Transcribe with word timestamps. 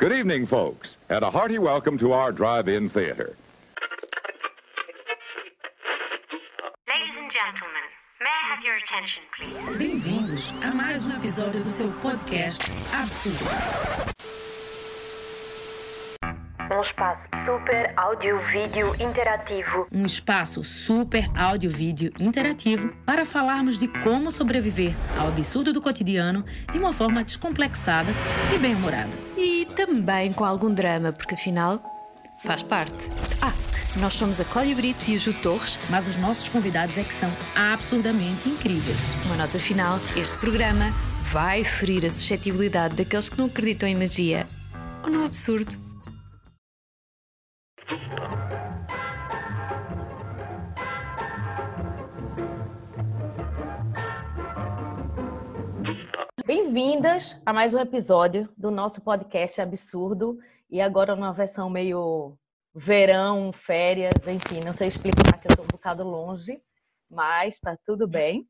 Good 0.00 0.12
evening, 0.12 0.46
folks, 0.46 0.96
and 1.10 1.22
a 1.22 1.30
hearty 1.30 1.58
welcome 1.58 1.98
to 1.98 2.14
our 2.14 2.32
drive-in 2.32 2.88
theater. 2.88 3.36
Ladies 6.88 7.16
and 7.18 7.30
gentlemen, 7.30 7.84
may 8.18 8.30
I 8.30 8.54
have 8.54 8.64
your 8.64 8.76
attention, 8.78 9.22
please? 9.36 9.76
Bem-vindos 9.76 10.52
a 10.62 10.74
mais 10.74 11.04
um 11.04 11.12
episódio 11.12 11.62
do 11.62 11.68
seu 11.68 11.92
podcast 12.00 12.62
Absurdo. 12.94 14.09
Um 16.72 16.82
espaço 16.82 17.22
super 17.44 17.92
áudio-vídeo 17.96 18.94
interativo. 19.00 19.88
Um 19.90 20.06
espaço 20.06 20.62
super 20.62 21.28
áudio-vídeo 21.36 22.12
interativo 22.20 22.94
para 23.04 23.24
falarmos 23.24 23.76
de 23.76 23.88
como 23.88 24.30
sobreviver 24.30 24.94
ao 25.18 25.26
absurdo 25.26 25.72
do 25.72 25.82
cotidiano 25.82 26.44
de 26.70 26.78
uma 26.78 26.92
forma 26.92 27.24
descomplexada 27.24 28.12
e 28.54 28.58
bem-humorada. 28.58 29.10
E 29.36 29.66
também 29.74 30.32
com 30.32 30.44
algum 30.44 30.72
drama, 30.72 31.10
porque 31.12 31.34
afinal 31.34 31.82
faz 32.44 32.62
parte. 32.62 33.10
Ah, 33.42 33.52
nós 33.98 34.14
somos 34.14 34.40
a 34.40 34.44
Cláudia 34.44 34.76
Brito 34.76 35.10
e 35.10 35.16
a 35.16 35.18
Ju 35.18 35.34
Torres. 35.42 35.76
Mas 35.90 36.06
os 36.06 36.14
nossos 36.14 36.48
convidados 36.48 36.96
é 36.96 37.02
que 37.02 37.12
são 37.12 37.32
absurdamente 37.56 38.48
incríveis. 38.48 38.96
Uma 39.26 39.34
nota 39.34 39.58
final: 39.58 39.98
este 40.14 40.38
programa 40.38 40.92
vai 41.22 41.64
ferir 41.64 42.06
a 42.06 42.10
suscetibilidade 42.10 42.94
daqueles 42.94 43.28
que 43.28 43.36
não 43.36 43.46
acreditam 43.46 43.88
em 43.88 43.96
magia 43.96 44.46
ou 45.02 45.10
no 45.10 45.24
absurdo. 45.24 45.89
Bem-vindas 56.72 57.42
a 57.44 57.52
mais 57.52 57.74
um 57.74 57.80
episódio 57.80 58.48
do 58.56 58.70
nosso 58.70 59.02
podcast 59.02 59.60
Absurdo 59.60 60.38
e 60.70 60.80
agora 60.80 61.16
numa 61.16 61.32
versão 61.32 61.68
meio 61.68 62.38
verão, 62.72 63.52
férias, 63.52 64.28
enfim, 64.28 64.60
não 64.64 64.72
sei 64.72 64.86
explicar 64.86 65.40
que 65.40 65.48
eu 65.48 65.50
estou 65.50 65.64
um 65.64 65.68
bocado 65.68 66.04
longe, 66.04 66.62
mas 67.10 67.56
está 67.56 67.76
tudo 67.84 68.06
bem. 68.06 68.42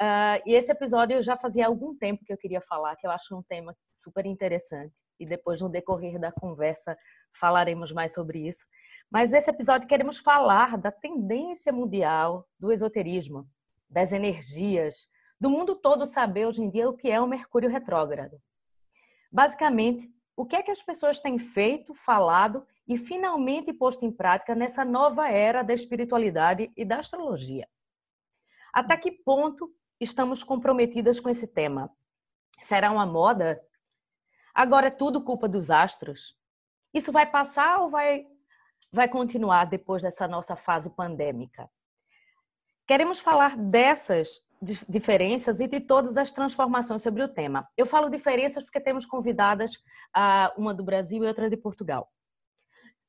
Uh, 0.00 0.40
e 0.48 0.54
esse 0.54 0.72
episódio 0.72 1.18
eu 1.18 1.22
já 1.22 1.36
fazia 1.36 1.66
algum 1.66 1.94
tempo 1.94 2.24
que 2.24 2.32
eu 2.32 2.38
queria 2.38 2.62
falar, 2.62 2.96
que 2.96 3.06
eu 3.06 3.10
acho 3.10 3.36
um 3.36 3.42
tema 3.42 3.76
super 3.92 4.24
interessante 4.24 4.98
e 5.20 5.26
depois 5.26 5.60
no 5.60 5.68
decorrer 5.68 6.18
da 6.18 6.32
conversa 6.32 6.96
falaremos 7.38 7.92
mais 7.92 8.14
sobre 8.14 8.48
isso. 8.48 8.64
Mas 9.10 9.34
esse 9.34 9.50
episódio 9.50 9.86
queremos 9.86 10.16
falar 10.16 10.78
da 10.78 10.90
tendência 10.90 11.70
mundial 11.70 12.48
do 12.58 12.72
esoterismo, 12.72 13.46
das 13.90 14.10
energias, 14.10 15.06
do 15.40 15.48
mundo 15.48 15.76
todo 15.76 16.06
saber 16.06 16.46
hoje 16.46 16.62
em 16.62 16.70
dia 16.70 16.88
o 16.88 16.96
que 16.96 17.10
é 17.10 17.20
o 17.20 17.26
Mercúrio 17.26 17.70
retrógrado. 17.70 18.40
Basicamente, 19.30 20.10
o 20.36 20.46
que 20.46 20.56
é 20.56 20.62
que 20.62 20.70
as 20.70 20.82
pessoas 20.82 21.20
têm 21.20 21.38
feito, 21.38 21.94
falado 21.94 22.66
e 22.86 22.96
finalmente 22.96 23.72
posto 23.72 24.04
em 24.04 24.10
prática 24.10 24.54
nessa 24.54 24.84
nova 24.84 25.28
era 25.28 25.62
da 25.62 25.74
espiritualidade 25.74 26.72
e 26.76 26.84
da 26.84 26.98
astrologia? 26.98 27.68
Até 28.72 28.96
que 28.96 29.10
ponto 29.10 29.72
estamos 30.00 30.42
comprometidas 30.42 31.20
com 31.20 31.28
esse 31.28 31.46
tema? 31.46 31.90
Será 32.60 32.90
uma 32.90 33.06
moda? 33.06 33.60
Agora 34.54 34.86
é 34.86 34.90
tudo 34.90 35.22
culpa 35.22 35.48
dos 35.48 35.70
astros? 35.70 36.36
Isso 36.92 37.12
vai 37.12 37.30
passar 37.30 37.80
ou 37.80 37.90
vai, 37.90 38.26
vai 38.92 39.08
continuar 39.08 39.66
depois 39.66 40.02
dessa 40.02 40.26
nossa 40.26 40.56
fase 40.56 40.90
pandêmica? 40.90 41.70
Queremos 42.86 43.20
falar 43.20 43.56
dessas 43.56 44.40
diferenças 44.60 45.60
e 45.60 45.68
de 45.68 45.80
todas 45.80 46.16
as 46.16 46.32
transformações 46.32 47.02
sobre 47.02 47.22
o 47.22 47.28
tema. 47.28 47.66
Eu 47.76 47.86
falo 47.86 48.08
diferenças 48.08 48.64
porque 48.64 48.80
temos 48.80 49.06
convidadas, 49.06 49.82
uma 50.56 50.74
do 50.74 50.82
Brasil 50.82 51.24
e 51.24 51.26
outra 51.26 51.48
de 51.48 51.56
Portugal. 51.56 52.10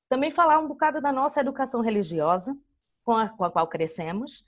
Também 0.07 0.31
falar 0.31 0.59
um 0.59 0.67
bocado 0.67 1.01
da 1.01 1.11
nossa 1.11 1.39
educação 1.39 1.81
religiosa, 1.81 2.57
com 3.03 3.15
a, 3.15 3.29
qual 3.29 3.67
crescemos, 3.67 4.45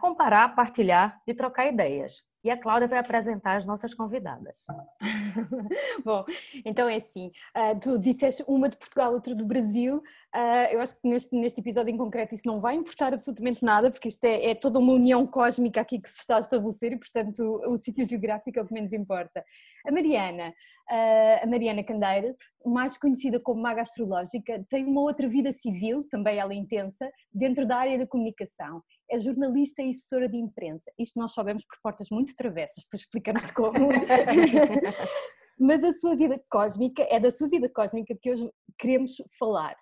comparar, 0.00 0.54
partilhar 0.54 1.20
e 1.26 1.34
trocar 1.34 1.66
ideias. 1.66 2.24
E 2.44 2.50
a 2.50 2.56
Cláudia 2.56 2.86
vai 2.86 2.98
apresentar 2.98 3.56
as 3.56 3.66
nossas 3.66 3.92
convidadas. 3.92 4.64
Bom, 6.04 6.24
então 6.64 6.88
é 6.88 6.96
assim, 6.96 7.32
uh, 7.56 7.78
tu 7.80 7.98
disseste 7.98 8.44
uma 8.46 8.68
de 8.68 8.76
Portugal, 8.76 9.12
outra 9.12 9.34
do 9.34 9.44
Brasil, 9.44 10.02
uh, 10.34 10.72
eu 10.72 10.80
acho 10.80 11.00
que 11.00 11.08
neste, 11.08 11.34
neste 11.34 11.60
episódio 11.60 11.92
em 11.92 11.96
concreto 11.96 12.34
isso 12.34 12.46
não 12.46 12.60
vai 12.60 12.74
importar 12.74 13.12
absolutamente 13.12 13.64
nada, 13.64 13.90
porque 13.90 14.08
isto 14.08 14.24
é, 14.24 14.50
é 14.50 14.54
toda 14.54 14.78
uma 14.78 14.92
união 14.92 15.26
cósmica 15.26 15.80
aqui 15.80 15.98
que 16.00 16.08
se 16.08 16.20
está 16.20 16.36
a 16.36 16.40
estabelecer 16.40 16.92
e 16.92 16.98
portanto 16.98 17.40
o, 17.40 17.72
o 17.72 17.76
sítio 17.76 18.06
geográfico 18.06 18.58
é 18.58 18.62
o 18.62 18.66
que 18.66 18.74
menos 18.74 18.92
importa. 18.92 19.44
A 19.86 19.92
Mariana, 19.92 20.48
uh, 20.90 21.44
a 21.44 21.46
Mariana 21.46 21.84
Candeira, 21.84 22.34
mais 22.64 22.98
conhecida 22.98 23.40
como 23.40 23.62
maga 23.62 23.82
astrológica, 23.82 24.64
tem 24.68 24.84
uma 24.84 25.00
outra 25.00 25.28
vida 25.28 25.52
civil, 25.52 26.04
também 26.10 26.38
ela 26.38 26.54
intensa, 26.54 27.10
dentro 27.32 27.66
da 27.66 27.76
área 27.76 27.98
da 27.98 28.06
comunicação 28.06 28.82
é 29.10 29.18
jornalista 29.18 29.82
e 29.82 29.90
assessora 29.90 30.28
de 30.28 30.36
imprensa. 30.36 30.90
Isto 30.98 31.18
nós 31.18 31.32
sabemos 31.32 31.64
por 31.64 31.78
portas 31.82 32.08
muito 32.10 32.34
travessas, 32.36 32.84
para 32.88 32.98
explicarmos 32.98 33.50
como. 33.52 33.88
Mas 35.58 35.82
a 35.82 35.92
sua 35.94 36.14
vida 36.14 36.40
cósmica 36.48 37.04
é 37.10 37.18
da 37.18 37.30
sua 37.30 37.48
vida 37.48 37.68
cósmica 37.68 38.14
que 38.20 38.30
hoje 38.30 38.48
queremos 38.78 39.16
falar. 39.38 39.74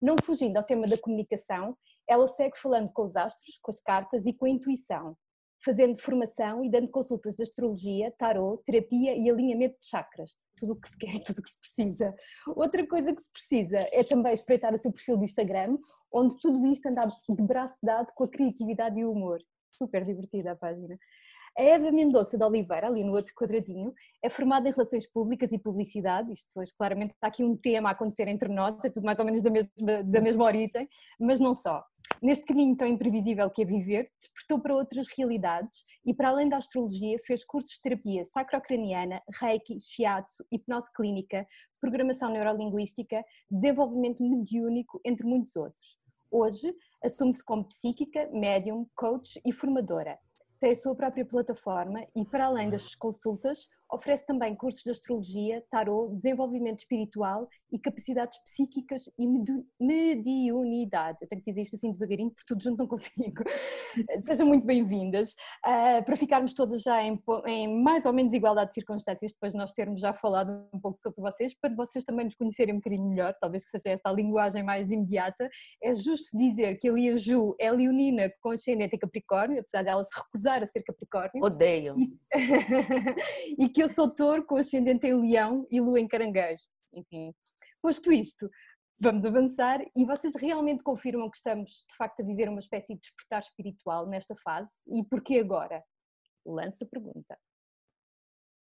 Não 0.00 0.16
fugindo 0.24 0.56
ao 0.56 0.64
tema 0.64 0.86
da 0.86 0.98
comunicação, 0.98 1.76
ela 2.08 2.26
segue 2.28 2.56
falando 2.58 2.90
com 2.92 3.02
os 3.02 3.16
astros, 3.16 3.58
com 3.62 3.70
as 3.70 3.80
cartas 3.80 4.26
e 4.26 4.32
com 4.32 4.46
a 4.46 4.50
intuição 4.50 5.16
fazendo 5.64 5.98
formação 5.98 6.64
e 6.64 6.70
dando 6.70 6.90
consultas 6.90 7.36
de 7.36 7.42
astrologia, 7.42 8.12
tarot, 8.18 8.62
terapia 8.64 9.16
e 9.16 9.28
alinhamento 9.30 9.78
de 9.78 9.86
chakras. 9.86 10.36
Tudo 10.56 10.72
o 10.72 10.80
que 10.80 10.88
se 10.88 10.98
quer 10.98 11.20
tudo 11.24 11.38
o 11.38 11.42
que 11.42 11.50
se 11.50 11.58
precisa. 11.58 12.14
Outra 12.48 12.86
coisa 12.86 13.14
que 13.14 13.20
se 13.20 13.32
precisa 13.32 13.78
é 13.92 14.02
também 14.02 14.32
espreitar 14.32 14.72
o 14.72 14.78
seu 14.78 14.92
perfil 14.92 15.18
de 15.18 15.24
Instagram, 15.24 15.78
onde 16.12 16.38
tudo 16.40 16.66
isto 16.66 16.86
anda 16.86 17.06
de 17.06 17.44
braço 17.44 17.76
dado 17.82 18.12
com 18.14 18.24
a 18.24 18.28
criatividade 18.28 18.98
e 18.98 19.04
o 19.04 19.12
humor. 19.12 19.38
Super 19.70 20.04
divertida 20.04 20.52
a 20.52 20.56
página. 20.56 20.98
A 21.58 21.62
Eva 21.62 21.90
Mendonça 21.90 22.38
de 22.38 22.44
Oliveira, 22.44 22.86
ali 22.86 23.02
no 23.02 23.12
outro 23.12 23.34
quadradinho, 23.34 23.92
é 24.22 24.30
formada 24.30 24.68
em 24.68 24.72
Relações 24.72 25.06
Públicas 25.06 25.52
e 25.52 25.58
Publicidade, 25.58 26.32
isto 26.32 26.60
hoje 26.60 26.72
claramente 26.76 27.12
está 27.12 27.26
aqui 27.26 27.42
um 27.42 27.56
tema 27.56 27.88
a 27.88 27.92
acontecer 27.92 28.28
entre 28.28 28.48
nós, 28.48 28.82
é 28.84 28.88
tudo 28.88 29.04
mais 29.04 29.18
ou 29.18 29.24
menos 29.24 29.42
da 29.42 29.50
mesma, 29.50 30.02
da 30.04 30.20
mesma 30.20 30.44
origem, 30.44 30.88
mas 31.18 31.40
não 31.40 31.52
só. 31.52 31.84
Neste 32.22 32.44
caminho 32.44 32.76
tão 32.76 32.86
imprevisível 32.86 33.48
que 33.50 33.62
é 33.62 33.64
viver, 33.64 34.10
despertou 34.20 34.60
para 34.60 34.74
outras 34.74 35.06
realidades 35.16 35.84
e, 36.04 36.14
para 36.14 36.28
além 36.28 36.48
da 36.48 36.58
astrologia, 36.58 37.18
fez 37.26 37.44
cursos 37.44 37.72
de 37.72 37.80
terapia 37.80 38.24
sacrocraniana, 38.24 39.22
reiki, 39.40 39.78
shiatsu, 39.80 40.44
hipnose 40.52 40.92
clínica, 40.94 41.46
programação 41.80 42.30
neurolinguística, 42.30 43.24
desenvolvimento 43.50 44.22
mediúnico, 44.22 45.00
entre 45.04 45.26
muitos 45.26 45.56
outros. 45.56 45.98
Hoje, 46.30 46.72
assume-se 47.02 47.44
como 47.44 47.64
psíquica, 47.64 48.28
médium, 48.32 48.86
coach 48.94 49.40
e 49.44 49.52
formadora 49.52 50.18
tem 50.60 50.72
a 50.72 50.76
sua 50.76 50.94
própria 50.94 51.24
plataforma 51.24 52.06
e, 52.14 52.24
para 52.24 52.44
além 52.44 52.68
das 52.68 52.94
consultas, 52.94 53.68
oferece 53.92 54.26
também 54.26 54.54
cursos 54.54 54.82
de 54.82 54.90
astrologia, 54.90 55.64
tarot, 55.70 56.14
desenvolvimento 56.16 56.80
espiritual 56.80 57.48
e 57.72 57.78
capacidades 57.78 58.38
psíquicas 58.44 59.04
e 59.18 59.26
mediunidade. 59.80 61.18
Eu 61.22 61.28
tenho 61.28 61.42
que 61.42 61.50
dizer 61.50 61.62
isto 61.62 61.76
assim 61.76 61.90
devagarinho, 61.90 62.30
porque 62.30 62.46
tudo 62.46 62.62
junto 62.62 62.78
não 62.78 62.86
consigo. 62.86 63.42
Sejam 64.22 64.46
muito 64.46 64.66
bem-vindas. 64.66 65.32
Uh, 65.66 66.04
para 66.04 66.16
ficarmos 66.16 66.54
todas 66.54 66.82
já 66.82 67.02
em, 67.02 67.20
em, 67.46 67.82
mais 67.82 68.06
ou 68.06 68.12
menos 68.12 68.32
igualdade 68.32 68.70
de 68.70 68.74
circunstâncias, 68.74 69.32
depois 69.32 69.52
de 69.52 69.58
nós 69.58 69.72
termos 69.72 70.00
já 70.00 70.12
falado 70.12 70.68
um 70.72 70.78
pouco 70.78 70.98
sobre 70.98 71.20
vocês, 71.20 71.54
para 71.54 71.74
vocês 71.74 72.04
também 72.04 72.24
nos 72.24 72.34
conhecerem 72.34 72.74
um 72.74 72.78
bocadinho 72.78 73.08
melhor, 73.08 73.34
talvez 73.40 73.64
que 73.64 73.70
seja 73.70 73.94
esta 73.94 74.10
a 74.10 74.12
linguagem 74.12 74.62
mais 74.62 74.90
imediata, 74.90 75.48
é 75.82 75.92
justo 75.92 76.36
dizer 76.36 76.76
que 76.76 76.88
a 76.88 77.16
Ju 77.16 77.54
é 77.58 77.70
leonina 77.70 78.30
com 78.40 78.50
ascendente 78.50 78.96
em 78.96 78.98
Capricórnio, 78.98 79.60
apesar 79.60 79.82
dela 79.82 80.02
se 80.04 80.18
recusar 80.18 80.62
a 80.62 80.66
ser 80.66 80.82
Capricórnio. 80.82 81.44
Odeio. 81.44 81.96
e 83.58 83.68
que 83.70 83.79
eu 83.82 83.88
sou 83.88 84.14
touro 84.14 84.44
com 84.44 84.56
ascendente 84.56 85.06
em 85.06 85.20
leão 85.20 85.66
e 85.70 85.80
lua 85.80 85.98
em 85.98 86.06
caranguejo. 86.06 86.64
Enfim, 86.92 87.34
posto 87.80 88.12
isto, 88.12 88.50
vamos 88.98 89.24
avançar 89.24 89.80
e 89.96 90.04
vocês 90.04 90.34
realmente 90.36 90.82
confirmam 90.82 91.30
que 91.30 91.36
estamos 91.36 91.84
de 91.88 91.96
facto 91.96 92.20
a 92.20 92.24
viver 92.24 92.48
uma 92.48 92.60
espécie 92.60 92.94
de 92.94 93.00
despertar 93.00 93.40
espiritual 93.40 94.06
nesta 94.06 94.36
fase 94.36 94.70
e 94.88 95.02
porquê 95.04 95.38
agora? 95.38 95.82
Lança 96.44 96.84
a 96.84 96.88
pergunta. 96.88 97.38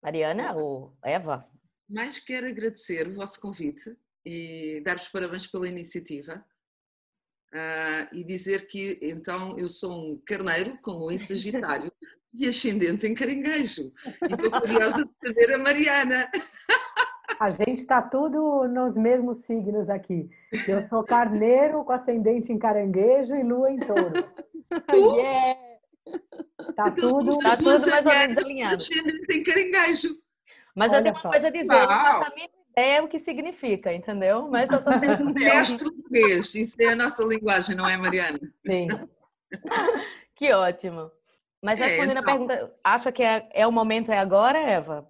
Mariana 0.03 0.55
ou 0.57 0.97
Eva? 1.05 1.49
Mais 1.89 2.19
quero 2.19 2.49
agradecer 2.49 3.07
o 3.09 3.15
vosso 3.15 3.41
convite 3.41 3.97
e 4.25 4.81
dar-vos 4.85 5.09
parabéns 5.09 5.47
pela 5.47 5.69
iniciativa. 5.69 6.45
Uh, 7.53 8.13
e 8.13 8.25
dizer 8.25 8.67
que 8.67 8.99
então 9.01 9.57
eu 9.57 9.69
sou 9.69 9.93
um 9.93 10.23
carneiro 10.27 10.79
com 10.83 10.93
o 10.93 11.13
em 11.13 11.17
Sagitário 11.19 11.93
e 12.37 12.49
ascendente 12.49 13.07
em 13.07 13.15
caranguejo. 13.15 13.93
E 14.29 14.35
estou 14.35 14.61
curiosa 14.61 15.05
de 15.05 15.29
saber 15.29 15.55
a 15.55 15.59
Mariana. 15.59 16.31
A 17.39 17.51
gente 17.51 17.81
está 17.81 18.01
tudo 18.01 18.67
nos 18.69 18.97
mesmos 18.97 19.45
signos 19.45 19.91
aqui. 19.91 20.31
Eu 20.67 20.83
sou 20.85 21.05
carneiro 21.05 21.85
com 21.85 21.93
ascendente 21.93 22.51
em 22.51 22.59
caranguejo 22.59 23.35
e 23.35 23.43
lua 23.43 23.71
em 23.71 23.79
touro. 23.79 24.23
Tu? 24.91 25.17
Yeah. 25.17 25.61
Tá 26.77 26.87
então, 26.89 27.19
tudo, 27.19 27.39
tá 27.39 27.57
tudo 27.57 27.91
mais 27.91 28.07
ou 28.07 28.13
menos 28.13 28.39
alinhado. 28.39 28.77
Ascendente 28.77 29.33
em 29.33 29.43
caranguejo. 29.43 30.09
Mas 30.75 30.93
Olha 30.93 30.99
eu 30.99 31.03
tenho 31.03 31.15
uma 31.15 31.23
só. 31.23 31.31
coisa 31.31 31.47
a 31.49 31.51
dizer, 31.51 31.73
eu 31.73 31.81
não 31.81 31.89
faço 31.89 32.33
a 32.33 32.35
mínima 32.35 32.57
ideia 32.71 33.05
o 33.05 33.09
que 33.09 33.19
significa, 33.19 33.93
entendeu? 33.93 34.49
Mas 34.49 34.71
eu 34.71 34.81
só 34.81 34.93
sei 35.01 35.17
Português, 35.17 36.55
isso 36.55 36.77
é 36.81 36.89
a 36.89 36.97
nossa 36.97 37.25
linguagem, 37.25 37.75
não 37.75 37.89
é, 37.89 37.97
Mariana? 37.97 38.39
Sim. 38.65 38.87
que 40.35 40.53
ótimo. 40.53 41.11
Mas 41.63 41.81
É, 41.81 41.87
respondendo 41.87 42.19
a 42.19 42.21
então. 42.21 42.25
pergunta, 42.25 42.73
acha 42.85 43.11
que 43.11 43.23
é, 43.23 43.49
é 43.53 43.67
o 43.67 43.73
momento, 43.73 44.11
é 44.11 44.19
agora, 44.19 44.59
Eva? 44.59 45.07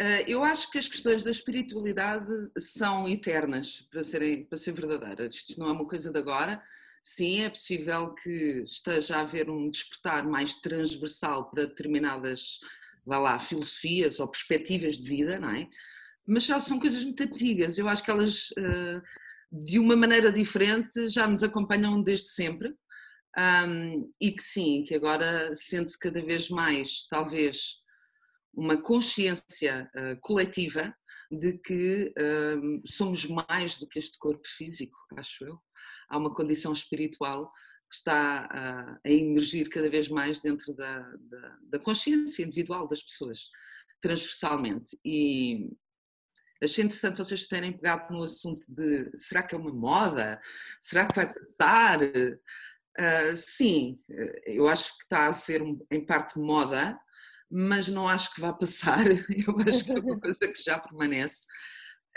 Uh, 0.00 0.22
Eu 0.28 0.44
acho 0.44 0.70
que 0.70 0.78
as 0.78 0.86
questões 0.86 1.24
da 1.24 1.30
espiritualidade 1.30 2.26
são 2.56 3.08
eternas, 3.08 3.80
para, 3.90 4.02
serem, 4.02 4.44
para 4.44 4.56
ser 4.56 4.72
verdadeiras. 4.72 5.34
Isto 5.34 5.58
não 5.58 5.68
é 5.68 5.72
uma 5.72 5.86
coisa 5.86 6.12
de 6.12 6.18
agora. 6.18 6.62
Sim, 7.02 7.40
é 7.42 7.48
possível 7.48 8.14
que 8.14 8.62
esteja 8.64 9.16
a 9.16 9.20
haver 9.22 9.50
um 9.50 9.68
despertar 9.70 10.24
mais 10.26 10.54
transversal 10.56 11.50
para 11.50 11.66
determinadas, 11.66 12.60
vá 13.04 13.18
lá, 13.18 13.38
filosofias 13.38 14.20
ou 14.20 14.28
perspectivas 14.28 14.98
de 14.98 15.08
vida, 15.08 15.40
não 15.40 15.50
é? 15.50 15.68
Mas 16.26 16.44
já 16.44 16.60
são 16.60 16.78
coisas 16.78 17.02
muito 17.02 17.22
antigas. 17.22 17.78
Eu 17.78 17.88
acho 17.88 18.04
que 18.04 18.10
elas, 18.10 18.50
uh, 18.50 19.02
de 19.50 19.78
uma 19.78 19.96
maneira 19.96 20.30
diferente, 20.30 21.08
já 21.08 21.26
nos 21.26 21.42
acompanham 21.42 22.00
desde 22.02 22.28
sempre. 22.30 22.72
Um, 23.36 24.12
e 24.20 24.32
que 24.32 24.42
sim, 24.42 24.84
que 24.84 24.94
agora 24.94 25.54
sente-se 25.54 25.98
cada 25.98 26.20
vez 26.24 26.48
mais, 26.48 27.06
talvez, 27.08 27.76
uma 28.52 28.80
consciência 28.80 29.90
uh, 29.94 30.20
coletiva 30.20 30.94
de 31.30 31.58
que 31.58 32.12
uh, 32.18 32.82
somos 32.86 33.26
mais 33.26 33.78
do 33.78 33.86
que 33.86 33.98
este 33.98 34.18
corpo 34.18 34.46
físico, 34.46 34.96
acho 35.16 35.44
eu. 35.44 35.60
Há 36.08 36.16
uma 36.16 36.34
condição 36.34 36.72
espiritual 36.72 37.52
que 37.88 37.96
está 37.96 38.46
uh, 38.46 39.00
a 39.04 39.10
emergir 39.10 39.68
cada 39.68 39.88
vez 39.88 40.08
mais 40.08 40.40
dentro 40.40 40.74
da, 40.74 41.00
da, 41.00 41.58
da, 41.62 41.78
consciência 41.78 42.42
individual 42.42 42.88
das 42.88 43.02
pessoas, 43.02 43.50
transversalmente. 44.00 44.98
E 45.04 45.70
achei 46.62 46.84
interessante 46.84 47.18
vocês 47.18 47.46
terem 47.46 47.72
pegado 47.72 48.12
no 48.12 48.24
assunto 48.24 48.66
de 48.68 49.10
será 49.16 49.42
que 49.42 49.54
é 49.54 49.58
uma 49.58 49.72
moda? 49.72 50.40
Será 50.80 51.06
que 51.06 51.14
vai 51.14 51.32
passar? 51.32 52.00
Sim, 53.36 53.94
eu 54.44 54.66
acho 54.66 54.96
que 54.96 55.04
está 55.04 55.28
a 55.28 55.32
ser 55.32 55.62
em 55.90 56.04
parte 56.04 56.38
moda, 56.38 56.98
mas 57.50 57.88
não 57.88 58.06
acho 58.06 58.32
que 58.34 58.40
vá 58.40 58.52
passar. 58.52 59.04
Eu 59.46 59.56
acho 59.66 59.84
que 59.84 59.92
é 59.92 59.98
uma 59.98 60.20
coisa 60.20 60.48
que 60.48 60.62
já 60.62 60.78
permanece. 60.78 61.46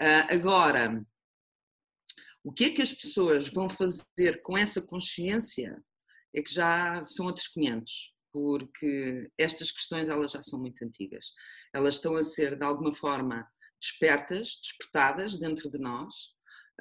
Uh, 0.01 0.33
agora, 0.33 1.05
o 2.43 2.51
que 2.51 2.65
é 2.65 2.69
que 2.71 2.81
as 2.81 2.91
pessoas 2.91 3.47
vão 3.47 3.69
fazer 3.69 4.41
com 4.41 4.57
essa 4.57 4.81
consciência 4.81 5.81
é 6.35 6.41
que 6.41 6.53
já 6.53 7.01
são 7.03 7.27
outros 7.27 7.47
500, 7.47 8.13
porque 8.33 9.29
estas 9.37 9.71
questões 9.71 10.09
elas 10.09 10.31
já 10.31 10.41
são 10.41 10.59
muito 10.59 10.83
antigas. 10.83 11.27
Elas 11.73 11.95
estão 11.95 12.15
a 12.15 12.23
ser 12.23 12.57
de 12.57 12.65
alguma 12.65 12.91
forma 12.91 13.47
despertas, 13.79 14.59
despertadas 14.61 15.37
dentro 15.37 15.69
de 15.69 15.77
nós, 15.77 16.13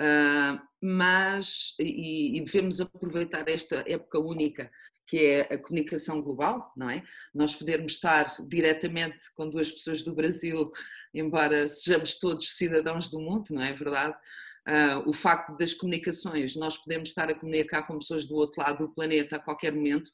uh, 0.01 0.61
mas 0.81 1.75
e, 1.79 2.39
e 2.39 2.41
devemos 2.41 2.81
aproveitar 2.81 3.49
esta 3.49 3.85
época 3.87 4.19
única 4.19 4.71
que 5.11 5.27
é 5.27 5.41
a 5.53 5.59
comunicação 5.59 6.23
global, 6.23 6.73
não 6.77 6.89
é? 6.89 7.03
Nós 7.35 7.57
podermos 7.57 7.95
estar 7.95 8.33
diretamente 8.47 9.19
com 9.35 9.51
duas 9.51 9.69
pessoas 9.69 10.05
do 10.05 10.15
Brasil, 10.15 10.71
embora 11.13 11.67
sejamos 11.67 12.17
todos 12.17 12.57
cidadãos 12.57 13.11
do 13.11 13.19
mundo, 13.19 13.47
não 13.51 13.61
é 13.61 13.73
verdade? 13.73 14.17
Uh, 14.69 15.09
o 15.09 15.13
facto 15.13 15.57
das 15.57 15.75
comunicações, 15.75 16.55
nós 16.55 16.79
podemos 16.79 17.09
estar 17.09 17.29
a 17.29 17.35
comunicar 17.35 17.83
com 17.83 17.99
pessoas 17.99 18.25
do 18.25 18.37
outro 18.37 18.63
lado 18.63 18.87
do 18.87 18.95
planeta 18.95 19.35
a 19.35 19.41
qualquer 19.41 19.73
momento, 19.73 20.13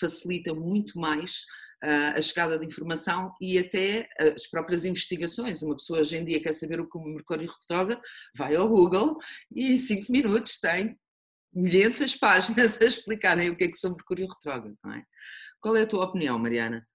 facilita 0.00 0.54
muito 0.54 0.98
mais 0.98 1.44
a 1.82 2.20
chegada 2.20 2.58
de 2.58 2.66
informação 2.66 3.32
e 3.40 3.58
até 3.58 4.08
as 4.18 4.46
próprias 4.48 4.84
investigações. 4.84 5.62
Uma 5.62 5.76
pessoa 5.76 6.00
hoje 6.00 6.16
em 6.16 6.24
dia 6.24 6.42
quer 6.42 6.52
saber 6.52 6.80
o 6.80 6.88
que 6.88 6.98
o 6.98 7.02
Mercúrio 7.02 7.48
retrógrado, 7.48 8.00
vai 8.36 8.56
ao 8.56 8.68
Google 8.68 9.16
e 9.54 9.74
em 9.74 9.78
5 9.78 10.10
minutos 10.10 10.58
tem 10.58 10.98
milhentas 11.52 12.14
páginas 12.14 12.80
a 12.80 12.84
explicarem 12.84 13.50
o 13.50 13.56
que 13.56 13.64
é 13.64 13.68
que 13.68 13.76
são 13.76 13.94
Mercúrio 13.94 14.28
retrógrado, 14.28 14.76
não 14.84 14.92
é? 14.92 15.04
Qual 15.60 15.76
é 15.76 15.82
a 15.82 15.86
tua 15.86 16.04
opinião, 16.04 16.38
Mariana? 16.38 16.86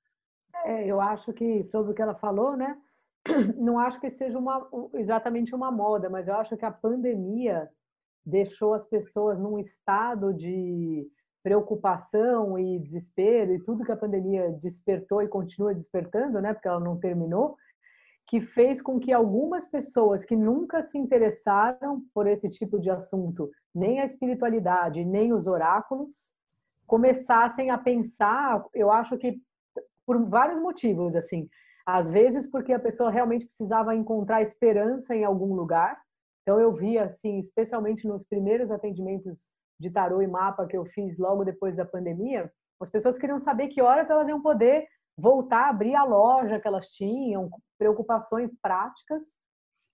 É, 0.66 0.88
eu 0.88 1.02
acho 1.02 1.34
que, 1.34 1.64
sobre 1.64 1.92
o 1.92 1.96
que 1.96 2.02
ela 2.02 2.16
falou, 2.16 2.56
né? 2.56 2.78
Não 3.58 3.80
acho 3.80 4.00
que 4.00 4.10
seja 4.12 4.38
uma, 4.38 4.70
exatamente 4.94 5.54
uma 5.54 5.72
moda, 5.72 6.10
mas 6.10 6.28
eu 6.28 6.36
acho 6.36 6.56
que 6.56 6.66
a 6.66 6.72
pandemia 6.72 7.70
deixou 8.26 8.74
as 8.74 8.86
pessoas 8.86 9.38
num 9.38 9.60
estado 9.60 10.34
de 10.34 11.06
preocupação 11.44 12.58
e 12.58 12.80
desespero 12.80 13.54
e 13.54 13.60
tudo 13.60 13.84
que 13.84 13.92
a 13.92 13.98
pandemia 13.98 14.50
despertou 14.54 15.22
e 15.22 15.28
continua 15.28 15.76
despertando, 15.76 16.42
né? 16.42 16.54
Porque 16.54 16.68
ela 16.68 16.80
não 16.80 16.98
terminou, 16.98 17.58
que 18.26 18.40
fez 18.40 18.82
com 18.82 19.00
que 19.00 19.12
algumas 19.12 19.68
pessoas 19.68 20.24
que 20.24 20.36
nunca 20.36 20.82
se 20.82 20.98
interessaram 20.98 22.02
por 22.14 22.26
esse 22.26 22.50
tipo 22.50 22.80
de 22.80 22.90
assunto, 22.90 23.52
nem 23.76 24.00
a 24.00 24.06
espiritualidade, 24.06 25.04
nem 25.04 25.34
os 25.34 25.46
oráculos, 25.46 26.32
começassem 26.88 27.70
a 27.70 27.78
pensar, 27.78 28.64
eu 28.74 28.90
acho 28.90 29.18
que 29.18 29.42
por 30.06 30.24
vários 30.26 30.62
motivos, 30.62 31.16
assim, 31.16 31.50
às 31.86 32.10
vezes 32.10 32.48
porque 32.48 32.72
a 32.72 32.80
pessoa 32.80 33.12
realmente 33.12 33.46
precisava 33.46 33.96
encontrar 33.96 34.42
esperança 34.42 35.16
em 35.16 35.24
algum 35.24 35.54
lugar. 35.54 36.00
Então 36.42 36.60
eu 36.60 36.74
vi 36.74 36.98
assim, 36.98 37.40
especialmente 37.40 38.08
nos 38.08 38.24
primeiros 38.24 38.72
atendimentos 38.72 39.54
de 39.84 39.92
tarô 39.92 40.22
e 40.22 40.28
mapa 40.28 40.66
que 40.66 40.78
eu 40.78 40.86
fiz 40.86 41.18
logo 41.18 41.44
depois 41.44 41.76
da 41.76 41.86
pandemia, 41.86 42.50
as 42.82 42.90
pessoas 42.90 43.18
queriam 43.18 43.38
saber 43.40 43.68
que 43.68 43.82
horas 43.82 44.10
elas 44.10 44.28
iam 44.30 44.42
poder 44.42 44.88
voltar 45.18 45.66
a 45.66 45.70
abrir 45.70 45.94
a 45.96 46.04
loja 46.04 46.60
que 46.60 46.68
elas 46.68 46.88
tinham, 46.88 47.50
preocupações 47.78 48.58
práticas 48.60 49.38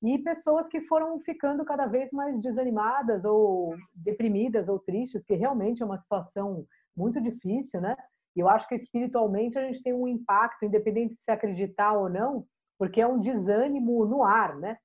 e 0.01 0.18
pessoas 0.19 0.69
que 0.69 0.81
foram 0.81 1.19
ficando 1.19 1.65
cada 1.65 1.88
vez 1.88 2.12
mais 2.12 2.39
desanimadas 2.39 3.25
ou 3.25 3.75
deprimidas 3.94 4.69
ou 4.69 4.80
tristes, 4.80 5.21
porque 5.21 5.36
realmente 5.36 5.81
é 5.83 5.86
uma 5.86 5.97
situação 5.97 6.65
muito 6.95 7.19
difícil, 7.19 7.81
né? 7.81 7.97
E 8.36 8.39
eu 8.39 8.47
acho 8.47 8.68
que 8.68 8.75
espiritualmente 8.75 9.57
a 9.57 9.65
gente 9.65 9.81
tem 9.81 9.94
um 9.94 10.07
impacto, 10.07 10.63
independente 10.65 11.15
de 11.15 11.24
se 11.24 11.31
acreditar 11.31 11.94
ou 11.94 12.07
não, 12.07 12.45
porque 12.77 13.01
é 13.01 13.07
um 13.07 13.19
desânimo 13.19 14.06
no 14.06 14.24
ar, 14.24 14.56
né? 14.56 14.77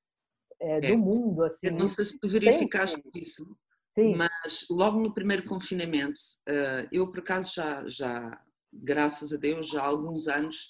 É, 0.61 0.81
do 0.81 0.95
É. 0.95 0.97
mundo, 0.97 1.45
assim. 1.45 1.67
Eu 1.69 1.75
não 1.75 1.89
sei 1.89 2.05
se 2.05 2.19
tu 2.19 2.29
verificaste 2.29 3.03
isso, 3.15 3.45
Sim, 3.95 4.15
mas 4.17 4.67
logo 4.71 5.01
no 5.01 5.15
primeiro 5.15 5.45
confinamento, 5.45 6.21
eh, 6.49 6.89
eu 6.91 7.09
por 7.11 7.21
acaso 7.21 7.55
já, 7.55 7.89
já, 7.89 8.41
graças 8.73 9.33
a 9.33 9.37
Deus, 9.37 9.69
já 9.69 9.83
há 9.83 9.87
alguns 9.87 10.27
anos 10.27 10.69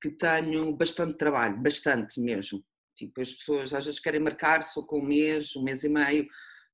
que 0.00 0.10
tenho 0.10 0.74
bastante 0.76 1.16
trabalho, 1.16 1.62
bastante 1.62 2.20
mesmo. 2.20 2.64
Tipo, 2.96 3.20
as 3.20 3.32
pessoas 3.32 3.72
às 3.74 3.84
vezes 3.86 4.00
querem 4.00 4.20
marcar 4.20 4.62
só 4.64 4.82
com 4.82 4.98
um 5.00 5.04
mês, 5.06 5.54
um 5.56 5.62
mês 5.62 5.84
e 5.84 5.88
meio, 5.88 6.26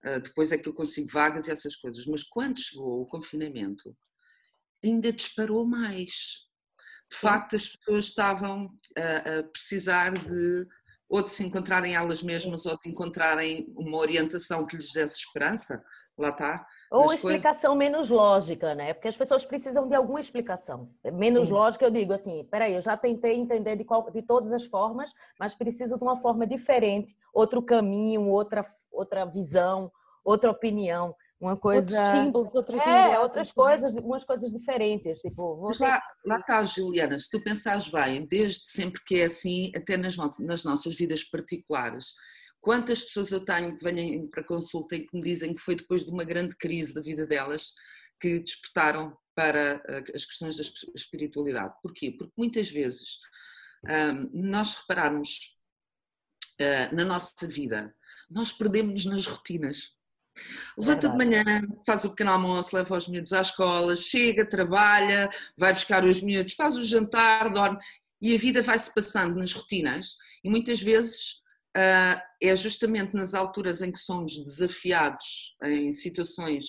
eh, 0.05 0.21
depois 0.21 0.53
é 0.53 0.59
que 0.59 0.69
eu 0.69 0.75
consigo 0.75 1.09
vagas 1.13 1.49
e 1.49 1.51
essas 1.51 1.77
coisas. 1.77 2.07
Mas 2.07 2.23
quando 2.23 2.59
chegou 2.61 3.03
o 3.03 3.07
confinamento, 3.07 3.95
ainda 4.85 5.13
disparou 5.13 5.67
mais. 5.67 6.47
De 7.11 7.19
facto, 7.19 7.57
as 7.57 7.69
pessoas 7.69 8.07
estavam 8.07 8.69
a, 8.97 9.39
a 9.41 9.43
precisar 9.45 10.13
de 10.27 10.67
ou 11.11 11.23
de 11.23 11.31
se 11.31 11.45
encontrarem 11.45 11.97
elas 11.97 12.23
mesmas 12.23 12.65
ou 12.65 12.79
de 12.79 12.89
encontrarem 12.89 13.67
uma 13.77 13.99
orientação 13.99 14.65
que 14.65 14.77
lhes 14.77 14.93
desse 14.93 15.19
esperança. 15.19 15.83
Lá 16.17 16.29
está. 16.29 16.67
Ou 16.91 17.13
explicação 17.13 17.75
menos 17.75 18.09
lógica, 18.09 18.75
né? 18.75 18.95
Porque 18.95 19.09
as 19.09 19.17
pessoas 19.17 19.45
precisam 19.45 19.89
de 19.89 19.95
alguma 19.95 20.21
explicação. 20.21 20.91
Menos 21.13 21.49
Sim. 21.49 21.55
lógica, 21.55 21.85
eu 21.85 21.91
digo 21.91 22.13
assim, 22.13 22.47
peraí, 22.51 22.75
eu 22.75 22.81
já 22.81 22.97
tentei 22.97 23.37
entender 23.37 23.77
de, 23.77 23.85
qual, 23.85 24.09
de 24.11 24.23
todas 24.23 24.53
as 24.53 24.67
formas, 24.67 25.13
mas 25.39 25.55
preciso 25.55 25.97
de 25.97 26.05
uma 26.05 26.17
forma 26.17 26.47
diferente, 26.47 27.17
outro 27.33 27.63
caminho, 27.63 28.27
outra, 28.29 28.63
outra 28.93 29.25
visão, 29.25 29.91
outra 30.25 30.51
opinião, 30.51 31.15
uma 31.41 31.57
coisa... 31.57 31.97
Outros 31.99 32.21
símbolos, 32.25 32.55
outras 32.55 32.81
É, 32.81 32.85
linguagens, 32.85 33.19
outras 33.23 33.49
é? 33.49 33.53
coisas, 33.55 33.93
umas 33.95 34.25
coisas 34.25 34.51
diferentes. 34.53 35.21
Tipo, 35.21 35.57
vou 35.57 35.77
ter- 35.77 35.83
lá, 35.85 36.03
lá 36.27 36.39
está, 36.39 36.65
Juliana, 36.65 37.19
se 37.19 37.31
tu 37.31 37.43
pensares 37.43 37.89
bem, 37.89 38.27
desde 38.27 38.69
sempre 38.69 39.01
que 39.07 39.17
é 39.21 39.25
assim, 39.25 39.73
até 39.75 39.97
nas, 39.97 40.17
no- 40.17 40.31
nas 40.41 40.65
nossas 40.65 40.95
vidas 40.97 41.25
particulares, 41.25 42.09
quantas 42.61 43.03
pessoas 43.03 43.33
eu 43.33 43.45
tenho 43.45 43.77
que 43.79 43.83
venham 43.85 44.29
para 44.31 44.45
consulta 44.45 44.95
e 44.97 45.07
que 45.07 45.17
me 45.17 45.23
dizem 45.23 45.55
que 45.55 45.61
foi 45.63 45.75
depois 45.77 46.05
de 46.05 46.11
uma 46.11 46.25
grande 46.25 46.55
crise 46.57 46.93
da 46.93 47.01
vida 47.01 47.27
delas 47.27 47.73
que 48.21 48.39
despertaram 48.39 49.17
para 49.35 49.83
eh, 49.89 50.05
as 50.15 50.27
questões 50.27 50.57
da 50.57 50.63
esp- 50.63 50.91
espiritualidade. 50.95 51.73
Porquê? 51.83 52.11
Porque 52.13 52.35
muitas 52.37 52.69
vezes 52.71 53.19
nós 54.33 54.75
repararmos 54.75 55.57
ah, 56.61 56.95
na 56.95 57.03
nossa 57.07 57.47
vida, 57.49 57.95
nós 58.31 58.53
perdemos 58.53 59.07
nas 59.07 59.27
rotinas. 59.27 59.95
Levanta 60.79 61.09
de 61.09 61.17
manhã, 61.17 61.45
faz 61.87 62.05
o 62.05 62.11
pequeno 62.11 62.31
almoço, 62.31 62.75
leva 62.75 62.97
os 62.97 63.09
miúdos 63.09 63.33
à 63.33 63.41
escola, 63.41 63.95
chega, 63.97 64.49
trabalha, 64.49 65.29
vai 65.57 65.73
buscar 65.73 66.05
os 66.05 66.23
miúdos, 66.23 66.55
faz 66.55 66.77
o 66.77 66.83
jantar, 66.83 67.51
dorme 67.53 67.79
e 68.21 68.35
a 68.35 68.39
vida 68.39 68.63
vai-se 68.63 68.93
passando 68.95 69.37
nas 69.37 69.53
rotinas 69.53 70.17
e 70.45 70.51
muitas 70.51 70.81
vezes 70.81 71.41
ah, 71.77 72.23
é 72.43 72.57
justamente 72.57 73.15
nas 73.15 73.35
alturas 73.35 73.81
em 73.81 73.93
que 73.93 73.99
somos 73.99 74.43
desafiados 74.45 75.57
em 75.65 75.93
situações 75.93 76.65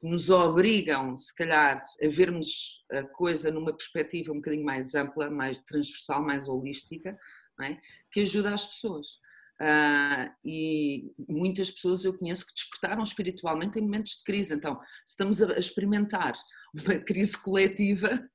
que 0.00 0.08
nos 0.08 0.28
obrigam, 0.28 1.16
se 1.16 1.34
calhar, 1.34 1.82
a 2.02 2.08
vermos 2.08 2.84
a 2.92 3.02
coisa 3.04 3.50
numa 3.50 3.74
perspectiva 3.74 4.32
um 4.32 4.36
bocadinho 4.36 4.64
mais 4.64 4.94
ampla, 4.94 5.30
mais 5.30 5.56
transversal, 5.62 6.22
mais 6.22 6.48
holística, 6.48 7.16
é? 7.62 7.78
que 8.12 8.20
ajuda 8.20 8.52
as 8.52 8.66
pessoas. 8.66 9.06
Uh, 9.60 10.30
e 10.44 11.14
muitas 11.28 11.70
pessoas 11.70 12.04
eu 12.04 12.16
conheço 12.16 12.46
que 12.46 12.52
despertaram 12.52 13.02
espiritualmente 13.02 13.78
em 13.78 13.82
momentos 13.82 14.16
de 14.18 14.24
crise. 14.24 14.54
Então, 14.54 14.78
se 15.04 15.12
estamos 15.12 15.42
a 15.42 15.58
experimentar 15.58 16.34
uma 16.74 16.98
crise 17.00 17.40
coletiva. 17.40 18.28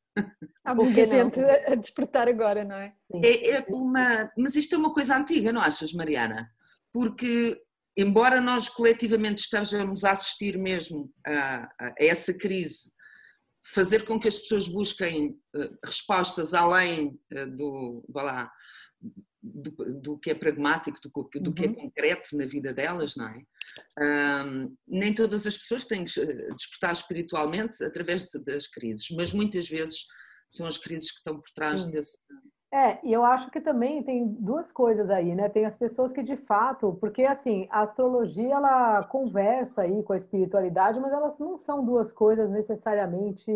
Há 0.65 0.75
muita 0.75 1.03
gente 1.05 1.39
a 1.39 1.75
despertar 1.75 2.27
agora, 2.27 2.65
não 2.65 2.75
é? 2.75 2.93
é? 3.23 3.49
é? 3.57 3.65
uma, 3.69 4.31
mas 4.37 4.55
isto 4.55 4.75
é 4.75 4.77
uma 4.77 4.93
coisa 4.93 5.15
antiga, 5.15 5.53
não 5.53 5.61
achas, 5.61 5.93
Mariana? 5.93 6.49
Porque, 6.91 7.55
embora 7.95 8.41
nós 8.41 8.67
coletivamente 8.67 9.43
estejamos 9.43 10.03
a 10.03 10.11
assistir 10.11 10.57
mesmo 10.57 11.09
a, 11.25 11.69
a 11.79 11.93
essa 11.97 12.33
crise, 12.37 12.91
fazer 13.73 14.05
com 14.05 14.19
que 14.19 14.27
as 14.27 14.37
pessoas 14.37 14.67
busquem 14.67 15.29
uh, 15.55 15.77
respostas 15.85 16.53
além 16.53 17.17
uh, 17.33 17.55
do, 17.55 18.03
lá, 18.13 18.51
do, 19.41 19.71
do, 20.01 20.19
que 20.19 20.29
é 20.29 20.35
pragmático, 20.35 20.97
do, 21.01 21.29
do 21.41 21.53
que 21.53 21.65
é 21.65 21.67
uhum. 21.67 21.75
concreto 21.75 22.37
na 22.37 22.45
vida 22.45 22.73
delas, 22.73 23.15
não 23.15 23.27
é? 23.27 23.41
Um, 24.45 24.75
nem 24.87 25.15
todas 25.15 25.47
as 25.47 25.57
pessoas 25.57 25.85
têm 25.85 26.05
que 26.05 26.25
despertar 26.53 26.93
espiritualmente 26.93 27.83
através 27.83 28.23
de, 28.23 28.39
das 28.39 28.67
crises, 28.67 29.07
mas 29.15 29.33
muitas 29.33 29.67
vezes 29.67 30.05
são 30.49 30.67
as 30.67 30.77
crises 30.77 31.11
que 31.11 31.17
estão 31.17 31.35
por 31.35 31.49
trás 31.55 31.85
desse. 31.87 32.17
É, 32.73 33.05
e 33.05 33.11
eu 33.11 33.25
acho 33.25 33.51
que 33.51 33.59
também 33.59 34.01
tem 34.01 34.25
duas 34.25 34.71
coisas 34.71 35.09
aí, 35.09 35.35
né? 35.35 35.49
Tem 35.49 35.65
as 35.65 35.75
pessoas 35.75 36.13
que 36.13 36.23
de 36.23 36.37
fato, 36.37 36.97
porque 37.01 37.23
assim, 37.23 37.67
a 37.69 37.81
astrologia 37.81 38.55
ela 38.55 39.03
conversa 39.03 39.81
aí 39.81 40.03
com 40.03 40.13
a 40.13 40.17
espiritualidade, 40.17 40.99
mas 40.99 41.11
elas 41.11 41.37
não 41.37 41.57
são 41.57 41.85
duas 41.85 42.11
coisas 42.13 42.49
necessariamente 42.49 43.51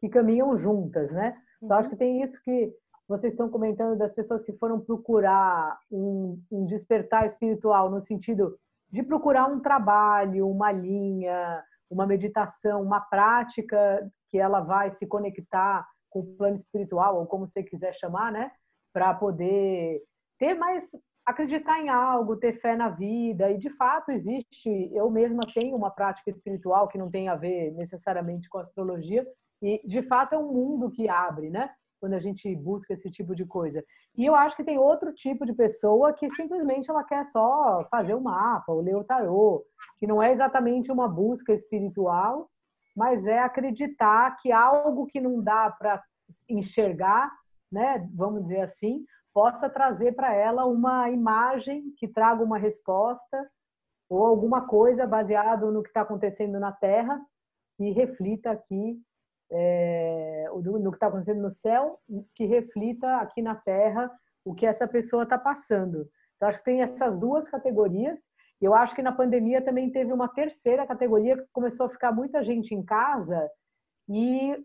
que 0.00 0.08
caminham 0.08 0.54
juntas, 0.56 1.10
né? 1.12 1.34
Então 1.62 1.78
acho 1.78 1.88
uhum. 1.88 1.94
que 1.94 1.98
tem 1.98 2.22
isso 2.22 2.42
que 2.42 2.74
vocês 3.12 3.34
estão 3.34 3.50
comentando 3.50 3.96
das 3.96 4.12
pessoas 4.12 4.42
que 4.42 4.54
foram 4.54 4.80
procurar 4.80 5.78
um, 5.90 6.42
um 6.50 6.64
despertar 6.64 7.26
espiritual 7.26 7.90
no 7.90 8.00
sentido 8.00 8.58
de 8.90 9.02
procurar 9.02 9.46
um 9.46 9.60
trabalho, 9.60 10.48
uma 10.48 10.72
linha, 10.72 11.62
uma 11.90 12.06
meditação, 12.06 12.82
uma 12.82 13.00
prática 13.00 14.10
que 14.28 14.38
ela 14.38 14.60
vai 14.60 14.90
se 14.90 15.06
conectar 15.06 15.86
com 16.08 16.20
o 16.20 16.36
plano 16.36 16.56
espiritual, 16.56 17.18
ou 17.18 17.26
como 17.26 17.46
você 17.46 17.62
quiser 17.62 17.94
chamar, 17.94 18.32
né? 18.32 18.50
Para 18.92 19.14
poder 19.14 20.02
ter 20.38 20.54
mais, 20.54 20.90
acreditar 21.26 21.80
em 21.80 21.90
algo, 21.90 22.36
ter 22.36 22.60
fé 22.60 22.74
na 22.76 22.88
vida. 22.88 23.50
E 23.50 23.58
de 23.58 23.70
fato 23.70 24.10
existe, 24.10 24.90
eu 24.94 25.10
mesma 25.10 25.42
tenho 25.54 25.76
uma 25.76 25.90
prática 25.90 26.30
espiritual 26.30 26.88
que 26.88 26.98
não 26.98 27.10
tem 27.10 27.28
a 27.28 27.36
ver 27.36 27.72
necessariamente 27.72 28.48
com 28.48 28.58
astrologia, 28.58 29.26
e 29.62 29.80
de 29.86 30.02
fato 30.02 30.34
é 30.34 30.38
um 30.38 30.52
mundo 30.52 30.90
que 30.90 31.08
abre, 31.08 31.50
né? 31.50 31.70
Quando 32.02 32.14
a 32.14 32.18
gente 32.18 32.52
busca 32.56 32.94
esse 32.94 33.08
tipo 33.12 33.32
de 33.32 33.46
coisa. 33.46 33.80
E 34.18 34.26
eu 34.26 34.34
acho 34.34 34.56
que 34.56 34.64
tem 34.64 34.76
outro 34.76 35.14
tipo 35.14 35.46
de 35.46 35.54
pessoa 35.54 36.12
que 36.12 36.28
simplesmente 36.30 36.90
ela 36.90 37.04
quer 37.04 37.24
só 37.24 37.86
fazer 37.88 38.12
o 38.14 38.20
mapa, 38.20 38.72
ou 38.72 38.80
ler 38.80 38.96
o 38.96 39.04
tarô, 39.04 39.64
que 39.98 40.06
não 40.08 40.20
é 40.20 40.32
exatamente 40.32 40.90
uma 40.90 41.06
busca 41.06 41.54
espiritual, 41.54 42.50
mas 42.96 43.28
é 43.28 43.38
acreditar 43.38 44.36
que 44.38 44.50
algo 44.50 45.06
que 45.06 45.20
não 45.20 45.40
dá 45.40 45.70
para 45.70 46.02
enxergar, 46.50 47.30
né, 47.70 48.04
vamos 48.12 48.42
dizer 48.42 48.62
assim, 48.62 49.04
possa 49.32 49.70
trazer 49.70 50.10
para 50.10 50.34
ela 50.34 50.66
uma 50.66 51.08
imagem 51.08 51.84
que 51.96 52.08
traga 52.08 52.42
uma 52.42 52.58
resposta 52.58 53.48
ou 54.10 54.26
alguma 54.26 54.66
coisa 54.66 55.06
baseado 55.06 55.70
no 55.70 55.84
que 55.84 55.88
está 55.88 56.00
acontecendo 56.00 56.58
na 56.58 56.72
Terra 56.72 57.24
que 57.76 57.90
reflita 57.90 58.50
aqui 58.50 59.00
é, 59.52 60.46
no 60.52 60.90
que 60.90 60.96
está 60.96 61.08
acontecendo 61.08 61.42
no 61.42 61.50
céu, 61.50 61.98
que 62.34 62.44
reflita 62.46 63.16
aqui 63.18 63.42
na 63.42 63.54
Terra 63.54 64.10
o 64.44 64.54
que 64.54 64.66
essa 64.66 64.88
pessoa 64.88 65.24
está 65.24 65.38
passando. 65.38 66.08
Então, 66.36 66.48
acho 66.48 66.58
que 66.58 66.64
tem 66.64 66.82
essas 66.82 67.16
duas 67.16 67.48
categorias. 67.48 68.28
Eu 68.60 68.74
acho 68.74 68.94
que 68.94 69.02
na 69.02 69.12
pandemia 69.12 69.62
também 69.62 69.90
teve 69.90 70.12
uma 70.12 70.28
terceira 70.28 70.86
categoria 70.86 71.36
que 71.36 71.46
começou 71.52 71.86
a 71.86 71.90
ficar 71.90 72.12
muita 72.12 72.42
gente 72.42 72.74
em 72.74 72.82
casa 72.82 73.48
e 74.08 74.56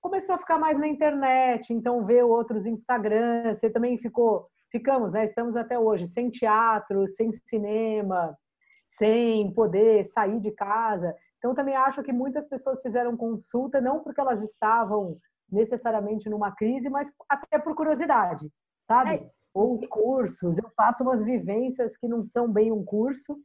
começou 0.00 0.34
a 0.34 0.38
ficar 0.38 0.58
mais 0.58 0.78
na 0.78 0.86
internet, 0.86 1.72
então 1.72 2.04
ver 2.04 2.22
outros 2.22 2.64
Instagram, 2.64 3.54
você 3.54 3.68
também 3.68 3.98
ficou, 3.98 4.48
ficamos, 4.70 5.12
né? 5.12 5.24
Estamos 5.24 5.56
até 5.56 5.78
hoje 5.78 6.06
sem 6.08 6.30
teatro, 6.30 7.08
sem 7.08 7.32
cinema, 7.32 8.36
sem 8.86 9.52
poder 9.52 10.04
sair 10.06 10.38
de 10.38 10.52
casa. 10.52 11.14
Então, 11.46 11.54
também 11.54 11.76
acho 11.76 12.02
que 12.02 12.12
muitas 12.12 12.44
pessoas 12.48 12.80
fizeram 12.80 13.16
consulta 13.16 13.80
não 13.80 14.00
porque 14.00 14.20
elas 14.20 14.42
estavam 14.42 15.16
necessariamente 15.48 16.28
numa 16.28 16.50
crise, 16.50 16.90
mas 16.90 17.12
até 17.28 17.56
por 17.56 17.72
curiosidade, 17.76 18.50
sabe? 18.82 19.14
É. 19.14 19.30
Ou 19.54 19.74
os 19.74 19.86
cursos, 19.86 20.58
eu 20.58 20.68
faço 20.76 21.04
umas 21.04 21.22
vivências 21.22 21.96
que 21.96 22.08
não 22.08 22.24
são 22.24 22.50
bem 22.50 22.72
um 22.72 22.84
curso, 22.84 23.38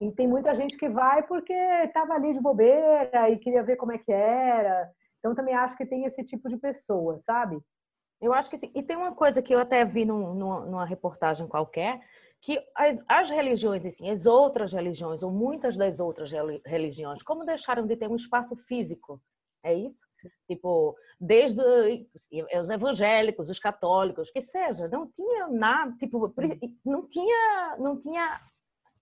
e 0.00 0.10
tem 0.10 0.26
muita 0.26 0.52
gente 0.52 0.76
que 0.76 0.88
vai 0.88 1.22
porque 1.22 1.52
estava 1.52 2.14
ali 2.14 2.32
de 2.32 2.40
bobeira 2.40 3.30
e 3.30 3.38
queria 3.38 3.62
ver 3.62 3.76
como 3.76 3.92
é 3.92 3.98
que 3.98 4.10
era. 4.10 4.90
Então, 5.20 5.32
também 5.32 5.54
acho 5.54 5.76
que 5.76 5.86
tem 5.86 6.04
esse 6.04 6.24
tipo 6.24 6.48
de 6.48 6.56
pessoa, 6.56 7.20
sabe? 7.20 7.56
Eu 8.20 8.32
acho 8.32 8.50
que 8.50 8.56
sim. 8.56 8.72
E 8.74 8.82
tem 8.82 8.96
uma 8.96 9.14
coisa 9.14 9.40
que 9.40 9.54
eu 9.54 9.60
até 9.60 9.84
vi 9.84 10.04
num, 10.04 10.34
numa 10.34 10.84
reportagem 10.84 11.46
qualquer, 11.46 12.00
que 12.40 12.62
as, 12.76 13.02
as 13.08 13.30
religiões, 13.30 13.84
assim, 13.84 14.08
as 14.10 14.26
outras 14.26 14.72
religiões, 14.72 15.22
ou 15.22 15.30
muitas 15.30 15.76
das 15.76 16.00
outras 16.00 16.30
religiões, 16.64 17.22
como 17.22 17.44
deixaram 17.44 17.86
de 17.86 17.96
ter 17.96 18.08
um 18.08 18.16
espaço 18.16 18.54
físico? 18.54 19.20
É 19.64 19.74
isso? 19.74 20.06
Tipo, 20.48 20.96
desde 21.20 21.60
os 22.56 22.70
evangélicos, 22.70 23.50
os 23.50 23.58
católicos, 23.58 24.30
que 24.30 24.40
seja, 24.40 24.86
não 24.86 25.10
tinha 25.10 25.48
nada, 25.48 25.92
tipo, 25.96 26.32
não 26.84 27.08
tinha, 27.08 27.76
não 27.78 27.98
tinha 27.98 28.40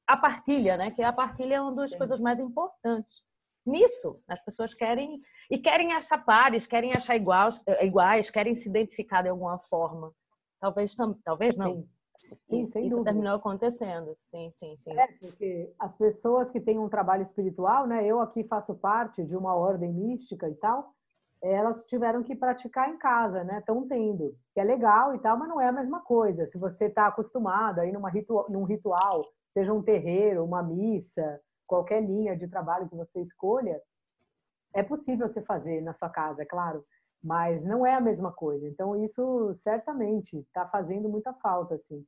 a 0.06 0.16
partilha, 0.16 0.78
né? 0.78 0.90
Que 0.90 1.02
a 1.02 1.12
partilha 1.12 1.56
é 1.56 1.60
uma 1.60 1.74
das 1.74 1.90
Sim. 1.90 1.98
coisas 1.98 2.18
mais 2.18 2.40
importantes. 2.40 3.22
Nisso, 3.66 4.22
as 4.28 4.42
pessoas 4.44 4.74
querem 4.74 5.20
e 5.50 5.58
querem 5.58 5.92
achar 5.92 6.22
pares, 6.24 6.66
querem 6.66 6.92
achar 6.92 7.16
iguais, 7.16 7.60
iguais 7.80 8.30
querem 8.30 8.54
se 8.54 8.68
identificar 8.68 9.22
de 9.22 9.28
alguma 9.28 9.58
forma. 9.58 10.12
Talvez, 10.60 10.94
talvez 11.24 11.56
não. 11.56 11.76
Sim. 11.76 11.88
Sim, 12.21 12.61
isso, 12.61 12.78
isso 12.78 13.04
terminou 13.04 13.37
acontecendo. 13.37 14.16
Sim, 14.21 14.50
sim, 14.52 14.76
sim. 14.76 14.99
É, 14.99 15.06
porque 15.21 15.73
as 15.78 15.94
pessoas 15.94 16.50
que 16.50 16.61
têm 16.61 16.78
um 16.78 16.88
trabalho 16.88 17.23
espiritual, 17.23 17.87
né? 17.87 18.06
Eu 18.06 18.21
aqui 18.21 18.44
faço 18.44 18.75
parte 18.75 19.25
de 19.25 19.37
uma 19.37 19.54
ordem 19.54 19.92
mística 19.92 20.49
e 20.49 20.54
tal, 20.54 20.94
elas 21.42 21.85
tiveram 21.85 22.23
que 22.23 22.35
praticar 22.35 22.88
em 22.88 22.97
casa, 22.97 23.44
né? 23.44 23.59
Estão 23.59 23.87
tendo, 23.87 24.35
que 24.54 24.61
é 24.61 24.64
legal 24.64 25.14
e 25.14 25.18
tal, 25.18 25.38
mas 25.38 25.49
não 25.49 25.61
é 25.61 25.68
a 25.68 25.73
mesma 25.73 26.00
coisa. 26.00 26.47
Se 26.47 26.56
você 26.56 26.87
está 26.87 27.06
acostumado 27.06 27.80
a 27.80 27.87
ir 27.87 27.92
numa 27.92 28.09
ritual, 28.09 28.47
num 28.49 28.64
ritual, 28.64 29.23
seja 29.50 29.73
um 29.73 29.83
terreiro, 29.83 30.42
uma 30.42 30.62
missa, 30.62 31.40
qualquer 31.66 32.02
linha 32.02 32.35
de 32.35 32.49
trabalho 32.49 32.88
que 32.88 32.97
você 32.97 33.21
escolha, 33.21 33.80
é 34.73 34.83
possível 34.83 35.28
você 35.28 35.42
fazer 35.42 35.83
na 35.83 35.92
sua 35.92 36.09
casa, 36.09 36.42
é 36.42 36.47
claro 36.47 36.85
mas 37.24 37.64
não 37.64 37.86
é 37.86 37.94
a 37.94 38.00
mesma 38.00 38.30
coisa. 38.30 38.68
Então 38.68 38.94
isso 39.02 39.52
certamente 39.54 40.36
está 40.36 40.68
fazendo 40.68 41.08
muita 41.08 41.32
falta, 41.32 41.76
assim. 41.76 42.04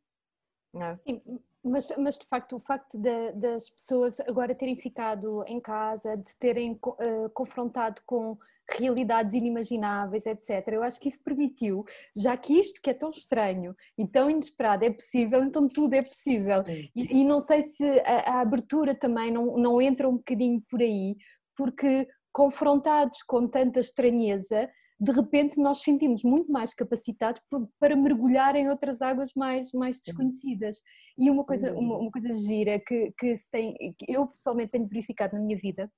É. 0.75 0.97
Sim, 1.07 1.23
mas, 1.65 1.91
mas 1.97 2.19
de 2.19 2.27
facto 2.27 2.57
o 2.57 2.59
facto 2.59 2.99
de, 2.99 3.33
das 3.33 3.71
pessoas 3.71 4.21
agora 4.21 4.55
terem 4.55 4.77
ficado 4.77 5.43
em 5.47 5.59
casa, 5.59 6.17
de 6.17 6.29
se 6.29 6.39
terem 6.39 6.73
uh, 6.73 7.31
confrontado 7.33 8.03
com 8.05 8.37
realidades 8.69 9.33
inimagináveis, 9.33 10.27
etc. 10.27 10.69
Eu 10.69 10.83
acho 10.83 11.01
que 11.01 11.09
isso 11.09 11.23
permitiu, 11.23 11.85
já 12.15 12.37
que 12.37 12.53
isto 12.59 12.83
que 12.83 12.91
é 12.91 12.95
tão 12.95 13.11
estranho 13.11 13.75
e 13.97 14.07
tão 14.07 14.29
inesperado 14.29 14.85
é 14.85 14.91
possível, 14.91 15.43
então 15.43 15.67
tudo 15.69 15.95
é 15.95 16.03
possível. 16.03 16.63
E, 16.95 17.21
e, 17.21 17.25
não 17.25 17.41
sei 17.41 17.63
se 17.63 17.85
a, 18.01 18.35
a 18.35 18.41
abertura 18.41 18.95
também 18.95 19.31
não, 19.31 19.57
não 19.57 19.81
entra 19.81 20.09
um 20.09 20.17
bocadinho 20.17 20.61
por 20.69 20.81
aí, 20.81 21.17
porque 21.57 22.07
confrontados 22.33 23.23
com 23.23 23.49
tanta 23.49 23.81
estranheza, 23.81 24.69
de 24.99 25.13
repente 25.13 25.61
nós 25.61 25.83
sentimos 25.83 26.23
muito 26.23 26.51
mais 26.51 26.73
capacitados 26.73 27.43
para 27.79 27.95
mergulhar 27.95 28.57
em 28.57 28.69
outras 28.69 29.03
águas 29.03 29.33
mais, 29.35 29.71
mais 29.73 30.01
desconhecidas. 30.01 30.81
E 31.19 31.31
uma 31.31 31.45
coisa, 31.45 31.73
uma, 31.75 31.99
uma 31.99 32.11
coisa 32.11 32.33
gira 32.35 32.81
que, 32.81 33.13
que, 33.19 33.37
se 33.37 33.51
tem, 33.51 33.75
que 33.99 34.11
eu 34.11 34.27
pessoalmente 34.27 34.71
tenho 34.71 34.89
verificado 34.89 35.37
na 35.37 35.43
minha 35.43 35.59
vida 35.59 35.91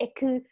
é 0.00 0.06
que 0.06 0.44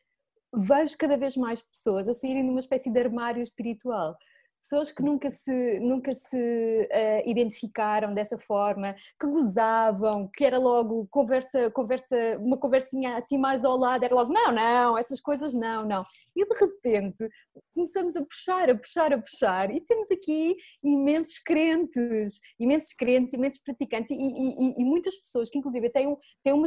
vejo 0.55 0.97
cada 0.97 1.17
vez 1.17 1.37
mais 1.37 1.61
pessoas 1.61 2.09
a 2.09 2.15
saírem 2.15 2.45
de 2.45 2.51
uma 2.51 2.61
espécie 2.61 2.91
de 2.91 2.99
armário 2.99 3.43
espiritual 3.43 4.17
pessoas 4.65 4.91
que 4.91 5.03
nunca 5.03 5.31
se, 5.31 5.79
nunca 5.81 6.15
se 6.15 6.89
uh, 6.91 7.29
identificaram 7.29 8.15
dessa 8.15 8.39
forma, 8.39 8.97
que 9.21 9.27
gozavam, 9.27 10.31
que 10.35 10.43
era 10.43 10.59
logo 10.59 11.07
conversa, 11.11 11.71
conversa, 11.71 12.17
uma 12.41 12.57
conversinha 12.57 13.19
assim 13.19 13.37
mais 13.37 13.63
ao 13.63 13.77
lado, 13.77 14.05
era 14.05 14.15
logo, 14.15 14.33
não, 14.33 14.51
não, 14.51 14.97
essas 14.97 15.21
coisas 15.21 15.53
não, 15.53 15.85
não. 15.85 16.03
E 16.35 16.47
de 16.47 16.55
repente 16.59 17.29
começamos 17.75 18.17
a 18.17 18.25
puxar, 18.25 18.71
a 18.71 18.75
puxar, 18.75 19.13
a 19.13 19.19
puxar, 19.19 19.71
e 19.71 19.83
temos 19.83 20.11
aqui 20.11 20.57
imensos 20.83 21.39
crentes, 21.41 22.41
imensos 22.59 22.95
crentes, 22.95 23.35
imensos 23.35 23.61
praticantes, 23.61 24.11
e, 24.11 24.15
e, 24.15 24.81
e 24.81 24.85
muitas 24.85 25.15
pessoas 25.17 25.51
que 25.51 25.59
inclusive 25.59 25.91
têm, 25.91 26.17
têm 26.43 26.55
uma 26.55 26.67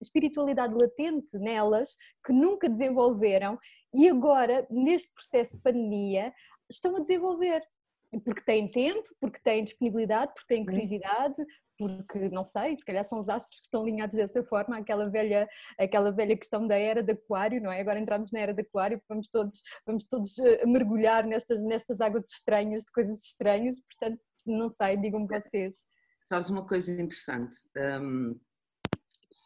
espiritualidade 0.00 0.72
latente 0.72 1.36
nelas, 1.38 1.96
que 2.24 2.32
nunca 2.32 2.68
desenvolveram, 2.68 3.58
e 3.96 4.08
agora, 4.08 4.66
neste 4.70 5.12
processo 5.12 5.54
de 5.54 5.62
pandemia, 5.62 6.32
estão 6.70 6.96
a 6.96 7.00
desenvolver. 7.00 7.62
porque 8.24 8.42
têm 8.42 8.70
tempo, 8.70 9.08
porque 9.20 9.40
têm 9.40 9.64
disponibilidade, 9.64 10.32
porque 10.34 10.46
têm 10.46 10.60
Uhum. 10.60 10.66
curiosidade, 10.66 11.34
porque 11.76 12.28
não 12.28 12.44
sei, 12.44 12.76
se 12.76 12.84
calhar 12.84 13.04
são 13.04 13.18
os 13.18 13.28
astros 13.28 13.58
que 13.58 13.66
estão 13.66 13.82
alinhados 13.82 14.14
dessa 14.14 14.40
forma, 14.44 14.78
aquela 14.78 15.10
velha, 15.10 15.48
aquela 15.76 16.12
velha 16.12 16.36
questão 16.36 16.64
da 16.68 16.76
era 16.76 17.02
de 17.02 17.10
aquário, 17.10 17.60
não 17.60 17.72
é? 17.72 17.80
Agora 17.80 17.98
entramos 17.98 18.30
na 18.30 18.38
era 18.38 18.54
de 18.54 18.62
aquário, 18.62 19.02
vamos 19.08 19.26
todos, 19.28 19.60
vamos 19.84 20.04
todos 20.04 20.38
eh, 20.38 20.64
mergulhar 20.64 21.26
nestas, 21.26 21.60
nestas 21.60 22.00
águas 22.00 22.30
estranhas, 22.30 22.84
de 22.84 22.92
coisas 22.92 23.20
estranhas, 23.24 23.74
portanto, 23.80 24.22
não 24.46 24.68
sei, 24.68 24.96
digam-me 24.96 25.26
vocês. 25.26 25.84
Sabes 26.26 26.50
uma 26.50 26.64
coisa 26.64 26.92
interessante? 26.92 27.56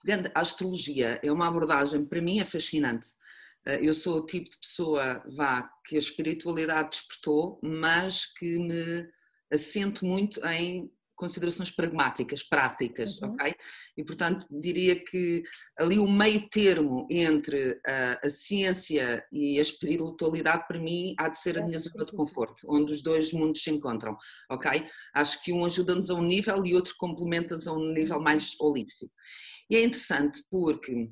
Pegando 0.04 0.30
a 0.34 0.40
astrologia 0.40 1.18
é 1.22 1.32
uma 1.32 1.48
abordagem, 1.48 2.04
para 2.04 2.20
mim 2.20 2.38
é 2.40 2.44
fascinante. 2.44 3.08
Eh, 3.68 3.80
Eu 3.86 3.94
sou 3.94 4.18
o 4.18 4.26
tipo 4.26 4.50
de 4.50 4.58
pessoa, 4.58 5.22
vá, 5.36 5.68
que 5.86 5.94
a 5.96 5.98
espiritualidade 5.98 6.90
despertou, 6.90 7.60
mas 7.62 8.24
que 8.26 8.58
me 8.58 9.08
assento 9.52 10.04
muito 10.04 10.44
em 10.46 10.90
considerações 11.16 11.68
pragmáticas, 11.72 12.44
práticas, 12.44 13.20
Uhum. 13.20 13.32
ok? 13.32 13.52
E 13.96 14.04
portanto 14.04 14.46
diria 14.48 14.94
que 15.04 15.42
ali 15.76 15.98
o 15.98 16.06
meio 16.06 16.48
termo 16.48 17.08
entre 17.10 17.80
a, 17.84 18.20
a 18.24 18.30
ciência 18.30 19.24
e 19.32 19.58
a 19.58 19.62
espiritualidade 19.62 20.64
para 20.68 20.78
mim 20.78 21.14
há 21.18 21.28
de 21.28 21.36
ser 21.38 21.58
a 21.58 21.66
minha 21.66 21.78
zona 21.80 22.04
de 22.04 22.12
conforto, 22.12 22.64
onde 22.68 22.92
os 22.92 23.02
dois 23.02 23.32
mundos 23.32 23.64
se 23.64 23.70
encontram, 23.70 24.16
ok? 24.48 24.86
Acho 25.12 25.42
que 25.42 25.52
um 25.52 25.64
ajuda-nos 25.64 26.08
a 26.08 26.14
um 26.14 26.22
nível 26.22 26.64
e 26.64 26.72
outro 26.72 26.94
complementa-nos 26.96 27.66
a 27.66 27.72
um 27.72 27.92
nível 27.92 28.20
mais 28.20 28.54
holístico. 28.60 29.12
E 29.68 29.74
é 29.76 29.82
interessante 29.82 30.40
porque 30.48 31.10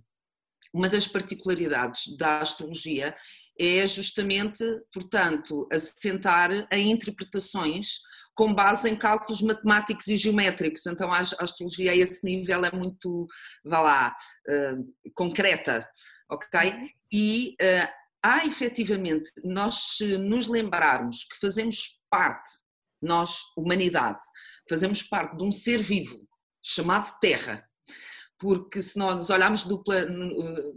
uma 0.76 0.90
das 0.90 1.06
particularidades 1.06 2.14
da 2.18 2.42
astrologia 2.42 3.16
é 3.58 3.86
justamente, 3.86 4.62
portanto, 4.92 5.66
assentar 5.72 6.50
em 6.70 6.90
interpretações 6.90 8.00
com 8.34 8.54
base 8.54 8.86
em 8.90 8.94
cálculos 8.94 9.40
matemáticos 9.40 10.06
e 10.08 10.16
geométricos. 10.18 10.84
Então 10.84 11.10
a 11.10 11.20
astrologia 11.20 11.92
a 11.92 11.96
esse 11.96 12.22
nível 12.26 12.62
é 12.66 12.70
muito, 12.70 13.26
vá 13.64 13.80
lá, 13.80 14.16
uh, 14.50 15.12
concreta, 15.14 15.88
ok? 16.30 16.90
E 17.10 17.56
uh, 17.62 17.88
há 18.22 18.44
efetivamente, 18.44 19.30
nós 19.44 19.96
se 19.96 20.18
nos 20.18 20.46
lembrarmos 20.46 21.24
que 21.24 21.40
fazemos 21.40 21.98
parte, 22.10 22.50
nós, 23.00 23.38
humanidade, 23.56 24.20
fazemos 24.68 25.02
parte 25.02 25.38
de 25.38 25.42
um 25.42 25.50
ser 25.50 25.78
vivo 25.78 26.28
chamado 26.62 27.18
Terra, 27.18 27.64
porque 28.38 28.82
se 28.82 28.98
nós 28.98 29.30
olharmos 29.30 29.66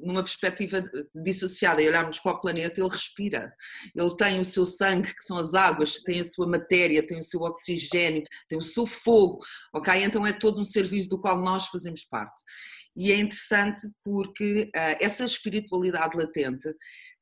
numa 0.02 0.24
perspectiva 0.24 0.82
dissociada 1.14 1.82
e 1.82 1.88
olharmos 1.88 2.20
para 2.20 2.34
o 2.34 2.42
planeta, 2.42 2.80
ele 2.80 2.90
respira, 2.90 3.54
ele 3.96 4.16
tem 4.16 4.40
o 4.40 4.46
seu 4.46 4.66
sangue, 4.66 5.14
que 5.14 5.24
são 5.24 5.38
as 5.38 5.54
águas, 5.54 6.02
tem 6.04 6.22
a 6.22 6.24
sua 6.24 6.48
matéria, 6.48 7.06
tem 7.06 7.20
o 7.20 7.24
seu 7.24 7.42
oxigênio, 7.42 8.24
tem 8.48 8.58
o 8.58 8.62
seu 8.62 8.86
fogo, 8.86 9.40
ok? 9.74 10.04
Então 10.04 10.26
é 10.26 10.32
todo 10.32 10.60
um 10.60 10.64
ser 10.64 10.84
vivo 10.84 11.10
do 11.10 11.20
qual 11.20 11.38
nós 11.42 11.68
fazemos 11.68 12.06
parte. 12.06 12.42
E 12.96 13.12
é 13.12 13.18
interessante 13.18 13.82
porque 14.04 14.72
uh, 14.76 14.98
essa 15.00 15.26
espiritualidade 15.26 16.18
latente 16.18 16.70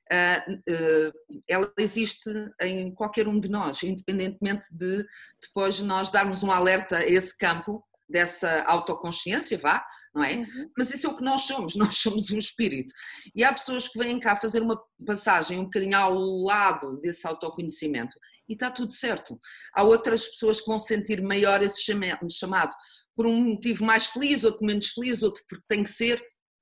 Uh, 0.10 0.54
uh, 0.72 1.42
ela 1.50 1.70
existe 1.78 2.30
em 2.62 2.94
qualquer 2.94 3.28
um 3.28 3.38
de 3.38 3.50
nós, 3.50 3.84
independentemente 3.84 4.66
de 4.72 5.06
depois 5.42 5.82
nós 5.82 6.10
darmos 6.10 6.44
um 6.44 6.50
alerta 6.50 7.00
a 7.00 7.06
esse 7.06 7.38
campo 7.38 7.84
dessa 8.10 8.64
autoconsciência, 8.64 9.58
vá, 9.58 9.86
não 10.18 10.24
é? 10.24 10.38
Uhum. 10.38 10.72
Mas 10.76 10.92
isso 10.92 11.06
é 11.06 11.10
o 11.10 11.16
que 11.16 11.24
nós 11.24 11.42
somos, 11.42 11.76
nós 11.78 11.98
somos 11.98 12.32
um 12.32 12.40
espírito. 12.40 12.92
E 13.36 13.44
há 13.44 13.54
pessoas 13.54 13.88
que 13.88 14.00
vêm 14.00 14.20
cá 14.20 14.36
fazer 14.36 14.62
uma 14.62 14.82
passagem 15.06 15.60
um 15.60 15.66
bocadinho 15.66 15.96
ao 15.96 16.20
lado 16.44 17.00
desse 17.00 17.26
autoconhecimento 17.28 18.18
e 18.50 18.54
está 18.54 18.72
tudo 18.72 18.92
certo. 18.92 19.40
Há 19.74 19.84
outras 19.84 20.28
pessoas 20.28 20.60
que 20.60 20.68
vão 20.68 20.80
sentir 20.80 21.22
maior 21.22 21.62
esse 21.62 21.84
chamado 21.84 22.74
por 23.16 23.28
um 23.28 23.44
motivo 23.44 23.86
mais 23.86 24.08
feliz, 24.08 24.44
outro 24.44 24.66
menos 24.66 24.88
feliz, 24.88 25.22
outro 25.22 25.44
porque 25.48 25.66
tem 25.68 25.84
que 25.84 25.92
ser 25.92 26.20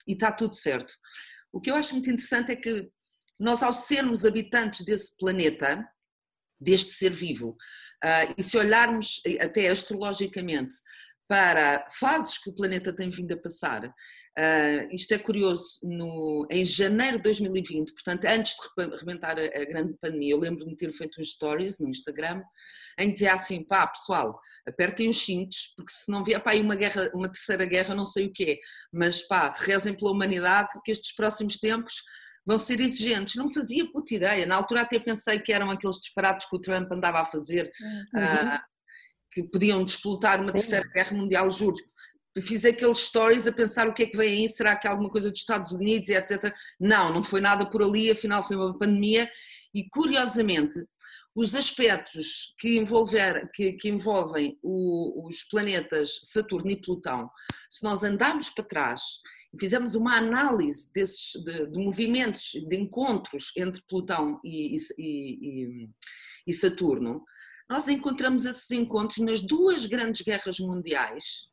e 0.07 0.13
está 0.13 0.31
tudo 0.31 0.55
certo. 0.55 0.94
O 1.53 1.61
que 1.61 1.72
eu 1.72 1.75
acho 1.75 1.94
muito 1.94 2.09
interessante 2.09 2.51
é 2.51 2.55
que 2.55 2.89
nós, 3.39 3.63
ao 3.63 3.72
sermos 3.72 4.25
habitantes 4.25 4.85
desse 4.85 5.15
planeta, 5.18 5.85
deste 6.59 6.91
ser 6.91 7.11
vivo, 7.11 7.50
uh, 7.51 8.33
e 8.37 8.44
se 8.44 8.57
olharmos 8.57 9.22
até 9.39 9.68
astrologicamente 9.68 10.75
para 11.27 11.88
fases 12.00 12.38
que 12.38 12.50
o 12.50 12.53
planeta 12.53 12.94
tem 12.94 13.09
vindo 13.09 13.33
a 13.33 13.38
passar. 13.38 13.85
Uh, 14.38 14.92
isto 14.92 15.14
é 15.14 15.18
curioso, 15.18 15.79
no, 15.81 16.46
em 16.51 16.66
janeiro 16.66 17.18
de 17.18 17.24
2020, 17.24 17.94
portanto, 17.94 18.25
antes 18.25 18.53
de 18.53 18.98
rebentar 18.98 19.38
a, 19.40 19.44
a 19.44 19.66
grande 19.66 19.96
pandemia, 20.01 20.33
eu 20.33 20.40
lembro-me 20.40 20.72
de 20.72 20.77
ter 20.77 20.92
feito 20.92 21.22
uns 21.22 21.31
stories 21.31 21.79
no 21.79 21.88
Instagram 21.88 22.44
em 23.00 23.07
que 23.07 23.14
dizia 23.14 23.33
assim: 23.33 23.64
pá, 23.64 23.88
pessoal, 23.88 24.38
apertem 24.68 25.09
os 25.09 25.24
cintos, 25.24 25.74
porque 25.77 25.92
se 25.92 26.11
não 26.11 26.22
vier 26.22 26.44
pá, 26.44 26.51
aí 26.51 26.61
uma, 26.61 26.75
guerra, 26.75 27.09
uma 27.14 27.31
terceira 27.31 27.66
guerra, 27.66 27.96
não 27.96 28.05
sei 28.05 28.27
o 28.27 28.33
que 28.33 28.44
é, 28.44 28.57
mas 28.92 29.22
pá, 29.22 29.53
rezem 29.55 29.98
pela 29.98 30.11
humanidade, 30.11 30.70
que 30.83 30.92
estes 30.92 31.16
próximos 31.16 31.57
tempos 31.57 31.96
vão 32.46 32.57
ser 32.57 32.79
exigentes. 32.79 33.35
Não 33.35 33.50
fazia 33.50 33.90
puta 33.90 34.14
ideia, 34.14 34.46
na 34.46 34.55
altura 34.55 34.81
até 34.81 35.00
pensei 35.00 35.40
que 35.40 35.53
eram 35.53 35.72
aqueles 35.72 35.98
disparados 35.98 36.46
que 36.46 36.55
o 36.55 36.59
Trump 36.59 36.92
andava 36.92 37.22
a 37.22 37.25
fazer. 37.25 37.72
Uhum. 37.81 38.22
Uh, 38.22 38.75
que 39.35 39.43
podiam 39.43 39.83
desplotar 39.83 40.39
uma 40.39 40.48
Sim. 40.48 40.53
terceira 40.53 40.87
guerra 40.87 41.17
mundial, 41.17 41.51
juro. 41.51 41.75
Fiz 42.41 42.63
aqueles 42.63 43.00
stories 43.00 43.45
a 43.48 43.51
pensar 43.51 43.87
o 43.87 43.93
que 43.93 44.03
é 44.03 44.05
que 44.05 44.15
vem 44.15 44.29
aí, 44.29 44.50
será 44.50 44.77
que 44.77 44.87
há 44.87 44.91
alguma 44.91 45.09
coisa 45.09 45.29
dos 45.29 45.39
Estados 45.39 45.71
Unidos 45.74 46.07
e 46.07 46.13
etc. 46.13 46.53
Não, 46.79 47.13
não 47.13 47.21
foi 47.21 47.41
nada 47.41 47.69
por 47.69 47.83
ali, 47.83 48.09
afinal 48.09 48.41
foi 48.43 48.55
uma 48.55 48.74
pandemia 48.74 49.29
e 49.74 49.87
curiosamente 49.89 50.79
os 51.35 51.53
aspectos 51.53 52.55
que, 52.57 52.77
envolver, 52.77 53.50
que, 53.53 53.74
que 53.74 53.89
envolvem 53.89 54.57
o, 54.63 55.27
os 55.27 55.43
planetas 55.43 56.21
Saturno 56.24 56.71
e 56.71 56.79
Plutão, 56.79 57.29
se 57.69 57.83
nós 57.83 58.03
andarmos 58.03 58.50
para 58.50 58.63
trás 58.63 59.01
e 59.53 59.59
fizermos 59.59 59.95
uma 59.95 60.15
análise 60.17 60.89
desses, 60.93 61.33
de, 61.43 61.71
de 61.71 61.77
movimentos, 61.77 62.51
de 62.53 62.75
encontros 62.77 63.51
entre 63.57 63.81
Plutão 63.87 64.39
e, 64.45 64.75
e, 64.75 65.01
e, 65.01 65.89
e 66.48 66.53
Saturno, 66.53 67.21
nós 67.70 67.88
encontramos 67.88 68.46
esses 68.46 68.70
encontros 68.72 69.18
nas 69.18 69.42
duas 69.42 69.86
grandes 69.86 70.22
guerras 70.22 70.60
mundiais, 70.60 71.50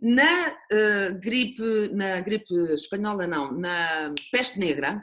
na 0.00 0.50
uh, 0.50 1.18
gripe, 1.20 1.88
na 1.92 2.20
gripe 2.20 2.54
espanhola 2.72 3.26
não, 3.26 3.52
na 3.52 4.14
peste 4.30 4.58
negra. 4.58 5.02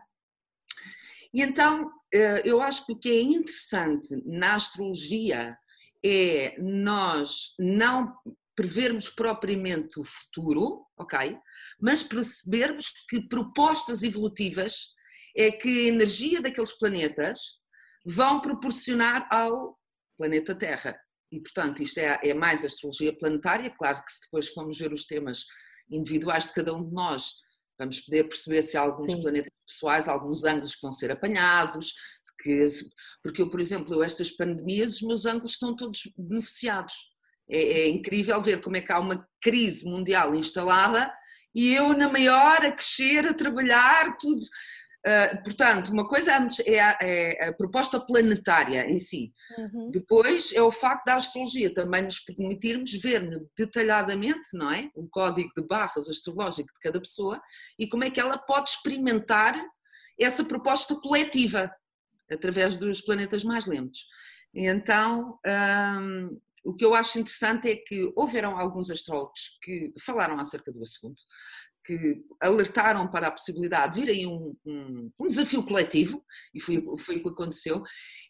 E 1.34 1.42
então 1.42 1.88
uh, 1.88 2.42
eu 2.44 2.62
acho 2.62 2.86
que 2.86 2.92
o 2.94 3.00
que 3.00 3.10
é 3.10 3.22
interessante 3.22 4.22
na 4.26 4.56
astrologia 4.56 5.58
é 6.06 6.56
nós 6.60 7.56
não 7.58 8.16
prevermos 8.56 9.10
propriamente 9.10 10.00
o 10.00 10.04
futuro, 10.04 10.86
ok? 10.98 11.38
Mas 11.80 12.04
percebermos 12.04 12.90
que 13.10 13.28
propostas 13.28 14.04
evolutivas 14.04 14.92
é 15.36 15.52
que 15.52 15.86
a 15.86 15.90
energia 15.90 16.42
daqueles 16.42 16.74
planetas 16.74 17.58
vão 18.06 18.40
proporcionar 18.40 19.28
ao 19.32 19.80
planeta 20.18 20.56
Terra. 20.56 21.00
E, 21.32 21.40
portanto, 21.40 21.82
isto 21.82 21.98
é, 21.98 22.20
é, 22.24 22.34
mais 22.34 22.64
astrologia 22.64 23.16
planetária. 23.18 23.70
Claro 23.72 24.04
que 24.04 24.12
se 24.12 24.22
depois 24.22 24.50
formos 24.50 24.78
ver 24.78 24.94
os 24.94 25.06
temas 25.06 25.46
individuais 25.90 26.48
de 26.48 26.54
cada 26.54 26.74
um 26.74 26.88
de 26.88 26.94
nós, 26.94 27.34
vamos 27.78 28.00
poder 28.02 28.26
perceber 28.26 28.62
se 28.62 28.78
há 28.78 28.82
alguns 28.82 29.14
Sim. 29.14 29.22
planetas 29.22 29.52
pessoais, 29.68 30.08
alguns 30.08 30.44
ângulos 30.44 30.76
que 30.76 30.82
vão 30.82 30.92
ser 30.92 31.12
apanhados. 31.12 31.94
Que, 32.42 32.68
porque 33.22 33.42
eu, 33.42 33.50
por 33.50 33.60
exemplo, 33.60 33.94
eu, 33.94 34.04
estas 34.04 34.32
pandemias, 34.32 34.96
os 34.96 35.02
meus 35.02 35.26
ângulos 35.26 35.54
estão 35.54 35.76
todos 35.76 36.02
beneficiados. 36.18 36.94
É, 37.50 37.58
é 37.58 37.90
incrível 37.90 38.42
ver 38.42 38.62
como 38.62 38.78
é 38.78 38.82
que 38.82 38.92
há 38.92 39.00
uma 39.00 39.28
crise 39.42 39.86
mundial 39.86 40.36
instalada 40.36 41.12
e 41.56 41.74
eu 41.74 41.96
na 41.96 42.10
maior, 42.10 42.66
a 42.66 42.72
crescer, 42.72 43.28
a 43.28 43.34
trabalhar, 43.34 44.18
tudo. 44.18 44.42
Uh, 45.06 45.44
portanto, 45.44 45.90
uma 45.90 46.08
coisa 46.08 46.32
é 46.66 46.80
a, 46.80 46.98
é 47.02 47.50
a, 47.50 47.54
proposta 47.54 48.00
planetária 48.00 48.90
em 48.90 48.98
si. 48.98 49.34
Uhum. 49.58 49.92
Depois 49.92 50.54
é 50.54 50.62
o 50.62 50.72
facto 50.72 51.04
da 51.06 51.16
astrologia 51.16 51.74
também 51.74 52.04
nos 52.04 52.22
permitirmos 52.22 52.92
ver 52.94 53.22
detalhadamente, 53.58 54.50
não 54.54 54.72
é? 54.72 54.90
O 54.96 55.08
código 55.10 55.52
de 55.58 55.68
barras 55.68 56.10
astrológico 56.10 56.70
de 56.74 56.80
cada 56.82 57.02
pessoa 57.02 57.42
e 57.78 57.86
como 57.86 58.06
é 58.06 58.10
que 58.10 58.20
ela 58.20 58.38
pode 58.38 58.70
experimentar 58.70 59.62
essa 60.18 60.46
proposta 60.46 60.96
coletiva 60.96 61.70
através 62.32 62.78
dos 62.78 63.02
planetas 63.02 63.44
mais 63.44 63.66
lentos. 63.66 64.08
Então, 64.54 65.38
um, 65.46 66.40
o 66.64 66.74
que 66.74 66.86
eu 66.86 66.94
acho 66.94 67.20
interessante 67.20 67.70
é 67.70 67.76
que 67.76 68.12
houveram 68.16 68.58
alguns 68.58 68.90
astrólogos 68.90 69.58
que 69.62 69.94
falaram 70.00 70.40
acerca 70.40 70.72
do 70.72 70.82
assunto, 70.82 71.22
que 71.86 72.24
alertaram 72.40 73.10
para 73.10 73.28
a 73.28 73.32
possibilidade 73.32 73.96
de 73.96 74.02
vir 74.02 74.10
aí 74.10 74.26
um, 74.26 74.56
um, 74.66 75.12
um 75.20 75.28
desafio 75.28 75.64
coletivo, 75.64 76.24
e 76.54 76.60
foi, 76.60 76.84
foi 76.98 77.18
o 77.18 77.24
que 77.24 77.30
aconteceu, 77.30 77.84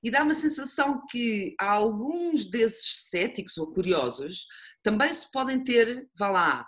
e 0.03 0.09
dá 0.09 0.23
uma 0.23 0.33
sensação 0.33 1.01
que 1.09 1.55
alguns 1.59 2.49
desses 2.49 3.09
céticos 3.09 3.57
ou 3.57 3.71
curiosos 3.71 4.47
também 4.81 5.13
se 5.13 5.29
podem 5.31 5.63
ter, 5.63 6.07
vá 6.17 6.29
lá, 6.29 6.67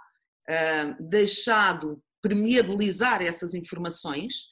uh, 0.49 1.09
deixado 1.09 2.01
permeabilizar 2.21 3.21
essas 3.21 3.53
informações 3.53 4.47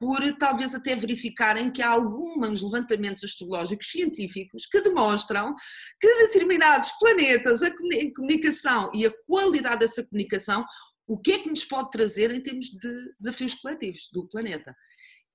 por 0.00 0.20
talvez 0.38 0.74
até 0.74 0.94
verificarem 0.96 1.70
que 1.70 1.82
há 1.82 1.90
alguns 1.90 2.62
levantamentos 2.62 3.22
astrológicos 3.22 3.90
científicos 3.90 4.66
que 4.66 4.80
demonstram 4.80 5.54
que 6.00 6.26
determinados 6.26 6.90
planetas, 6.98 7.62
a 7.62 7.70
comunicação 8.16 8.90
e 8.92 9.06
a 9.06 9.12
qualidade 9.24 9.80
dessa 9.80 10.04
comunicação, 10.04 10.64
o 11.06 11.18
que 11.18 11.32
é 11.32 11.38
que 11.38 11.50
nos 11.50 11.64
pode 11.64 11.90
trazer 11.90 12.30
em 12.30 12.40
termos 12.40 12.66
de 12.66 13.14
desafios 13.18 13.54
coletivos 13.54 14.08
do 14.12 14.28
planeta. 14.28 14.74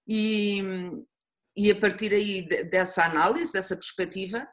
E, 0.08 0.62
e 1.56 1.70
a 1.70 1.76
partir 1.80 2.14
aí 2.14 2.48
dessa 2.70 3.06
análise, 3.06 3.52
dessa 3.52 3.76
perspectiva 3.76 4.48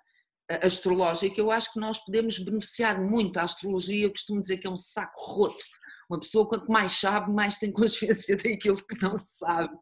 astrológica, 0.49 1.41
eu 1.41 1.51
acho 1.51 1.73
que 1.73 1.81
nós 1.81 2.05
podemos 2.05 2.39
beneficiar 2.39 3.01
muito. 3.01 3.39
A 3.39 3.45
astrologia, 3.45 4.05
eu 4.05 4.11
costumo 4.11 4.41
dizer 4.41 4.59
que 4.59 4.67
é 4.67 4.71
um 4.71 4.77
saco 4.77 5.21
roto. 5.21 5.65
Uma 6.11 6.21
pessoa, 6.21 6.47
quanto 6.47 6.71
mais 6.71 6.93
sabe, 6.93 7.33
mais 7.33 7.57
tem 7.57 7.73
consciência 7.73 8.37
daquilo 8.37 8.77
que 8.87 9.03
não 9.03 9.17
sabe. 9.17 9.75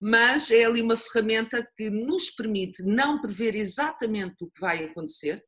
Mas 0.00 0.50
é 0.50 0.64
ali 0.64 0.82
uma 0.82 0.96
ferramenta 0.96 1.66
que 1.76 1.88
nos 1.88 2.30
permite 2.30 2.82
não 2.82 3.20
prever 3.20 3.54
exatamente 3.54 4.44
o 4.44 4.50
que 4.50 4.60
vai 4.60 4.84
acontecer, 4.84 5.42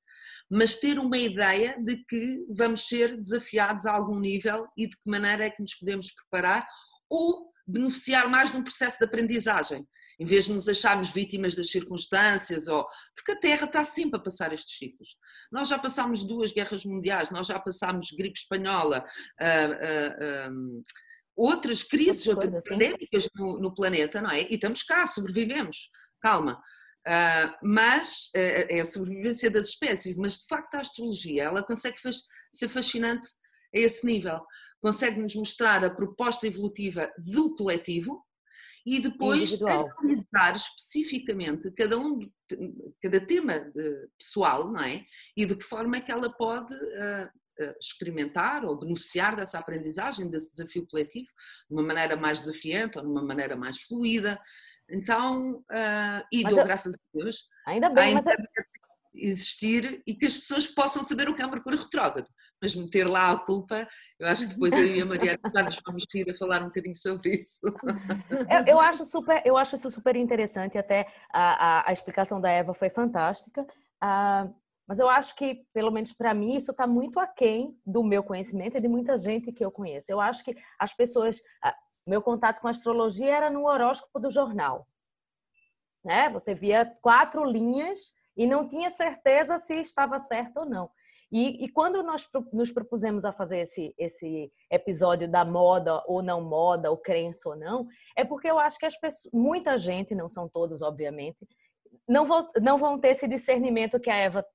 mas 0.54 0.76
ter 0.76 1.00
uma 1.00 1.18
ideia 1.18 1.76
de 1.82 1.96
que 2.04 2.46
vamos 2.48 2.86
ser 2.86 3.16
desafiados 3.16 3.86
a 3.86 3.92
algum 3.92 4.20
nível 4.20 4.68
e 4.76 4.86
de 4.86 4.96
que 4.96 5.10
maneira 5.10 5.44
é 5.44 5.50
que 5.50 5.60
nos 5.60 5.74
podemos 5.74 6.12
preparar 6.12 6.64
ou 7.10 7.50
beneficiar 7.66 8.28
mais 8.28 8.52
num 8.52 8.62
processo 8.62 8.98
de 8.98 9.04
aprendizagem 9.04 9.84
em 10.20 10.24
vez 10.24 10.44
de 10.44 10.52
nos 10.52 10.68
acharmos 10.68 11.10
vítimas 11.10 11.56
das 11.56 11.70
circunstâncias, 11.70 12.68
ou 12.68 12.86
porque 13.16 13.32
a 13.32 13.40
Terra 13.40 13.66
está 13.66 13.82
sempre 13.82 14.16
a 14.16 14.22
passar 14.22 14.52
estes 14.52 14.78
ciclos. 14.78 15.16
Nós 15.50 15.66
já 15.66 15.76
passámos 15.76 16.22
duas 16.22 16.52
guerras 16.52 16.84
mundiais, 16.84 17.30
nós 17.30 17.48
já 17.48 17.58
passámos 17.58 18.12
gripe 18.12 18.38
espanhola, 18.38 19.04
uh, 19.40 20.46
uh, 20.46 20.52
um, 20.52 20.84
outras 21.34 21.82
crises, 21.82 22.28
outras 22.28 22.54
assim. 22.54 22.68
pandémicas 22.68 23.28
no, 23.34 23.58
no, 23.58 23.74
planeta, 23.74 24.22
não 24.22 24.30
é? 24.30 24.42
E 24.42 24.54
estamos 24.54 24.84
cá, 24.84 25.04
sobrevivemos, 25.04 25.90
calma. 26.20 26.62
Uh, 27.06 27.52
mas 27.62 28.30
é 28.34 28.80
a 28.80 28.84
sobrevivência 28.84 29.50
das 29.50 29.66
espécies, 29.66 30.16
mas 30.16 30.38
de 30.38 30.46
facto 30.48 30.74
a 30.74 30.80
astrologia 30.80 31.44
ela 31.44 31.62
consegue 31.62 31.98
ser 32.50 32.68
fascinante 32.68 33.28
a 33.74 33.78
esse 33.78 34.06
nível, 34.06 34.40
consegue 34.80 35.20
nos 35.20 35.34
mostrar 35.34 35.84
a 35.84 35.94
proposta 35.94 36.46
evolutiva 36.46 37.12
do 37.18 37.54
coletivo, 37.54 38.24
e 38.86 39.00
depois 39.00 39.60
analisar 39.62 40.56
especificamente 40.56 41.70
cada 41.72 41.98
um, 41.98 42.18
cada 43.02 43.20
tema 43.20 43.72
pessoal, 44.18 44.70
não 44.70 44.80
é? 44.80 45.04
E 45.36 45.46
de 45.46 45.56
que 45.56 45.64
forma 45.64 45.96
é 45.96 46.00
que 46.00 46.12
ela 46.12 46.30
pode 46.30 46.74
uh, 46.74 47.74
experimentar 47.80 48.64
ou 48.64 48.78
beneficiar 48.78 49.36
dessa 49.36 49.58
aprendizagem, 49.58 50.28
desse 50.28 50.50
desafio 50.50 50.86
coletivo, 50.86 51.28
de 51.68 51.74
uma 51.74 51.82
maneira 51.82 52.14
mais 52.16 52.38
desafiante 52.38 52.98
ou 52.98 53.04
de 53.04 53.10
uma 53.10 53.22
maneira 53.22 53.56
mais 53.56 53.80
fluida. 53.80 54.38
Então, 54.94 55.56
uh, 55.70 56.24
e 56.32 56.42
dou 56.44 56.58
eu, 56.58 56.64
graças 56.64 56.94
a 56.94 56.98
Deus. 57.12 57.44
Ainda 57.66 57.88
bem, 57.88 58.14
mas 58.14 58.26
existir 59.14 60.02
e 60.06 60.14
que 60.14 60.26
as 60.26 60.36
pessoas 60.36 60.66
possam 60.66 61.02
saber 61.02 61.28
o 61.28 61.34
que 61.34 61.42
é 61.42 61.46
Mercúrio 61.46 61.78
retrógrado 61.78 62.26
mas 62.64 62.74
meter 62.74 63.06
lá 63.06 63.30
a 63.30 63.38
culpa, 63.38 63.86
eu 64.18 64.26
acho 64.26 64.48
que 64.48 64.54
depois 64.54 64.72
eu 64.72 64.86
e 64.86 65.02
a 65.02 65.04
Maria 65.04 65.38
já 65.54 65.62
nos 65.62 65.80
vamos 65.84 66.04
rir 66.12 66.30
a 66.30 66.34
falar 66.34 66.62
um 66.62 66.66
bocadinho 66.66 66.96
sobre 66.96 67.32
isso. 67.32 67.60
Eu, 68.48 68.64
eu, 68.66 68.80
acho, 68.80 69.04
super, 69.04 69.42
eu 69.44 69.56
acho 69.56 69.76
isso 69.76 69.90
super 69.90 70.16
interessante, 70.16 70.78
até 70.78 71.06
a, 71.30 71.80
a, 71.80 71.90
a 71.90 71.92
explicação 71.92 72.40
da 72.40 72.50
Eva 72.50 72.72
foi 72.72 72.88
fantástica, 72.88 73.62
uh, 73.62 74.54
mas 74.86 74.98
eu 74.98 75.08
acho 75.08 75.34
que, 75.36 75.66
pelo 75.72 75.90
menos 75.90 76.12
para 76.12 76.32
mim, 76.32 76.56
isso 76.56 76.70
está 76.70 76.86
muito 76.86 77.20
aquém 77.20 77.78
do 77.84 78.02
meu 78.02 78.22
conhecimento 78.22 78.76
e 78.76 78.80
de 78.80 78.88
muita 78.88 79.16
gente 79.16 79.52
que 79.52 79.64
eu 79.64 79.70
conheço. 79.70 80.10
Eu 80.10 80.20
acho 80.20 80.44
que 80.44 80.56
as 80.78 80.94
pessoas, 80.94 81.42
uh, 82.06 82.10
meu 82.10 82.22
contato 82.22 82.60
com 82.60 82.68
a 82.68 82.70
astrologia 82.70 83.34
era 83.34 83.50
no 83.50 83.66
horóscopo 83.66 84.18
do 84.18 84.30
jornal. 84.30 84.86
Né? 86.04 86.28
Você 86.30 86.54
via 86.54 86.84
quatro 87.00 87.44
linhas 87.44 88.12
e 88.36 88.46
não 88.46 88.68
tinha 88.68 88.90
certeza 88.90 89.58
se 89.58 89.74
estava 89.74 90.18
certo 90.18 90.58
ou 90.58 90.66
não. 90.66 90.90
E, 91.32 91.64
e, 91.64 91.68
quando 91.68 92.00
nós 92.04 92.28
nos 92.52 92.70
propusemos 92.70 93.24
a 93.24 93.32
fazer 93.32 93.58
esse, 93.58 93.92
esse 93.98 94.52
episódio 94.70 95.28
da 95.28 95.44
moda 95.44 96.00
ou 96.06 96.22
não 96.22 96.40
moda, 96.40 96.92
ou 96.92 96.96
crença 96.96 97.48
ou 97.48 97.56
não, 97.56 97.88
é 98.16 98.24
porque 98.24 98.48
eu 98.48 98.56
acho 98.56 98.78
que 98.78 98.86
as 98.86 98.96
pessoas, 98.96 99.32
muita 99.34 99.76
gente, 99.76 100.14
não 100.14 100.28
são 100.28 100.48
todos, 100.48 100.80
obviamente, 100.80 101.44
não 102.08 102.24
vão, 102.24 102.48
não 102.62 102.78
vão 102.78 103.00
ter 103.00 103.08
esse 103.08 103.26
discernimento 103.26 103.98
que 103.98 104.10
a 104.10 104.16
Eva 104.16 104.46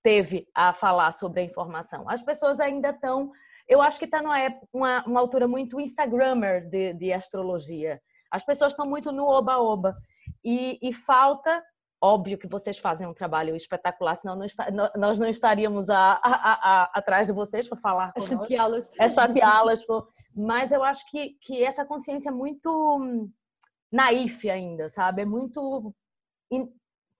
teve 0.00 0.46
a 0.54 0.72
falar 0.72 1.12
sobre 1.12 1.40
a 1.40 1.44
informação. 1.44 2.08
As 2.08 2.22
pessoas 2.22 2.60
ainda 2.60 2.90
estão, 2.90 3.32
eu 3.68 3.82
acho 3.82 3.98
que 3.98 4.04
está 4.04 4.22
numa 4.22 4.36
uma, 4.72 5.04
uma 5.04 5.20
altura 5.20 5.46
muito 5.46 5.80
Instagrammer 5.80 6.68
de, 6.68 6.94
de 6.94 7.12
astrologia. 7.12 8.00
As 8.30 8.44
pessoas 8.44 8.72
estão 8.72 8.86
muito 8.86 9.12
no 9.12 9.24
oba-oba. 9.24 9.94
E, 10.44 10.78
e 10.82 10.92
falta 10.92 11.62
Óbvio 12.00 12.38
que 12.38 12.46
vocês 12.46 12.78
fazem 12.78 13.08
um 13.08 13.14
trabalho 13.14 13.56
espetacular, 13.56 14.14
senão 14.14 14.36
não 14.36 14.44
está, 14.44 14.68
nós 14.96 15.18
não 15.18 15.28
estaríamos 15.28 15.90
a, 15.90 16.12
a, 16.12 16.22
a, 16.22 16.90
atrás 16.94 17.26
de 17.26 17.32
vocês 17.32 17.68
para 17.68 17.76
falar 17.76 18.12
com 18.12 18.20
chateá-las. 18.20 18.88
É 18.96 19.08
chateá-las. 19.08 19.84
Mas 20.36 20.70
eu 20.70 20.84
acho 20.84 21.04
que, 21.10 21.30
que 21.42 21.64
essa 21.64 21.84
consciência 21.84 22.28
é 22.28 22.32
muito 22.32 23.28
naif 23.90 24.48
ainda, 24.48 24.88
sabe? 24.88 25.22
É 25.22 25.24
muito 25.24 25.92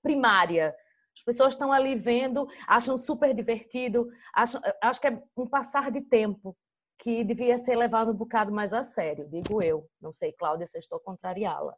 primária. 0.01 0.73
As 1.19 1.25
pessoas 1.25 1.55
estão 1.55 1.73
ali 1.73 1.97
vendo, 1.97 2.47
acham 2.67 2.97
super 2.97 3.35
divertido, 3.35 4.09
acham, 4.33 4.61
acho 4.81 5.01
que 5.01 5.09
é 5.09 5.21
um 5.37 5.49
passar 5.49 5.91
de 5.91 6.01
tempo 6.01 6.57
que 6.97 7.25
devia 7.25 7.59
ser 7.59 7.75
levado 7.77 8.13
um 8.13 8.15
bocado 8.15 8.53
mais 8.53 8.73
a 8.73 8.85
sério, 8.85 9.29
digo 9.29 9.61
eu. 9.61 9.89
Não 10.01 10.13
sei, 10.13 10.33
Cláudia, 10.33 10.67
se 10.67 10.79
estou 10.79 11.01
contrariá-la. 11.01 11.75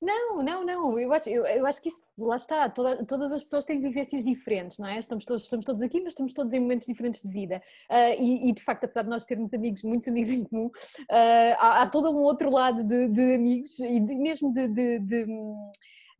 Não, 0.00 0.42
não, 0.42 0.64
não. 0.64 0.98
Eu 0.98 1.12
acho, 1.12 1.28
eu, 1.28 1.44
eu 1.44 1.66
acho 1.66 1.82
que 1.82 1.90
isso, 1.90 2.02
lá 2.18 2.36
está, 2.36 2.68
toda, 2.68 3.04
todas 3.04 3.30
as 3.32 3.44
pessoas 3.44 3.64
têm 3.64 3.80
vivências 3.80 4.24
diferentes, 4.24 4.78
não 4.78 4.88
é? 4.88 4.98
Estamos 4.98 5.24
todos, 5.24 5.42
estamos 5.42 5.64
todos 5.64 5.82
aqui, 5.82 6.00
mas 6.00 6.12
estamos 6.12 6.32
todos 6.32 6.52
em 6.52 6.60
momentos 6.60 6.86
diferentes 6.86 7.20
de 7.22 7.28
vida. 7.28 7.62
Uh, 7.90 8.22
e, 8.22 8.48
e, 8.48 8.52
de 8.52 8.62
facto, 8.62 8.84
apesar 8.84 9.02
de 9.02 9.08
nós 9.08 9.24
termos 9.24 9.52
amigos, 9.52 9.82
muitos 9.82 10.08
amigos 10.08 10.30
em 10.30 10.44
comum, 10.44 10.66
uh, 10.66 11.56
há, 11.58 11.82
há, 11.82 11.86
todo 11.86 12.10
um 12.10 12.22
outro 12.22 12.50
lado 12.50 12.84
de, 12.84 13.08
de 13.08 13.34
amigos 13.34 13.78
e 13.80 14.00
de, 14.00 14.14
mesmo 14.14 14.52
de, 14.52 14.68
de, 14.68 14.98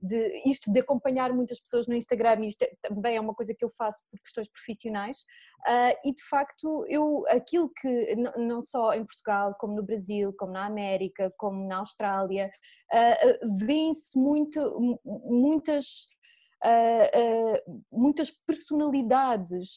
de 0.00 0.42
isto 0.46 0.72
de 0.72 0.80
acompanhar 0.80 1.32
muitas 1.32 1.60
pessoas 1.60 1.86
no 1.86 1.94
Instagram, 1.94 2.44
isto 2.44 2.62
é, 2.62 2.72
também 2.82 3.16
é 3.16 3.20
uma 3.20 3.34
coisa 3.34 3.54
que 3.54 3.64
eu 3.64 3.70
faço 3.70 4.02
por 4.10 4.20
questões 4.20 4.48
profissionais, 4.48 5.18
uh, 5.66 5.96
e 6.04 6.14
de 6.14 6.22
facto 6.28 6.84
eu 6.88 7.24
aquilo 7.28 7.70
que 7.70 8.16
não 8.36 8.60
só 8.62 8.92
em 8.92 9.04
Portugal, 9.04 9.54
como 9.58 9.74
no 9.74 9.82
Brasil, 9.82 10.32
como 10.38 10.52
na 10.52 10.66
América, 10.66 11.32
como 11.38 11.66
na 11.66 11.78
Austrália, 11.78 12.50
uh, 12.92 13.56
vêem-se 13.64 14.18
muito, 14.18 15.00
muitas 15.04 16.08
Uh, 16.64 17.58
uh, 17.68 17.82
muitas 17.92 18.30
personalidades 18.30 19.76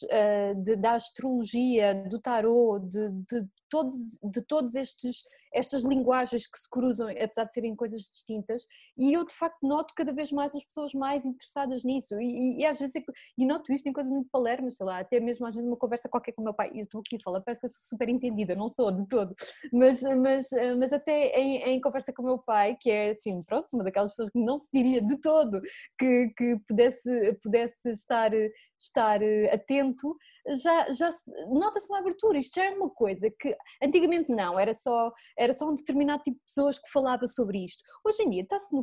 de, 0.64 0.76
da 0.76 0.92
astrologia, 0.92 1.94
do 2.08 2.18
tarot, 2.18 2.86
de, 2.88 3.10
de, 3.10 3.48
todos, 3.68 4.18
de 4.22 4.42
todos 4.42 4.74
estes 4.74 5.22
estas 5.52 5.82
linguagens 5.82 6.46
que 6.46 6.58
se 6.58 6.68
cruzam, 6.68 7.08
apesar 7.08 7.44
de 7.44 7.54
serem 7.54 7.74
coisas 7.74 8.02
distintas, 8.02 8.64
e 8.96 9.12
eu 9.12 9.24
de 9.24 9.34
facto 9.34 9.58
noto 9.62 9.94
cada 9.94 10.12
vez 10.12 10.30
mais 10.30 10.54
as 10.54 10.64
pessoas 10.64 10.92
mais 10.94 11.24
interessadas 11.24 11.84
nisso, 11.84 12.20
e, 12.20 12.24
e, 12.24 12.60
e 12.60 12.66
às 12.66 12.78
vezes, 12.78 12.94
e 13.36 13.46
noto 13.46 13.72
isto 13.72 13.88
em 13.88 13.92
coisas 13.92 14.12
muito 14.12 14.28
palermas, 14.30 14.76
sei 14.76 14.86
lá, 14.86 15.00
até 15.00 15.18
mesmo 15.18 15.46
às 15.46 15.54
vezes 15.54 15.68
uma 15.68 15.76
conversa 15.76 16.08
qualquer 16.08 16.32
com 16.32 16.42
o 16.42 16.44
meu 16.44 16.54
pai, 16.54 16.70
eu 16.74 16.84
estou 16.84 17.00
aqui 17.00 17.16
a 17.16 17.22
falar, 17.22 17.40
parece 17.40 17.60
que 17.60 17.66
eu 17.66 17.70
sou 17.70 17.80
super 17.80 18.08
entendida, 18.08 18.54
não 18.54 18.68
sou 18.68 18.92
de 18.92 19.06
todo, 19.08 19.34
mas, 19.72 20.00
mas, 20.02 20.48
mas 20.78 20.92
até 20.92 21.38
em, 21.38 21.56
em 21.62 21.80
conversa 21.80 22.12
com 22.12 22.22
o 22.22 22.26
meu 22.26 22.38
pai, 22.38 22.76
que 22.80 22.90
é 22.90 23.10
assim, 23.10 23.42
pronto, 23.42 23.68
uma 23.72 23.84
daquelas 23.84 24.12
pessoas 24.12 24.30
que 24.30 24.40
não 24.40 24.58
se 24.58 24.68
diria 24.72 25.02
de 25.02 25.20
todo 25.20 25.60
que, 25.98 26.28
que 26.36 26.58
pudesse, 26.70 27.34
pudesse 27.42 27.90
estar, 27.90 28.30
estar 28.78 29.20
atento, 29.52 30.16
já, 30.62 30.90
já 30.92 31.10
nota-se 31.48 31.88
uma 31.90 31.98
abertura, 31.98 32.38
isto 32.38 32.54
já 32.54 32.66
é 32.66 32.70
uma 32.70 32.88
coisa 32.88 33.28
que 33.38 33.56
antigamente 33.82 34.32
não, 34.32 34.58
era 34.58 34.72
só, 34.72 35.12
era 35.36 35.52
só 35.52 35.68
um 35.68 35.74
determinado 35.74 36.22
tipo 36.22 36.38
de 36.38 36.44
pessoas 36.44 36.78
que 36.78 36.90
falava 36.90 37.26
sobre 37.26 37.64
isto. 37.64 37.82
Hoje 38.04 38.22
em 38.22 38.30
dia 38.30 38.42
está-se 38.42 38.74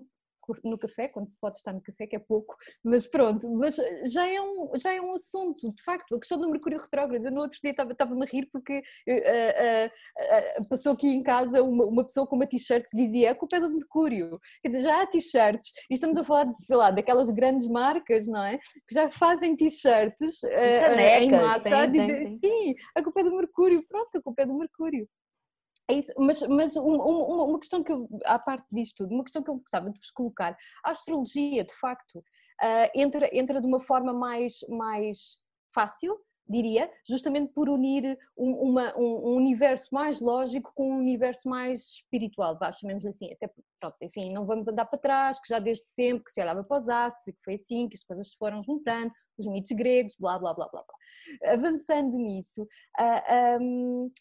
no 0.64 0.78
café, 0.78 1.08
quando 1.08 1.28
se 1.28 1.38
pode 1.40 1.58
estar 1.58 1.74
no 1.74 1.82
café, 1.82 2.08
que 2.08 2.16
é 2.16 2.20
pouco, 2.20 2.56
mas 2.84 3.08
pronto, 3.08 3.50
mas 3.52 3.76
já 4.06 4.28
é 4.28 4.42
um, 4.42 4.72
já 4.76 4.94
é 4.94 5.02
um 5.02 5.14
assunto, 5.14 5.74
de 5.74 5.84
facto, 5.84 6.16
a 6.16 6.20
questão 6.20 6.40
do 6.40 6.50
Mercúrio 6.50 6.80
retrógrado, 6.80 7.26
eu 7.26 7.32
no 7.32 7.42
outro 7.42 7.60
dia 7.62 7.72
estava-me 7.72 8.24
a 8.24 8.28
rir 8.30 8.48
porque 8.52 8.78
uh, 9.08 9.12
uh, 9.12 10.62
uh, 10.62 10.68
passou 10.68 10.94
aqui 10.94 11.08
em 11.08 11.24
casa 11.24 11.62
uma, 11.62 11.86
uma 11.86 12.04
pessoa 12.04 12.28
com 12.28 12.36
uma 12.36 12.48
t-shirt 12.48 12.86
que 12.90 12.98
dizia 12.98 13.32
a 13.32 13.36
culpa 13.36 13.58
é 13.58 13.60
do 13.60 13.70
Mercúrio, 13.70 14.40
quer 14.62 14.70
dizer, 14.70 14.84
já 14.84 15.02
há 15.02 15.08
t-shirts, 15.08 15.72
e 15.90 15.94
estamos 15.94 16.18
a 16.18 16.24
falar, 16.24 16.46
de, 16.46 16.66
sei 16.66 16.76
lá, 16.76 16.92
daquelas 16.92 17.30
grandes 17.30 17.68
marcas, 17.68 18.28
não 18.28 18.44
é, 18.44 18.58
que 18.58 18.94
já 18.94 19.10
fazem 19.10 19.56
t-shirts 19.56 20.44
em 20.44 21.32
massa, 21.32 21.62
tem, 21.62 21.92
dizer, 21.92 22.08
tem, 22.08 22.24
tem. 22.24 22.40
sim, 22.40 22.76
a 22.96 23.04
culpa 23.04 23.22
é 23.22 23.24
do 23.24 23.36
Mercúrio, 23.36 23.84
pronto, 23.88 24.18
a 24.18 24.22
culpa 24.22 24.42
é 24.42 24.46
do 24.46 24.58
Mercúrio. 24.58 25.08
É 25.90 25.94
isso, 25.94 26.12
mas, 26.18 26.42
mas 26.44 26.76
um, 26.76 26.96
um, 26.96 27.44
uma 27.50 27.60
questão 27.60 27.82
que 27.82 27.92
eu, 27.92 28.10
à 28.26 28.38
parte 28.38 28.66
disto 28.72 29.04
tudo, 29.04 29.14
uma 29.14 29.24
questão 29.24 29.42
que 29.42 29.50
eu 29.50 29.56
gostava 29.56 29.90
de 29.90 29.98
vos 29.98 30.12
colocar, 30.12 30.58
a 30.84 30.92
astrologia, 30.92 31.64
de 31.64 31.74
facto, 31.74 32.20
uh, 32.20 32.92
entra, 32.94 33.30
entra 33.32 33.62
de 33.62 33.68
uma 33.68 33.80
forma 33.80 34.14
mais, 34.14 34.60
mais 34.70 35.40
fácil 35.74 36.20
diria, 36.50 36.90
justamente 37.08 37.52
por 37.54 37.68
unir 37.68 38.18
um, 38.38 38.52
uma, 38.52 38.98
um, 38.98 39.32
um, 39.32 39.36
universo 39.36 39.88
mais 39.92 40.22
lógico 40.22 40.72
com 40.74 40.92
um 40.92 40.98
universo 40.98 41.48
mais 41.48 41.82
espiritual, 41.96 42.58
vá, 42.58 42.72
chamemos 42.72 43.06
assim, 43.06 43.32
até 43.32 43.52
pronto, 43.80 43.98
enfim, 44.02 44.32
não 44.32 44.46
vamos 44.46 44.68
andar 44.68 44.86
para 44.86 45.00
trás, 45.00 45.40
que 45.40 45.50
já 45.50 45.60
desde 45.60 45.86
sempre 45.86 46.24
que 46.24 46.32
se 46.32 46.42
olhava 46.42 46.64
para 46.64 46.78
os 46.78 46.88
astros 46.88 47.28
e 47.28 47.34
que 47.34 47.44
foi 47.44 47.56
assim, 47.56 47.90
que 47.90 47.98
as 47.98 48.04
coisas 48.04 48.30
se 48.30 48.38
foram 48.38 48.64
juntando, 48.64 49.12
os 49.38 49.46
mitos 49.46 49.72
gregos, 49.72 50.16
blá 50.18 50.40
blá 50.40 50.54
blá 50.54 50.68
blá 50.70 50.84
blá. 50.84 51.54
Avançando 51.54 52.18
nisso, 52.18 52.64
uh, 52.64 53.62
um, 53.62 54.12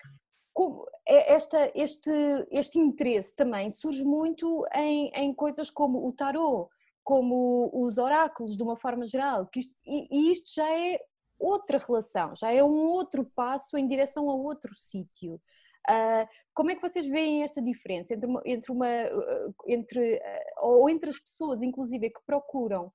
é 1.06 1.34
esta, 1.34 1.70
este, 1.74 2.10
este 2.50 2.78
interesse 2.78 3.34
também 3.34 3.70
surge 3.70 4.04
muito 4.04 4.66
em, 4.74 5.10
em 5.14 5.34
coisas 5.34 5.70
como 5.70 6.06
o 6.06 6.12
tarot, 6.12 6.68
como 7.04 7.70
os 7.72 7.98
oráculos 7.98 8.56
de 8.56 8.62
uma 8.62 8.76
forma 8.76 9.06
geral, 9.06 9.46
que 9.46 9.60
isto, 9.60 9.74
e 9.86 10.32
isto 10.32 10.52
já 10.54 10.68
é 10.68 10.98
outra 11.38 11.78
relação, 11.78 12.34
já 12.34 12.50
é 12.50 12.64
um 12.64 12.90
outro 12.90 13.24
passo 13.34 13.76
em 13.76 13.86
direção 13.86 14.30
a 14.30 14.34
outro 14.34 14.74
sítio. 14.74 15.40
Uh, 15.88 16.26
como 16.52 16.72
é 16.72 16.74
que 16.74 16.80
vocês 16.80 17.06
veem 17.06 17.44
esta 17.44 17.62
diferença 17.62 18.12
entre 18.12 18.28
uma, 18.28 18.42
entre 18.44 18.72
uma 18.72 18.88
entre 19.68 20.20
ou 20.58 20.90
entre 20.90 21.10
as 21.10 21.18
pessoas, 21.18 21.62
inclusive, 21.62 22.10
que 22.10 22.20
procuram 22.26 22.92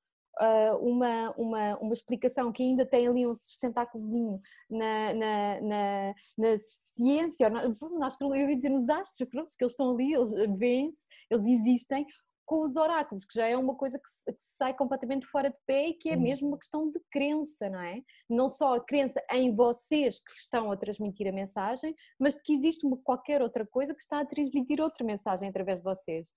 uma, 0.82 1.32
uma, 1.38 1.78
uma 1.78 1.94
explicação 1.94 2.52
que 2.52 2.64
ainda 2.64 2.86
tem 2.86 3.08
ali 3.08 3.28
um 3.28 3.34
sustentáculozinho 3.34 4.40
na, 4.70 5.14
na, 5.14 5.62
na, 5.62 6.16
na 6.38 6.58
ciência, 6.92 7.50
na, 7.50 7.68
na 7.68 8.08
astrologia, 8.08 8.44
eu 8.44 8.50
ia 8.50 8.56
dizer 8.56 8.70
nos 8.70 8.90
astros, 8.90 9.30
pronto, 9.30 9.50
porque 9.50 9.64
eles 9.64 9.74
estão 9.74 9.92
ali, 9.92 10.14
eles 10.14 10.32
veem-se, 10.58 11.06
eles 11.30 11.46
existem, 11.46 12.06
com 12.52 12.64
os 12.64 12.76
oráculos, 12.76 13.24
que 13.24 13.34
já 13.34 13.48
é 13.48 13.56
uma 13.56 13.76
coisa 13.76 13.98
que, 13.98 14.10
se, 14.10 14.34
que 14.34 14.44
sai 14.44 14.74
completamente 14.74 15.26
fora 15.26 15.50
de 15.50 15.58
pé 15.66 15.88
e 15.88 15.94
que 15.94 16.10
é 16.10 16.18
mesmo 16.18 16.50
uma 16.50 16.58
questão 16.58 16.92
de 16.92 17.00
crença, 17.10 17.70
não 17.70 17.80
é? 17.80 18.02
Não 18.30 18.50
só 18.50 18.76
a 18.76 18.84
crença 18.84 19.24
em 19.32 19.56
vocês 19.56 20.20
que 20.20 20.32
estão 20.32 20.70
a 20.70 20.76
transmitir 20.76 21.30
a 21.30 21.32
mensagem, 21.32 21.96
mas 22.20 22.36
de 22.36 22.42
que 22.42 22.54
existe 22.54 22.86
uma, 22.86 22.98
qualquer 22.98 23.42
outra 23.42 23.66
coisa 23.66 23.96
que 23.96 24.02
está 24.02 24.20
a 24.20 24.26
transmitir 24.26 24.82
outra 24.82 25.06
mensagem 25.06 25.48
através 25.48 25.80
de 25.80 25.86
vocês. 25.86 26.28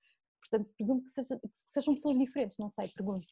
Portanto, 0.40 0.72
presumo 0.76 1.02
que, 1.02 1.10
seja, 1.10 1.36
que 1.36 1.48
sejam 1.66 1.94
pessoas 1.94 2.16
diferentes, 2.16 2.58
não 2.58 2.70
sei, 2.70 2.86
pergunto. 2.94 3.26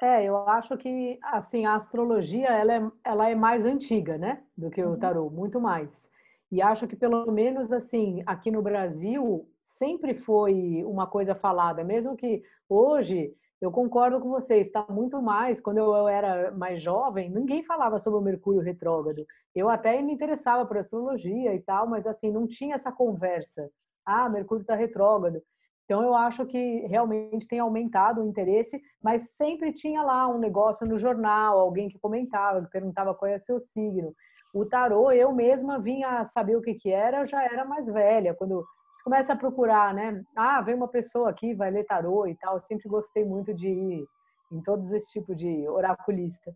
É, 0.00 0.24
eu 0.24 0.48
acho 0.48 0.76
que 0.76 1.18
assim 1.22 1.66
a 1.66 1.74
astrologia 1.74 2.48
ela 2.48 2.72
é, 2.72 2.90
ela 3.04 3.28
é 3.28 3.34
mais 3.34 3.64
antiga, 3.64 4.16
né, 4.16 4.42
do 4.56 4.70
que 4.70 4.82
o 4.82 4.90
uhum. 4.90 4.98
tarô, 4.98 5.28
muito 5.28 5.60
mais. 5.60 6.08
E 6.50 6.62
acho 6.62 6.86
que 6.86 6.96
pelo 6.96 7.30
menos 7.30 7.72
assim 7.72 8.22
aqui 8.24 8.50
no 8.50 8.62
Brasil 8.62 9.46
sempre 9.62 10.14
foi 10.14 10.82
uma 10.84 11.06
coisa 11.06 11.34
falada, 11.34 11.82
mesmo 11.84 12.16
que 12.16 12.42
hoje 12.68 13.34
eu 13.60 13.72
concordo 13.72 14.20
com 14.20 14.28
você, 14.30 14.58
está 14.58 14.86
muito 14.88 15.20
mais. 15.20 15.60
Quando 15.60 15.78
eu 15.78 16.08
era 16.08 16.52
mais 16.52 16.80
jovem, 16.80 17.28
ninguém 17.28 17.64
falava 17.64 17.98
sobre 17.98 18.20
o 18.20 18.22
Mercúrio 18.22 18.60
retrógrado. 18.60 19.26
Eu 19.54 19.68
até 19.68 20.00
me 20.00 20.12
interessava 20.12 20.64
por 20.64 20.78
astrologia 20.78 21.52
e 21.54 21.60
tal, 21.60 21.88
mas 21.88 22.06
assim, 22.06 22.30
não 22.30 22.46
tinha 22.46 22.76
essa 22.76 22.92
conversa. 22.92 23.68
Ah, 24.06 24.28
Mercúrio 24.28 24.62
está 24.62 24.76
retrógrado. 24.76 25.42
Então 25.88 26.02
eu 26.02 26.14
acho 26.14 26.44
que 26.44 26.86
realmente 26.86 27.48
tem 27.48 27.60
aumentado 27.60 28.20
o 28.20 28.28
interesse, 28.28 28.78
mas 29.02 29.30
sempre 29.30 29.72
tinha 29.72 30.02
lá 30.02 30.28
um 30.28 30.38
negócio 30.38 30.86
no 30.86 30.98
jornal, 30.98 31.58
alguém 31.58 31.88
que 31.88 31.98
comentava, 31.98 32.60
que 32.62 32.70
perguntava 32.70 33.14
qual 33.14 33.30
é 33.30 33.36
o 33.36 33.40
seu 33.40 33.58
signo. 33.58 34.12
O 34.54 34.66
tarô, 34.66 35.10
eu 35.10 35.32
mesma 35.32 35.80
vinha 35.80 36.26
saber 36.26 36.56
o 36.56 36.60
que 36.60 36.74
que 36.74 36.90
era, 36.90 37.20
eu 37.20 37.26
já 37.26 37.42
era 37.42 37.64
mais 37.64 37.86
velha, 37.86 38.34
quando 38.34 38.62
começa 39.02 39.32
a 39.32 39.36
procurar, 39.36 39.94
né? 39.94 40.22
Ah, 40.36 40.60
vem 40.60 40.74
uma 40.74 40.88
pessoa 40.88 41.30
aqui, 41.30 41.54
vai 41.54 41.70
ler 41.70 41.86
tarô 41.86 42.26
e 42.26 42.36
tal. 42.36 42.56
Eu 42.56 42.62
sempre 42.66 42.86
gostei 42.86 43.24
muito 43.24 43.54
de 43.54 43.68
ir 43.68 44.04
em 44.52 44.60
todos 44.60 44.92
esse 44.92 45.08
tipo 45.08 45.34
de 45.34 45.66
oraculista. 45.70 46.52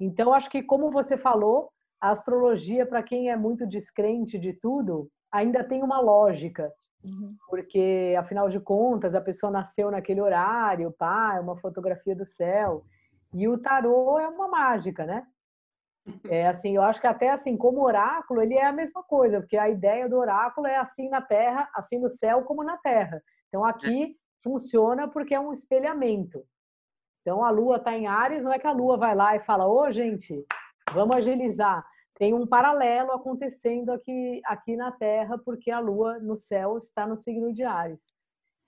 Então, 0.00 0.32
acho 0.32 0.48
que, 0.48 0.62
como 0.62 0.88
você 0.92 1.16
falou, 1.16 1.68
a 2.00 2.10
astrologia, 2.10 2.86
para 2.86 3.02
quem 3.02 3.28
é 3.28 3.36
muito 3.36 3.66
descrente 3.66 4.38
de 4.38 4.52
tudo, 4.52 5.08
ainda 5.32 5.64
tem 5.64 5.82
uma 5.82 6.00
lógica. 6.00 6.72
Uhum. 7.04 7.36
Porque, 7.48 8.14
afinal 8.18 8.48
de 8.48 8.60
contas, 8.60 9.14
a 9.14 9.20
pessoa 9.20 9.52
nasceu 9.52 9.90
naquele 9.90 10.20
horário, 10.20 10.92
pá, 10.92 11.36
é 11.36 11.40
uma 11.40 11.56
fotografia 11.56 12.14
do 12.14 12.26
céu. 12.26 12.84
E 13.32 13.46
o 13.46 13.58
tarô 13.58 14.18
é 14.18 14.28
uma 14.28 14.48
mágica, 14.48 15.04
né? 15.04 15.26
É 16.32 16.48
assim, 16.48 16.74
eu 16.74 16.82
acho 16.82 17.00
que 17.00 17.06
até 17.06 17.30
assim, 17.30 17.56
como 17.56 17.84
oráculo, 17.84 18.40
ele 18.40 18.54
é 18.54 18.64
a 18.64 18.72
mesma 18.72 19.02
coisa, 19.02 19.40
porque 19.40 19.58
a 19.58 19.68
ideia 19.68 20.08
do 20.08 20.16
oráculo 20.16 20.66
é 20.66 20.76
assim 20.76 21.08
na 21.10 21.20
terra, 21.20 21.68
assim 21.74 21.98
no 21.98 22.08
céu 22.08 22.42
como 22.44 22.64
na 22.64 22.78
terra. 22.78 23.22
Então 23.48 23.64
aqui 23.64 24.16
funciona 24.42 25.06
porque 25.06 25.34
é 25.34 25.40
um 25.40 25.52
espelhamento. 25.52 26.42
Então 27.20 27.44
a 27.44 27.50
lua 27.50 27.76
está 27.76 27.92
em 27.92 28.06
Ares, 28.06 28.42
não 28.42 28.52
é 28.52 28.58
que 28.58 28.66
a 28.66 28.72
lua 28.72 28.96
vai 28.96 29.14
lá 29.14 29.36
e 29.36 29.40
fala: 29.40 29.66
"Ô, 29.66 29.82
oh, 29.82 29.92
gente, 29.92 30.46
vamos 30.92 31.16
agilizar". 31.16 31.84
Tem 32.18 32.34
um 32.34 32.46
paralelo 32.46 33.12
acontecendo 33.12 33.90
aqui 33.90 34.40
aqui 34.44 34.76
na 34.76 34.90
Terra, 34.90 35.38
porque 35.38 35.70
a 35.70 35.78
lua 35.78 36.18
no 36.18 36.36
céu 36.36 36.78
está 36.78 37.06
no 37.06 37.16
signo 37.16 37.52
de 37.52 37.62
Ares. 37.62 38.02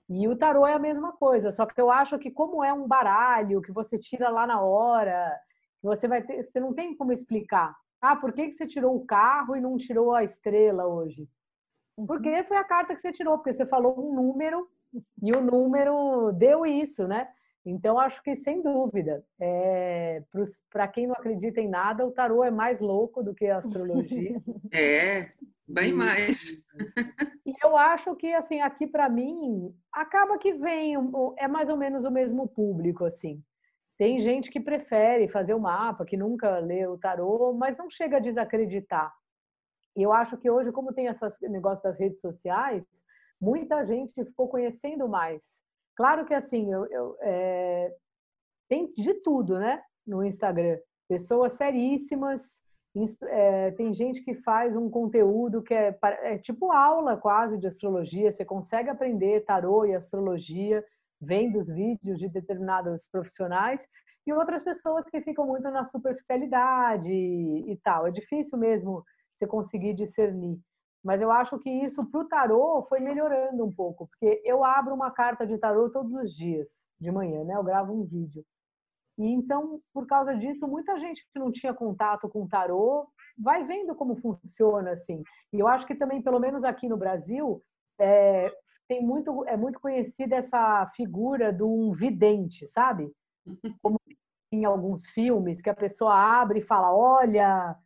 E 0.08 0.26
o 0.28 0.36
tarô 0.36 0.66
é 0.66 0.74
a 0.74 0.78
mesma 0.78 1.12
coisa, 1.12 1.50
só 1.50 1.66
que 1.66 1.80
eu 1.80 1.90
acho 1.90 2.18
que 2.18 2.30
como 2.30 2.64
é 2.64 2.72
um 2.72 2.86
baralho 2.86 3.62
que 3.62 3.72
você 3.72 3.98
tira 3.98 4.28
lá 4.28 4.46
na 4.46 4.60
hora, 4.60 5.36
você 5.82 6.08
vai 6.08 6.22
ter, 6.22 6.44
você 6.44 6.58
não 6.58 6.74
tem 6.74 6.96
como 6.96 7.12
explicar. 7.12 7.76
Ah, 8.00 8.16
por 8.16 8.32
que, 8.32 8.46
que 8.46 8.52
você 8.52 8.66
tirou 8.66 8.96
o 8.96 9.04
carro 9.04 9.54
e 9.54 9.60
não 9.60 9.76
tirou 9.76 10.14
a 10.14 10.24
estrela 10.24 10.86
hoje? 10.86 11.28
Uhum. 11.96 12.06
Porque 12.06 12.42
foi 12.44 12.56
a 12.56 12.64
carta 12.64 12.94
que 12.94 13.00
você 13.00 13.12
tirou, 13.12 13.36
porque 13.38 13.52
você 13.52 13.66
falou 13.66 13.98
um 13.98 14.14
número 14.14 14.68
e 15.22 15.32
o 15.32 15.40
número 15.40 16.32
deu 16.32 16.66
isso, 16.66 17.06
né? 17.06 17.28
Então, 17.64 17.98
acho 17.98 18.22
que, 18.22 18.36
sem 18.36 18.62
dúvida, 18.62 19.22
é, 19.38 20.22
para 20.70 20.88
quem 20.88 21.06
não 21.06 21.14
acredita 21.14 21.60
em 21.60 21.68
nada, 21.68 22.06
o 22.06 22.10
tarô 22.10 22.42
é 22.42 22.50
mais 22.50 22.80
louco 22.80 23.22
do 23.22 23.34
que 23.34 23.46
a 23.46 23.58
astrologia. 23.58 24.40
É, 24.72 25.32
bem 25.66 25.92
mais. 25.92 26.64
E 27.44 27.52
eu 27.64 27.76
acho 27.76 28.14
que, 28.14 28.32
assim, 28.32 28.60
aqui 28.60 28.86
para 28.86 29.08
mim, 29.08 29.74
acaba 29.92 30.38
que 30.38 30.52
vem, 30.52 30.94
é 31.36 31.48
mais 31.48 31.68
ou 31.68 31.76
menos 31.76 32.04
o 32.04 32.10
mesmo 32.10 32.46
público, 32.46 33.04
assim. 33.04 33.42
Tem 33.98 34.20
gente 34.20 34.50
que 34.50 34.60
prefere 34.60 35.28
fazer 35.28 35.52
o 35.52 35.60
mapa, 35.60 36.06
que 36.06 36.16
nunca 36.16 36.58
lê 36.58 36.86
o 36.86 36.96
tarô, 36.96 37.52
mas 37.52 37.76
não 37.76 37.90
chega 37.90 38.18
a 38.18 38.20
desacreditar. 38.20 39.12
E 39.96 40.02
eu 40.02 40.12
acho 40.12 40.38
que 40.38 40.48
hoje, 40.48 40.70
como 40.70 40.94
tem 40.94 41.06
esse 41.06 41.48
negócio 41.48 41.82
das 41.82 41.98
redes 41.98 42.20
sociais, 42.20 42.84
muita 43.40 43.84
gente 43.84 44.14
ficou 44.24 44.48
conhecendo 44.48 45.08
mais. 45.08 45.60
Claro 46.00 46.24
que 46.24 46.32
assim, 46.32 46.72
eu, 46.72 46.86
eu 46.86 47.16
é... 47.20 47.94
tem 48.70 48.90
de 48.94 49.12
tudo, 49.22 49.58
né? 49.58 49.82
No 50.06 50.24
Instagram. 50.24 50.78
Pessoas 51.06 51.52
seríssimas, 51.52 52.58
é, 53.24 53.70
tem 53.72 53.92
gente 53.92 54.22
que 54.22 54.34
faz 54.36 54.74
um 54.74 54.88
conteúdo 54.88 55.62
que 55.62 55.74
é, 55.74 55.94
é, 56.22 56.38
tipo 56.38 56.72
aula 56.72 57.18
quase 57.18 57.58
de 57.58 57.66
astrologia, 57.66 58.32
você 58.32 58.46
consegue 58.46 58.88
aprender 58.88 59.44
tarô 59.44 59.84
e 59.84 59.94
astrologia 59.94 60.82
vem 61.20 61.52
dos 61.52 61.68
vídeos 61.68 62.18
de 62.18 62.30
determinados 62.30 63.06
profissionais 63.06 63.86
e 64.26 64.32
outras 64.32 64.62
pessoas 64.62 65.04
que 65.10 65.20
ficam 65.20 65.46
muito 65.46 65.70
na 65.70 65.84
superficialidade 65.84 67.10
e, 67.10 67.72
e 67.72 67.76
tal. 67.76 68.06
É 68.06 68.10
difícil 68.10 68.56
mesmo 68.56 69.04
você 69.34 69.46
conseguir 69.46 69.92
discernir. 69.92 70.58
Mas 71.02 71.20
eu 71.22 71.30
acho 71.30 71.58
que 71.58 71.70
isso 71.70 72.04
para 72.10 72.20
o 72.20 72.28
tarô 72.28 72.82
foi 72.88 73.00
melhorando 73.00 73.64
um 73.64 73.72
pouco, 73.72 74.06
porque 74.08 74.42
eu 74.44 74.62
abro 74.64 74.94
uma 74.94 75.10
carta 75.10 75.46
de 75.46 75.56
tarô 75.56 75.88
todos 75.90 76.12
os 76.12 76.34
dias 76.34 76.88
de 77.00 77.10
manhã, 77.10 77.42
né? 77.44 77.54
Eu 77.56 77.64
gravo 77.64 77.92
um 77.94 78.04
vídeo. 78.04 78.44
E 79.18 79.26
então, 79.32 79.80
por 79.92 80.06
causa 80.06 80.34
disso, 80.34 80.68
muita 80.68 80.98
gente 80.98 81.26
que 81.32 81.38
não 81.38 81.50
tinha 81.50 81.74
contato 81.74 82.28
com 82.28 82.46
tarô 82.46 83.08
vai 83.38 83.64
vendo 83.64 83.94
como 83.94 84.16
funciona 84.16 84.92
assim. 84.92 85.22
E 85.52 85.58
eu 85.58 85.66
acho 85.68 85.86
que 85.86 85.94
também, 85.94 86.22
pelo 86.22 86.38
menos 86.38 86.64
aqui 86.64 86.88
no 86.88 86.96
Brasil, 86.96 87.62
é, 87.98 88.52
tem 88.88 89.02
muito 89.02 89.44
é 89.46 89.56
muito 89.56 89.78
conhecida 89.80 90.36
essa 90.36 90.86
figura 90.96 91.52
do 91.52 91.68
um 91.68 91.92
vidente, 91.92 92.66
sabe? 92.68 93.10
Como 93.82 93.98
em 94.52 94.64
alguns 94.64 95.06
filmes 95.08 95.62
que 95.62 95.70
a 95.70 95.74
pessoa 95.74 96.14
abre 96.14 96.60
e 96.60 96.64
fala: 96.64 96.94
"Olha, 96.94 97.76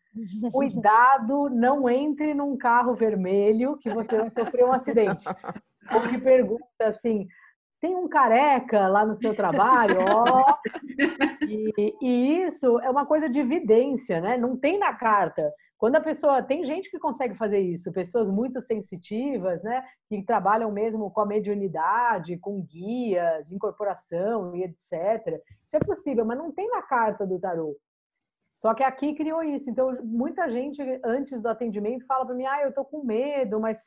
cuidado, 0.53 1.49
não 1.51 1.89
entre 1.89 2.35
num 2.35 2.57
carro 2.57 2.95
vermelho 2.95 3.77
que 3.79 3.93
você 3.93 4.17
vai 4.17 4.31
sofrer 4.31 4.65
um 4.65 4.73
acidente". 4.73 5.25
Ou 5.93 6.01
que 6.03 6.19
pergunta 6.19 6.65
assim: 6.81 7.27
tem 7.81 7.95
um 7.95 8.09
careca 8.09 8.89
lá 8.89 9.05
no 9.05 9.15
seu 9.15 9.35
trabalho. 9.35 9.99
E, 11.47 11.95
e, 12.01 12.43
isso 12.47 12.81
é 12.81 12.89
uma 12.89 13.05
coisa 13.05 13.29
de 13.29 13.39
evidência, 13.39 14.19
né? 14.21 14.39
Não 14.39 14.57
tem 14.57 14.79
na 14.79 14.95
carta. 14.95 15.53
Quando 15.77 15.97
a 15.97 16.01
pessoa 16.01 16.43
tem 16.43 16.65
gente 16.65 16.91
que 16.91 16.99
consegue 16.99 17.35
fazer 17.35 17.59
isso, 17.59 17.93
pessoas 17.93 18.31
muito 18.31 18.63
sensitivas, 18.63 19.63
né, 19.63 19.85
que 20.09 20.23
trabalham 20.23 20.73
mesmo 20.73 21.11
com 21.11 21.21
a 21.21 21.27
mediunidade, 21.27 22.39
com 22.39 22.63
guias, 22.63 23.53
incorporação 23.53 24.57
e 24.57 24.63
etc. 24.63 25.43
Isso 25.63 25.77
é 25.77 25.81
possível, 25.81 26.25
mas 26.25 26.39
não 26.39 26.51
tem 26.51 26.71
na 26.71 26.81
carta 26.81 27.27
do 27.27 27.39
tarô. 27.39 27.77
Só 28.55 28.73
que 28.75 28.83
aqui 28.83 29.15
criou 29.15 29.43
isso. 29.43 29.69
Então, 29.69 29.97
muita 30.03 30.49
gente 30.49 30.81
antes 31.05 31.41
do 31.43 31.49
atendimento 31.49 32.07
fala 32.07 32.27
para 32.27 32.35
mim: 32.35 32.47
"Ah, 32.47 32.63
eu 32.63 32.73
tô 32.73 32.85
com 32.85 33.03
medo, 33.03 33.61
mas 33.61 33.79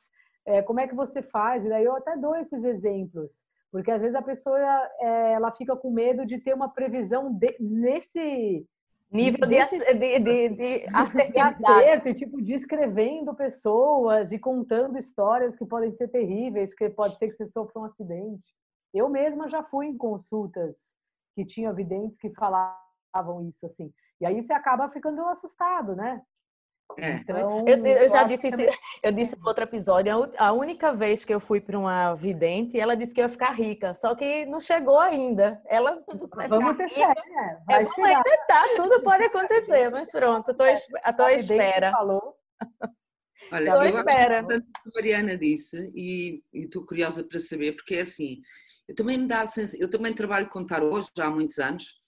é, 0.46 0.62
como 0.62 0.80
é 0.80 0.88
que 0.88 0.96
você 0.96 1.22
faz?" 1.22 1.64
E 1.64 1.70
daí 1.70 1.86
eu 1.86 1.96
até 1.96 2.18
dou 2.18 2.36
esses 2.36 2.64
exemplos, 2.64 3.46
porque 3.72 3.92
às 3.92 4.02
vezes 4.02 4.16
a 4.16 4.22
pessoa 4.22 4.60
é, 5.00 5.34
ela 5.34 5.52
fica 5.52 5.76
com 5.76 5.90
medo 5.92 6.26
de 6.26 6.40
ter 6.40 6.54
uma 6.54 6.70
previsão 6.70 7.34
de, 7.34 7.56
nesse 7.60 8.66
Nível 9.10 9.48
de, 9.48 9.56
de, 9.56 10.20
de, 10.20 10.50
de 10.56 10.86
assertividade. 10.94 11.64
acerto, 11.64 12.14
tipo, 12.14 12.42
descrevendo 12.42 13.34
pessoas 13.34 14.34
e 14.34 14.40
contando 14.40 14.98
histórias 14.98 15.56
que 15.56 15.66
podem 15.66 15.92
ser 15.94 16.10
terríveis, 16.10 16.70
porque 16.70 16.90
pode 16.90 17.16
ser 17.16 17.30
que 17.30 17.38
você 17.38 17.48
sofra 17.48 17.82
um 17.82 17.86
acidente. 17.86 18.54
Eu 18.94 19.10
mesma 19.10 19.48
já 19.48 19.64
fui 19.64 19.88
em 19.88 19.98
consultas 19.98 20.78
que 21.34 21.46
tinham 21.46 21.74
videntes 21.74 22.18
que 22.18 22.30
falavam 22.32 23.48
isso, 23.48 23.66
assim. 23.66 23.94
E 24.20 24.26
aí 24.26 24.42
você 24.42 24.54
acaba 24.54 24.90
ficando 24.90 25.22
assustado, 25.28 25.96
né? 25.96 26.22
É. 26.98 27.16
Então, 27.18 27.68
Eu, 27.68 27.86
eu 27.86 28.10
já 28.10 28.20
acho 28.22 28.30
disse 28.30 28.48
isso, 28.48 28.80
eu 29.04 29.12
disse 29.12 29.38
no 29.38 29.46
outro 29.46 29.64
episódio, 29.64 30.32
a 30.38 30.54
única 30.54 30.94
vez 30.94 31.26
que 31.26 31.34
eu 31.34 31.40
fui 31.40 31.60
para 31.60 31.78
uma 31.78 32.14
vidente, 32.16 32.80
ela 32.80 32.96
disse 32.96 33.14
que 33.14 33.20
eu 33.20 33.26
ia 33.26 33.30
ficar 33.30 33.52
rica, 33.52 33.94
só 33.94 34.16
que 34.16 34.46
não 34.46 34.60
chegou 34.62 34.98
ainda. 35.00 35.62
Ela 35.66 35.96
Vamos 36.08 36.32
ficar 36.32 36.76
ter 36.76 36.86
rica. 36.88 37.14
fé, 37.14 37.30
né? 37.30 37.62
É, 37.70 37.74
vai 37.74 37.84
vamos 37.84 37.94
chegar. 37.96 38.24
tentar, 38.24 38.68
tudo 38.76 39.02
pode 39.04 39.24
acontecer, 39.26 39.90
mas 39.90 40.10
pronto, 40.10 40.50
eu 40.50 40.56
tô, 40.58 40.66
es- 40.66 40.88
eu 41.06 41.14
tô 41.16 41.24
à 41.24 41.26
A 41.26 41.30
vidente 41.38 41.52
espera. 41.52 41.92
Falou. 41.92 42.36
Olha, 43.52 43.70
eu 43.70 43.80
acho 43.82 43.98
espera. 44.00 44.40
importante 44.40 44.66
o 44.68 44.82
que 44.84 44.90
a 44.90 44.92
Mariana 45.02 45.38
disse 45.38 45.92
e 45.96 46.42
e 46.54 46.64
estou 46.66 46.86
curiosa 46.86 47.24
para 47.24 47.40
saber, 47.40 47.76
porque 47.76 47.96
é 47.96 48.02
assim, 48.02 48.42
eu 48.88 48.96
também 48.96 49.18
me 49.18 49.28
dá 49.28 49.42
a 49.42 49.46
sensação, 49.46 49.80
eu 49.80 49.90
também 49.92 50.14
trabalho 50.14 50.50
com 50.50 50.66
tarô 50.66 51.02
já 51.16 51.26
há 51.26 51.30
muitos 51.30 51.60
anos, 51.60 52.02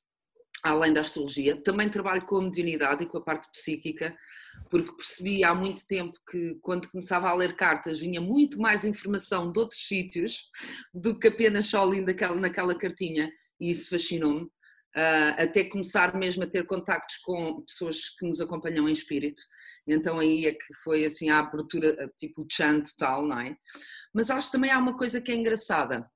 além 0.64 0.94
da 0.94 1.02
astrologia, 1.02 1.62
também 1.62 1.90
trabalho 1.90 2.26
com 2.26 2.38
a 2.38 2.42
mediunidade 2.42 3.04
e 3.04 3.08
com 3.08 3.18
a 3.18 3.24
parte 3.24 3.50
psíquica, 3.52 4.16
porque 4.70 4.96
percebi 4.96 5.44
há 5.44 5.54
muito 5.54 5.86
tempo 5.88 6.14
que 6.30 6.58
quando 6.62 6.90
começava 6.90 7.30
a 7.30 7.34
ler 7.34 7.56
cartas 7.56 8.00
vinha 8.00 8.22
muito 8.22 8.60
mais 8.60 8.86
informação 8.86 9.52
de 9.52 9.60
outros 9.60 9.82
sítios 9.88 10.44
do 10.94 11.18
que 11.18 11.28
apenas 11.28 11.68
só 11.68 11.84
ali 11.84 12.02
naquela, 12.02 12.36
naquela 12.36 12.78
cartinha 12.78 13.32
e 13.60 13.70
isso 13.70 13.90
fascinou-me. 13.90 14.48
ah, 14.96 15.44
até 15.44 15.64
começar 15.64 16.16
mesmo 16.16 16.44
a 16.44 16.48
ter 16.48 16.66
contactos 16.66 17.18
com 17.18 17.62
pessoas 17.62 18.10
que 18.18 18.26
nos 18.26 18.42
acompanham 18.42 18.90
em 18.90 18.94
espírito. 18.94 19.42
Então 19.88 20.20
aí 20.20 20.46
é 20.46 20.52
que 20.52 20.74
foi 20.84 21.06
assim 21.06 21.30
a 21.30 21.40
abertura, 21.40 21.96
tipo 22.18 22.42
o 22.42 22.48
chan 22.52 22.82
total, 22.82 23.26
não 23.26 23.40
é? 23.40 23.56
Mas 24.14 24.30
acho 24.30 24.48
que 24.48 24.54
também 24.54 24.72
há 24.72 24.78
uma 24.78 24.98
coisa 24.98 25.22
que 25.22 25.32
é 25.32 25.36
engraçada. 25.36 26.08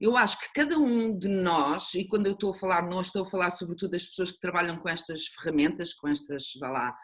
Eu 0.00 0.16
acho 0.16 0.38
que 0.38 0.52
cada 0.54 0.78
um 0.78 1.16
de 1.18 1.28
nós, 1.28 1.94
e 1.94 2.06
quando 2.06 2.26
eu 2.26 2.32
estou 2.34 2.50
a 2.50 2.54
falar 2.54 2.82
nós, 2.88 3.06
estou 3.06 3.22
a 3.22 3.26
falar 3.30 3.50
sobretudo 3.50 3.90
das 3.92 4.06
pessoas 4.06 4.30
que 4.32 4.40
trabalham 4.40 4.76
com 4.78 4.88
estas 4.88 5.26
ferramentas, 5.26 5.92
com 5.94 6.08
estas, 6.08 6.44
vá 6.60 6.68
lá, 6.70 6.96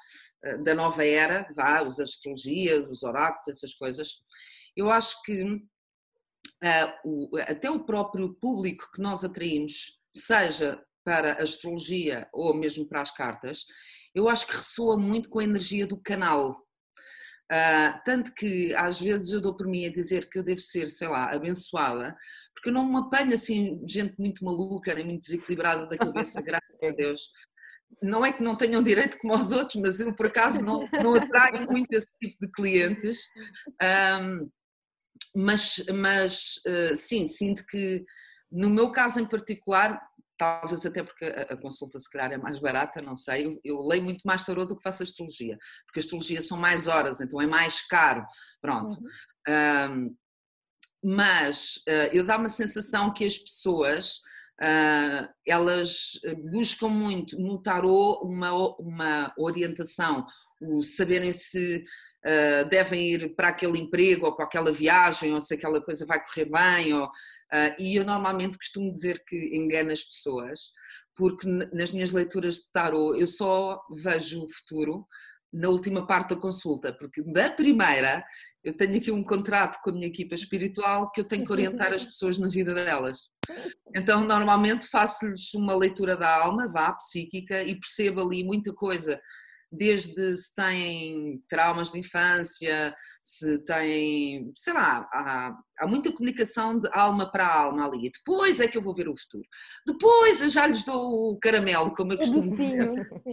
eh, 0.45 0.59
da 0.59 0.75
nova 0.75 1.05
era, 1.05 1.47
vá, 1.55 1.81
as 1.81 1.99
astrologias, 2.01 2.87
os 2.89 3.03
oráculos, 3.03 3.49
essas 3.49 3.75
coisas, 3.75 4.09
eu 4.77 4.91
acho 4.91 5.21
que 5.23 5.45
ah, 6.63 7.01
o- 7.05 7.31
até 7.47 7.71
o 7.71 7.85
próprio 7.85 8.35
público 8.35 8.89
que 8.95 9.01
nós 9.03 9.25
atraímos, 9.25 9.99
seja 10.13 10.83
para 11.05 11.33
a 11.35 11.43
astrologia 11.43 12.29
ou 12.33 12.55
mesmo 12.55 12.87
para 12.87 13.01
as 13.03 13.11
cartas, 13.11 13.65
eu 14.15 14.29
acho 14.29 14.47
que 14.47 14.57
ressoa 14.57 14.99
muito 14.99 15.29
com 15.31 15.39
a 15.39 15.45
energia 15.45 15.87
do 15.87 16.01
canal. 16.01 16.55
Ah, 17.51 18.01
tanto 18.05 18.33
que 18.35 18.73
às 18.75 19.01
vezes 19.01 19.31
eu 19.31 19.41
dou 19.41 19.57
por 19.57 19.67
mim 19.67 19.85
a 19.87 19.93
dizer 19.93 20.29
que 20.29 20.39
eu 20.39 20.43
devo 20.45 20.61
ser, 20.61 20.89
sei 20.89 21.09
lá, 21.09 21.31
abençoada, 21.35 22.17
porque 22.61 22.69
eu 22.69 22.75
não 22.75 22.87
me 22.87 22.99
apanho 22.99 23.33
assim 23.33 23.81
gente 23.87 24.19
muito 24.19 24.45
maluca, 24.45 24.95
nem 24.95 25.05
muito 25.05 25.23
desequilibrada 25.23 25.87
da 25.87 25.97
cabeça, 25.97 26.43
graças 26.45 26.77
a 26.83 26.91
Deus. 26.91 27.31
Não 28.03 28.25
é 28.25 28.33
que 28.33 28.43
não 28.43 28.57
tenham 28.57 28.83
direito 28.83 29.19
como 29.19 29.35
os 29.35 29.51
outros, 29.51 29.81
mas 29.81 29.99
eu 29.99 30.15
por 30.15 30.27
acaso 30.27 30.61
não, 30.61 30.87
não 31.03 31.15
atraio 31.15 31.67
muito 31.67 31.93
esse 31.93 32.17
tipo 32.21 32.37
de 32.39 32.53
clientes. 32.53 33.19
Ahm, 33.81 34.49
mas, 35.35 35.83
mas 35.95 36.61
eh, 36.67 36.95
sim, 36.95 37.25
sinto 37.25 37.65
que 37.67 38.05
no 38.51 38.69
meu 38.69 38.91
caso 38.91 39.21
em 39.21 39.27
particular, 39.27 40.01
talvez 40.37 40.85
até 40.85 41.03
porque 41.03 41.25
a, 41.25 41.57
consulta 41.57 41.99
se 41.99 42.11
calhar 42.11 42.33
é 42.33 42.37
mais 42.37 42.59
barata, 42.59 43.01
não 43.01 43.15
sei, 43.15 43.47
eu, 43.47 43.61
eu 43.65 43.87
leio 43.87 44.03
muito 44.03 44.23
mais 44.25 44.45
tarot 44.45 44.69
do 44.69 44.77
que 44.77 44.83
faço 44.83 45.03
astrologia, 45.03 45.57
porque 45.87 46.01
a 46.01 46.03
astrologia 46.03 46.43
são 46.43 46.59
mais 46.59 46.89
horas, 46.89 47.21
então 47.21 47.41
é 47.41 47.47
mais 47.47 47.87
caro, 47.87 48.25
pronto. 48.61 48.97
Ahm, 49.49 50.11
mas 51.03 51.81
eh, 51.87 52.11
eu 52.13 52.25
dá 52.25 52.37
uma 52.37 52.49
sensação 52.49 53.13
que 53.13 53.25
as 53.25 53.39
pessoas 53.39 54.21
ah, 54.61 55.33
elas 55.47 56.21
buscam 56.51 56.89
muito 56.89 57.39
no 57.39 57.63
tarot 57.63 58.23
uma, 58.23 58.53
uma 58.79 59.35
orientação, 59.39 60.27
o 60.61 60.83
saberem 60.83 61.33
se 61.33 61.85
Uh, 62.23 62.69
devem 62.69 63.15
ir 63.15 63.35
para 63.35 63.49
aquele 63.49 63.79
emprego 63.79 64.27
ou 64.27 64.37
para 64.37 64.45
aquela 64.45 64.71
viagem, 64.71 65.33
ou 65.33 65.41
se 65.41 65.55
aquela 65.55 65.83
coisa 65.83 66.05
vai 66.05 66.23
correr 66.23 66.45
bem. 66.51 66.93
Ou, 66.93 67.07
uh, 67.07 67.75
e 67.79 67.97
eu 67.97 68.05
normalmente 68.05 68.59
costumo 68.59 68.93
dizer 68.93 69.25
que 69.27 69.57
engano 69.57 69.91
as 69.91 70.05
pessoas, 70.05 70.71
porque 71.17 71.49
nas 71.73 71.91
minhas 71.93 72.11
leituras 72.11 72.57
de 72.57 72.71
tarot 72.75 73.19
eu 73.19 73.27
só 73.27 73.81
vejo 73.91 74.45
o 74.45 74.53
futuro 74.53 75.07
na 75.51 75.71
última 75.71 76.07
parte 76.07 76.35
da 76.35 76.41
consulta, 76.41 76.93
porque 76.93 77.23
da 77.23 77.51
primeira 77.51 78.23
eu 78.63 78.77
tenho 78.77 78.97
aqui 78.97 79.11
um 79.11 79.23
contrato 79.23 79.81
com 79.83 79.91
a 79.91 79.93
minha 79.93 80.07
equipa 80.07 80.35
espiritual 80.35 81.11
que 81.11 81.21
eu 81.21 81.25
tenho 81.29 81.45
que 81.45 81.53
orientar 81.53 81.93
as 81.93 82.05
pessoas 82.05 82.39
na 82.39 82.49
vida 82.49 82.75
delas. 82.75 83.19
Então, 83.95 84.25
normalmente 84.25 84.87
faço-lhes 84.87 85.53
uma 85.55 85.75
leitura 85.75 86.17
da 86.17 86.43
alma, 86.43 86.71
vá, 86.71 86.93
psíquica, 86.93 87.63
e 87.63 87.79
percebo 87.79 88.21
ali 88.21 88.45
muita 88.45 88.73
coisa 88.73 89.21
desde 89.73 90.37
se 90.37 90.55
têm 90.55 91.41
traumas 91.49 91.93
de 91.93 91.99
infância, 91.99 92.95
se 93.23 93.59
têm, 93.65 94.53
sei 94.57 94.73
lá, 94.73 95.09
há, 95.13 95.57
há, 95.79 95.87
muita 95.87 96.11
comunicação 96.13 96.79
de 96.79 96.89
alma 96.93 97.31
para 97.31 97.47
alma 97.47 97.87
ali. 97.87 98.11
Depois 98.11 98.59
é 98.59 98.67
que 98.67 98.77
eu 98.77 98.83
vou 98.83 98.95
ver 98.95 99.09
o 99.09 99.17
futuro. 99.17 99.45
Depois 99.87 100.41
eu 100.41 100.49
já 100.49 100.67
lhes 100.67 100.85
dou 100.85 101.33
o 101.33 101.39
caramelo, 101.39 101.95
como 101.95 102.13
eu 102.13 102.19
costumo 102.19 102.51
dizer. 102.51 102.91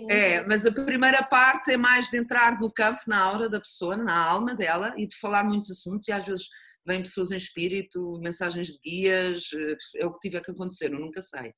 É, 0.10 0.46
mas 0.46 0.66
a 0.66 0.72
primeira 0.72 1.24
parte 1.24 1.72
é 1.72 1.78
mais 1.78 2.10
de 2.10 2.18
entrar 2.18 2.60
no 2.60 2.72
campo, 2.72 3.02
na 3.08 3.20
aura 3.20 3.50
da 3.50 3.60
pessoa, 3.60 3.98
na 3.98 4.16
alma 4.16 4.56
dela 4.56 4.94
e 4.98 5.08
de 5.08 5.18
falar 5.18 5.44
muitos 5.44 5.72
assuntos 5.72 6.08
e 6.08 6.12
às 6.12 6.26
vezes 6.26 6.48
vêm 6.86 7.02
pessoas 7.02 7.32
em 7.32 7.38
espírito, 7.38 8.20
mensagens 8.22 8.68
de 8.68 8.80
guias, 8.80 9.50
é 9.98 10.06
o 10.06 10.14
que 10.14 10.30
tiver 10.30 10.42
que 10.42 10.52
acontecer, 10.52 10.94
eu 10.94 11.00
nunca 11.00 11.22
sei. 11.22 11.52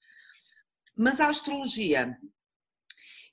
Mas 0.97 1.19
a 1.19 1.29
astrologia, 1.29 2.15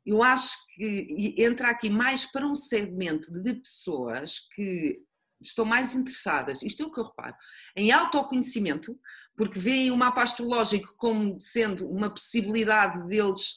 eu 0.07 0.23
acho 0.23 0.57
que 0.75 1.35
entra 1.37 1.71
aqui 1.71 1.91
mais 1.91 2.25
para 2.25 2.47
um 2.47 2.55
segmento 2.55 3.33
de 3.33 3.55
pessoas 3.55 4.41
que 4.55 4.99
estão 5.41 5.65
mais 5.65 5.95
interessadas, 5.95 6.63
isto 6.63 6.83
é 6.83 6.87
o 6.87 6.93
que 6.93 7.01
eu 7.01 7.05
reparo, 7.05 7.35
em 7.77 7.93
autoconhecimento, 7.93 8.99
porque 9.37 9.59
veem 9.59 9.91
o 9.91 9.97
mapa 9.97 10.23
astrológico 10.23 10.95
como 10.97 11.39
sendo 11.41 11.89
uma 11.91 12.09
possibilidade 12.09 13.07
deles 13.07 13.57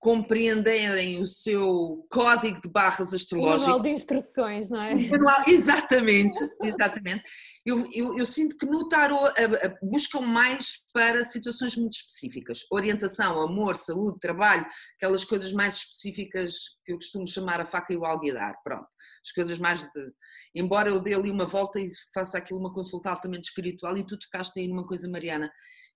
compreenderem 0.00 1.20
o 1.20 1.26
seu 1.26 2.06
código 2.08 2.60
de 2.60 2.68
barras 2.68 3.12
astrológico. 3.12 3.62
Manual 3.62 3.82
de 3.82 3.90
instruções, 3.90 4.70
não 4.70 4.80
é? 4.80 4.94
Manual, 4.94 5.42
exatamente, 5.48 6.38
exatamente. 6.62 7.24
Eu, 7.66 7.88
eu, 7.92 8.16
eu, 8.16 8.24
sinto 8.24 8.56
que 8.56 8.64
no 8.64 8.88
tarot 8.88 9.34
buscam 9.82 10.20
mais 10.20 10.84
para 10.92 11.24
situações 11.24 11.76
muito 11.76 11.94
específicas. 11.94 12.60
Orientação, 12.70 13.42
amor, 13.42 13.74
saúde, 13.74 14.20
trabalho, 14.20 14.66
aquelas 14.96 15.24
coisas 15.24 15.52
mais 15.52 15.74
específicas 15.74 16.54
que 16.84 16.92
eu 16.92 16.96
costumo 16.96 17.26
chamar 17.26 17.60
a 17.60 17.66
faca 17.66 17.92
e 17.92 17.96
o 17.96 18.04
alguidar, 18.04 18.54
pronto. 18.62 18.86
As 19.24 19.32
coisas 19.32 19.58
mais 19.58 19.82
de... 19.82 20.12
Embora 20.54 20.88
eu 20.88 21.00
dê 21.00 21.14
ali 21.14 21.30
uma 21.30 21.44
volta 21.44 21.80
e 21.80 21.86
faça 22.14 22.38
aquilo 22.38 22.60
uma 22.60 22.72
consulta 22.72 23.10
altamente 23.10 23.48
espiritual 23.48 23.96
e 23.96 24.06
tu 24.06 24.16
tocaste 24.16 24.60
aí 24.60 24.68
numa 24.68 24.86
coisa, 24.86 25.08
Mariana, 25.08 25.50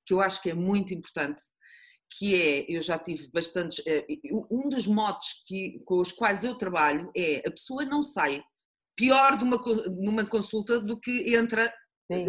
que 0.04 0.12
eu 0.12 0.20
acho 0.20 0.42
que 0.42 0.50
é 0.50 0.54
muito 0.54 0.92
importante, 0.92 1.40
que 2.18 2.34
é, 2.34 2.66
eu 2.68 2.82
já 2.82 2.98
tive 2.98 3.30
bastantes, 3.30 3.82
um 4.50 4.68
dos 4.68 4.86
modos 4.86 5.42
que, 5.46 5.80
com 5.84 6.00
os 6.00 6.12
quais 6.12 6.44
eu 6.44 6.54
trabalho 6.54 7.10
é, 7.16 7.42
a 7.46 7.50
pessoa 7.50 7.84
não 7.84 8.02
sai 8.02 8.42
pior 8.96 9.38
de 9.38 9.44
uma, 9.44 9.56
numa 9.98 10.26
consulta 10.26 10.80
do 10.80 10.98
que 10.98 11.34
entra, 11.34 11.72
Sim. 12.10 12.26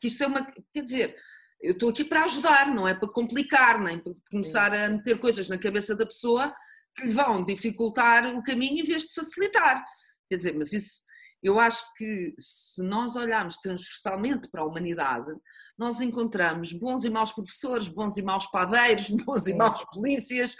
que 0.00 0.08
isso 0.08 0.22
é 0.22 0.26
uma, 0.26 0.46
quer 0.72 0.82
dizer, 0.82 1.16
eu 1.60 1.72
estou 1.72 1.88
aqui 1.88 2.04
para 2.04 2.24
ajudar, 2.24 2.74
não 2.74 2.86
é 2.86 2.94
para 2.94 3.08
complicar, 3.08 3.80
nem 3.80 3.98
para 3.98 4.12
começar 4.30 4.70
Sim. 4.70 4.76
a 4.76 4.88
meter 4.90 5.18
coisas 5.18 5.48
na 5.48 5.58
cabeça 5.58 5.96
da 5.96 6.04
pessoa 6.04 6.54
que 6.94 7.06
lhe 7.06 7.12
vão 7.12 7.44
dificultar 7.44 8.36
o 8.36 8.42
caminho 8.42 8.80
em 8.80 8.84
vez 8.84 9.04
de 9.04 9.14
facilitar, 9.14 9.82
quer 10.28 10.36
dizer, 10.36 10.54
mas 10.54 10.72
isso, 10.72 11.02
eu 11.42 11.58
acho 11.58 11.92
que 11.94 12.32
se 12.38 12.82
nós 12.82 13.16
olharmos 13.16 13.56
transversalmente 13.56 14.48
para 14.48 14.62
a 14.62 14.66
humanidade, 14.66 15.32
nós 15.76 16.00
encontramos 16.00 16.72
bons 16.72 17.04
e 17.04 17.10
maus 17.10 17.32
professores, 17.32 17.88
bons 17.88 18.16
e 18.16 18.22
maus 18.22 18.46
padeiros, 18.46 19.08
bons 19.26 19.46
e 19.48 19.54
maus 19.54 19.84
polícias. 19.92 20.56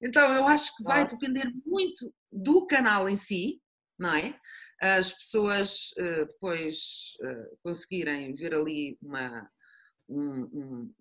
Então 0.00 0.28
eu 0.34 0.46
acho 0.46 0.76
que 0.76 0.82
vai 0.84 1.06
depender 1.06 1.50
muito 1.64 2.12
do 2.30 2.66
canal 2.66 3.08
em 3.08 3.16
si, 3.16 3.60
não 3.98 4.14
é? 4.14 4.38
As 4.78 5.10
pessoas 5.14 5.92
uh, 5.98 6.26
depois 6.26 6.76
uh, 7.22 7.58
conseguirem 7.62 8.34
ver 8.34 8.54
ali 8.54 8.98
uma. 9.00 9.48
Um, 10.08 10.42
um, 10.54 10.94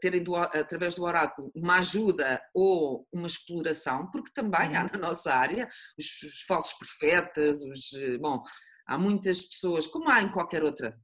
terem 0.00 0.24
do, 0.24 0.34
através 0.34 0.96
do 0.96 1.04
oráculo 1.04 1.48
uma 1.54 1.78
ajuda 1.78 2.42
ou 2.52 3.06
uma 3.12 3.28
exploração, 3.28 4.10
porque 4.10 4.32
também 4.34 4.74
há 4.76 4.82
na 4.82 4.98
nossa 4.98 5.32
área 5.32 5.68
os, 5.96 6.22
os 6.24 6.42
falsos 6.42 6.72
profetas, 6.72 7.62
os, 7.62 7.90
bom, 8.20 8.42
há 8.88 8.98
muitas 8.98 9.42
pessoas, 9.42 9.86
como 9.86 10.10
há 10.10 10.22
em 10.22 10.30
qualquer 10.30 10.64
outra, 10.64 10.98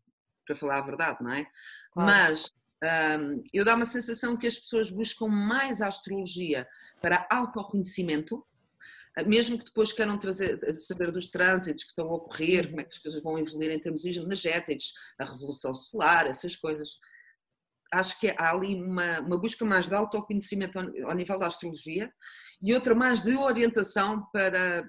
para 0.45 0.57
falar 0.57 0.78
a 0.78 0.87
verdade, 0.87 1.18
não 1.22 1.32
é? 1.32 1.47
Claro. 1.93 2.11
Mas 2.11 2.51
Um, 2.85 3.43
eu 3.51 3.64
dá 3.64 3.74
uma 3.74 3.87
sensação 3.87 4.37
que 4.37 4.47
as 4.47 4.59
pessoas 4.59 4.91
buscam 4.91 5.26
mais 5.26 5.80
a 5.80 5.87
astrologia 5.87 6.68
para 7.01 7.26
autoconhecimento, 7.30 8.45
mesmo 9.26 9.59
que 9.59 9.64
depois 9.64 9.91
queiram 9.91 10.18
trazer, 10.18 10.61
saber 10.72 11.11
dos 11.11 11.30
trânsitos 11.30 11.85
que 11.85 11.91
estão 11.91 12.11
a 12.11 12.14
ocorrer, 12.14 12.68
como 12.68 12.80
é 12.82 12.85
que 12.85 12.93
as 12.93 12.99
coisas 12.99 13.22
vão 13.22 13.39
evoluir 13.39 13.70
em 13.70 13.80
termos 13.80 14.05
energéticos, 14.05 14.93
a 15.18 15.24
revolução 15.24 15.72
solar, 15.72 16.26
essas 16.26 16.57
coisas. 16.57 16.99
Acho 17.91 18.20
que 18.20 18.28
há 18.37 18.51
ali 18.51 18.74
uma, 18.74 19.20
uma 19.20 19.39
busca 19.39 19.64
mais 19.64 19.89
de 19.89 19.95
autoconhecimento 19.95 20.78
ao, 20.78 20.85
ao 21.09 21.14
nível 21.14 21.39
da 21.39 21.47
astrologia 21.47 22.12
e 22.61 22.74
outra 22.74 22.95
mais 22.95 23.22
de 23.22 23.35
orientação 23.35 24.28
para 24.30 24.85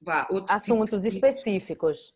vá, 0.00 0.26
assuntos 0.48 1.02
tipo 1.02 1.02
de... 1.02 1.08
específicos. 1.08 2.14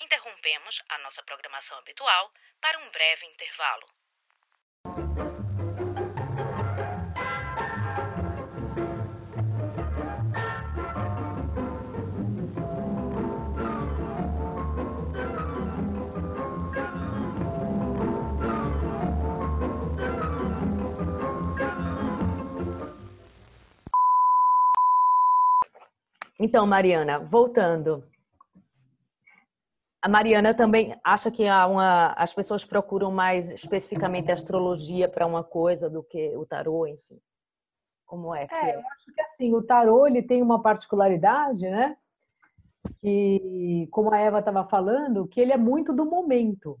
Interrompemos 0.00 0.82
a 0.88 0.98
nossa 0.98 1.22
programação 1.22 1.78
habitual 1.78 2.30
para 2.60 2.78
um 2.78 2.90
breve 2.90 3.26
intervalo. 3.26 3.86
Então, 26.40 26.66
Mariana, 26.66 27.20
voltando. 27.20 28.04
A 30.02 30.08
Mariana 30.08 30.52
também 30.52 30.92
acha 31.02 31.30
que 31.30 31.44
uma, 31.44 32.12
as 32.12 32.34
pessoas 32.34 32.64
procuram 32.64 33.10
mais 33.10 33.50
especificamente 33.52 34.30
a 34.30 34.34
astrologia 34.34 35.08
para 35.08 35.26
uma 35.26 35.44
coisa 35.44 35.88
do 35.88 36.02
que 36.02 36.36
o 36.36 36.44
tarô, 36.44 36.86
enfim. 36.86 37.18
Como 38.04 38.34
é 38.34 38.46
que 38.46 38.54
é? 38.54 38.74
Eu 38.74 38.80
acho 38.80 39.14
que 39.14 39.20
assim, 39.22 39.54
o 39.54 39.62
tarô 39.62 40.06
ele 40.06 40.22
tem 40.22 40.42
uma 40.42 40.60
particularidade, 40.60 41.62
né? 41.62 41.96
Que, 43.00 43.88
como 43.90 44.12
a 44.12 44.18
Eva 44.18 44.40
estava 44.40 44.68
falando, 44.68 45.26
que 45.26 45.40
ele 45.40 45.52
é 45.52 45.56
muito 45.56 45.92
do 45.92 46.04
momento. 46.04 46.78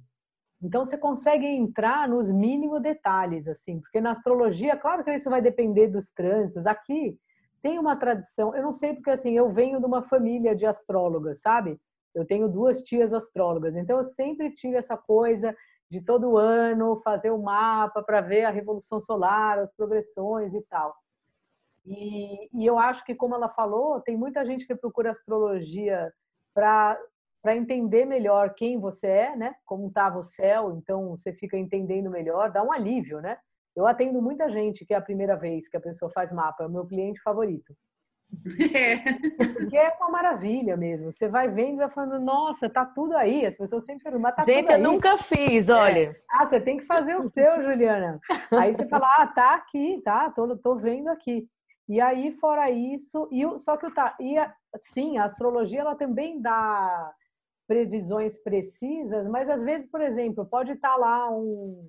Então 0.60 0.84
você 0.84 0.98
consegue 0.98 1.46
entrar 1.46 2.08
nos 2.08 2.30
mínimos 2.30 2.82
detalhes, 2.82 3.48
assim, 3.48 3.80
porque 3.80 4.00
na 4.00 4.10
astrologia, 4.10 4.76
claro 4.76 5.02
que 5.02 5.14
isso 5.14 5.30
vai 5.30 5.40
depender 5.40 5.88
dos 5.88 6.10
trânsitos. 6.10 6.66
Aqui 6.66 7.18
tem 7.64 7.78
uma 7.78 7.96
tradição, 7.96 8.54
eu 8.54 8.62
não 8.62 8.72
sei 8.72 8.92
porque 8.92 9.08
assim, 9.08 9.32
eu 9.32 9.48
venho 9.48 9.80
de 9.80 9.86
uma 9.86 10.02
família 10.02 10.54
de 10.54 10.66
astrólogas, 10.66 11.40
sabe? 11.40 11.80
Eu 12.14 12.26
tenho 12.26 12.46
duas 12.46 12.82
tias 12.82 13.10
astrólogas, 13.10 13.74
então 13.74 13.96
eu 13.96 14.04
sempre 14.04 14.54
tive 14.54 14.76
essa 14.76 14.98
coisa 14.98 15.56
de 15.90 16.02
todo 16.02 16.36
ano 16.36 17.00
fazer 17.02 17.30
o 17.30 17.36
um 17.36 17.42
mapa 17.42 18.02
para 18.02 18.20
ver 18.20 18.44
a 18.44 18.50
revolução 18.50 19.00
solar, 19.00 19.58
as 19.58 19.74
progressões 19.74 20.52
e 20.52 20.60
tal. 20.68 20.94
E, 21.86 22.50
e, 22.52 22.66
eu 22.66 22.78
acho 22.78 23.02
que, 23.02 23.14
como 23.14 23.34
ela 23.34 23.48
falou, 23.48 23.98
tem 24.02 24.14
muita 24.14 24.44
gente 24.44 24.66
que 24.66 24.74
procura 24.74 25.10
astrologia 25.10 26.12
para 26.54 27.00
para 27.42 27.56
entender 27.56 28.06
melhor 28.06 28.54
quem 28.54 28.80
você 28.80 29.06
é, 29.06 29.36
né? 29.36 29.54
Como 29.66 29.88
estava 29.88 30.18
o 30.18 30.24
céu, 30.24 30.72
então 30.78 31.10
você 31.10 31.30
fica 31.30 31.58
entendendo 31.58 32.10
melhor, 32.10 32.50
dá 32.50 32.62
um 32.62 32.72
alívio, 32.72 33.20
né? 33.20 33.38
Eu 33.76 33.86
atendo 33.86 34.22
muita 34.22 34.48
gente 34.50 34.84
que 34.84 34.94
é 34.94 34.96
a 34.96 35.02
primeira 35.02 35.36
vez 35.36 35.68
que 35.68 35.76
a 35.76 35.80
pessoa 35.80 36.10
faz 36.10 36.32
mapa, 36.32 36.64
é 36.64 36.66
o 36.66 36.70
meu 36.70 36.86
cliente 36.86 37.20
favorito. 37.20 37.74
É. 38.74 38.96
Porque 39.52 39.76
é 39.76 39.94
uma 40.00 40.10
maravilha 40.10 40.76
mesmo. 40.76 41.12
Você 41.12 41.28
vai 41.28 41.48
vendo 41.48 41.74
e 41.74 41.76
vai 41.76 41.90
falando, 41.90 42.18
nossa, 42.18 42.68
tá 42.68 42.84
tudo 42.84 43.16
aí. 43.16 43.46
As 43.46 43.56
pessoas 43.56 43.84
sempre 43.84 44.02
perguntam, 44.02 44.22
mas 44.22 44.34
tá 44.34 44.44
Gente, 44.44 44.72
eu 44.72 44.78
nunca 44.78 45.16
fiz, 45.18 45.68
olha. 45.68 46.10
É. 46.10 46.16
Ah, 46.28 46.44
você 46.44 46.60
tem 46.60 46.78
que 46.78 46.84
fazer 46.84 47.16
o 47.16 47.28
seu, 47.28 47.62
Juliana. 47.62 48.18
Aí 48.58 48.74
você 48.74 48.88
fala, 48.88 49.06
ah, 49.18 49.26
tá 49.26 49.54
aqui, 49.54 50.02
tá, 50.04 50.30
tô, 50.30 50.56
tô 50.56 50.74
vendo 50.76 51.08
aqui. 51.08 51.48
E 51.88 52.00
aí, 52.00 52.32
fora 52.40 52.70
isso, 52.70 53.28
e 53.30 53.44
o, 53.44 53.58
só 53.58 53.76
que 53.76 53.86
o 53.86 53.94
tá, 53.94 54.16
e 54.18 54.38
a, 54.38 54.52
sim, 54.80 55.18
a 55.18 55.24
astrologia 55.24 55.80
ela 55.80 55.94
também 55.94 56.40
dá 56.40 57.12
previsões 57.68 58.38
precisas, 58.38 59.28
mas 59.28 59.48
às 59.50 59.62
vezes, 59.62 59.88
por 59.90 60.00
exemplo, 60.00 60.46
pode 60.46 60.72
estar 60.72 60.92
tá 60.92 60.96
lá 60.96 61.30
um 61.30 61.86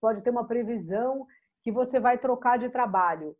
pode 0.00 0.22
ter 0.22 0.30
uma 0.30 0.46
previsão 0.46 1.26
que 1.62 1.72
você 1.72 2.00
vai 2.00 2.18
trocar 2.18 2.58
de 2.58 2.68
trabalho. 2.68 3.36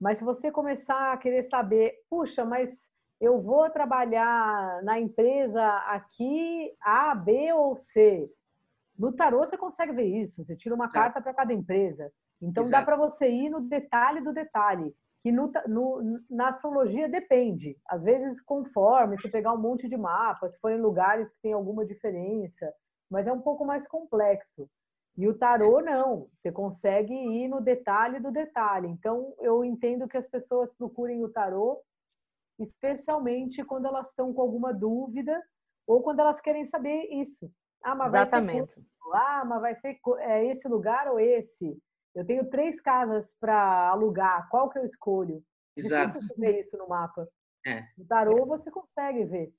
Mas 0.00 0.18
se 0.18 0.24
você 0.24 0.50
começar 0.50 1.12
a 1.12 1.16
querer 1.16 1.44
saber, 1.44 1.94
puxa, 2.10 2.44
mas 2.44 2.90
eu 3.20 3.40
vou 3.40 3.70
trabalhar 3.70 4.82
na 4.82 4.98
empresa 4.98 5.64
aqui 5.86 6.74
A, 6.80 7.14
B 7.14 7.52
ou 7.52 7.76
C. 7.76 8.28
No 8.98 9.12
tarô 9.12 9.38
você 9.38 9.56
consegue 9.56 9.92
ver 9.92 10.06
isso, 10.06 10.44
você 10.44 10.56
tira 10.56 10.74
uma 10.74 10.88
tá. 10.88 10.94
carta 10.94 11.20
para 11.22 11.32
cada 11.32 11.52
empresa. 11.52 12.12
Então 12.42 12.64
Exato. 12.64 12.80
dá 12.80 12.84
para 12.84 12.96
você 12.96 13.30
ir 13.30 13.48
no 13.48 13.60
detalhe 13.60 14.20
do 14.20 14.32
detalhe, 14.32 14.92
que 15.22 15.30
no, 15.30 15.52
no, 15.68 16.20
na 16.28 16.48
astrologia 16.48 17.08
depende. 17.08 17.78
Às 17.88 18.02
vezes 18.02 18.40
conforme, 18.40 19.16
se 19.16 19.28
pegar 19.28 19.52
um 19.52 19.60
monte 19.60 19.88
de 19.88 19.96
mapas, 19.96 20.52
se 20.52 20.58
for 20.58 20.72
em 20.72 20.80
lugares 20.80 21.28
que 21.28 21.40
tem 21.40 21.52
alguma 21.52 21.86
diferença, 21.86 22.74
mas 23.08 23.28
é 23.28 23.32
um 23.32 23.40
pouco 23.40 23.64
mais 23.64 23.86
complexo. 23.86 24.68
E 25.16 25.28
o 25.28 25.36
tarô 25.36 25.80
não, 25.80 26.28
você 26.32 26.50
consegue 26.50 27.12
ir 27.12 27.48
no 27.48 27.60
detalhe 27.60 28.18
do 28.18 28.30
detalhe. 28.30 28.88
Então 28.88 29.34
eu 29.40 29.64
entendo 29.64 30.08
que 30.08 30.16
as 30.16 30.26
pessoas 30.26 30.72
procurem 30.72 31.22
o 31.22 31.28
tarô, 31.28 31.82
especialmente 32.58 33.64
quando 33.64 33.86
elas 33.86 34.08
estão 34.08 34.32
com 34.32 34.40
alguma 34.40 34.72
dúvida 34.72 35.42
ou 35.86 36.02
quando 36.02 36.20
elas 36.20 36.40
querem 36.40 36.64
saber 36.66 37.08
isso. 37.10 37.50
Ah, 37.82 37.94
mas 37.94 38.08
Exatamente. 38.08 38.76
Vai 38.76 39.20
ser, 39.20 39.26
ah, 39.26 39.44
mas 39.44 39.60
vai 39.60 39.74
ser 39.74 40.00
é 40.20 40.46
esse 40.46 40.66
lugar 40.68 41.08
ou 41.08 41.20
esse? 41.20 41.76
Eu 42.14 42.24
tenho 42.24 42.48
três 42.48 42.80
casas 42.80 43.34
para 43.40 43.88
alugar, 43.88 44.48
qual 44.48 44.70
que 44.70 44.78
eu 44.78 44.84
escolho? 44.84 45.42
Exato. 45.76 46.20
Você 46.20 46.34
ver 46.34 46.60
isso 46.60 46.76
no 46.76 46.88
mapa. 46.88 47.28
É. 47.66 47.86
No 47.96 48.04
tarô 48.06 48.46
você 48.46 48.70
consegue 48.70 49.24
ver. 49.24 49.54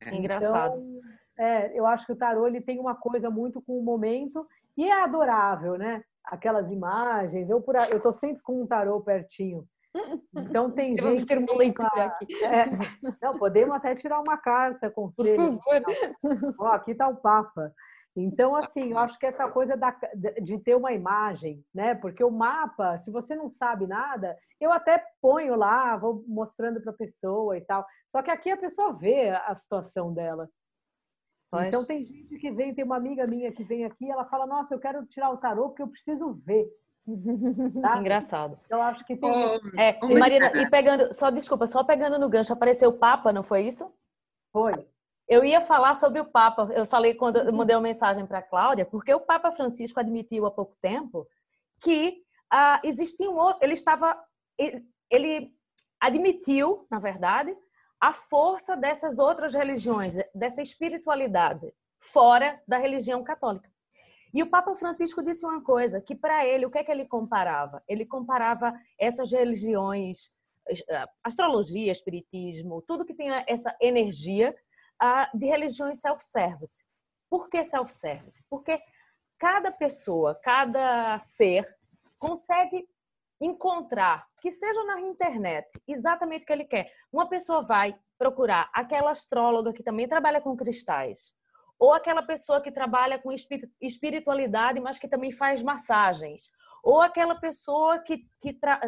É. 0.00 0.14
Engraçado. 0.14 0.76
Então, 0.76 1.00
é, 1.36 1.78
eu 1.78 1.86
acho 1.86 2.06
que 2.06 2.12
o 2.12 2.16
tarô 2.16 2.46
ele 2.46 2.60
tem 2.60 2.78
uma 2.78 2.94
coisa 2.94 3.30
muito 3.30 3.60
com 3.62 3.78
o 3.78 3.82
momento 3.82 4.46
e 4.76 4.88
é 4.88 5.02
adorável, 5.02 5.76
né? 5.76 6.02
Aquelas 6.24 6.70
imagens. 6.70 7.50
Eu 7.50 7.60
por 7.60 7.76
eu 7.90 8.00
tô 8.00 8.12
sempre 8.12 8.42
com 8.42 8.62
um 8.62 8.66
tarô 8.66 9.00
pertinho. 9.00 9.66
Então 10.34 10.70
tem 10.70 10.96
eu 10.98 11.12
gente. 11.12 11.26
ter 11.26 11.38
uma 11.38 11.56
leitura 11.56 12.04
aqui. 12.04 12.44
É, 12.44 12.66
não, 13.22 13.38
podemos 13.38 13.74
até 13.74 13.94
tirar 13.94 14.20
uma 14.20 14.36
carta 14.36 14.90
com 14.90 15.10
Por 15.12 15.26
favor. 15.26 16.54
Ó, 16.58 16.66
aqui 16.68 16.92
está 16.92 17.08
o 17.08 17.16
Papa. 17.16 17.72
Então, 18.16 18.54
assim, 18.54 18.92
eu 18.92 18.98
acho 18.98 19.18
que 19.18 19.26
essa 19.26 19.48
coisa 19.50 19.76
da, 19.76 19.90
de 20.40 20.56
ter 20.60 20.76
uma 20.76 20.92
imagem, 20.92 21.64
né? 21.74 21.96
Porque 21.96 22.22
o 22.22 22.30
mapa, 22.30 22.98
se 23.00 23.10
você 23.10 23.34
não 23.34 23.50
sabe 23.50 23.88
nada, 23.88 24.38
eu 24.60 24.72
até 24.72 25.04
ponho 25.20 25.56
lá, 25.56 25.96
vou 25.96 26.24
mostrando 26.28 26.80
para 26.80 26.92
a 26.92 26.96
pessoa 26.96 27.58
e 27.58 27.60
tal. 27.62 27.84
Só 28.08 28.22
que 28.22 28.30
aqui 28.30 28.50
a 28.50 28.56
pessoa 28.56 28.92
vê 28.92 29.30
a 29.30 29.54
situação 29.56 30.14
dela. 30.14 30.48
Pois. 31.54 31.68
Então 31.68 31.84
tem 31.84 32.04
gente 32.04 32.36
que 32.38 32.50
vem, 32.50 32.74
tem 32.74 32.84
uma 32.84 32.96
amiga 32.96 33.26
minha 33.26 33.52
que 33.52 33.62
vem 33.62 33.84
aqui, 33.84 34.10
ela 34.10 34.24
fala, 34.24 34.46
nossa, 34.46 34.74
eu 34.74 34.78
quero 34.80 35.04
tirar 35.06 35.30
o 35.30 35.36
tarô 35.36 35.68
porque 35.68 35.82
eu 35.82 35.88
preciso 35.88 36.32
ver. 36.44 36.68
Tá? 37.82 37.98
Engraçado. 37.98 38.58
Eu 38.68 38.80
acho 38.80 39.04
que 39.04 39.16
tem 39.16 39.30
oh. 39.30 39.78
É, 39.78 39.98
e 40.02 40.18
Marina, 40.18 40.50
e 40.56 40.68
pegando, 40.70 41.12
só 41.12 41.30
desculpa, 41.30 41.66
só 41.66 41.84
pegando 41.84 42.18
no 42.18 42.28
gancho, 42.28 42.52
apareceu 42.52 42.90
o 42.90 42.98
Papa, 42.98 43.32
não 43.32 43.42
foi 43.42 43.62
isso? 43.62 43.92
Foi. 44.50 44.86
Eu 45.28 45.44
ia 45.44 45.60
falar 45.60 45.94
sobre 45.94 46.20
o 46.20 46.24
Papa. 46.24 46.68
Eu 46.72 46.86
falei 46.86 47.14
quando 47.14 47.38
eu 47.38 47.52
mandei 47.52 47.76
uma 47.76 47.82
mensagem 47.82 48.26
para 48.26 48.38
a 48.38 48.42
Cláudia, 48.42 48.84
porque 48.84 49.12
o 49.12 49.20
Papa 49.20 49.52
Francisco 49.52 50.00
admitiu 50.00 50.46
há 50.46 50.50
pouco 50.50 50.76
tempo 50.80 51.26
que 51.80 52.22
ah, 52.50 52.80
existia 52.84 53.30
um 53.30 53.36
outro. 53.36 53.58
Ele 53.62 53.74
estava. 53.74 54.16
Ele 55.10 55.52
admitiu, 56.00 56.86
na 56.90 56.98
verdade, 56.98 57.56
a 58.00 58.12
força 58.12 58.76
dessas 58.76 59.18
outras 59.18 59.54
religiões, 59.54 60.14
dessa 60.34 60.60
espiritualidade, 60.60 61.72
fora 61.98 62.60
da 62.66 62.78
religião 62.78 63.22
católica. 63.24 63.70
E 64.32 64.42
o 64.42 64.50
Papa 64.50 64.74
Francisco 64.74 65.22
disse 65.22 65.46
uma 65.46 65.62
coisa, 65.62 66.00
que 66.00 66.14
para 66.14 66.44
ele, 66.44 66.66
o 66.66 66.70
que 66.70 66.78
é 66.78 66.84
que 66.84 66.90
ele 66.90 67.06
comparava? 67.06 67.82
Ele 67.88 68.04
comparava 68.04 68.74
essas 68.98 69.30
religiões, 69.32 70.32
eh, 70.68 71.06
astrologia, 71.22 71.92
espiritismo, 71.92 72.82
tudo 72.82 73.04
que 73.04 73.14
tem 73.14 73.30
essa 73.46 73.74
energia 73.80 74.54
de 75.34 75.46
religiões 75.46 76.00
self-service. 76.00 76.84
Por 77.28 77.48
que 77.48 77.62
self-service? 77.62 78.42
Porque 78.48 78.80
cada 79.38 79.70
pessoa, 79.70 80.34
cada 80.42 81.18
ser 81.18 81.66
consegue 82.18 82.88
encontrar, 83.44 84.26
que 84.40 84.50
seja 84.50 84.82
na 84.84 85.00
internet, 85.00 85.80
exatamente 85.86 86.42
o 86.42 86.46
que 86.46 86.52
ele 86.52 86.64
quer. 86.64 86.90
Uma 87.12 87.28
pessoa 87.28 87.62
vai 87.62 87.96
procurar 88.18 88.70
aquela 88.72 89.10
astróloga 89.10 89.72
que 89.72 89.82
também 89.82 90.08
trabalha 90.08 90.40
com 90.40 90.56
cristais, 90.56 91.32
ou 91.78 91.92
aquela 91.92 92.22
pessoa 92.22 92.60
que 92.60 92.70
trabalha 92.70 93.18
com 93.18 93.32
espiritualidade, 93.80 94.80
mas 94.80 94.98
que 94.98 95.08
também 95.08 95.30
faz 95.30 95.62
massagens, 95.62 96.50
ou 96.82 97.00
aquela 97.00 97.34
pessoa 97.34 97.98
que, 97.98 98.26
que 98.40 98.52
tra 98.52 98.80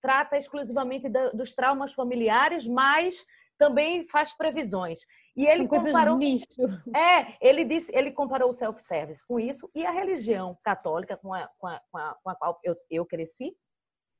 trata 0.00 0.36
exclusivamente 0.36 1.08
da, 1.08 1.30
dos 1.30 1.54
traumas 1.54 1.92
familiares, 1.92 2.66
mas 2.66 3.24
também 3.58 4.04
faz 4.04 4.36
previsões. 4.36 5.00
E 5.36 5.46
ele 5.46 5.68
São 5.68 5.78
comparou, 5.78 6.16
nicho. 6.18 6.46
é, 6.94 7.36
ele 7.40 7.64
disse, 7.64 7.94
ele 7.94 8.10
comparou 8.10 8.50
o 8.50 8.52
self-service 8.52 9.24
com 9.26 9.38
isso 9.38 9.70
e 9.74 9.86
a 9.86 9.90
religião 9.90 10.58
católica 10.64 11.16
com 11.16 11.32
a, 11.32 11.48
com 11.58 11.66
a, 11.66 11.80
com 11.90 11.98
a, 11.98 12.16
com 12.22 12.30
a 12.30 12.34
qual 12.34 12.60
eu, 12.64 12.76
eu 12.90 13.06
cresci, 13.06 13.54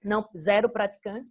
não 0.05 0.29
zero 0.37 0.69
praticante, 0.69 1.31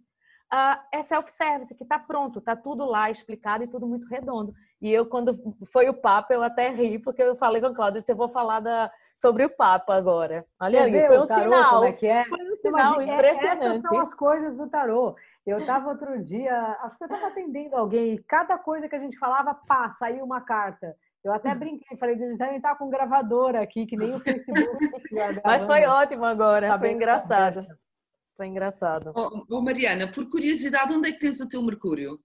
ah, 0.54 0.84
é 0.92 1.00
self-service, 1.00 1.74
que 1.74 1.82
está 1.82 1.98
pronto, 1.98 2.38
está 2.38 2.54
tudo 2.54 2.84
lá 2.84 3.10
explicado 3.10 3.64
e 3.64 3.66
tudo 3.66 3.86
muito 3.86 4.06
redondo. 4.06 4.52
E 4.82 4.92
eu, 4.92 5.06
quando 5.06 5.34
foi 5.64 5.88
o 5.88 5.94
Papa, 5.94 6.34
eu 6.34 6.42
até 6.42 6.68
ri, 6.68 6.98
porque 6.98 7.22
eu 7.22 7.34
falei 7.34 7.62
com 7.62 7.68
a 7.68 7.74
Cláudia, 7.74 8.02
eu 8.06 8.16
vou 8.16 8.28
falar 8.28 8.60
da, 8.60 8.92
sobre 9.16 9.46
o 9.46 9.48
Papa 9.48 9.94
agora. 9.94 10.44
Olha 10.60 10.82
ali, 10.82 11.06
foi 11.06 11.18
um 11.18 11.24
tarô, 11.24 11.44
sinal. 11.44 11.84
É 11.84 11.92
que 11.92 12.06
é? 12.06 12.26
Foi 12.26 12.50
um 12.50 12.56
sinal 12.56 13.00
é- 13.00 13.04
impressionante. 13.04 13.62
Essas 13.62 13.80
são 13.80 13.98
as 14.00 14.12
coisas 14.12 14.58
do 14.58 14.68
tarô. 14.68 15.16
Eu 15.46 15.58
estava 15.58 15.88
outro 15.88 16.22
dia, 16.22 16.54
acho 16.82 16.98
que 16.98 17.04
eu 17.04 17.08
estava 17.08 17.28
atendendo 17.28 17.74
alguém, 17.74 18.12
e 18.12 18.22
cada 18.22 18.58
coisa 18.58 18.88
que 18.88 18.94
a 18.94 19.00
gente 19.00 19.18
falava, 19.18 19.54
pá, 19.54 19.88
saiu 19.92 20.22
uma 20.22 20.42
carta. 20.42 20.94
Eu 21.24 21.32
até 21.32 21.54
brinquei, 21.54 21.96
falei, 21.96 22.16
eles 22.16 22.36
devem 22.36 22.56
estar 22.56 22.74
com 22.74 22.90
gravadora 22.90 23.62
aqui, 23.62 23.86
que 23.86 23.96
nem 23.96 24.14
o 24.14 24.18
Facebook. 24.18 24.78
Mas 25.44 25.64
foi 25.64 25.86
ótimo 25.86 26.24
agora, 26.24 26.68
Tá 26.68 26.78
foi 26.78 26.88
bem 26.88 26.96
engraçado. 26.96 27.66
Foi 28.36 28.46
engraçado. 28.46 29.12
Oh, 29.14 29.44
oh, 29.50 29.60
Mariana, 29.60 30.10
por 30.10 30.28
curiosidade, 30.28 30.92
onde 30.92 31.08
é 31.08 31.12
que 31.12 31.18
tens 31.18 31.40
o 31.40 31.48
teu 31.48 31.62
Mercúrio? 31.62 32.18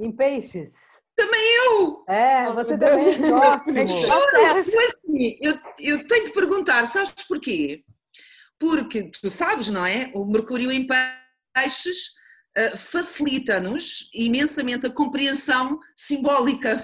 Em 0.00 0.10
peixes. 0.14 0.72
Eu! 1.18 2.04
É, 2.08 2.48
Oh, 2.48 2.54
você 2.54 2.76
Deus. 2.76 3.02
também, 3.04 3.32
ótimo. 3.32 3.74
Mas 3.74 3.90
assim, 3.94 5.38
eu, 5.40 5.58
eu 5.78 6.06
tenho 6.06 6.26
que 6.26 6.32
perguntar, 6.32 6.86
sabes 6.86 7.12
porquê? 7.26 7.84
Porque 8.58 9.10
tu 9.10 9.28
sabes, 9.30 9.68
não 9.68 9.84
é? 9.84 10.10
O 10.14 10.24
Mercúrio 10.24 10.70
em 10.70 10.86
peixes 10.86 12.12
eh, 12.56 12.76
facilita-nos 12.76 14.10
imensamente 14.14 14.86
a 14.86 14.92
compreensão 14.92 15.78
simbólica. 15.94 16.78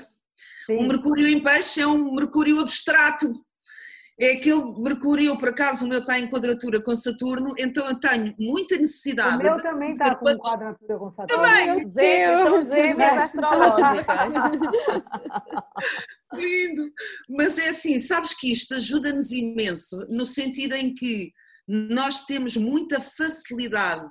Sim. 0.66 0.76
O 0.78 0.82
Mercúrio 0.88 1.26
em 1.26 1.42
peixe 1.42 1.80
é 1.80 1.86
um 1.86 2.14
Mercúrio 2.14 2.60
abstrato. 2.60 3.32
É 4.18 4.32
aquele 4.32 4.74
Mercúrio, 4.78 5.36
por 5.36 5.48
acaso 5.48 5.84
o 5.84 5.88
meu 5.88 5.98
está 5.98 6.18
em 6.20 6.30
quadratura 6.30 6.80
com 6.80 6.94
Saturno, 6.94 7.52
então 7.58 7.86
eu 7.88 7.98
tenho 7.98 8.32
muita 8.38 8.76
O 8.76 8.78
necessidade. 8.78 9.42
meu 9.42 9.56
de 9.56 9.62
também 9.62 9.88
está 9.88 10.14
com 10.14 10.36
quadratura 10.36 10.98
com 10.98 11.10
Saturno. 11.10 11.42
Também. 11.42 11.86
Gente, 11.86 12.42
são 12.42 12.64
gêmeas 12.64 13.20
astrológicas. 13.22 14.06
Lindo! 16.32 16.90
Mas 17.28 17.58
é 17.58 17.68
assim, 17.70 17.98
sabes 17.98 18.34
que 18.34 18.52
isto 18.52 18.74
ajuda-nos 18.74 19.32
imenso, 19.32 19.98
no 20.08 20.24
sentido 20.24 20.74
em 20.74 20.94
que 20.94 21.32
nós 21.66 22.24
temos 22.24 22.56
muita 22.56 23.00
facilidade 23.00 24.06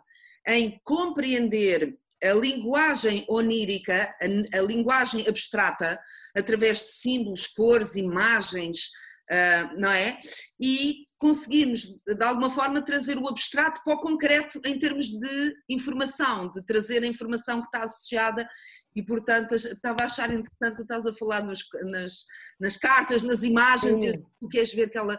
em 0.48 0.80
compreender 0.84 1.98
a 2.22 2.34
linguagem 2.34 3.26
onírica, 3.30 4.14
a, 4.22 4.58
a 4.58 4.62
linguagem 4.62 5.26
abstrata, 5.28 5.98
através 6.36 6.82
de 6.82 6.92
símbolos, 6.92 7.48
cores, 7.48 7.96
imagens, 7.96 8.90
ah, 9.30 9.74
não 9.78 9.90
é? 9.90 10.18
E 10.60 10.96
conseguimos, 11.18 11.82
de 12.06 12.24
alguma 12.24 12.50
forma, 12.52 12.82
trazer 12.84 13.18
o 13.18 13.28
abstrato 13.28 13.82
para 13.84 13.94
o 13.96 14.02
concreto 14.02 14.60
em 14.66 14.78
termos 14.78 15.08
de 15.08 15.54
informação, 15.70 16.50
de 16.50 16.66
trazer 16.66 17.04
a 17.04 17.08
informação 17.08 17.60
que 17.62 17.68
está 17.68 17.84
associada 17.84 18.48
e, 18.96 19.04
portanto, 19.04 19.56
estava 19.56 19.98
a 20.02 20.06
achar 20.06 20.30
interessante, 20.32 20.82
estás 20.82 21.06
a 21.08 21.14
falar 21.14 21.42
nos- 21.44 21.64
nas, 21.90 22.26
nas 22.60 22.78
cartas, 22.78 23.24
nas 23.24 23.44
imagens, 23.44 23.98
Sim. 23.98 24.10
e 24.10 24.12
tu 24.40 24.48
queres 24.50 24.74
ver 24.74 24.84
aquela. 24.86 25.18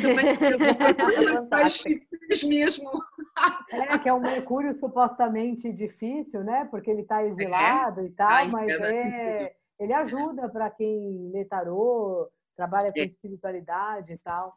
Também 0.00 0.24
eu 0.52 0.58
vou 0.58 0.68
Fantástico. 1.42 2.06
mas 2.28 2.42
mesmo. 2.44 2.88
É, 3.70 3.98
que 3.98 4.08
é 4.08 4.12
um 4.14 4.20
Mercúrio 4.20 4.72
supostamente 4.78 5.72
difícil, 5.72 6.42
né? 6.44 6.66
Porque 6.70 6.90
ele 6.90 7.02
está 7.02 7.24
exilado 7.26 8.04
e 8.06 8.10
tal, 8.10 8.28
Ai, 8.30 8.48
mas 8.48 8.76
cara, 8.76 8.94
é, 8.94 9.54
ele 9.80 9.92
ajuda 9.92 10.48
para 10.48 10.70
quem 10.70 11.30
lê 11.32 11.44
tarô, 11.44 12.28
trabalha 12.56 12.92
com 12.92 12.98
É. 13.00 13.04
espiritualidade 13.04 14.12
e 14.12 14.18
tal. 14.18 14.56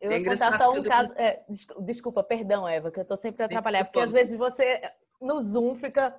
Eu 0.00 0.10
É 0.10 0.18
vou 0.20 0.32
contar 0.32 0.58
só 0.58 0.72
um 0.72 0.82
caso. 0.82 1.14
é, 1.16 1.44
des- 1.48 1.66
desculpa, 1.80 2.22
perdão, 2.24 2.66
Eva, 2.68 2.90
que 2.90 2.98
eu 2.98 3.02
estou 3.02 3.16
sempre 3.16 3.44
a 3.44 3.46
Sim, 3.46 3.54
atrapalhar, 3.54 3.84
por 3.84 3.92
porque 3.92 4.00
às 4.00 4.12
vezes 4.12 4.36
você 4.36 4.80
no 5.20 5.40
Zoom 5.40 5.74
fica. 5.74 6.18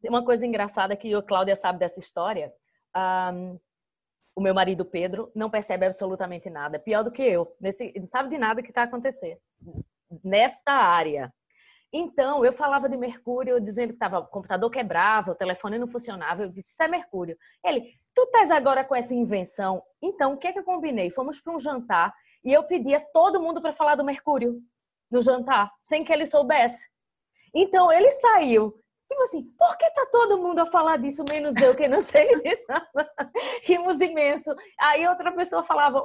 Tem 0.00 0.08
uma 0.10 0.24
coisa 0.24 0.46
engraçada 0.46 0.96
que 0.96 1.14
a 1.14 1.22
Cláudia 1.22 1.54
sabe 1.56 1.78
dessa 1.78 2.00
história. 2.00 2.52
Ahm, 2.94 3.58
o 4.34 4.40
meu 4.40 4.54
marido 4.54 4.84
Pedro 4.84 5.30
não 5.34 5.50
percebe 5.50 5.84
absolutamente 5.84 6.48
nada, 6.48 6.78
pior 6.78 7.02
do 7.04 7.10
que 7.12 7.22
eu. 7.22 7.54
Nesse, 7.60 7.92
não 7.98 8.06
sabe 8.06 8.30
de 8.30 8.38
nada 8.38 8.62
que 8.62 8.70
está 8.70 8.84
acontecendo 8.84 9.38
nesta 10.24 10.72
área. 10.72 11.32
Então, 11.92 12.42
eu 12.42 12.52
falava 12.54 12.88
de 12.88 12.96
Mercúrio, 12.96 13.60
dizendo 13.60 13.92
que 13.92 13.98
tava, 13.98 14.20
o 14.20 14.26
computador 14.26 14.70
quebrava, 14.70 15.32
o 15.32 15.34
telefone 15.34 15.78
não 15.78 15.86
funcionava. 15.86 16.44
Eu 16.44 16.48
disse, 16.48 16.72
isso 16.72 16.82
é 16.82 16.88
Mercúrio. 16.88 17.36
Ele, 17.62 17.92
tu 18.14 18.24
estás 18.24 18.50
agora 18.50 18.84
com 18.84 18.94
essa 18.94 19.14
invenção. 19.14 19.82
Então, 20.02 20.34
o 20.34 20.38
que 20.38 20.48
é 20.48 20.52
que 20.52 20.58
eu 20.58 20.64
combinei? 20.64 21.10
Fomos 21.10 21.40
para 21.40 21.54
um 21.54 21.58
jantar 21.58 22.12
e 22.44 22.52
eu 22.52 22.64
pedi 22.64 22.94
a 22.94 23.00
todo 23.00 23.40
mundo 23.40 23.60
para 23.60 23.72
falar 23.72 23.94
do 23.94 24.04
Mercúrio 24.04 24.60
no 25.10 25.22
jantar, 25.22 25.70
sem 25.80 26.04
que 26.04 26.12
ele 26.12 26.26
soubesse. 26.26 26.88
Então, 27.54 27.92
ele 27.92 28.10
saiu. 28.10 28.74
Tipo 29.12 29.22
assim, 29.24 29.46
por 29.58 29.76
que 29.76 29.90
tá 29.90 30.06
todo 30.10 30.38
mundo 30.38 30.60
a 30.60 30.66
falar 30.66 30.96
disso, 30.96 31.22
menos 31.28 31.54
eu, 31.56 31.74
que 31.74 31.86
não 31.86 32.00
sei 32.00 32.34
de 32.40 32.64
nada? 32.66 33.12
Rimos 33.62 34.00
imenso. 34.00 34.54
Aí 34.80 35.06
outra 35.06 35.30
pessoa 35.32 35.62
falava, 35.62 36.02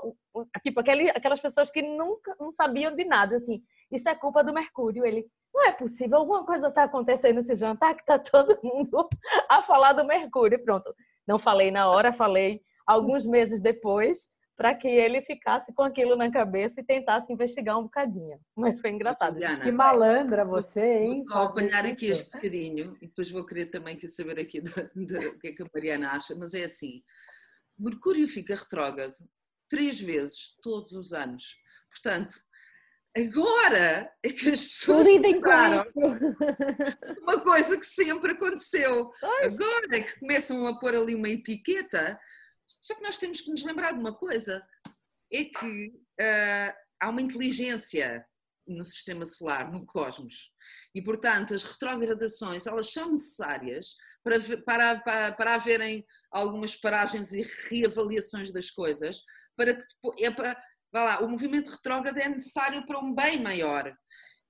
tipo, 0.62 0.82
aquele, 0.82 1.10
aquelas 1.12 1.40
pessoas 1.40 1.72
que 1.72 1.82
nunca 1.82 2.36
não 2.38 2.52
sabiam 2.52 2.94
de 2.94 3.06
nada, 3.06 3.38
assim, 3.38 3.64
isso 3.90 4.10
é 4.10 4.16
culpa 4.16 4.44
do 4.44 4.54
Mercúrio. 4.54 5.06
Ele, 5.06 5.26
não 5.54 5.68
é 5.68 5.72
possível, 5.72 6.18
alguma 6.18 6.46
coisa 6.46 6.68
está 6.68 6.84
acontecendo 6.84 7.38
nesse 7.38 7.56
jantar 7.56 7.96
que 7.96 8.02
está 8.02 8.20
todo 8.20 8.60
mundo 8.62 9.08
a 9.48 9.62
falar 9.62 9.94
do 9.94 10.04
Mercúrio. 10.04 10.62
Pronto, 10.62 10.94
não 11.28 11.38
falei 11.38 11.72
na 11.72 11.90
hora, 11.90 12.14
falei 12.14 12.62
alguns 12.86 13.26
meses 13.26 13.62
depois, 13.62 14.30
para 14.56 14.74
que 14.74 14.88
ele 14.88 15.22
ficasse 15.22 15.74
com 15.76 15.84
aquilo 15.84 16.16
na 16.16 16.32
cabeça 16.32 16.82
e 16.82 16.84
tentasse 16.84 17.32
investigar 17.32 17.78
um 17.78 17.84
bocadinho. 17.84 18.40
Mas 18.56 18.82
foi 18.82 18.90
engraçado. 18.90 19.34
Juliana, 19.34 19.60
Que 19.60 19.72
malandra 19.72 20.44
você, 20.44 21.00
hein? 21.04 21.24
Vou 21.28 21.38
apanhar 21.38 21.86
aqui 21.86 22.08
este 22.08 22.32
bocadinho 22.32 22.98
e 23.00 23.08
depois 23.08 23.30
vou 23.30 23.46
querer 23.46 23.68
também 23.68 23.98
que 23.98 24.08
saber 24.08 24.40
aqui 24.40 24.60
do, 24.60 24.72
do 24.72 25.40
que 25.40 25.50
é 25.50 25.52
que 25.52 25.62
a 25.62 25.68
Mariana 25.72 26.12
acha, 26.12 26.34
mas 26.34 26.56
é 26.56 26.64
assim, 26.64 27.00
Mercúrio 27.78 28.28
fica 28.28 28.56
retrógrado 28.56 29.14
três 29.70 30.00
vezes 30.00 30.56
todos 30.64 30.94
os 30.94 31.14
anos. 31.14 31.56
Portanto, 31.92 32.36
agora 33.18 34.12
é 34.24 34.30
que 34.30 34.50
as 34.50 34.64
pessoas 34.64 35.08
se 35.08 35.14
Lidem 35.14 35.42
com 35.42 35.48
lembraram 35.48 35.86
isso. 35.88 37.22
uma 37.22 37.40
coisa 37.42 37.78
que 37.78 37.86
sempre 37.86 38.32
aconteceu. 38.34 39.12
Agora 39.44 39.98
é 39.98 40.04
que 40.04 40.20
começam 40.20 40.68
a 40.68 40.78
pôr 40.78 40.96
ali 40.96 41.16
uma 41.16 41.30
etiqueta, 41.30 42.20
só 42.82 42.96
que 42.96 43.04
nós 43.04 43.18
temos 43.18 43.42
que 43.42 43.50
nos 43.50 43.64
lembrar 43.64 43.94
de 43.94 44.00
uma 44.00 44.14
coisa: 44.14 44.62
é 45.32 45.44
que 45.46 45.94
ah, 46.20 46.76
há 47.02 47.10
uma 47.10 47.22
inteligência 47.22 48.24
no 48.68 48.84
sistema 48.84 49.26
solar, 49.26 49.72
no 49.72 49.86
cosmos. 49.86 50.52
E, 50.94 51.02
portanto, 51.02 51.54
as 51.54 51.64
retrogradações 51.64 52.68
elas 52.68 52.92
são 52.92 53.12
necessárias 53.12 53.96
para, 54.24 54.40
para, 54.66 55.00
para, 55.00 55.32
para 55.32 55.56
haverem 55.56 56.06
algumas 56.32 56.76
paragens 56.76 57.32
e 57.32 57.44
reavaliações 57.70 58.52
das 58.52 58.70
coisas, 58.70 59.22
para 59.56 59.74
que 59.74 60.26
é 60.26 60.32
para, 60.32 60.62
vá 60.92 61.04
lá, 61.04 61.24
o 61.24 61.30
movimento 61.30 61.72
retrógrado 61.72 62.18
é 62.18 62.30
necessário 62.30 62.86
para 62.86 63.00
um 63.00 63.14
bem 63.14 63.42
maior. 63.42 63.94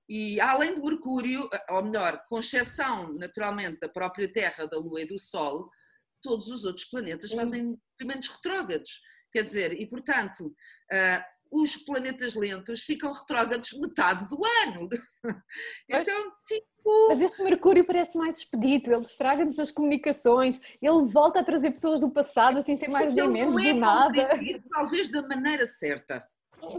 E 0.08 0.40
além 0.40 0.74
de 0.74 0.80
Mercúrio, 0.80 1.48
ou 1.68 1.84
melhor, 1.84 2.24
com 2.28 2.38
exceção 2.38 3.12
naturalmente 3.14 3.78
da 3.78 3.88
própria 3.88 4.32
Terra, 4.32 4.66
da 4.66 4.78
Lua 4.78 5.02
e 5.02 5.06
do 5.06 5.18
Sol, 5.18 5.70
todos 6.22 6.48
os 6.48 6.64
outros 6.64 6.86
planetas 6.86 7.32
fazem 7.32 7.78
movimentos 8.00 8.28
retrógrados. 8.28 9.00
Quer 9.30 9.44
dizer, 9.44 9.78
e 9.78 9.86
portanto, 9.86 10.54
ah, 10.90 11.24
os 11.50 11.76
planetas 11.76 12.34
lentos 12.34 12.80
ficam 12.80 13.12
retrógrados 13.12 13.72
metade 13.72 14.26
do 14.28 14.40
ano. 14.64 14.88
Então, 15.88 16.32
tipo, 16.46 16.66
Mas 17.08 17.20
este 17.20 17.42
Mercúrio 17.42 17.84
parece 17.84 18.16
mais 18.16 18.38
expedito, 18.38 18.90
ele 18.90 19.02
estraga-nos 19.02 19.58
as 19.58 19.70
comunicações, 19.70 20.60
ele 20.80 21.04
volta 21.06 21.40
a 21.40 21.44
trazer 21.44 21.70
pessoas 21.70 22.00
do 22.00 22.10
passado, 22.10 22.58
assim, 22.58 22.76
sem 22.76 22.88
mais 22.88 23.12
nem 23.14 23.28
menos, 23.28 23.54
não 23.54 23.62
do 23.62 23.68
é 23.68 23.72
nada. 23.72 24.28
talvez 24.70 25.10
da 25.10 25.22
maneira 25.22 25.66
certa. 25.66 26.24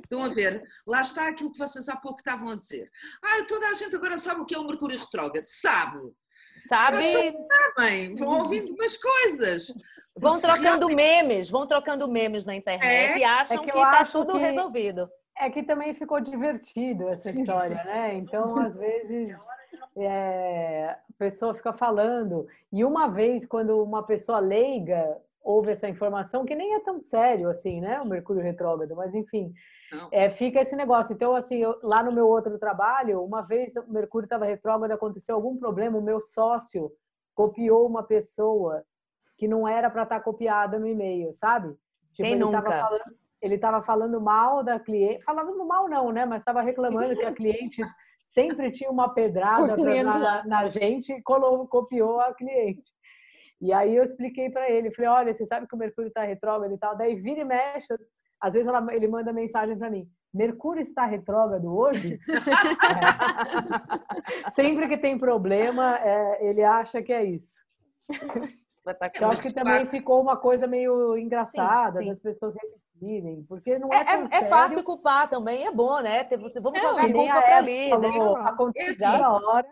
Estão 0.03 0.23
a 0.23 0.27
ver? 0.27 0.61
Lá 0.85 1.01
está 1.01 1.27
aquilo 1.29 1.51
que 1.53 1.57
vocês 1.57 1.87
há 1.87 1.95
pouco 1.95 2.17
estavam 2.19 2.49
a 2.49 2.55
dizer. 2.55 2.89
Ah, 3.23 3.43
toda 3.47 3.67
a 3.69 3.73
gente 3.73 3.95
agora 3.95 4.17
sabe 4.17 4.41
o 4.41 4.45
que 4.45 4.53
é 4.53 4.59
o 4.59 4.67
Mercúrio 4.67 4.99
retrógrado. 4.99 5.45
Sabe? 5.47 5.99
Sabe? 6.67 6.97
Mas 6.97 7.05
Sabem, 7.77 8.15
vão 8.15 8.39
ouvindo 8.39 8.73
umas 8.73 8.97
coisas. 8.97 9.67
Vão 10.17 10.37
trocando 10.41 10.87
realmente- 10.87 10.95
memes, 10.95 11.49
vão 11.49 11.65
trocando 11.65 12.07
memes 12.09 12.43
na 12.45 12.55
internet 12.55 13.13
É? 13.13 13.17
e 13.19 13.23
acham 13.23 13.57
É 13.57 13.59
que 13.63 13.69
está 13.69 14.05
tudo 14.05 14.33
que- 14.33 14.39
resolvido. 14.39 15.09
É 15.37 15.49
que 15.49 15.63
também 15.63 15.93
ficou 15.93 16.19
divertido 16.19 17.07
essa 17.07 17.29
história, 17.31 17.81
né? 17.85 18.15
Então, 18.15 18.59
às 18.59 18.75
vezes, 18.75 19.33
é, 19.95 20.89
a 20.89 20.97
pessoa 21.17 21.53
fica 21.53 21.73
falando. 21.73 22.47
E 22.71 22.83
uma 22.83 23.07
vez, 23.07 23.45
quando 23.45 23.83
uma 23.83 24.03
pessoa 24.03 24.39
leiga 24.39 25.17
ouve 25.41 25.71
essa 25.71 25.87
informação, 25.87 26.45
que 26.45 26.55
nem 26.55 26.75
é 26.75 26.79
tão 26.79 27.01
sério 27.01 27.49
assim, 27.49 27.81
né? 27.81 27.99
O 28.01 28.05
Mercúrio 28.05 28.43
retrógrado, 28.43 28.95
mas 28.95 29.13
enfim, 29.15 29.53
Não. 29.91 30.09
é, 30.11 30.29
fica 30.29 30.61
esse 30.61 30.75
negócio. 30.75 31.13
Então, 31.13 31.33
assim, 31.33 31.57
eu- 31.57 31.79
lá 31.81 32.03
no 32.03 32.11
meu 32.11 32.27
outro 32.27 32.57
trabalho, 32.59 33.23
uma 33.23 33.41
vez 33.41 33.75
o 33.75 33.91
Mercúrio 33.91 34.25
estava 34.25 34.45
retrógrado, 34.45 34.91
aconteceu 34.91 35.35
algum 35.35 35.57
problema, 35.57 35.97
o 35.97 36.03
meu 36.03 36.21
sócio 36.21 36.91
copiou 37.33 37.87
uma 37.87 38.03
pessoa 38.03 38.83
que 39.37 39.47
não 39.47 39.67
era 39.67 39.89
para 39.89 40.03
estar 40.03 40.17
tá 40.17 40.23
copiada 40.23 40.77
no 40.77 40.85
e-mail, 40.87 41.33
sabe? 41.33 41.69
Tipo, 42.13 42.27
Quem 42.27 42.31
ele 42.33 42.39
nunca? 42.39 42.61
Tava 42.61 42.75
falando, 42.77 43.15
ele 43.41 43.55
estava 43.55 43.81
falando 43.81 44.21
mal 44.21 44.63
da 44.63 44.79
cliente, 44.79 45.23
falando 45.23 45.65
mal 45.65 45.87
não, 45.87 46.11
né? 46.11 46.25
Mas 46.25 46.41
estava 46.41 46.61
reclamando 46.61 47.15
que 47.15 47.23
a 47.23 47.33
cliente 47.33 47.81
sempre 48.31 48.71
tinha 48.71 48.89
uma 48.89 49.13
pedrada 49.13 49.75
na, 49.75 50.45
na, 50.45 50.67
gente 50.67 51.11
e 51.11 51.21
copiou 51.21 52.19
a 52.19 52.33
cliente. 52.33 52.83
E 53.61 53.73
aí 53.73 53.95
eu 53.95 54.03
expliquei 54.03 54.49
para 54.49 54.69
ele, 54.69 54.91
falei, 54.91 55.09
olha, 55.09 55.33
você 55.33 55.45
sabe 55.45 55.67
que 55.67 55.75
o 55.75 55.77
Mercúrio 55.77 56.07
está 56.07 56.23
retrógrado 56.23 56.73
e 56.73 56.77
tal, 56.77 56.97
daí 56.97 57.15
vira 57.15 57.41
e 57.41 57.43
mexe, 57.43 57.87
às 58.39 58.53
vezes 58.53 58.67
ela, 58.67 58.85
ele 58.93 59.07
manda 59.07 59.33
mensagem 59.33 59.77
para 59.77 59.89
mim, 59.89 60.09
Mercúrio 60.33 60.83
está 60.83 61.05
retrógrado 61.05 61.75
hoje? 61.75 62.19
é. 64.47 64.51
Sempre 64.51 64.87
que 64.87 64.97
tem 64.97 65.17
problema, 65.17 65.97
é, 65.97 66.47
ele 66.47 66.63
acha 66.63 67.01
que 67.01 67.11
é 67.11 67.23
isso. 67.23 67.49
Eu 69.19 69.29
acho 69.29 69.41
que 69.41 69.53
também 69.53 69.87
ficou 69.87 70.21
uma 70.21 70.37
coisa 70.37 70.67
meio 70.67 71.17
engraçada 71.17 71.97
sim, 71.97 72.05
sim. 72.05 72.09
das 72.09 72.19
pessoas 72.19 72.55
porque 73.47 73.79
não 73.79 73.91
é, 73.93 73.97
é, 73.97 74.13
é, 74.13 74.27
é 74.39 74.43
fácil 74.45 74.83
culpar 74.83 75.29
também, 75.29 75.65
é 75.65 75.71
bom, 75.71 75.99
né? 76.01 76.27
Vamos 76.61 76.81
jogar 76.81 77.05
a 77.05 77.11
culpa 77.11 77.41
para 77.41 77.57
ali. 77.57 77.89
Falou, 77.89 78.37
aconteceu 78.37 79.07
a 79.07 79.33
hora. 79.33 79.67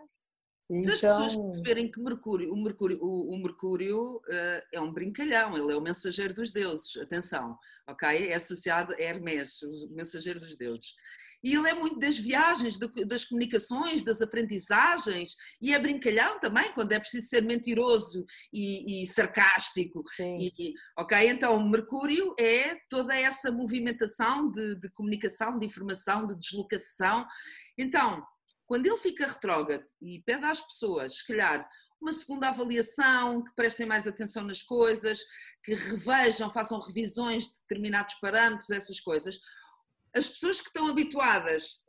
Então... 0.70 0.80
Se 0.80 0.92
as 0.92 1.00
pessoas 1.00 1.32
então 1.32 1.50
perceberem 1.50 1.90
que 1.90 2.00
Mercúrio, 2.00 2.52
o 2.52 2.62
Mercúrio, 2.62 2.98
o, 3.02 3.34
o 3.34 3.38
Mercúrio 3.38 4.16
uh, 4.16 4.62
é 4.70 4.80
um 4.80 4.92
brincalhão, 4.92 5.56
ele 5.56 5.72
é 5.72 5.76
o 5.76 5.80
mensageiro 5.80 6.34
dos 6.34 6.52
deuses, 6.52 6.94
atenção, 6.98 7.58
ok? 7.88 8.28
É 8.28 8.34
associado 8.34 8.92
a 8.92 9.00
Hermes, 9.00 9.62
o 9.62 9.94
mensageiro 9.94 10.38
dos 10.38 10.56
deuses. 10.58 10.94
E 11.42 11.54
ele 11.54 11.68
é 11.68 11.74
muito 11.74 11.98
das 11.98 12.18
viagens, 12.18 12.78
das 13.06 13.24
comunicações, 13.24 14.02
das 14.02 14.20
aprendizagens, 14.20 15.36
e 15.62 15.72
é 15.72 15.78
brincalhão 15.78 16.40
também, 16.40 16.72
quando 16.72 16.92
é 16.92 16.98
preciso 16.98 17.28
ser 17.28 17.42
mentiroso 17.42 18.24
e, 18.52 19.02
e 19.02 19.06
sarcástico. 19.06 20.02
E, 20.20 20.74
ok? 20.98 21.28
Então, 21.28 21.68
Mercúrio 21.68 22.34
é 22.38 22.76
toda 22.90 23.14
essa 23.14 23.52
movimentação 23.52 24.50
de, 24.50 24.74
de 24.80 24.90
comunicação, 24.90 25.58
de 25.58 25.66
informação, 25.66 26.26
de 26.26 26.36
deslocação. 26.36 27.26
Então, 27.76 28.24
quando 28.66 28.86
ele 28.86 28.96
fica 28.98 29.26
retrógrado 29.26 29.84
e 30.02 30.20
pede 30.26 30.44
às 30.44 30.60
pessoas, 30.60 31.18
se 31.18 31.26
calhar, 31.26 31.68
uma 32.00 32.12
segunda 32.12 32.48
avaliação, 32.48 33.42
que 33.42 33.54
prestem 33.54 33.86
mais 33.86 34.06
atenção 34.06 34.44
nas 34.44 34.62
coisas, 34.62 35.20
que 35.64 35.74
revejam, 35.74 36.50
façam 36.50 36.80
revisões 36.80 37.44
de 37.44 37.60
determinados 37.60 38.14
parâmetros, 38.14 38.70
essas 38.70 39.00
coisas, 39.00 39.38
as 40.18 40.28
pessoas 40.28 40.60
que 40.60 40.68
estão 40.68 40.88
habituadas, 40.88 41.82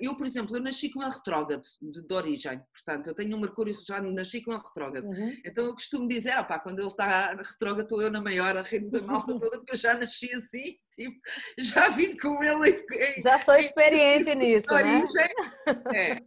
eu 0.00 0.14
por 0.16 0.26
exemplo, 0.26 0.56
eu 0.56 0.62
nasci 0.62 0.90
com 0.90 1.02
ele 1.02 1.12
retrógrado 1.12 1.62
de, 1.80 2.06
de, 2.06 2.14
origem, 2.14 2.60
portanto 2.72 3.06
eu 3.06 3.14
tenho 3.14 3.36
um 3.36 3.40
Mercúrio 3.40 3.74
já 3.86 4.00
nasci 4.00 4.42
com 4.42 4.52
ele 4.52 4.62
retrógrado, 4.62 5.06
uhum. 5.06 5.36
então 5.44 5.66
eu 5.66 5.74
costumo 5.74 6.08
dizer, 6.08 6.38
opá, 6.38 6.58
quando 6.58 6.80
ele 6.80 6.88
está 6.88 7.30
retrógrado 7.34 7.82
estou 7.82 8.02
eu 8.02 8.10
na 8.10 8.20
maior, 8.20 8.56
a 8.56 8.62
rede 8.62 8.90
da 8.90 9.00
malta 9.00 9.38
toda, 9.38 9.58
porque 9.58 9.72
eu 9.72 9.76
já 9.76 9.94
nasci 9.94 10.32
assim, 10.32 10.76
tipo, 10.92 11.20
já 11.58 11.88
vim 11.88 12.16
com 12.16 12.42
ele. 12.42 12.70
Em, 12.92 13.20
já 13.20 13.38
sou 13.38 13.54
experiente 13.56 14.30
em, 14.30 14.34
nisso, 14.34 14.74
né? 14.74 15.02
É. 15.94 16.18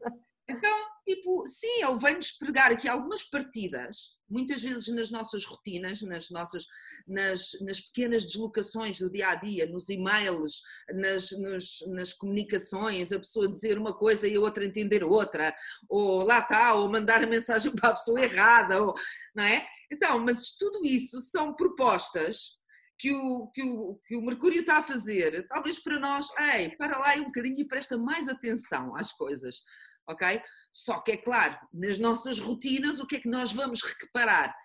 Então, 0.48 0.78
tipo, 1.04 1.46
sim, 1.48 1.84
ele 1.84 1.98
vem-nos 1.98 2.32
pregar 2.32 2.72
aqui 2.72 2.88
algumas 2.88 3.24
partidas, 3.24 4.16
muitas 4.30 4.62
vezes 4.62 4.88
nas 4.89 5.10
nossas 5.10 5.43
rotinas, 5.43 6.04
nas 6.04 6.30
nossas, 6.30 6.66
nas, 7.08 7.50
nas 7.62 7.80
pequenas 7.80 8.24
deslocações 8.24 9.00
do 9.00 9.10
dia 9.10 9.30
a 9.30 9.36
dia, 9.36 9.66
nos 9.66 9.89
e-mails, 9.89 10.62
nas, 10.93 11.32
nos, 11.32 11.80
nas 11.88 12.14
comunicações, 12.14 13.12
a 13.12 13.18
pessoa 13.18 13.50
dizer 13.50 13.80
uma 13.80 13.98
coisa 13.98 14.28
e 14.28 14.36
a 14.36 14.39
outra 14.39 14.66
entender 14.66 15.04
outra, 15.04 15.56
ou 15.89 16.24
lá 16.24 16.39
está, 16.39 16.76
ou 16.76 16.91
mandar 16.91 17.24
a 17.24 17.28
mensagem 17.28 17.72
para 17.74 17.89
a 17.89 17.93
pessoa 17.93 18.22
errada, 18.22 18.84
ou, 18.84 18.93
não 19.36 19.43
é? 19.43 19.66
Então, 19.91 20.20
mas 20.20 20.56
tudo 20.56 20.86
isso 20.86 21.22
são 21.22 21.56
propostas 21.56 22.58
que 23.00 23.12
o, 23.12 23.48
que, 23.48 23.64
o, 23.64 24.00
que 24.08 24.16
o 24.16 24.22
Mercúrio 24.22 24.62
está 24.62 24.78
a 24.78 24.84
fazer, 24.84 25.48
talvez 25.48 25.80
para 25.80 26.00
nós, 26.00 26.28
ei, 26.54 26.70
para 26.78 27.00
lá 27.00 27.16
um 27.16 27.26
bocadinho 27.26 27.60
e 27.60 27.68
presta 27.68 27.98
mais 27.98 28.30
atenção 28.30 28.96
às 28.96 29.12
coisas 29.12 29.64
ok? 30.08 30.41
Só 30.72 30.99
que 30.99 31.14
é 31.14 31.18
claro, 31.18 31.58
nas 31.74 31.97
nossas 31.97 32.39
rotinas, 32.39 32.99
o 32.99 33.08
que 33.08 33.18
é 33.18 33.20
que 33.20 33.30
nós 33.30 33.53
vamos 33.53 33.82
reparar? 33.82 34.56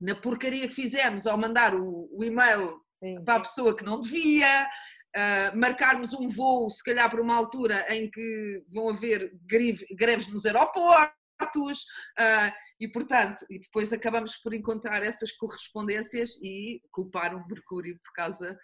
Na 0.00 0.14
porcaria 0.14 0.66
que 0.68 0.74
fizemos 0.74 1.26
ao 1.26 1.38
mandar 1.38 1.74
o, 1.74 2.08
o 2.12 2.24
e-mail 2.24 2.80
Sim. 3.02 3.24
para 3.24 3.36
a 3.36 3.40
pessoa 3.40 3.76
que 3.76 3.84
não 3.84 4.00
devia, 4.00 4.68
uh, 5.16 5.56
marcarmos 5.56 6.12
um 6.12 6.28
voo, 6.28 6.70
se 6.70 6.82
calhar 6.82 7.08
para 7.08 7.22
uma 7.22 7.36
altura 7.36 7.86
em 7.94 8.10
que 8.10 8.64
vão 8.68 8.88
haver 8.88 9.32
greve, 9.46 9.86
greves 9.94 10.28
nos 10.28 10.44
aeroportos, 10.46 11.82
uh, 12.18 12.52
e 12.80 12.88
portanto, 12.88 13.46
e 13.48 13.60
depois 13.60 13.92
acabamos 13.92 14.36
por 14.36 14.54
encontrar 14.54 15.02
essas 15.02 15.30
correspondências 15.32 16.36
e 16.42 16.80
culpar 16.90 17.34
o 17.34 17.46
Mercúrio 17.46 17.98
por 18.02 18.12
causa 18.12 18.58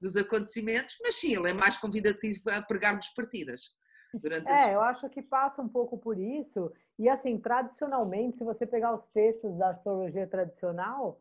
dos 0.00 0.16
acontecimentos, 0.16 0.96
mas 1.02 1.16
sim, 1.16 1.34
ele 1.34 1.50
é 1.50 1.52
mais 1.52 1.76
convidativo 1.76 2.50
a 2.50 2.62
pregarmos 2.62 3.08
partidas. 3.08 3.62
Durante 4.18 4.50
é, 4.50 4.74
eu 4.74 4.80
acho 4.80 5.08
que 5.08 5.22
passa 5.22 5.62
um 5.62 5.68
pouco 5.68 5.98
por 5.98 6.18
isso. 6.18 6.72
E 6.98 7.08
assim, 7.08 7.38
tradicionalmente, 7.38 8.38
se 8.38 8.44
você 8.44 8.66
pegar 8.66 8.94
os 8.94 9.04
textos 9.06 9.56
da 9.56 9.70
astrologia 9.70 10.26
tradicional, 10.26 11.20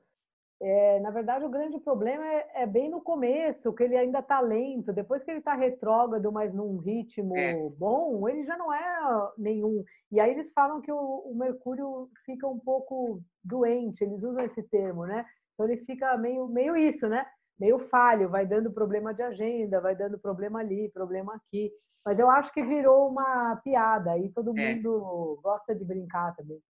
é, 0.61 0.99
na 1.01 1.11
verdade, 1.11 1.43
o 1.43 1.49
grande 1.49 1.77
problema 1.79 2.25
é, 2.25 2.63
é, 2.63 2.65
bem 2.65 2.89
no 2.89 3.01
começo, 3.01 3.73
que 3.73 3.83
ele 3.83 3.97
ainda 3.97 4.19
está 4.19 4.39
lento. 4.39 4.93
Depois 4.93 5.23
que 5.23 5.29
ele 5.29 5.39
está 5.39 5.53
retrógrado, 5.53 6.31
mas 6.31 6.53
num 6.53 6.77
ritmo 6.77 7.35
é. 7.37 7.69
bom, 7.77 8.27
ele 8.29 8.45
já 8.45 8.57
não 8.57 8.73
é 8.73 9.31
nenhum. 9.37 9.83
E 10.11 10.19
aí 10.19 10.31
eles 10.31 10.51
falam 10.53 10.81
que 10.81 10.91
o, 10.91 10.97
o, 10.97 11.35
Mercúrio 11.35 12.09
fica 12.25 12.47
um 12.47 12.59
pouco 12.59 13.21
doente, 13.43 14.03
eles 14.03 14.23
usam 14.23 14.43
esse 14.45 14.63
termo, 14.63 15.05
né? 15.05 15.25
Então 15.53 15.67
ele 15.67 15.83
fica 15.85 16.17
meio, 16.17 16.47
meio 16.47 16.75
isso, 16.77 17.07
né? 17.07 17.25
Meio 17.59 17.79
falho, 17.79 18.29
vai 18.29 18.45
dando 18.45 18.71
problema 18.71 19.13
de 19.13 19.21
agenda, 19.21 19.81
vai 19.81 19.95
dando 19.95 20.17
problema 20.17 20.59
ali, 20.59 20.89
problema 20.89 21.35
aqui. 21.35 21.71
Mas 22.05 22.19
eu 22.19 22.29
acho 22.29 22.53
que 22.53 22.63
virou 22.63 23.09
uma 23.09 23.55
piada 23.63 24.15
e 24.19 24.29
todo 24.29 24.55
é. 24.57 24.75
mundo 24.75 25.37
é. 25.39 25.41
gosta 25.41 25.73
de 25.73 25.83
brincar 25.83 26.35
também. 26.35 26.61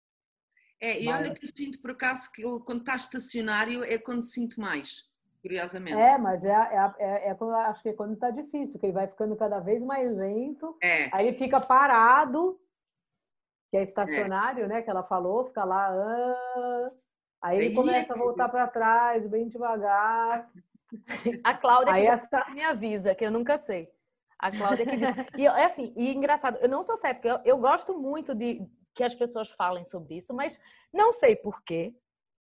É, 0.81 1.03
e 1.03 1.07
Mas... 1.07 1.21
olha 1.21 1.35
que 1.35 1.45
eu 1.45 1.51
sinto 1.55 1.81
por 1.81 1.91
acaso 1.91 2.31
que 2.31 2.43
eu, 2.43 2.61
quando 2.61 2.81
está 2.81 2.95
estacionário 2.95 3.83
é 3.83 3.99
quando 3.99 4.25
sinto 4.25 4.61
mais, 4.61 5.09
curiosamente. 5.43 5.97
É, 5.97 6.17
mas 6.17 6.45
é, 6.45 6.53
é, 6.53 6.95
é, 6.99 7.29
é 7.31 7.35
quando, 7.35 7.55
acho 7.55 7.83
que 7.83 7.89
é 7.89 7.93
quando 7.93 8.15
está 8.15 8.31
difícil, 8.31 8.79
que 8.79 8.87
ele 8.87 8.93
vai 8.93 9.09
ficando 9.09 9.35
cada 9.35 9.59
vez 9.59 9.83
mais 9.83 10.15
lento, 10.15 10.77
é. 10.81 11.09
aí 11.13 11.27
ele 11.27 11.39
fica 11.39 11.61
parado, 11.61 12.61
que 13.71 13.77
é 13.77 13.83
estacionário, 13.83 14.69
né? 14.69 14.83
Que 14.83 14.91
ela 14.91 15.03
falou, 15.03 15.47
fica 15.47 15.65
lá. 15.65 15.89
Ah, 15.89 16.91
aí 17.43 17.59
ele 17.59 17.75
começa 17.75 18.13
a 18.13 18.17
voltar 18.17 18.49
para 18.49 18.69
trás, 18.69 19.27
bem 19.27 19.49
devagar. 19.49 20.49
A 21.43 21.55
Cláudia 21.55 21.95
aí 21.95 22.07
essa... 22.07 22.45
me 22.51 22.63
avisa, 22.63 23.17
que 23.17 23.25
eu 23.25 23.31
nunca 23.31 23.57
sei. 23.57 23.91
A 24.39 24.51
Cláudia 24.51 24.87
que 24.87 24.97
diz. 24.97 25.11
E 25.39 25.47
é 25.47 25.65
assim, 25.65 25.93
e 25.97 26.15
engraçado, 26.15 26.59
eu 26.61 26.69
não 26.69 26.83
sou 26.83 26.97
cética, 26.97 27.29
eu, 27.29 27.41
eu 27.45 27.59
gosto 27.59 27.99
muito 27.99 28.35
de 28.35 28.61
que 28.95 29.03
as 29.03 29.15
pessoas 29.15 29.51
falem 29.51 29.85
sobre 29.85 30.17
isso, 30.17 30.33
mas 30.35 30.61
não 30.93 31.13
sei 31.13 31.35
porquê. 31.35 31.93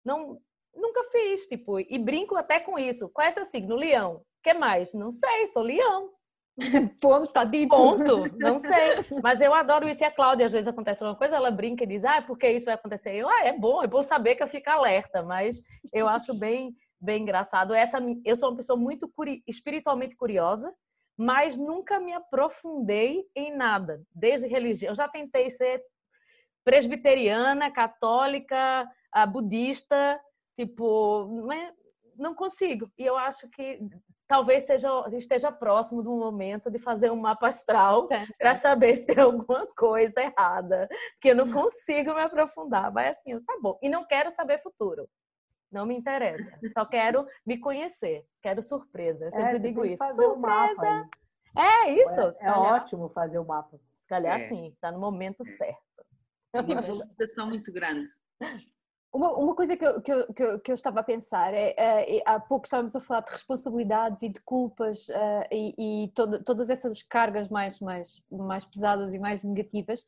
Não, 0.06 0.40
nunca 0.76 1.04
fiz, 1.12 1.48
tipo, 1.48 1.80
e 1.80 1.98
brinco 1.98 2.36
até 2.36 2.60
com 2.60 2.78
isso. 2.78 3.10
Qual 3.10 3.26
é 3.26 3.32
seu 3.32 3.46
signo? 3.46 3.76
Leão. 3.76 4.22
que 4.42 4.54
mais? 4.54 4.94
Não 4.94 5.12
sei, 5.12 5.48
sou 5.48 5.64
leão. 5.64 6.12
Ponto, 7.02 7.32
tá 7.32 7.44
dito. 7.44 7.70
Ponto, 7.70 8.38
não 8.38 8.60
sei. 8.62 9.06
Mas 9.24 9.42
eu 9.42 9.54
adoro 9.54 9.88
isso. 9.88 10.04
E 10.04 10.06
a 10.06 10.12
Cláudia, 10.12 10.46
às 10.46 10.54
vezes 10.54 10.68
acontece 10.68 11.04
uma 11.04 11.16
coisa, 11.16 11.36
ela 11.36 11.50
brinca 11.50 11.84
e 11.84 11.88
diz, 11.88 12.06
ah, 12.06 12.22
porque 12.22 12.50
isso 12.50 12.66
vai 12.66 12.76
acontecer? 12.76 13.16
Eu, 13.16 13.28
ah, 13.28 13.46
é 13.46 13.58
bom, 13.58 13.82
é 13.82 13.88
bom 13.88 14.04
saber 14.04 14.36
que 14.36 14.44
eu 14.44 14.48
fico 14.48 14.70
alerta, 14.70 15.24
mas 15.24 15.62
eu 15.92 16.08
acho 16.08 16.38
bem, 16.38 16.76
bem 17.02 17.24
engraçado. 17.24 17.74
Essa, 17.74 18.00
eu 18.24 18.36
sou 18.36 18.50
uma 18.50 18.58
pessoa 18.58 18.78
muito 18.78 19.12
curi 19.16 19.44
espiritualmente 19.48 20.16
curiosa, 20.16 20.74
mas 21.18 21.58
nunca 21.58 22.00
me 22.00 22.14
aprofundei 22.14 23.26
em 23.36 23.56
nada, 23.56 24.02
desde 24.14 24.48
religião. 24.48 24.92
Eu 24.92 24.96
já 24.96 25.08
tentei 25.08 25.50
ser 25.50 25.84
presbiteriana, 26.64 27.72
católica, 27.72 28.90
budista, 29.32 30.20
tipo, 30.58 31.28
não 32.18 32.34
consigo. 32.34 32.90
E 32.98 33.06
eu 33.06 33.18
acho 33.18 33.50
que 33.50 33.80
talvez 34.28 34.64
seja, 34.64 34.90
esteja 35.14 35.52
próximo 35.52 36.02
do 36.02 36.12
momento 36.12 36.72
de 36.72 36.80
fazer 36.80 37.12
um 37.12 37.20
mapa 37.20 37.48
astral 37.48 38.08
para 38.38 38.56
saber 38.56 38.96
se 38.98 39.08
tem 39.08 39.24
alguma 39.24 39.68
coisa 39.76 40.22
errada, 40.22 40.88
porque 41.14 41.30
eu 41.30 41.36
não 41.36 41.52
consigo 41.52 42.14
me 42.14 42.22
aprofundar. 42.22 42.92
Vai 42.92 43.10
assim, 43.10 43.38
tá 43.46 43.58
bom. 43.62 43.78
E 43.82 43.90
não 43.90 44.06
quero 44.06 44.32
saber 44.32 44.60
futuro. 44.60 45.08
Não 45.74 45.88
me 45.88 45.98
interessa. 45.98 46.56
Só 46.72 46.86
quero 46.86 47.26
me 47.44 47.58
conhecer. 47.58 48.26
Quero 48.42 48.62
surpresa. 48.62 49.26
Eu 49.26 49.30
é, 49.30 49.32
sempre 49.32 49.58
é, 49.58 49.60
digo 49.60 49.84
isso. 49.84 50.04
Surpresa! 50.16 51.10
É 51.58 51.90
isso. 51.92 52.22
É, 52.42 52.48
é 52.48 52.52
ótimo 52.52 53.10
fazer 53.10 53.40
o 53.40 53.46
mapa. 53.46 53.80
Se 54.00 54.08
calhar 54.08 54.40
é. 54.40 54.44
sim, 54.44 54.68
está 54.68 54.92
no 54.92 55.00
momento 55.00 55.44
certo. 55.44 55.82
É 56.54 56.62
uma 56.62 56.82
valorização 56.82 57.48
muito 57.48 57.74
grande. 57.74 58.08
Uma, 59.14 59.32
uma 59.38 59.54
coisa 59.54 59.78
que 59.78 59.86
eu, 59.86 60.02
que, 60.02 60.12
eu, 60.12 60.60
que, 60.60 60.72
eu, 60.72 60.74
estava 60.74 61.02
a 61.02 61.04
pensar 61.04 61.54
é, 61.54 61.76
é, 61.78 62.24
há 62.26 62.40
pouco 62.40 62.66
estávamos 62.66 62.96
a 62.96 63.00
falar 63.00 63.22
de 63.22 63.32
responsabilidades 63.32 64.24
e 64.24 64.30
de 64.30 64.40
culpas 64.42 65.08
uh, 65.10 65.46
e, 65.52 66.06
e 66.06 66.12
todo, 66.16 66.44
todas 66.44 66.68
essas 66.68 67.04
cargas 67.04 67.48
mais, 67.48 67.80
mais, 67.80 68.24
mais 68.32 68.66
pesadas 68.66 69.14
e 69.14 69.20
mais 69.20 69.44
negativas. 69.44 70.04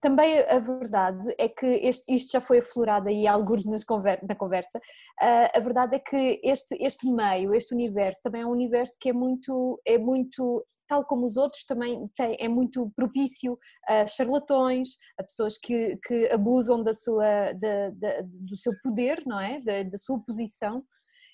Também 0.00 0.40
a 0.40 0.58
verdade 0.58 1.34
é 1.38 1.48
que 1.48 1.66
este, 1.66 2.04
isto 2.12 2.32
já 2.32 2.40
foi 2.40 2.58
aflorado 2.58 3.08
aí 3.08 3.26
alguns 3.26 3.66
nas 3.66 3.84
conver, 3.84 4.20
na 4.26 4.34
conversa. 4.34 4.78
Uh, 4.78 5.58
a 5.58 5.60
verdade 5.60 5.96
é 5.96 5.98
que 5.98 6.40
este, 6.42 6.74
este 6.80 7.06
meio, 7.06 7.54
este 7.54 7.74
universo, 7.74 8.22
também 8.22 8.42
é 8.42 8.46
um 8.46 8.50
universo 8.50 8.96
que 8.98 9.10
é 9.10 9.12
muito, 9.12 9.80
é 9.86 9.98
muito 9.98 10.64
tal 10.90 11.04
como 11.04 11.24
os 11.24 11.36
outros, 11.36 11.64
também 11.64 12.10
tem, 12.16 12.36
é 12.40 12.48
muito 12.48 12.90
propício 12.96 13.56
a 13.86 14.04
charlatões, 14.08 14.88
a 15.16 15.22
pessoas 15.22 15.56
que, 15.56 15.96
que 16.04 16.28
abusam 16.32 16.82
da 16.82 16.92
sua, 16.92 17.52
da, 17.52 17.90
da, 17.90 18.22
do 18.22 18.56
seu 18.56 18.72
poder, 18.82 19.22
não 19.24 19.38
é? 19.38 19.60
Da, 19.60 19.84
da 19.84 19.96
sua 19.96 20.18
posição. 20.18 20.84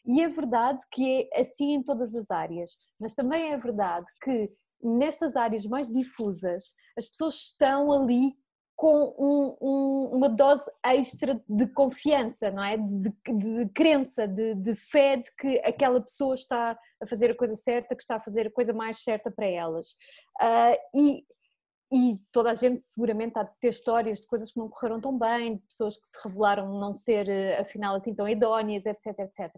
E 0.05 0.21
é 0.21 0.29
verdade 0.29 0.85
que 0.93 1.27
é 1.33 1.41
assim 1.41 1.73
em 1.73 1.83
todas 1.83 2.15
as 2.15 2.31
áreas, 2.31 2.73
mas 3.01 3.15
também 3.15 3.51
é 3.51 3.57
verdade 3.57 4.07
que 4.23 4.53
nestas 4.83 5.35
áreas 5.35 5.65
mais 5.65 5.91
difusas 5.91 6.75
as 6.97 7.07
pessoas 7.09 7.35
estão 7.37 7.91
ali 7.91 8.35
com 8.77 9.15
um, 9.19 9.57
um, 9.61 10.17
uma 10.17 10.29
dose 10.29 10.71
extra 10.85 11.43
de 11.49 11.67
confiança, 11.69 12.51
não 12.51 12.63
é? 12.63 12.77
De, 12.77 13.11
de, 13.27 13.65
de 13.65 13.73
crença, 13.73 14.29
de, 14.29 14.55
de, 14.55 14.75
fé 14.75 15.17
de 15.17 15.35
que 15.35 15.59
aquela 15.61 16.01
pessoa 16.01 16.35
está 16.35 16.79
a 17.03 17.07
fazer 17.07 17.31
a 17.31 17.37
coisa 17.37 17.57
certa, 17.57 17.97
que 17.97 18.03
está 18.03 18.17
a 18.17 18.21
fazer 18.21 18.49
a 18.49 18.51
coisa 18.51 18.75
mais 18.75 19.03
certa 19.03 19.31
para 19.31 19.47
elas. 19.47 19.93
Uh, 20.43 20.77
e, 20.95 21.25
e 21.91 22.19
toda 22.31 22.51
a 22.51 22.55
gente 22.55 22.85
seguramente 22.87 23.39
há 23.39 23.45
de 23.45 23.53
ter 23.61 23.71
histórias 23.71 24.21
de 24.21 24.27
coisas 24.27 24.53
que 24.53 24.59
não 24.59 24.69
correram 24.69 25.01
tão 25.01 25.19
bem, 25.19 25.57
de 25.57 25.63
pessoas 25.63 25.97
que 25.97 26.07
se 26.07 26.29
revelaram 26.29 26.79
não 26.79 26.93
ser 26.93 27.29
eh, 27.29 27.59
afinal 27.59 27.95
assim 27.95 28.15
tão 28.15 28.29
idóneas, 28.29 28.85
etc, 28.85 29.19
etc. 29.21 29.55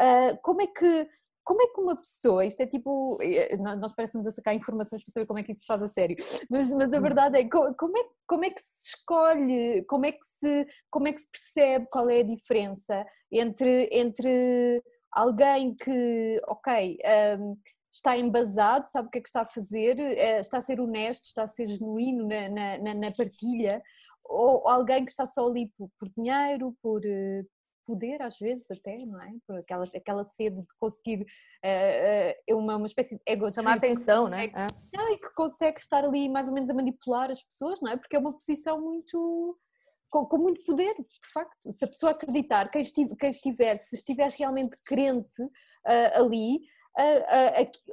Uh, 0.00 0.38
como 0.42 0.62
é 0.62 0.66
que 0.66 1.08
como 1.44 1.62
é 1.62 1.66
que 1.66 1.80
uma 1.80 1.96
pessoa, 1.96 2.44
isto 2.44 2.60
é 2.60 2.66
tipo, 2.66 3.18
eh, 3.20 3.56
nós 3.56 3.92
parecemos 3.94 4.26
a 4.26 4.30
sacar 4.30 4.54
informações 4.54 5.04
para 5.04 5.12
saber 5.12 5.26
como 5.26 5.38
é 5.38 5.42
que 5.42 5.52
isto 5.52 5.60
se 5.60 5.66
faz 5.66 5.82
a 5.82 5.88
sério, 5.88 6.16
mas, 6.50 6.70
mas 6.72 6.92
a 6.92 6.98
hum. 6.98 7.02
verdade 7.02 7.38
é, 7.38 7.48
como 7.48 7.98
é, 7.98 8.04
como 8.26 8.44
é 8.44 8.50
que 8.50 8.60
se 8.60 8.96
escolhe, 8.96 9.84
como 9.84 10.06
é 10.06 10.12
que 10.12 10.26
se, 10.26 10.66
como 10.90 11.08
é 11.08 11.12
que 11.12 11.20
se 11.20 11.30
percebe 11.30 11.86
qual 11.90 12.08
é 12.08 12.20
a 12.20 12.24
diferença 12.24 13.06
entre, 13.30 13.88
entre 13.92 14.82
alguém 15.12 15.74
que, 15.74 16.40
ok, 16.48 16.98
um, 17.38 17.56
está 17.92 18.16
embasado, 18.16 18.86
sabe 18.86 19.08
o 19.08 19.10
que 19.10 19.18
é 19.18 19.20
que 19.20 19.28
está 19.28 19.42
a 19.42 19.46
fazer, 19.46 19.98
eh, 20.00 20.40
está 20.40 20.58
a 20.58 20.62
ser 20.62 20.80
honesto, 20.80 21.26
está 21.26 21.44
a 21.44 21.48
ser 21.48 21.68
genuíno 21.68 22.26
na, 22.26 22.78
na, 22.78 22.94
na 22.94 23.12
partilha, 23.12 23.80
ou 24.24 24.66
alguém 24.68 25.04
que 25.04 25.10
está 25.10 25.26
só 25.26 25.46
ali 25.46 25.70
por, 25.76 25.88
por 25.98 26.08
dinheiro, 26.16 26.74
por, 26.82 27.04
eh, 27.04 27.42
poder 27.86 28.22
às 28.22 28.38
vezes 28.38 28.70
até, 28.70 28.98
não 29.04 29.20
é? 29.22 29.32
Por 29.46 29.58
aquela, 29.58 29.84
aquela 29.84 30.24
sede 30.24 30.62
de 30.62 30.74
conseguir 30.78 31.22
uh, 31.22 32.54
uh, 32.54 32.58
uma, 32.58 32.76
uma 32.76 32.86
espécie 32.86 33.16
de 33.16 33.22
ego 33.26 33.50
chamar 33.52 33.76
atenção, 33.76 34.28
né? 34.28 34.46
É. 34.46 35.12
E 35.12 35.18
que 35.18 35.34
consegue 35.34 35.78
estar 35.78 36.04
ali 36.04 36.28
mais 36.28 36.48
ou 36.48 36.54
menos 36.54 36.70
a 36.70 36.74
manipular 36.74 37.30
as 37.30 37.42
pessoas, 37.42 37.80
não 37.80 37.90
é? 37.90 37.96
Porque 37.96 38.16
é 38.16 38.18
uma 38.18 38.32
posição 38.32 38.80
muito 38.80 39.58
com, 40.10 40.26
com 40.26 40.38
muito 40.38 40.64
poder, 40.64 40.94
de 40.94 41.32
facto. 41.32 41.72
Se 41.72 41.84
a 41.84 41.88
pessoa 41.88 42.12
acreditar, 42.12 42.70
quem 42.70 42.82
estiver, 42.82 43.16
quem 43.16 43.30
estiver 43.30 43.76
se 43.76 43.96
estiver 43.96 44.30
realmente 44.30 44.76
crente 44.84 45.42
uh, 45.42 45.50
ali, 46.14 46.60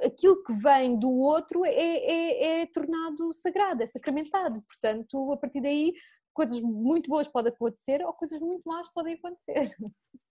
aquilo 0.04 0.42
que 0.44 0.52
vem 0.52 0.96
do 0.96 1.10
outro 1.10 1.64
é, 1.64 1.72
é, 1.72 2.62
é, 2.62 2.66
tornado 2.66 3.32
sagrado, 3.32 3.82
é 3.82 3.86
sacramentado. 3.86 4.62
Portanto, 4.62 5.32
a 5.32 5.36
partir 5.36 5.60
daí 5.60 5.92
coisas 6.32 6.60
muito 6.60 7.08
boas 7.08 7.28
podem 7.28 7.52
acontecer 7.52 8.04
ou 8.04 8.12
coisas 8.12 8.40
muito 8.40 8.68
más 8.68 8.88
podem 8.88 9.14
acontecer. 9.14 9.70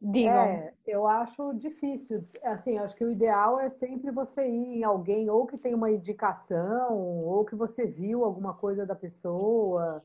Digam. 0.00 0.32
É, 0.32 0.72
eu 0.86 1.08
acho 1.08 1.52
difícil. 1.54 2.24
Assim, 2.44 2.78
acho 2.78 2.94
que 2.94 3.04
o 3.04 3.10
ideal 3.10 3.58
é 3.58 3.68
sempre 3.68 4.12
você 4.12 4.46
ir 4.46 4.78
em 4.78 4.84
alguém 4.84 5.28
ou 5.28 5.46
que 5.46 5.58
tem 5.58 5.74
uma 5.74 5.90
indicação 5.90 6.96
ou 6.96 7.44
que 7.44 7.56
você 7.56 7.84
viu 7.84 8.24
alguma 8.24 8.54
coisa 8.54 8.86
da 8.86 8.94
pessoa 8.94 10.04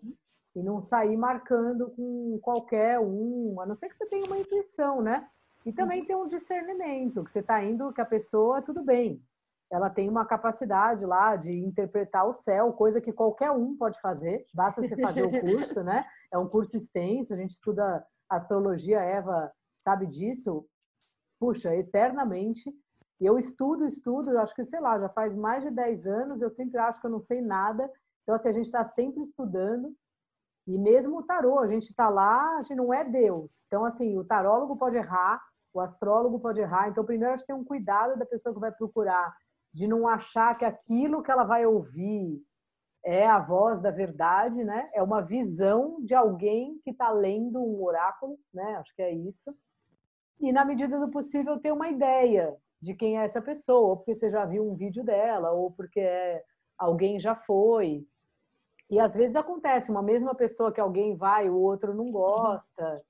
e 0.55 0.63
não 0.63 0.81
sair 0.81 1.15
marcando 1.15 1.91
com 1.91 2.39
qualquer 2.41 2.99
um, 2.99 3.59
a 3.61 3.65
não 3.65 3.75
ser 3.75 3.87
que 3.87 3.95
você 3.95 4.05
tenha 4.07 4.25
uma 4.25 4.39
intuição, 4.39 5.01
né? 5.01 5.27
E 5.65 5.71
também 5.71 6.01
uhum. 6.01 6.07
tem 6.07 6.15
um 6.15 6.27
discernimento, 6.27 7.23
que 7.23 7.31
você 7.31 7.39
está 7.39 7.63
indo 7.63 7.93
que 7.93 8.01
a 8.01 8.05
pessoa, 8.05 8.61
tudo 8.61 8.83
bem, 8.83 9.21
ela 9.71 9.89
tem 9.89 10.09
uma 10.09 10.25
capacidade 10.25 11.05
lá 11.05 11.35
de 11.35 11.51
interpretar 11.51 12.27
o 12.27 12.33
céu, 12.33 12.73
coisa 12.73 13.01
que 13.01 13.11
qualquer 13.11 13.51
um 13.51 13.75
pode 13.75 13.99
fazer, 13.99 14.45
basta 14.53 14.81
você 14.81 14.95
fazer 14.95 15.23
o 15.23 15.31
curso, 15.41 15.83
né? 15.83 16.05
É 16.31 16.37
um 16.37 16.47
curso 16.47 16.77
extenso, 16.77 17.33
a 17.33 17.37
gente 17.37 17.51
estuda 17.51 18.05
astrologia, 18.29 18.99
Eva 18.99 19.51
sabe 19.75 20.07
disso, 20.07 20.65
puxa, 21.39 21.75
eternamente. 21.75 22.73
Eu 23.19 23.37
estudo, 23.37 23.85
estudo, 23.85 24.37
acho 24.39 24.55
que, 24.55 24.65
sei 24.65 24.79
lá, 24.79 24.99
já 24.99 25.09
faz 25.09 25.35
mais 25.35 25.63
de 25.63 25.71
10 25.71 26.07
anos, 26.07 26.41
eu 26.41 26.49
sempre 26.49 26.77
acho 26.77 26.99
que 26.99 27.07
eu 27.07 27.11
não 27.11 27.19
sei 27.19 27.41
nada, 27.41 27.89
então 28.23 28.35
assim, 28.35 28.49
a 28.49 28.53
gente 28.53 28.65
está 28.65 28.83
sempre 28.85 29.21
estudando, 29.23 29.93
e 30.65 30.77
mesmo 30.77 31.17
o 31.17 31.23
tarô, 31.23 31.59
a 31.59 31.67
gente 31.67 31.89
está 31.89 32.09
lá, 32.09 32.57
a 32.57 32.61
gente 32.61 32.77
não 32.77 32.93
é 32.93 33.03
Deus. 33.03 33.63
Então, 33.67 33.83
assim, 33.83 34.17
o 34.17 34.23
tarólogo 34.23 34.77
pode 34.77 34.95
errar, 34.95 35.41
o 35.73 35.81
astrólogo 35.81 36.39
pode 36.39 36.61
errar. 36.61 36.87
Então, 36.87 37.03
primeiro, 37.03 37.33
acho 37.33 37.43
que 37.43 37.47
tem 37.47 37.55
um 37.55 37.65
cuidado 37.65 38.17
da 38.17 38.25
pessoa 38.25 38.53
que 38.53 38.61
vai 38.61 38.71
procurar 38.71 39.35
de 39.73 39.87
não 39.87 40.07
achar 40.07 40.57
que 40.57 40.65
aquilo 40.65 41.23
que 41.23 41.31
ela 41.31 41.43
vai 41.43 41.65
ouvir 41.65 42.41
é 43.03 43.27
a 43.27 43.39
voz 43.39 43.81
da 43.81 43.91
verdade, 43.91 44.63
né? 44.63 44.89
É 44.93 45.03
uma 45.03 45.21
visão 45.21 45.97
de 46.01 46.13
alguém 46.13 46.79
que 46.83 46.91
está 46.91 47.09
lendo 47.09 47.59
um 47.61 47.83
oráculo, 47.83 48.39
né? 48.53 48.75
Acho 48.75 48.95
que 48.95 49.01
é 49.01 49.11
isso. 49.11 49.53
E 50.39 50.51
na 50.51 50.63
medida 50.63 50.99
do 50.99 51.09
possível 51.09 51.59
ter 51.59 51.71
uma 51.71 51.89
ideia 51.89 52.55
de 52.81 52.93
quem 52.93 53.17
é 53.17 53.23
essa 53.23 53.41
pessoa, 53.41 53.89
ou 53.89 53.97
porque 53.97 54.15
você 54.15 54.29
já 54.29 54.45
viu 54.45 54.69
um 54.69 54.75
vídeo 54.75 55.03
dela, 55.03 55.51
ou 55.51 55.71
porque 55.71 55.99
é, 55.99 56.43
alguém 56.77 57.19
já 57.19 57.35
foi. 57.35 58.05
E 58.89 58.99
às 58.99 59.13
vezes 59.13 59.35
acontece 59.35 59.89
uma 59.89 60.03
mesma 60.03 60.35
pessoa 60.35 60.71
que 60.71 60.79
alguém 60.79 61.15
vai, 61.15 61.49
o 61.49 61.57
outro 61.57 61.93
não 61.93 62.11
gosta. 62.11 63.01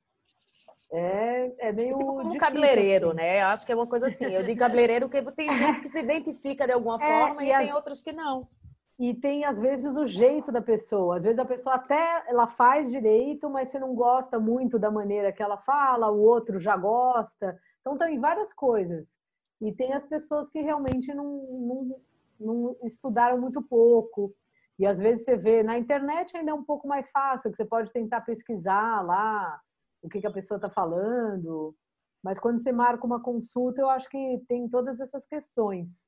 É, 0.93 1.51
é 1.57 1.71
meio. 1.71 1.97
Tipo 1.97 2.15
como 2.17 2.33
um 2.33 2.37
cabeleireiro, 2.37 3.07
assim. 3.07 3.17
né? 3.17 3.41
Eu 3.41 3.47
acho 3.47 3.65
que 3.65 3.71
é 3.71 3.75
uma 3.75 3.87
coisa 3.87 4.07
assim. 4.07 4.25
Eu 4.25 4.43
digo 4.43 4.59
cabeleireiro 4.59 5.09
porque 5.09 5.31
tem 5.31 5.51
gente 5.51 5.81
que 5.81 5.89
se 5.89 5.99
identifica 5.99 6.67
de 6.67 6.73
alguma 6.73 6.95
é, 6.95 6.99
forma 6.99 7.43
e, 7.43 7.49
e 7.49 7.57
tem 7.57 7.73
outras 7.73 7.99
que 7.99 8.13
não. 8.13 8.41
E 8.99 9.15
tem, 9.15 9.43
às 9.43 9.57
vezes, 9.57 9.95
o 9.97 10.05
jeito 10.05 10.51
da 10.51 10.61
pessoa. 10.61 11.17
Às 11.17 11.23
vezes 11.23 11.39
a 11.39 11.45
pessoa 11.45 11.75
até 11.75 12.23
ela 12.27 12.45
faz 12.45 12.91
direito, 12.91 13.49
mas 13.49 13.69
você 13.69 13.79
não 13.79 13.95
gosta 13.95 14.39
muito 14.39 14.77
da 14.77 14.91
maneira 14.91 15.31
que 15.31 15.41
ela 15.41 15.57
fala, 15.57 16.11
o 16.11 16.21
outro 16.21 16.59
já 16.59 16.77
gosta. 16.77 17.59
Então, 17.81 17.97
tem 17.97 18.19
várias 18.19 18.53
coisas. 18.53 19.17
E 19.59 19.71
tem 19.71 19.93
as 19.93 20.05
pessoas 20.05 20.47
que 20.51 20.61
realmente 20.61 21.11
não, 21.11 21.25
não, 21.49 22.01
não 22.39 22.75
estudaram 22.83 23.41
muito 23.41 23.63
pouco. 23.63 24.31
E 24.77 24.85
às 24.85 24.99
vezes 24.99 25.25
você 25.25 25.35
vê 25.35 25.63
na 25.63 25.77
internet 25.77 26.37
ainda 26.37 26.51
é 26.51 26.53
um 26.53 26.63
pouco 26.63 26.87
mais 26.87 27.09
fácil, 27.09 27.49
que 27.49 27.57
você 27.57 27.65
pode 27.65 27.91
tentar 27.91 28.21
pesquisar 28.21 29.01
lá 29.01 29.59
o 30.03 30.09
que, 30.09 30.21
que 30.21 30.27
a 30.27 30.31
pessoa 30.31 30.57
está 30.57 30.69
falando. 30.69 31.75
Mas 32.23 32.37
quando 32.37 32.61
você 32.61 32.71
marca 32.71 33.05
uma 33.05 33.21
consulta, 33.21 33.81
eu 33.81 33.89
acho 33.89 34.07
que 34.09 34.43
tem 34.47 34.69
todas 34.69 34.99
essas 34.99 35.25
questões. 35.25 36.07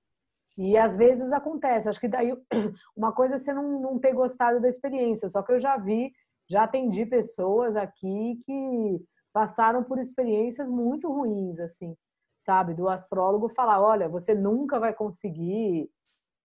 E 0.58 0.78
às 0.78 0.96
vezes 0.96 1.32
acontece. 1.32 1.90
Acho 1.90 2.00
que 2.00 2.08
daí 2.08 2.32
uma 2.96 3.12
coisa 3.12 3.36
é 3.36 3.38
você 3.38 3.54
não, 3.54 3.82
não 3.82 4.00
ter 4.00 4.14
gostado 4.14 4.62
da 4.62 4.70
experiência. 4.70 5.28
Só 5.30 5.42
que 5.42 5.54
eu 5.54 5.60
já 5.60 5.78
vi, 5.78 6.12
já 6.50 6.64
atendi 6.64 7.06
pessoas 7.06 7.76
aqui 7.76 8.40
que 8.46 9.06
passaram 9.34 9.84
por 9.84 10.00
experiências 10.00 10.68
muito 10.68 11.12
ruins, 11.12 11.60
assim, 11.60 11.96
sabe? 12.42 12.74
Do 12.74 12.88
astrólogo 12.88 13.50
falar: 13.50 13.82
olha, 13.82 14.08
você 14.08 14.34
nunca 14.34 14.80
vai 14.80 14.94
conseguir 14.94 15.90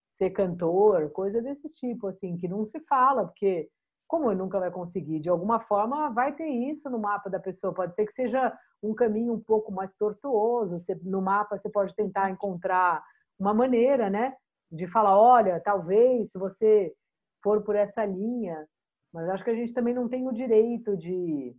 ser 0.09 0.31
cantor, 0.31 1.09
coisa 1.11 1.41
desse 1.41 1.69
tipo, 1.69 2.07
assim, 2.07 2.35
que 2.35 2.47
não 2.47 2.65
se 2.65 2.79
fala, 2.81 3.25
porque 3.25 3.69
como 4.11 4.29
ele 4.29 4.39
nunca 4.39 4.59
vai 4.59 4.69
conseguir? 4.69 5.21
De 5.21 5.29
alguma 5.29 5.61
forma, 5.61 6.09
vai 6.09 6.35
ter 6.35 6.45
isso 6.45 6.89
no 6.89 6.99
mapa 6.99 7.29
da 7.29 7.39
pessoa. 7.39 7.73
Pode 7.73 7.95
ser 7.95 8.05
que 8.05 8.11
seja 8.11 8.53
um 8.83 8.93
caminho 8.93 9.31
um 9.31 9.39
pouco 9.39 9.71
mais 9.71 9.93
tortuoso. 9.93 10.77
Você, 10.77 10.95
no 10.95 11.21
mapa, 11.21 11.57
você 11.57 11.69
pode 11.69 11.95
tentar 11.95 12.29
encontrar 12.29 13.01
uma 13.39 13.53
maneira, 13.53 14.09
né? 14.09 14.35
De 14.69 14.85
falar, 14.85 15.17
olha, 15.17 15.61
talvez 15.61 16.31
se 16.31 16.37
você 16.37 16.93
for 17.41 17.63
por 17.63 17.73
essa 17.73 18.05
linha. 18.05 18.67
Mas 19.13 19.29
acho 19.29 19.45
que 19.45 19.49
a 19.49 19.55
gente 19.55 19.73
também 19.73 19.93
não 19.93 20.09
tem 20.09 20.27
o 20.27 20.33
direito 20.33 20.97
de 20.97 21.55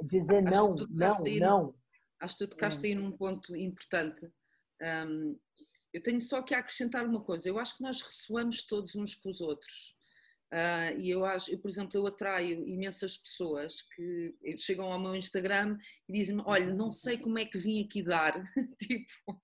dizer 0.00 0.40
não, 0.42 0.76
não, 0.88 1.18
não. 1.40 1.74
Acho 2.20 2.38
que 2.38 2.46
tu 2.46 2.50
tocaste 2.50 2.86
aí 2.86 2.94
num 2.94 3.10
ponto 3.10 3.56
importante. 3.56 4.30
Um, 4.80 5.36
eu 5.92 6.00
tenho 6.00 6.20
só 6.20 6.40
que 6.40 6.54
acrescentar 6.54 7.04
uma 7.04 7.20
coisa. 7.20 7.48
Eu 7.48 7.58
acho 7.58 7.76
que 7.76 7.82
nós 7.82 8.00
ressoamos 8.00 8.62
todos 8.62 8.94
uns 8.94 9.16
com 9.16 9.28
os 9.28 9.40
outros. 9.40 9.95
Uh, 10.52 10.98
e 11.00 11.10
eu 11.10 11.24
acho, 11.24 11.50
eu, 11.50 11.58
por 11.58 11.68
exemplo, 11.68 11.98
eu 11.98 12.06
atraio 12.06 12.66
imensas 12.68 13.16
pessoas 13.16 13.82
que 13.94 14.34
chegam 14.58 14.92
ao 14.92 15.00
meu 15.00 15.14
Instagram 15.14 15.76
e 16.08 16.12
dizem-me: 16.12 16.42
Olha, 16.46 16.72
não 16.72 16.90
sei 16.90 17.18
como 17.18 17.38
é 17.38 17.44
que 17.44 17.58
vim 17.58 17.84
aqui 17.84 18.02
dar, 18.02 18.32
tipo, 18.80 19.42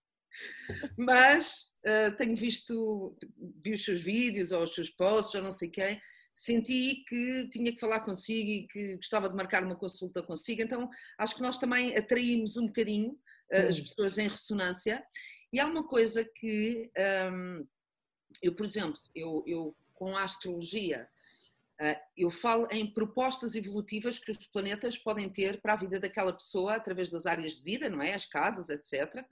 mas 0.97 1.73
uh, 1.85 2.17
tenho 2.17 2.37
visto, 2.37 3.17
vi 3.63 3.73
os 3.73 3.85
seus 3.85 4.01
vídeos 4.01 4.53
ou 4.53 4.63
os 4.63 4.75
seus 4.75 4.91
posts, 4.91 5.35
ou 5.35 5.43
não 5.43 5.51
sei 5.51 5.69
quem, 5.71 6.01
senti 6.35 7.05
que 7.09 7.49
tinha 7.51 7.73
que 7.73 7.81
falar 7.81 8.01
consigo 8.01 8.49
e 8.49 8.67
que 8.69 8.97
gostava 8.97 9.29
de 9.29 9.35
marcar 9.35 9.65
uma 9.65 9.77
consulta 9.77 10.23
consigo. 10.23 10.63
Então, 10.63 10.89
acho 11.19 11.35
que 11.35 11.43
nós 11.43 11.59
também 11.59 11.97
atraímos 11.97 12.57
um 12.57 12.67
bocadinho 12.67 13.11
uh, 13.53 13.69
as 13.69 13.81
pessoas 13.81 14.19
em 14.19 14.29
ressonância. 14.29 15.05
E 15.53 15.61
há 15.61 15.67
uma 15.67 15.87
coisa 15.87 16.25
que 16.37 16.91
um, 17.33 17.67
eu, 18.41 18.55
por 18.55 18.65
exemplo, 18.65 18.99
eu, 19.15 19.45
eu 19.47 19.77
com 20.03 20.17
a 20.17 20.25
astrologia, 20.25 21.09
uh, 21.81 22.01
eu 22.17 22.29
falo 22.29 22.67
em 22.73 22.93
propostas 22.93 23.55
evolutivas 23.55 24.19
que 24.19 24.33
os 24.33 24.39
planetas 24.49 24.99
podem 24.99 25.31
ter 25.31 25.61
para 25.61 25.75
a 25.75 25.77
vida 25.77 26.01
daquela 26.01 26.33
pessoa 26.33 26.75
através 26.75 27.09
das 27.09 27.25
áreas 27.25 27.53
de 27.53 27.63
vida, 27.63 27.89
não 27.89 28.03
é? 28.03 28.13
As 28.13 28.27
casas, 28.27 28.69
etc. 28.69 29.25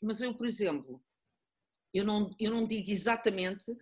Mas 0.00 0.20
eu, 0.20 0.34
por 0.34 0.46
exemplo, 0.46 1.02
eu 1.94 2.04
não, 2.04 2.34
eu 2.38 2.50
não 2.50 2.66
digo 2.66 2.90
exatamente, 2.90 3.76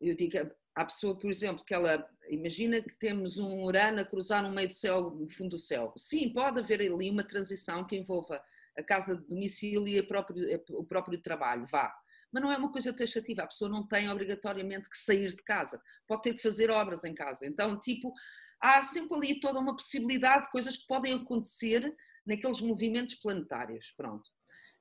eu 0.00 0.14
digo 0.14 0.38
à 0.74 0.84
pessoa, 0.84 1.18
por 1.18 1.30
exemplo, 1.30 1.64
que 1.64 1.74
ela 1.74 2.08
imagina 2.28 2.80
que 2.80 2.94
temos 2.94 3.38
um 3.38 3.64
Urano 3.64 4.00
a 4.00 4.04
cruzar 4.04 4.42
no 4.42 4.54
meio 4.54 4.68
do 4.68 4.74
céu, 4.74 5.10
no 5.10 5.28
fundo 5.28 5.50
do 5.50 5.58
céu. 5.58 5.92
Sim, 5.96 6.32
pode 6.32 6.60
haver 6.60 6.80
ali 6.80 7.10
uma 7.10 7.24
transição 7.24 7.84
que 7.84 7.96
envolva 7.96 8.40
a 8.76 8.82
casa 8.82 9.16
de 9.16 9.26
domicílio 9.26 9.88
e 9.88 10.02
próprio, 10.02 10.62
o 10.70 10.84
próprio 10.84 11.18
trabalho, 11.18 11.66
vá. 11.66 11.96
Mas 12.36 12.42
não 12.42 12.52
é 12.52 12.58
uma 12.58 12.70
coisa 12.70 12.92
taxativa, 12.92 13.44
a 13.44 13.46
pessoa 13.46 13.70
não 13.70 13.88
tem 13.88 14.10
obrigatoriamente 14.10 14.90
que 14.90 14.98
sair 14.98 15.34
de 15.34 15.42
casa, 15.42 15.80
pode 16.06 16.20
ter 16.20 16.34
que 16.34 16.42
fazer 16.42 16.70
obras 16.70 17.02
em 17.02 17.14
casa. 17.14 17.46
Então, 17.46 17.80
tipo, 17.80 18.12
há 18.60 18.82
sempre 18.82 19.16
ali 19.16 19.40
toda 19.40 19.58
uma 19.58 19.74
possibilidade 19.74 20.44
de 20.44 20.50
coisas 20.50 20.76
que 20.76 20.86
podem 20.86 21.14
acontecer 21.14 21.96
naqueles 22.26 22.60
movimentos 22.60 23.14
planetários. 23.14 23.90
Pronto. 23.96 24.30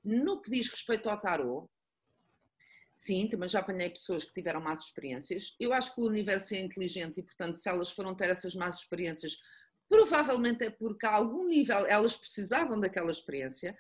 No 0.03 0.41
que 0.41 0.51
diz 0.51 0.67
respeito 0.67 1.09
ao 1.09 1.17
tarot, 1.17 1.69
Sim, 2.93 3.29
também 3.29 3.47
já 3.47 3.59
apanhei 3.59 3.89
pessoas 3.89 4.25
que 4.25 4.33
tiveram 4.33 4.59
más 4.59 4.81
experiências. 4.81 5.55
Eu 5.57 5.71
acho 5.71 5.95
que 5.95 6.01
o 6.01 6.05
universo 6.05 6.55
é 6.55 6.59
inteligente 6.59 7.19
e, 7.19 7.23
portanto, 7.23 7.55
se 7.57 7.69
elas 7.69 7.91
foram 7.91 8.13
ter 8.13 8.29
essas 8.29 8.53
más 8.53 8.79
experiências, 8.79 9.37
provavelmente 9.87 10.65
é 10.65 10.69
porque 10.69 11.05
a 11.05 11.11
algum 11.11 11.47
nível 11.47 11.85
elas 11.87 12.17
precisavam 12.17 12.79
daquela 12.79 13.11
experiência. 13.11 13.77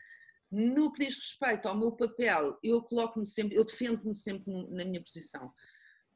No 0.51 0.91
que 0.91 1.05
diz 1.05 1.15
respeito 1.15 1.67
ao 1.67 1.77
meu 1.77 1.91
papel, 1.91 2.57
eu 2.63 2.81
coloco-me 2.81 3.25
sempre, 3.25 3.57
eu 3.57 3.65
defendo-me 3.65 4.15
sempre 4.15 4.51
na 4.69 4.85
minha 4.85 5.01
posição, 5.01 5.53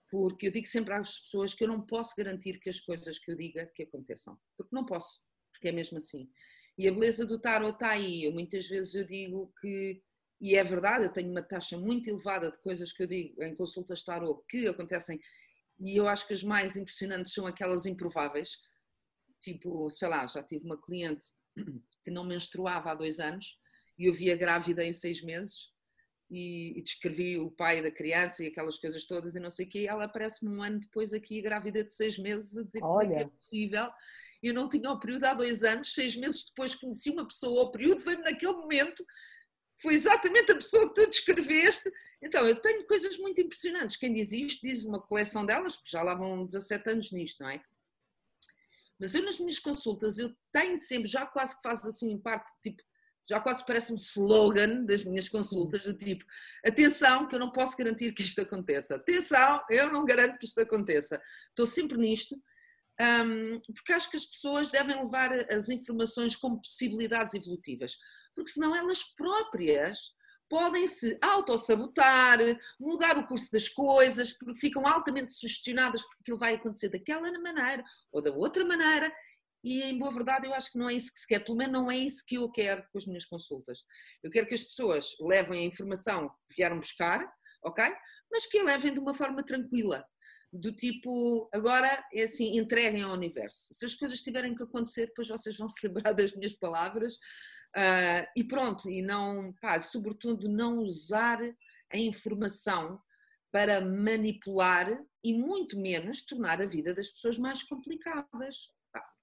porque 0.10 0.48
eu 0.48 0.52
digo 0.52 0.68
sempre 0.68 0.94
às 0.94 1.20
pessoas 1.20 1.54
que 1.54 1.64
eu 1.64 1.68
não 1.68 1.82
posso 1.82 2.16
garantir 2.16 2.60
que 2.60 2.70
as 2.70 2.80
coisas 2.80 3.20
que 3.20 3.32
eu 3.32 3.36
diga 3.36 3.66
que 3.68 3.84
aconteçam, 3.84 4.40
porque 4.56 4.76
não 4.76 4.86
posso, 4.86 5.22
porque 5.52 5.70
é 5.70 5.72
mesmo 5.72 5.98
assim. 5.98 6.30
E 6.78 6.88
a 6.88 6.92
beleza 6.92 7.26
do 7.26 7.40
tarot 7.40 7.74
está 7.74 7.90
aí. 7.90 8.24
Eu, 8.24 8.32
muitas 8.32 8.66
vezes 8.68 8.96
eu 8.96 9.06
digo 9.06 9.54
que 9.60 10.02
e 10.42 10.56
é 10.56 10.64
verdade, 10.64 11.04
eu 11.04 11.12
tenho 11.12 11.30
uma 11.30 11.44
taxa 11.44 11.78
muito 11.78 12.10
elevada 12.10 12.50
de 12.50 12.58
coisas 12.60 12.94
que 12.94 13.04
eu 13.04 13.08
digo 13.08 13.44
em 13.44 13.54
consultas 13.54 14.04
tarot 14.04 14.42
que 14.48 14.68
acontecem, 14.68 15.20
e 15.78 15.98
eu 15.98 16.08
acho 16.08 16.26
que 16.26 16.34
as 16.34 16.44
mais 16.44 16.78
impressionantes 16.78 17.34
são 17.34 17.46
aquelas 17.46 17.86
improváveis. 17.86 18.58
Tipo, 19.42 19.90
sei 19.90 20.08
lá, 20.08 20.26
já 20.28 20.42
tive 20.44 20.66
uma 20.66 20.82
cliente 20.82 21.26
que 22.04 22.12
não 22.12 22.24
menstruava 22.24 22.92
há 22.92 22.96
dois 22.96 23.20
anos 23.20 23.58
e 24.00 24.08
eu 24.08 24.14
via 24.14 24.36
grávida 24.36 24.84
em 24.84 24.94
seis 24.94 25.22
meses 25.22 25.68
e, 26.32 26.80
e 26.80 26.82
descrevi 26.82 27.38
o 27.38 27.52
pai 27.52 27.82
da 27.82 27.92
criança 27.92 28.44
e 28.44 28.48
aquelas 28.48 28.78
coisas 28.78 29.06
todas 29.06 29.36
e 29.36 29.40
não 29.40 29.52
sei 29.52 29.66
o 29.66 29.70
quê. 29.70 29.86
Ela 29.88 30.06
aparece-me 30.06 30.56
um 30.56 30.64
ano 30.64 30.80
depois 30.80 31.14
aqui, 31.14 31.42
grávida 31.42 31.84
de 31.84 31.94
seis 31.94 32.18
meses, 32.18 32.58
a 32.58 32.64
dizer 32.64 32.80
como 32.80 33.02
é 33.02 33.08
que 33.08 33.14
é 33.14 33.28
possível. 33.28 33.90
Eu 34.42 34.54
não 34.54 34.70
tinha 34.70 34.90
o 34.90 35.00
período 35.00 35.26
há 35.26 35.34
dois 35.34 35.64
anos, 35.64 35.94
seis 35.94 36.16
meses 36.16 36.46
depois 36.46 36.74
conheci 36.74 37.10
uma 37.12 37.28
pessoa, 37.28 37.64
o 37.64 37.72
período 37.72 38.04
veio-me 38.04 38.24
naquele 38.24 38.54
momento 38.54 39.04
foi 39.82 39.94
exatamente 39.94 40.52
a 40.52 40.56
pessoa 40.56 40.88
que 40.88 41.02
tu 41.02 41.10
descreveste. 41.10 41.90
Então, 42.22 42.46
eu 42.46 42.56
tenho 42.56 42.86
coisas 42.86 43.18
muito 43.18 43.40
impressionantes. 43.42 43.98
Quem 43.98 44.14
diz 44.14 44.32
isto 44.32 44.66
diz 44.66 44.86
uma 44.86 45.02
coleção 45.02 45.46
delas, 45.46 45.76
porque 45.76 45.90
já 45.90 46.04
lá 46.04 46.14
vão 46.14 46.46
17 46.46 46.90
anos 46.90 47.12
nisto, 47.12 47.42
não 47.42 47.50
é? 47.50 47.64
Mas 49.00 49.16
eu 49.16 49.24
nas 49.24 49.40
minhas 49.40 49.60
consultas, 49.60 50.18
eu 50.18 50.36
tenho 50.52 50.78
sempre, 50.78 51.08
já 51.08 51.26
quase 51.26 51.56
que 51.56 51.62
faz 51.62 51.86
assim 51.86 52.20
parte, 52.20 52.52
tipo, 52.62 52.84
já 53.30 53.40
quase 53.40 53.66
parece 53.66 53.94
um 53.94 53.96
slogan 53.96 54.84
das 54.86 55.04
minhas 55.06 55.30
consultas, 55.30 55.84
do 55.84 55.94
tipo, 55.94 56.26
atenção 56.66 57.28
que 57.28 57.36
eu 57.36 57.40
não 57.40 57.52
posso 57.52 57.78
garantir 57.78 58.12
que 58.14 58.24
isto 58.24 58.42
aconteça. 58.42 58.96
Atenção, 58.96 59.62
eu 59.70 59.92
não 59.92 60.04
garanto 60.04 60.40
que 60.40 60.46
isto 60.46 60.60
aconteça. 60.60 61.22
Estou 61.50 61.66
sempre 61.66 61.98
nisto, 61.98 62.36
um, 63.00 63.62
porque 63.74 63.94
acho 63.94 64.10
que 64.10 64.18
as 64.18 64.26
pessoas 64.26 64.70
devem 64.70 65.02
levar 65.02 65.32
as 65.52 65.70
informações 65.70 66.36
como 66.36 66.62
possibilidades 66.62 67.34
evolutivas 67.34 67.96
porque 68.40 68.52
senão 68.52 68.76
elas 68.76 69.04
próprias 69.04 70.12
podem 70.50 70.88
se 70.88 71.18
autossabotar, 71.22 72.40
mudar 72.80 73.18
o 73.18 73.28
curso 73.28 73.52
das 73.52 73.70
coisas, 73.70 74.34
porque 74.34 74.60
ficam 74.60 74.88
altamente 74.88 75.32
sugestionadas 75.32 76.02
porque 76.02 76.22
aquilo 76.22 76.40
vai 76.40 76.56
acontecer 76.56 76.90
daquela 76.90 77.32
maneira 77.40 77.84
ou 78.12 78.22
da 78.22 78.32
outra 78.32 78.66
maneira. 78.66 79.12
E 79.64 79.84
em 79.84 79.98
boa 79.98 80.12
verdade, 80.12 80.48
eu 80.48 80.54
acho 80.54 80.72
que 80.72 80.78
não 80.78 80.90
é 80.90 80.94
isso 80.94 81.14
que 81.14 81.20
se 81.20 81.28
quer, 81.28 81.44
pelo 81.44 81.58
menos 81.58 81.74
não 81.74 81.92
é 81.92 81.98
isso 81.98 82.24
que 82.26 82.36
eu 82.36 82.50
quero 82.50 82.84
com 82.92 82.98
as 82.98 83.06
minhas 83.06 83.26
consultas. 83.26 83.80
Eu 84.24 84.32
quero 84.32 84.48
que 84.48 84.54
as 84.54 84.64
pessoas 84.64 85.16
levem 85.20 85.60
a 85.60 85.66
informação 85.66 86.30
que 86.48 86.56
vieram 86.58 86.80
buscar, 86.80 87.30
ok? 87.64 87.84
Mas 88.32 88.46
que 88.46 88.60
a 88.60 88.64
levem 88.64 88.94
de 88.94 89.00
uma 89.00 89.14
forma 89.14 89.44
tranquila, 89.44 90.06
do 90.52 90.72
tipo, 90.72 91.50
agora 91.54 92.04
é 92.14 92.24
assim, 92.24 92.58
entreguem 92.58 93.04
ao 93.04 93.14
universo. 93.14 93.68
Se 93.72 93.86
as 93.86 93.94
coisas 93.94 94.22
tiverem 94.22 94.56
que 94.56 94.64
acontecer, 94.64 95.08
depois 95.08 95.28
vocês 95.28 95.58
vão 95.58 95.68
se 95.68 95.86
lembrar 95.88 96.14
das 96.14 96.34
minhas 96.34 96.54
palavras, 96.54 97.16
Uh, 97.76 98.26
e 98.36 98.44
pronto, 98.44 98.90
e 98.90 99.02
não, 99.02 99.54
pá, 99.62 99.80
sobretudo 99.80 100.50
não 100.50 100.80
usar 100.80 101.40
a 101.92 101.98
informação 101.98 103.00
para 103.52 103.80
manipular 103.82 104.88
e 105.24 105.34
muito 105.34 105.80
menos 105.80 106.24
tornar 106.26 106.62
a 106.62 106.66
vida 106.66 106.94
das 106.94 107.10
pessoas 107.10 107.38
mais 107.38 107.64
complicadas. 107.64 108.70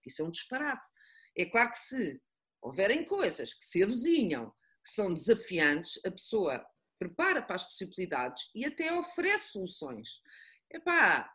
Pá, 0.07 0.11
isso 0.11 0.23
é 0.23 0.25
um 0.25 0.31
disparate. 0.31 0.89
É 1.37 1.45
claro 1.47 1.71
que 1.71 1.79
se 1.79 2.21
houverem 2.63 3.05
coisas 3.05 3.53
que 3.55 3.65
se 3.65 3.83
avizinham, 3.83 4.51
que 4.85 4.91
são 4.91 5.13
desafiantes, 5.13 6.01
a 6.05 6.11
pessoa 6.11 6.65
prepara 6.99 7.43
para 7.43 7.57
as 7.57 7.65
possibilidades 7.65 8.51
e 8.55 8.65
até 8.65 8.93
oferece 8.93 9.53
soluções. 9.53 10.21
Epá, 10.71 11.31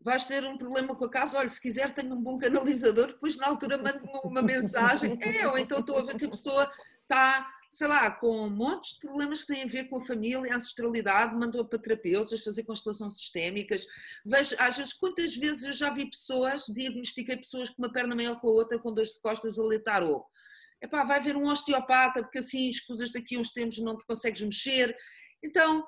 vais 0.00 0.26
ter 0.26 0.44
um 0.44 0.58
problema 0.58 0.96
com 0.96 1.04
a 1.04 1.10
casa, 1.10 1.38
olha, 1.38 1.48
se 1.48 1.60
quiser 1.60 1.94
tenho 1.94 2.14
um 2.14 2.22
bom 2.22 2.38
canalizador, 2.38 3.08
depois 3.08 3.36
na 3.36 3.46
altura 3.46 3.78
mando-me 3.78 4.20
uma 4.24 4.42
mensagem, 4.42 5.18
é, 5.22 5.46
ou 5.46 5.58
então 5.58 5.80
estou 5.80 5.98
a 5.98 6.02
ver 6.02 6.18
que 6.18 6.26
a 6.26 6.30
pessoa 6.30 6.70
está, 6.84 7.46
sei 7.78 7.86
lá, 7.86 8.10
com 8.10 8.48
montes 8.48 8.94
de 8.94 9.00
problemas 9.00 9.40
que 9.40 9.46
têm 9.48 9.62
a 9.62 9.66
ver 9.66 9.84
com 9.84 9.96
a 9.96 10.00
família, 10.00 10.52
a 10.52 10.56
ancestralidade, 10.56 11.34
mandou 11.36 11.64
para 11.64 11.78
terapeutas 11.78 12.42
fazer 12.42 12.64
constelações 12.64 13.14
sistémicas, 13.14 13.86
vejo, 14.24 14.56
às 14.58 14.76
vezes, 14.76 14.92
quantas 14.92 15.36
vezes 15.36 15.64
eu 15.64 15.72
já 15.72 15.90
vi 15.90 16.10
pessoas, 16.10 16.64
diagnostiquei 16.66 17.36
pessoas 17.36 17.70
com 17.70 17.82
uma 17.82 17.92
perna 17.92 18.14
maior 18.14 18.40
que 18.40 18.46
a 18.46 18.50
outra, 18.50 18.78
com 18.78 18.92
dores 18.92 19.12
de 19.12 19.20
costas 19.20 19.58
a 19.58 19.62
ler 19.62 19.82
tarô. 19.82 20.26
Epá, 20.82 21.04
vai 21.04 21.20
ver 21.20 21.36
um 21.36 21.46
osteopata, 21.46 22.22
porque 22.22 22.38
assim 22.38 22.68
escusas 22.68 23.12
daqui 23.12 23.38
uns 23.38 23.52
tempos 23.52 23.78
não 23.78 23.96
te 23.96 24.04
consegues 24.06 24.42
mexer. 24.42 24.96
Então, 25.42 25.86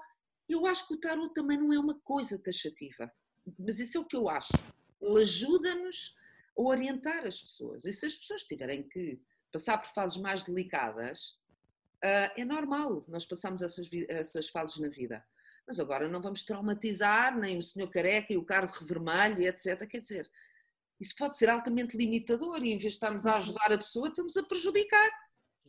eu 0.48 0.66
acho 0.66 0.86
que 0.86 0.94
o 0.94 1.00
tarot 1.00 1.32
também 1.32 1.58
não 1.58 1.72
é 1.72 1.78
uma 1.78 1.98
coisa 2.00 2.38
taxativa 2.38 3.10
mas 3.58 3.78
isso 3.78 3.98
é 3.98 4.00
o 4.00 4.04
que 4.04 4.16
eu 4.16 4.28
acho. 4.28 4.52
Ele 5.00 5.22
ajuda-nos 5.22 6.14
a 6.56 6.62
orientar 6.62 7.26
as 7.26 7.40
pessoas. 7.40 7.84
E 7.84 7.92
se 7.92 8.06
as 8.06 8.16
pessoas 8.16 8.44
tiverem 8.44 8.86
que 8.88 9.20
passar 9.52 9.78
por 9.78 9.92
fases 9.92 10.18
mais 10.18 10.44
delicadas, 10.44 11.36
uh, 12.04 12.32
é 12.36 12.44
normal, 12.44 13.04
nós 13.08 13.26
passamos 13.26 13.62
essas, 13.62 13.88
essas 14.08 14.48
fases 14.48 14.78
na 14.78 14.88
vida. 14.88 15.24
Mas 15.66 15.78
agora 15.78 16.08
não 16.08 16.20
vamos 16.20 16.44
traumatizar 16.44 17.38
nem 17.38 17.58
o 17.58 17.62
senhor 17.62 17.88
careca 17.88 18.32
e 18.32 18.36
o 18.36 18.44
carro 18.44 18.72
vermelho, 18.84 19.42
etc. 19.42 19.86
Quer 19.86 20.00
dizer, 20.00 20.30
isso 20.98 21.14
pode 21.16 21.36
ser 21.36 21.48
altamente 21.48 21.96
limitador 21.96 22.58
e 22.62 22.72
em 22.72 22.78
vez 22.78 22.82
de 22.82 22.88
estarmos 22.88 23.26
a 23.26 23.36
ajudar 23.36 23.72
a 23.72 23.78
pessoa, 23.78 24.08
estamos 24.08 24.36
a 24.36 24.42
prejudicar. 24.42 25.10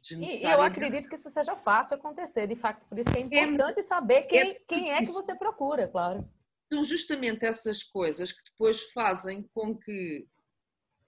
E 0.09 0.43
eu 0.43 0.61
acredito 0.61 1.07
que 1.07 1.15
isso 1.15 1.29
seja 1.29 1.55
fácil 1.55 1.95
acontecer, 1.95 2.47
de 2.47 2.55
facto. 2.55 2.83
Por 2.87 2.97
isso 2.97 3.11
que 3.11 3.17
é, 3.17 3.21
é 3.21 3.43
importante 3.43 3.79
é, 3.79 3.83
saber 3.83 4.23
quem 4.23 4.39
é, 4.39 4.53
quem 4.67 4.91
é 4.91 4.99
que 4.99 5.11
você 5.11 5.35
procura, 5.35 5.87
claro 5.87 6.27
são 6.71 6.83
justamente 6.85 7.45
essas 7.45 7.83
coisas 7.83 8.31
que 8.31 8.43
depois 8.45 8.83
fazem 8.91 9.43
com 9.53 9.77
que 9.77 10.25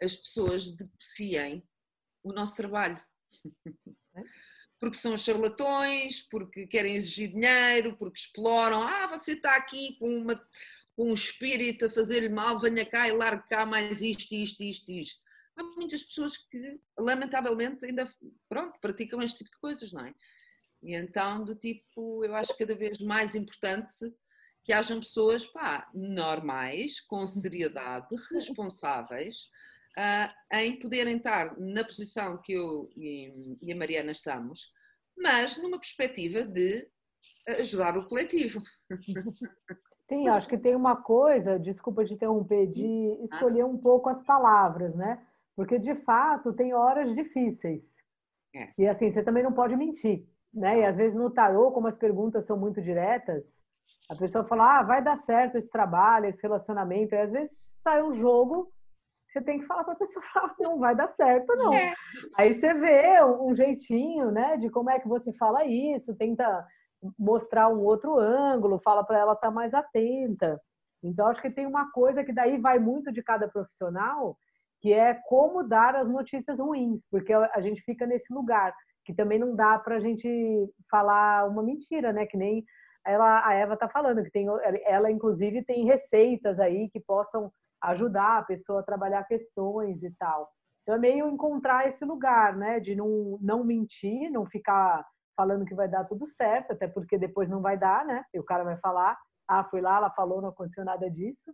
as 0.01 0.15
pessoas 0.15 0.69
depreciem 0.69 1.65
o 2.21 2.33
nosso 2.33 2.57
trabalho. 2.57 3.01
Porque 4.83 4.97
são 4.97 5.17
charlatões, 5.17 6.23
porque 6.23 6.67
querem 6.67 6.93
exigir 6.93 7.31
dinheiro, 7.31 7.95
porque 7.95 8.19
exploram. 8.19 8.83
Ah, 8.83 9.07
você 9.07 9.31
está 9.31 9.55
aqui 9.55 9.95
com, 9.97 10.13
uma, 10.13 10.35
com 10.93 11.09
um 11.09 11.13
espírito 11.13 11.85
a 11.85 11.89
fazer-lhe 11.89 12.27
mal, 12.27 12.59
venha 12.59 12.85
cá 12.85 13.07
e 13.07 13.13
largue 13.13 13.47
cá 13.47 13.65
mais 13.65 14.01
isto, 14.01 14.35
isto, 14.35 14.61
isto, 14.61 14.91
isto. 14.91 15.23
Há 15.55 15.63
muitas 15.63 16.03
pessoas 16.03 16.35
que, 16.35 16.81
lamentavelmente, 16.99 17.85
ainda 17.85 18.05
pronto, 18.49 18.77
praticam 18.81 19.21
este 19.21 19.37
tipo 19.37 19.51
de 19.51 19.57
coisas, 19.59 19.93
não 19.93 20.05
é? 20.05 20.13
E 20.81 20.93
então, 20.93 21.45
do 21.45 21.55
tipo, 21.55 22.25
eu 22.25 22.35
acho 22.35 22.57
cada 22.57 22.75
vez 22.75 22.99
mais 22.99 23.35
importante 23.35 24.13
que 24.65 24.73
hajam 24.73 24.99
pessoas 24.99 25.45
pá, 25.45 25.89
normais, 25.93 26.99
com 26.99 27.25
seriedade, 27.25 28.07
responsáveis, 28.33 29.47
uh, 29.97 30.55
em 30.57 30.79
poderem 30.79 31.17
estar 31.17 31.57
na 31.59 31.83
posição 31.83 32.41
que 32.41 32.53
eu 32.53 32.89
e, 32.95 33.57
e 33.61 33.71
a 33.71 33.75
Mariana 33.75 34.11
estamos, 34.11 34.71
mas 35.17 35.61
numa 35.61 35.79
perspectiva 35.79 36.43
de 36.43 36.87
ajudar 37.59 37.97
o 37.97 38.07
coletivo. 38.07 38.61
Sim, 40.09 40.27
acho 40.27 40.49
que 40.49 40.57
tem 40.57 40.75
uma 40.75 40.97
coisa, 40.97 41.57
desculpa 41.57 42.03
te 42.03 42.13
interromper, 42.13 42.67
de 42.67 43.17
escolher 43.23 43.63
um 43.63 43.77
pouco 43.77 44.09
as 44.09 44.21
palavras, 44.21 44.93
né? 44.93 45.25
Porque 45.55 45.79
de 45.79 45.95
fato 45.95 46.53
tem 46.53 46.73
horas 46.73 47.15
difíceis. 47.15 47.95
É. 48.53 48.69
E 48.77 48.87
assim, 48.87 49.09
você 49.09 49.23
também 49.23 49.43
não 49.43 49.53
pode 49.53 49.75
mentir, 49.75 50.27
né? 50.53 50.79
E 50.79 50.85
às 50.85 50.97
vezes 50.97 51.15
no 51.15 51.29
tarô, 51.29 51.71
como 51.71 51.87
as 51.87 51.95
perguntas 51.95 52.45
são 52.45 52.57
muito 52.57 52.81
diretas, 52.81 53.63
a 54.09 54.15
pessoa 54.15 54.43
fala: 54.43 54.79
"Ah, 54.79 54.83
vai 54.83 55.01
dar 55.01 55.15
certo 55.15 55.57
esse 55.57 55.69
trabalho, 55.69 56.25
esse 56.25 56.41
relacionamento". 56.41 57.15
E 57.15 57.17
às 57.17 57.31
vezes 57.31 57.71
sai 57.81 58.03
um 58.03 58.13
jogo 58.13 58.72
você 59.33 59.41
tem 59.41 59.59
que 59.59 59.65
falar 59.65 59.83
para 59.83 59.93
a 59.93 59.97
pessoa, 59.97 60.23
falar, 60.31 60.55
não 60.59 60.79
vai 60.79 60.95
dar 60.95 61.09
certo, 61.09 61.55
não. 61.55 61.73
É. 61.73 61.93
Aí 62.37 62.53
você 62.53 62.73
vê 62.73 63.23
um 63.23 63.53
jeitinho, 63.55 64.31
né, 64.31 64.57
de 64.57 64.69
como 64.69 64.91
é 64.91 64.99
que 64.99 65.07
você 65.07 65.33
fala 65.33 65.65
isso, 65.65 66.15
tenta 66.15 66.65
mostrar 67.17 67.67
um 67.67 67.81
outro 67.81 68.17
ângulo, 68.17 68.79
fala 68.79 69.03
para 69.03 69.19
ela 69.19 69.33
estar 69.33 69.51
mais 69.51 69.73
atenta. 69.73 70.61
Então, 71.03 71.27
acho 71.27 71.41
que 71.41 71.49
tem 71.49 71.65
uma 71.65 71.91
coisa 71.91 72.23
que 72.23 72.31
daí 72.31 72.57
vai 72.57 72.79
muito 72.79 73.11
de 73.11 73.21
cada 73.21 73.47
profissional, 73.47 74.37
que 74.79 74.93
é 74.93 75.13
como 75.13 75.63
dar 75.63 75.95
as 75.95 76.07
notícias 76.07 76.59
ruins, 76.59 77.05
porque 77.11 77.33
a 77.33 77.59
gente 77.59 77.81
fica 77.81 78.05
nesse 78.05 78.33
lugar, 78.33 78.73
que 79.03 79.13
também 79.13 79.37
não 79.37 79.53
dá 79.53 79.77
para 79.77 79.95
a 79.95 79.99
gente 79.99 80.29
falar 80.89 81.49
uma 81.49 81.61
mentira, 81.61 82.13
né? 82.13 82.25
Que 82.25 82.37
nem 82.37 82.63
ela, 83.05 83.45
a 83.45 83.53
Eva 83.53 83.73
está 83.73 83.89
falando, 83.89 84.23
que 84.23 84.31
tem, 84.31 84.47
ela 84.85 85.11
inclusive 85.11 85.63
tem 85.65 85.85
receitas 85.85 86.57
aí 86.57 86.89
que 86.89 87.01
possam 87.01 87.51
ajudar 87.83 88.39
a 88.39 88.43
pessoa 88.43 88.79
a 88.79 88.83
trabalhar 88.83 89.23
questões 89.25 90.03
e 90.03 90.11
tal. 90.17 90.49
Então 90.81 90.95
é 90.95 90.99
meio 90.99 91.29
encontrar 91.29 91.87
esse 91.87 92.03
lugar, 92.05 92.55
né? 92.55 92.79
De 92.79 92.95
não, 92.95 93.37
não 93.41 93.63
mentir, 93.63 94.29
não 94.31 94.45
ficar 94.45 95.05
falando 95.35 95.65
que 95.65 95.75
vai 95.75 95.87
dar 95.87 96.05
tudo 96.05 96.27
certo, 96.27 96.71
até 96.71 96.87
porque 96.87 97.17
depois 97.17 97.49
não 97.49 97.61
vai 97.61 97.77
dar, 97.77 98.05
né? 98.05 98.23
E 98.33 98.39
o 98.39 98.43
cara 98.43 98.63
vai 98.63 98.77
falar, 98.77 99.17
ah, 99.47 99.63
fui 99.63 99.81
lá, 99.81 99.97
ela 99.97 100.11
falou, 100.11 100.41
não 100.41 100.49
aconteceu 100.49 100.85
nada 100.85 101.09
disso. 101.09 101.51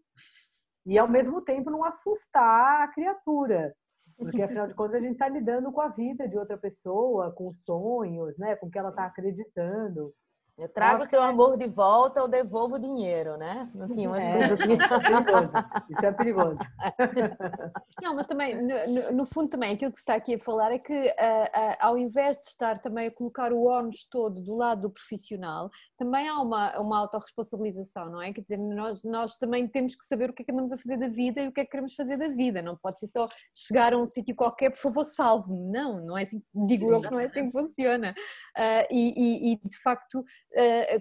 E 0.86 0.98
ao 0.98 1.08
mesmo 1.08 1.42
tempo 1.42 1.70
não 1.70 1.84
assustar 1.84 2.82
a 2.82 2.88
criatura, 2.88 3.74
porque 4.18 4.42
afinal 4.42 4.68
de 4.68 4.74
contas 4.74 4.96
a 4.96 5.00
gente 5.00 5.14
está 5.14 5.30
lidando 5.30 5.72
com 5.72 5.82
a 5.82 5.90
vida 5.90 6.28
de 6.28 6.38
outra 6.38 6.58
pessoa, 6.58 7.32
com 7.32 7.48
os 7.48 7.64
sonhos, 7.64 8.38
né? 8.38 8.56
Com 8.56 8.68
o 8.68 8.70
que 8.70 8.78
ela 8.78 8.90
está 8.90 9.06
acreditando. 9.06 10.14
Eu 10.60 10.68
trago 10.68 11.04
o 11.04 11.06
seu 11.06 11.22
amor 11.22 11.58
de 11.58 11.68
volta 11.68 12.22
ou 12.22 12.28
devolvo 12.28 12.76
o 12.76 12.80
dinheiro, 12.80 13.38
né? 13.38 13.70
Não 13.74 13.88
tinha 13.88 14.10
umas 14.10 14.26
É. 14.26 14.32
coisas 14.34 14.60
assim. 14.60 14.78
Perigoso. 14.90 15.54
Isso 15.90 16.06
é 16.06 16.12
perigoso. 16.12 16.60
Não, 18.02 18.16
mas 18.16 18.28
também, 18.28 18.56
no, 18.62 19.12
no- 19.14 19.26
fundo 19.26 19.50
também, 19.50 19.74
aquilo 19.74 19.92
que 19.92 20.00
se 20.00 20.04
está 20.04 20.16
aqui 20.16 20.36
a 20.36 20.40
falar 20.40 20.72
é 20.72 20.80
que 20.80 20.94
ah, 21.18 21.52
ah, 21.54 21.88
ao 21.88 21.98
invés 21.98 22.38
de 22.38 22.46
estar 22.46 22.80
também 22.82 23.08
a 23.08 23.12
colocar 23.12 23.52
o 23.54 23.66
ónus 23.66 24.06
todo 24.10 24.42
do 24.42 24.56
lado 24.56 24.82
do 24.84 24.90
profissional, 24.90 25.70
também 25.98 26.28
há 26.28 26.40
uma, 26.42 26.80
uma 26.80 27.00
autorresponsabilização, 27.00 28.10
não 28.10 28.22
é? 28.22 28.32
Quer 28.34 28.42
dizer, 28.42 28.58
nós, 28.58 29.04
nós 29.04 29.36
também 29.38 29.68
temos 29.68 29.96
que 29.96 30.06
saber 30.06 30.30
o 30.30 30.34
que 30.34 30.42
é 30.42 30.46
que 30.46 30.52
andamos 30.52 30.72
a 30.72 30.78
fazer 30.78 30.98
da 30.98 31.08
vida 31.08 31.42
e 31.42 31.48
o 31.48 31.52
que 31.52 31.62
é 31.62 31.66
que 31.66 31.72
queremos 31.72 31.94
fazer 31.94 32.18
da 32.18 32.28
vida, 32.30 32.62
não 32.62 32.76
pode 32.78 33.00
ser 33.00 33.08
só 33.08 33.28
chegar 33.54 33.94
a 33.94 33.98
um 33.98 34.06
sítio 34.06 34.36
qualquer, 34.36 34.72
por 34.72 34.78
favor, 34.80 35.04
salve-me, 35.04 35.70
não, 35.72 36.06
não 36.06 36.18
é 36.18 36.24
assim, 36.24 36.42
digo 36.68 36.92
eu 36.92 37.02
que 37.02 37.12
não 37.12 37.20
é 37.20 37.26
assim 37.26 37.46
que 37.46 37.52
funciona. 37.52 38.14
Ah, 38.56 38.88
e, 38.90 39.14
e- 39.50 39.54
e, 39.54 39.60
de 39.70 39.78
facto, 39.82 40.24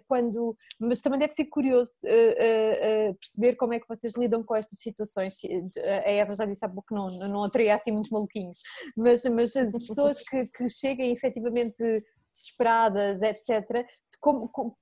quando, 0.07 0.57
mas 0.81 1.01
também 1.01 1.19
deve 1.19 1.33
ser 1.33 1.47
curioso 1.47 1.93
ah, 2.05 3.15
perceber 3.21 3.57
como 3.57 3.75
é 3.75 3.81
que 3.81 3.89
vocês 3.89 4.15
lidam 4.17 4.43
com 4.43 4.55
estas 4.55 4.79
situações. 4.81 5.35
A 6.05 6.11
Eva 6.11 6.35
já 6.35 6.45
disse 6.45 6.65
há 6.65 6.69
pouco 6.69 6.89
que 6.89 6.95
não, 6.95 7.09
não 7.29 7.43
atraía 7.45 7.75
assim 7.75 7.93
muitos 7.93 8.11
maluquinhos, 8.11 8.59
mas, 8.97 9.25
mas 9.25 9.57
as 9.57 9.73
pessoas 9.87 10.21
que, 10.23 10.47
que 10.47 10.69
cheguem 10.69 11.13
efetivamente 11.13 11.83
desesperadas, 12.33 13.21
etc., 13.23 13.87
como, 14.21 14.49
como, 14.49 14.77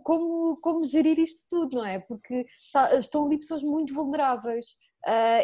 como, 0.00 0.56
como, 0.60 0.84
gerir 0.84 1.18
isto 1.18 1.46
tudo, 1.48 1.76
não 1.78 1.86
é? 1.86 1.98
Porque 1.98 2.44
está- 2.60 2.94
estão 2.96 3.24
ali 3.26 3.38
pessoas 3.38 3.62
muito 3.62 3.94
vulneráveis 3.94 4.66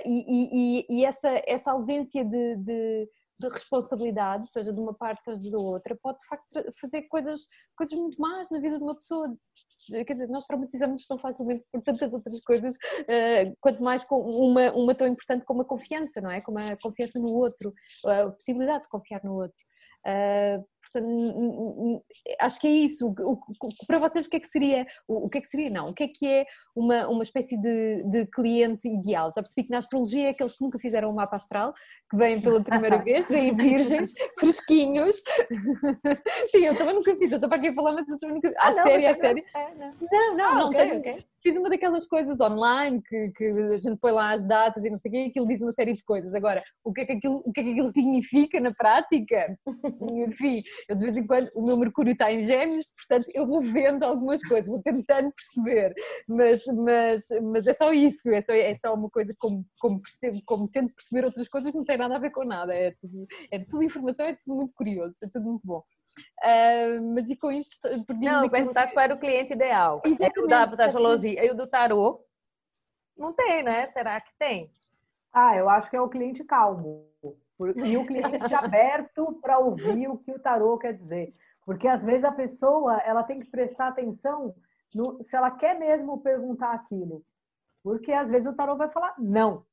e, 0.05 0.07
e- 0.07 0.81
e- 0.81 0.87
e 0.91 1.05
essa, 1.05 1.43
essa 1.47 1.73
ausência 1.73 2.25
de, 2.25 2.57
de- 2.57 3.09
de 3.41 3.49
responsabilidade, 3.49 4.47
seja 4.49 4.73
de 4.73 4.79
uma 4.79 4.95
parte, 4.95 5.25
seja 5.25 5.41
da 5.51 5.59
outra, 5.59 5.99
pode 6.03 6.19
de 6.19 6.27
facto 6.27 6.63
fazer 6.81 7.03
coisas, 7.03 7.47
coisas 7.75 7.99
muito 7.99 8.21
más 8.21 8.51
na 8.51 8.61
vida 8.61 8.79
de 8.79 8.85
uma 8.85 8.95
pessoa. 8.95 9.35
Quer 9.89 10.13
dizer, 10.13 10.29
nós 10.29 10.45
traumatizamos 10.45 11.07
tão 11.07 11.19
facilmente 11.19 11.65
por 11.73 11.83
tantas 11.83 12.13
outras 12.13 12.41
coisas, 12.41 12.77
ah, 13.09 13.53
quanto 13.61 13.83
mais 13.83 14.05
com 14.05 14.21
uma, 14.21 14.71
uma 14.73 14.95
tão 14.95 15.07
importante 15.09 15.45
como 15.45 15.63
a 15.63 15.65
confiança, 15.65 16.21
não 16.21 16.31
é? 16.31 16.41
Como 16.41 16.59
a 16.59 16.77
confiança 16.77 17.19
no 17.19 17.29
outro, 17.29 17.73
a 18.05 18.31
possibilidade 18.31 18.85
de 18.85 18.89
confiar 18.91 19.25
no 19.25 19.35
outro. 19.35 19.61
Portanto, 20.83 22.03
acho 22.41 22.61
que 22.61 22.67
é 22.67 22.71
isso. 22.71 23.07
O- 23.09 23.33
o- 23.33 23.87
para 23.87 23.99
vocês, 23.99 24.27
o 24.27 24.31
que 24.31 24.37
é 24.37 24.41
que 24.41 24.49
seria? 24.49 24.87
O, 25.07 25.27
o 25.27 25.29
que 25.29 25.39
é 25.39 25.41
que 25.41 25.47
seria? 25.49 25.71
Não. 25.71 25.89
O 25.91 25.95
que 25.95 26.05
é 26.05 26.09
que 26.09 26.27
é 26.27 26.45
uma, 26.75 27.07
uma 27.09 27.23
espécie 27.23 27.57
de, 27.57 28.03
de 28.05 28.27
cliente 28.27 28.89
ideal? 28.89 29.31
Já 29.35 29.43
percebi 29.43 29.65
que 29.65 29.71
na 29.71 29.79
astrologia 29.79 30.27
é 30.27 30.31
aqueles 30.31 30.57
que 30.57 30.65
nunca 30.65 30.79
fizeram 30.79 31.11
o 31.11 31.15
mapa 31.15 31.37
astral, 31.37 31.73
que 32.11 32.17
vêm 32.17 32.41
pela 32.41 32.63
primeira 32.63 32.99
vez, 33.03 33.27
vêm 33.29 33.55
virgens, 33.55 34.13
fresquinhos. 34.39 35.17
Sim, 36.51 36.65
eu 36.67 36.77
também 36.77 36.95
nunca 36.95 37.15
fiz. 37.17 37.31
Eu 37.31 37.37
estava 37.37 37.55
aqui 37.57 37.69
a 37.69 37.75
falar, 37.75 37.93
mas 37.93 38.09
eu 38.09 38.19
também 38.19 38.35
nunca. 38.37 38.53
Ah, 38.59 38.73
não, 38.73 38.83
sério, 38.83 39.01
você 39.01 39.07
a 39.07 39.17
sério? 39.21 39.45
É, 39.55 39.75
não. 39.75 39.95
Não, 40.11 40.37
não, 40.37 40.45
Ah, 40.45 40.55
não 40.59 40.67
ok, 40.69 40.79
tenho. 40.81 40.99
ok. 40.99 41.25
Fiz 41.43 41.57
uma 41.57 41.71
daquelas 41.71 42.07
coisas 42.07 42.39
online 42.39 43.01
que, 43.01 43.29
que 43.35 43.45
a 43.47 43.79
gente 43.79 43.97
põe 43.99 44.13
lá 44.13 44.33
as 44.35 44.45
datas 44.45 44.85
e 44.85 44.91
não 44.91 44.99
sei 44.99 45.09
o 45.09 45.13
quê, 45.13 45.25
e 45.25 45.29
aquilo 45.29 45.49
diz 45.49 45.63
uma 45.63 45.73
série 45.73 45.95
de 45.95 46.05
coisas. 46.05 46.35
Agora, 46.35 46.63
o 46.85 46.93
que 46.93 47.01
é 47.01 47.07
que 47.07 47.13
aquilo, 47.13 47.43
o 47.47 47.51
que 47.51 47.61
é 47.61 47.63
que 47.65 47.71
aquilo 47.71 47.91
significa 47.93 48.61
na 48.61 48.75
prática? 48.75 49.57
Enfim, 50.27 50.63
eu 50.89 50.97
de 50.97 51.05
vez 51.05 51.17
em 51.17 51.27
quando, 51.27 51.51
o 51.55 51.65
meu 51.65 51.77
Mercúrio 51.77 52.13
está 52.13 52.33
em 52.33 52.41
Gêmeos, 52.41 52.85
portanto 52.97 53.31
eu 53.35 53.47
vou 53.47 53.63
vendo 53.63 54.03
algumas 54.05 54.43
coisas, 54.47 54.69
vou 54.69 54.83
tentando 54.83 55.33
perceber, 55.33 55.95
mas, 56.29 56.65
mas, 56.67 57.27
mas 57.43 57.67
é 57.67 57.73
só 57.73 57.93
isso, 57.93 58.31
é 58.31 58.41
só, 58.41 58.53
é 58.53 58.75
só 58.75 58.95
uma 58.95 59.11
coisa 59.11 59.35
como, 59.39 59.65
como 59.79 60.01
percebo, 60.01 60.41
como 60.47 60.69
tento 60.69 60.95
perceber 60.95 61.25
outras 61.25 61.49
coisas 61.49 61.71
que 61.71 61.77
não 61.77 61.85
têm 61.85 61.99
nada 61.99 62.17
a 62.17 62.21
ver 62.21 62.31
com 62.31 62.45
nada, 62.45 62.75
é 62.75 62.93
tudo, 62.99 63.27
é 63.51 63.59
tudo 63.59 63.85
informação, 63.85 64.27
é 64.27 64.35
tudo 64.35 64.57
muito 64.57 64.73
curioso, 64.75 65.15
é 65.23 65.29
tudo 65.29 65.47
muito 65.47 65.67
bom. 65.67 65.83
Ah, 66.43 67.01
mas 67.15 67.29
e 67.31 67.37
com 67.37 67.53
isto, 67.53 67.89
Não, 68.21 68.49
perguntaste 68.49 68.95
qual 68.95 69.05
era 69.05 69.15
o 69.15 69.19
cliente 69.19 69.53
ideal. 69.53 70.03
É 70.05 70.41
o 70.41 70.47
da, 70.47 70.65
Exatamente, 70.65 71.37
da. 71.37 71.45
E 71.45 71.51
o 71.51 71.55
do 71.55 71.67
tarô? 71.67 72.25
Não 73.17 73.33
tem, 73.33 73.63
né? 73.63 73.87
Será 73.87 74.21
que 74.21 74.33
tem? 74.39 74.73
Ah, 75.33 75.57
eu 75.57 75.69
acho 75.69 75.89
que 75.89 75.97
é 75.97 76.01
o 76.01 76.09
cliente 76.09 76.43
calmo. 76.45 77.07
E 77.77 77.97
o 77.97 78.07
cliente 78.07 78.55
aberto 78.55 79.39
para 79.43 79.59
ouvir 79.59 80.09
o 80.09 80.17
que 80.19 80.33
o 80.33 80.39
tarô 80.39 80.79
quer 80.79 80.95
dizer. 80.95 81.33
Porque 81.65 81.87
às 81.87 82.03
vezes 82.03 82.25
a 82.25 82.33
pessoa 82.33 82.99
ela 82.99 83.23
tem 83.23 83.39
que 83.41 83.47
prestar 83.51 83.89
atenção 83.89 84.55
no, 84.95 85.23
se 85.23 85.37
ela 85.37 85.51
quer 85.51 85.79
mesmo 85.79 86.19
perguntar 86.21 86.73
aquilo. 86.73 87.23
Porque 87.83 88.13
às 88.13 88.29
vezes 88.29 88.47
o 88.49 88.55
tarô 88.55 88.77
vai 88.77 88.89
falar 88.89 89.15
não. 89.19 89.65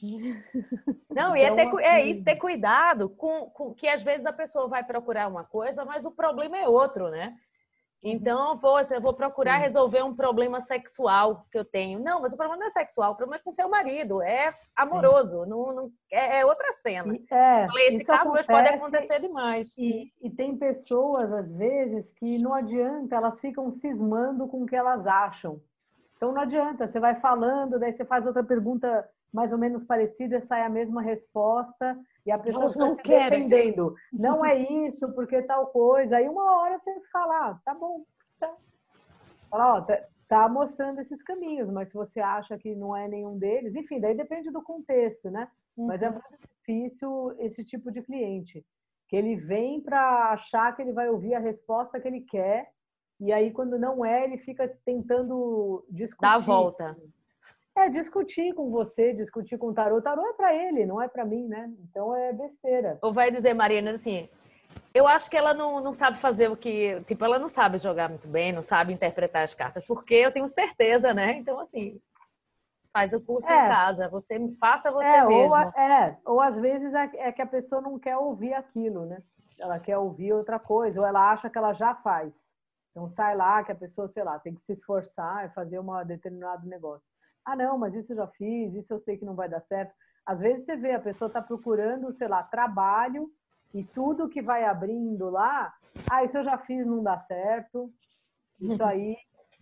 Não, 1.10 1.36
e 1.36 1.42
é, 1.42 1.48
Então, 1.48 1.56
ter 1.76 1.82
é 1.82 1.96
assim- 1.98 2.10
isso, 2.10 2.24
ter 2.24 2.36
cuidado 2.36 3.10
com, 3.10 3.50
com 3.50 3.74
que 3.74 3.86
às 3.86 4.02
vezes 4.02 4.24
a 4.26 4.32
pessoa 4.32 4.66
vai 4.66 4.82
procurar 4.82 5.28
uma 5.28 5.44
coisa, 5.44 5.84
mas 5.84 6.06
o 6.06 6.10
problema 6.10 6.56
é 6.56 6.66
outro, 6.66 7.10
né? 7.10 7.36
Então, 8.02 8.50
eu 8.50 8.56
vou, 8.56 8.76
assim, 8.76 8.94
eu 8.94 9.00
vou 9.00 9.14
procurar 9.14 9.58
resolver 9.58 10.02
um 10.02 10.14
problema 10.14 10.60
sexual 10.60 11.46
que 11.52 11.56
eu 11.58 11.64
tenho. 11.64 12.00
Não, 12.00 12.20
mas 12.20 12.32
o 12.32 12.36
problema 12.36 12.58
não 12.58 12.66
é 12.66 12.70
sexual, 12.70 13.12
o 13.12 13.16
problema 13.16 13.40
é 13.40 13.44
com 13.44 13.50
seu 13.52 13.68
marido, 13.68 14.20
é 14.20 14.52
amoroso, 14.74 15.46
não, 15.46 15.66
não- 15.72 15.90
é, 16.10 16.40
é 16.40 16.44
outra 16.46 16.72
cena. 16.72 17.14
É, 17.30 17.66
Falei, 17.66 17.88
esse 17.88 18.04
caso 18.04 18.32
mas 18.32 18.46
pode 18.46 18.68
acontece 18.68 18.96
acontecer 18.96 19.20
demais. 19.20 19.78
E, 19.78 20.12
e 20.20 20.28
tem 20.30 20.56
pessoas, 20.56 21.32
às 21.32 21.52
vezes, 21.52 22.10
que 22.14 22.38
não 22.38 22.52
adianta, 22.52 23.14
elas 23.14 23.38
ficam 23.38 23.70
cismando 23.70 24.48
com 24.48 24.62
o 24.62 24.66
que 24.66 24.74
elas 24.74 25.06
acham. 25.06 25.60
Então 26.16 26.32
não 26.32 26.40
adianta, 26.42 26.86
você 26.86 27.00
vai 27.00 27.16
falando, 27.20 27.78
daí 27.78 27.92
você 27.92 28.04
faz 28.04 28.26
outra 28.26 28.44
pergunta 28.44 29.08
mais 29.32 29.52
ou 29.52 29.58
menos 29.58 29.82
parecida, 29.82 30.40
sai 30.40 30.62
a 30.62 30.68
mesma 30.68 31.00
resposta, 31.00 31.98
e 32.26 32.30
a 32.30 32.38
pessoa 32.38 32.64
Elas 32.64 32.76
não 32.76 32.94
se 32.94 33.02
defendendo. 33.02 33.94
Não 34.12 34.44
é 34.44 34.56
isso, 34.86 35.12
porque 35.14 35.42
tal 35.42 35.68
coisa. 35.68 36.18
Aí 36.18 36.28
uma 36.28 36.60
hora 36.60 36.78
você 36.78 36.92
fala, 37.10 37.50
ah, 37.50 37.60
tá 37.64 37.74
bom. 37.74 38.04
Tá. 38.38 38.54
Fala, 39.50 39.76
ó, 39.76 39.80
tá, 39.80 39.98
tá 40.28 40.48
mostrando 40.48 41.00
esses 41.00 41.22
caminhos, 41.22 41.70
mas 41.70 41.88
se 41.88 41.94
você 41.94 42.20
acha 42.20 42.58
que 42.58 42.74
não 42.74 42.94
é 42.96 43.08
nenhum 43.08 43.38
deles, 43.38 43.74
enfim, 43.74 44.00
daí 44.00 44.14
depende 44.14 44.50
do 44.50 44.62
contexto, 44.62 45.30
né? 45.30 45.48
Mas 45.76 46.02
é 46.02 46.08
Uhum. 46.08 46.14
muito 46.14 46.48
difícil 46.58 47.34
esse 47.38 47.64
tipo 47.64 47.90
de 47.90 48.02
cliente, 48.02 48.64
que 49.08 49.16
ele 49.16 49.36
vem 49.36 49.80
para 49.80 50.30
achar 50.30 50.74
que 50.76 50.82
ele 50.82 50.92
vai 50.92 51.08
ouvir 51.08 51.34
a 51.34 51.38
resposta 51.38 51.98
que 51.98 52.06
ele 52.06 52.20
quer, 52.20 52.70
e 53.18 53.32
aí 53.32 53.50
quando 53.50 53.78
não 53.78 54.04
é, 54.04 54.24
ele 54.24 54.38
fica 54.38 54.68
tentando 54.84 55.84
discutir. 55.90 56.20
Dá 56.20 56.34
a 56.34 56.38
volta. 56.38 56.96
É, 57.76 57.88
discutir 57.88 58.54
com 58.54 58.70
você, 58.70 59.14
discutir 59.14 59.56
com 59.56 59.68
o 59.68 59.74
tarô. 59.74 59.96
O 59.96 60.02
tarô 60.02 60.26
é 60.26 60.32
para 60.34 60.54
ele, 60.54 60.84
não 60.84 61.00
é 61.00 61.08
para 61.08 61.24
mim, 61.24 61.46
né? 61.48 61.72
Então 61.88 62.14
é 62.14 62.32
besteira. 62.32 62.98
Ou 63.00 63.12
vai 63.12 63.30
dizer, 63.30 63.54
Mariana, 63.54 63.92
assim, 63.92 64.28
eu 64.92 65.06
acho 65.08 65.30
que 65.30 65.36
ela 65.36 65.54
não, 65.54 65.80
não 65.80 65.92
sabe 65.94 66.18
fazer 66.18 66.50
o 66.50 66.56
que. 66.56 67.00
Tipo, 67.06 67.24
ela 67.24 67.38
não 67.38 67.48
sabe 67.48 67.78
jogar 67.78 68.10
muito 68.10 68.28
bem, 68.28 68.52
não 68.52 68.62
sabe 68.62 68.92
interpretar 68.92 69.42
as 69.44 69.54
cartas, 69.54 69.84
porque 69.86 70.14
eu 70.14 70.30
tenho 70.30 70.48
certeza, 70.48 71.14
né? 71.14 71.32
Então, 71.32 71.58
assim, 71.58 71.98
faz 72.92 73.14
o 73.14 73.20
curso 73.22 73.50
É. 73.50 73.66
em 73.66 73.68
casa, 73.70 74.06
você 74.06 74.38
faça 74.60 74.90
você 74.92 75.06
é, 75.08 75.24
mesmo. 75.24 75.48
Ou, 75.48 75.54
a- 75.54 75.72
é, 75.74 76.18
ou 76.26 76.40
às 76.42 76.56
vezes 76.56 76.92
é, 76.92 77.10
é 77.28 77.32
que 77.32 77.40
a 77.40 77.46
pessoa 77.46 77.80
não 77.80 77.98
quer 77.98 78.18
ouvir 78.18 78.52
aquilo, 78.52 79.06
né? 79.06 79.22
Ela 79.58 79.78
quer 79.78 79.96
ouvir 79.96 80.34
outra 80.34 80.58
coisa, 80.58 81.00
ou 81.00 81.06
ela 81.06 81.30
acha 81.32 81.48
que 81.48 81.56
ela 81.56 81.72
já 81.72 81.94
faz. 81.94 82.34
Então 82.90 83.08
sai 83.08 83.34
lá 83.34 83.64
que 83.64 83.72
a 83.72 83.74
pessoa, 83.74 84.08
sei 84.08 84.22
lá, 84.22 84.38
tem 84.38 84.54
que 84.54 84.60
se 84.60 84.74
esforçar 84.74 85.46
e 85.46 85.54
fazer 85.54 85.78
um 85.78 86.04
determinado 86.04 86.66
negócio. 86.68 87.08
Ah, 87.44 87.56
não, 87.56 87.78
mas 87.78 87.94
isso 87.94 88.12
eu 88.12 88.16
já 88.16 88.26
fiz, 88.26 88.74
isso 88.74 88.92
eu 88.92 89.00
sei 89.00 89.16
que 89.16 89.24
não 89.24 89.34
vai 89.34 89.48
dar 89.48 89.60
certo. 89.60 89.92
Às 90.24 90.40
vezes 90.40 90.64
você 90.64 90.76
vê, 90.76 90.92
a 90.92 91.00
pessoa 91.00 91.26
está 91.26 91.42
procurando, 91.42 92.12
sei 92.12 92.28
lá, 92.28 92.42
trabalho 92.42 93.30
e 93.74 93.82
tudo 93.82 94.28
que 94.28 94.40
vai 94.40 94.64
abrindo 94.64 95.28
lá, 95.30 95.72
ah, 96.10 96.24
isso 96.24 96.38
eu 96.38 96.44
já 96.44 96.58
fiz, 96.58 96.86
não 96.86 97.02
dá 97.02 97.18
certo, 97.18 97.92
isso 98.60 98.82
aí. 98.82 99.16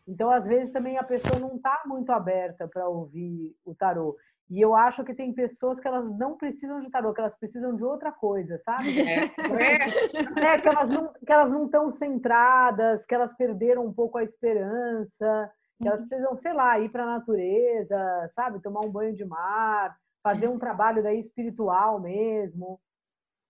Então, 0.07 0.31
às 0.31 0.45
vezes 0.45 0.73
também 0.73 0.99
a 0.99 1.05
pessoa 1.05 1.39
não 1.39 1.57
está 1.57 1.83
muito 1.87 2.11
aberta 2.11 2.69
para 2.69 2.89
ouvir 2.89 3.55
o 3.65 3.75
tarô. 3.75 4.17
E 4.51 4.61
eu 4.61 4.75
acho 4.75 5.05
que 5.05 5.15
tem 5.15 5.33
pessoas 5.33 5.79
que 5.79 5.87
elas 5.87 6.05
não 6.19 6.37
precisam 6.37 6.81
de 6.81 6.91
tarô, 6.91 7.15
que 7.15 7.21
elas 7.21 7.37
precisam 7.37 7.77
de 7.77 7.85
outra 7.85 8.11
coisa, 8.11 8.59
sabe? 8.59 9.01
É, 9.01 9.25
é. 10.43 10.55
é 10.55 10.59
que 10.59 10.69
elas 10.69 10.89
não 10.89 11.13
que 11.13 11.33
elas 11.33 11.51
não 11.51 11.67
estão 11.67 11.91
centradas, 11.93 13.07
que 13.07 13.15
elas 13.15 13.33
perderam 13.33 13.87
um 13.87 13.93
pouco 13.93 14.19
a 14.19 14.25
esperança, 14.25 15.49
que 15.81 15.89
elas 15.89 16.01
precisam, 16.01 16.37
sei 16.37 16.53
lá, 16.53 16.79
ir 16.79 16.91
para 16.91 17.05
a 17.05 17.19
natureza, 17.19 18.29
sabe? 18.31 18.61
Tomar 18.61 18.81
um 18.81 18.91
banho 18.91 19.15
de 19.15 19.25
mar, 19.25 19.97
fazer 20.23 20.47
um 20.47 20.59
trabalho 20.59 21.03
daí 21.03 21.19
espiritual 21.19 21.99
mesmo, 21.99 22.79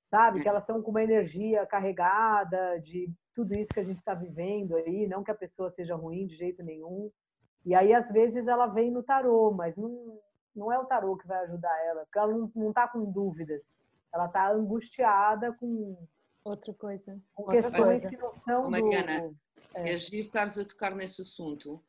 sabe? 0.08 0.40
Que 0.40 0.48
elas 0.48 0.62
estão 0.62 0.80
com 0.80 0.92
uma 0.92 1.02
energia 1.02 1.66
carregada 1.66 2.80
de 2.80 3.12
tudo 3.34 3.54
isso 3.54 3.72
que 3.72 3.80
a 3.80 3.84
gente 3.84 3.98
está 3.98 4.14
vivendo 4.14 4.76
aí, 4.76 5.08
não 5.08 5.24
que 5.24 5.30
a 5.30 5.34
pessoa 5.34 5.70
seja 5.70 5.96
ruim 5.96 6.26
de 6.26 6.36
jeito 6.36 6.62
nenhum. 6.62 7.10
E 7.64 7.74
aí, 7.74 7.92
às 7.92 8.08
vezes, 8.10 8.46
ela 8.46 8.66
vem 8.66 8.90
no 8.90 9.02
tarô, 9.02 9.50
mas 9.50 9.76
não, 9.76 10.18
não 10.54 10.72
é 10.72 10.78
o 10.78 10.84
tarô 10.84 11.16
que 11.16 11.26
vai 11.26 11.38
ajudar 11.44 11.76
ela, 11.86 12.04
porque 12.04 12.18
ela 12.18 12.50
não 12.54 12.68
está 12.68 12.86
com 12.86 13.10
dúvidas. 13.10 13.84
Ela 14.12 14.26
está 14.26 14.50
angustiada 14.50 15.52
com 15.52 15.96
outra 16.44 16.72
coisa. 16.74 17.20
Com 17.34 17.42
outra 17.42 17.60
questões 17.60 18.02
coisa. 18.02 18.08
que 18.08 18.16
não 18.16 18.32
são 18.34 18.70
Mariana, 18.70 19.28
do... 19.28 19.36
É. 19.74 19.94
é 19.94 19.96
giro 19.96 20.26
estares 20.26 20.58
a 20.58 20.64
tocar 20.64 20.94
nesse 20.94 21.22
assunto, 21.22 21.82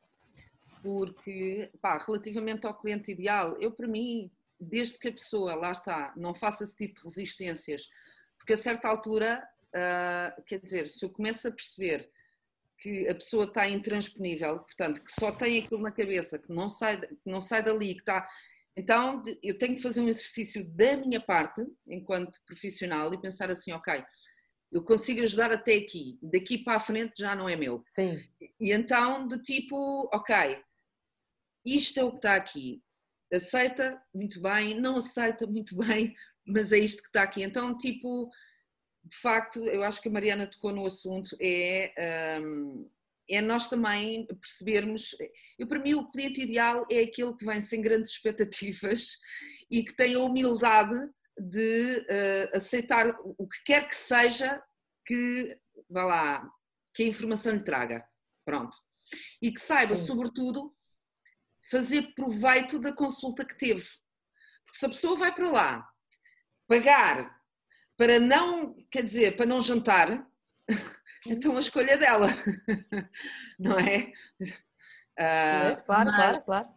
porque, 0.82 1.72
pá, 1.82 1.98
relativamente 1.98 2.66
ao 2.66 2.78
cliente 2.78 3.12
ideal, 3.12 3.56
eu, 3.60 3.72
para 3.72 3.88
mim, 3.88 4.32
desde 4.60 4.98
que 4.98 5.08
a 5.08 5.14
pessoa, 5.14 5.56
lá 5.56 5.72
está, 5.72 6.14
não 6.16 6.34
faça 6.34 6.64
esse 6.64 6.76
tipo 6.76 7.00
de 7.00 7.08
resistências, 7.08 7.88
porque 8.38 8.54
a 8.54 8.58
certa 8.58 8.88
altura, 8.88 9.48
uh, 9.70 10.44
quer 10.44 10.60
dizer, 10.60 10.88
se 10.88 11.06
eu 11.06 11.10
começo 11.10 11.48
a 11.48 11.52
perceber 11.52 12.10
que 12.78 13.08
a 13.08 13.14
pessoa 13.14 13.46
está 13.46 13.68
intransponível, 13.68 14.60
portanto, 14.60 15.04
que 15.04 15.12
só 15.12 15.32
tem 15.32 15.60
aquilo 15.60 15.82
na 15.82 15.92
cabeça, 15.92 16.40
que 16.40 16.52
não 16.52 16.68
sai, 16.68 17.00
que 17.00 17.18
não 17.26 17.40
sai 17.40 17.64
dali, 17.64 17.94
que 17.94 18.02
está. 18.02 18.28
Então, 18.76 19.22
eu 19.44 19.58
tenho 19.58 19.76
que 19.76 19.82
fazer 19.84 20.02
um 20.02 20.10
exercício 20.10 20.66
da 20.66 20.98
minha 20.98 21.22
parte, 21.22 21.64
enquanto 21.88 22.42
profissional, 22.46 23.14
e 23.14 23.22
pensar 23.22 23.52
assim: 23.52 23.72
ok, 23.72 24.04
eu 24.72 24.84
consigo 24.84 25.22
ajudar 25.22 25.52
até 25.52 25.76
aqui, 25.76 26.18
daqui 26.24 26.58
para 26.58 26.78
a 26.78 26.80
frente 26.80 27.14
já 27.18 27.36
não 27.36 27.48
é 27.48 27.56
meu. 27.56 27.84
Sim. 27.94 28.20
E 28.60 28.72
então, 28.72 29.28
de 29.28 29.40
tipo, 29.44 30.10
ok, 30.12 30.36
isto 31.66 32.00
é 32.00 32.04
o 32.04 32.12
que 32.12 32.18
está 32.18 32.36
aqui, 32.36 32.82
aceita, 33.34 34.02
muito 34.14 34.42
bem, 34.42 34.80
não 34.80 34.98
aceita, 34.98 35.48
muito 35.48 35.76
bem, 35.78 36.16
mas 36.46 36.72
é 36.72 36.78
isto 36.78 37.02
que 37.02 37.10
está 37.10 37.24
aqui. 37.24 37.44
Então, 37.44 37.78
tipo, 37.78 38.30
de 39.04 39.18
facto, 39.18 39.64
eu 39.66 39.84
acho 39.84 40.02
que 40.02 40.10
a 40.10 40.12
Mariana 40.12 40.48
tocou 40.48 40.74
no 40.74 40.86
assunto, 40.86 41.36
é, 41.42 42.40
um, 42.42 42.90
é 43.30 43.42
nós 43.42 43.68
também 43.68 44.26
percebermos. 44.28 45.16
Eu, 45.58 45.68
para 45.68 45.80
mim, 45.80 45.94
o 45.94 46.10
cliente 46.10 46.42
ideal 46.42 46.86
é 46.90 47.00
aquele 47.00 47.36
que 47.36 47.46
vem 47.46 47.62
sem 47.62 47.82
grandes 47.82 48.12
expectativas 48.12 49.18
e 49.70 49.84
que 49.84 49.96
tem 49.96 50.16
a 50.16 50.20
humildade 50.20 50.98
de 51.40 51.98
uh, 51.98 52.56
aceitar 52.58 53.16
o 53.24 53.48
que 53.48 53.64
quer 53.66 53.88
que 53.88 53.96
seja 53.96 54.62
que, 55.06 55.58
vá 55.90 56.04
lá, 56.04 56.50
que 56.94 57.04
a 57.04 57.08
informação 57.08 57.54
lhe 57.54 57.64
traga. 57.64 58.06
Pronto. 58.46 58.76
E 59.42 59.52
que 59.52 59.60
saiba, 59.60 59.96
Sim. 59.96 60.08
sobretudo, 60.08 60.74
fazer 61.72 62.14
proveito 62.14 62.78
da 62.78 62.92
consulta 62.92 63.46
que 63.46 63.58
teve. 63.58 63.88
Porque 64.66 64.78
se 64.78 64.86
a 64.86 64.90
pessoa 64.90 65.18
vai 65.18 65.34
para 65.34 65.50
lá 65.50 65.90
pagar 66.68 67.42
para 67.98 68.20
não, 68.20 68.74
quer 68.90 69.04
dizer, 69.04 69.38
para 69.38 69.46
não 69.46 69.62
jantar, 69.62 70.28
então 71.26 71.56
a 71.56 71.60
escolha 71.60 71.98
dela, 71.98 72.28
não 73.60 73.80
é? 73.80 74.12
Uh, 75.20 75.84
claro, 75.86 76.06
mas, 76.06 76.16
claro, 76.16 76.42
claro. 76.44 76.70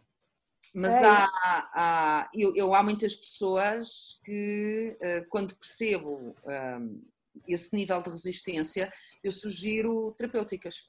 Mas 0.73 0.93
é. 0.93 1.05
há, 1.05 1.29
há 1.73 2.29
eu, 2.33 2.55
eu, 2.55 2.75
há 2.75 2.83
muitas 2.83 3.15
pessoas 3.15 4.19
que, 4.23 4.97
uh, 5.01 5.27
quando 5.29 5.55
percebo 5.55 6.35
um, 6.45 7.01
esse 7.47 7.75
nível 7.75 8.01
de 8.01 8.09
resistência, 8.09 8.93
eu 9.23 9.31
sugiro 9.31 10.13
terapêuticas. 10.17 10.87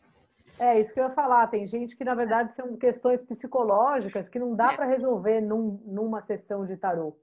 É, 0.59 0.80
isso 0.80 0.92
que 0.92 1.00
eu 1.00 1.04
ia 1.04 1.11
falar. 1.11 1.46
Tem 1.48 1.66
gente 1.66 1.96
que, 1.96 2.04
na 2.04 2.14
verdade, 2.14 2.54
são 2.54 2.76
questões 2.76 3.22
psicológicas 3.22 4.28
que 4.28 4.38
não 4.38 4.54
dá 4.54 4.72
é. 4.72 4.76
para 4.76 4.86
resolver 4.86 5.40
num, 5.40 5.80
numa 5.84 6.22
sessão 6.22 6.64
de 6.64 6.76
tarô. 6.76 7.16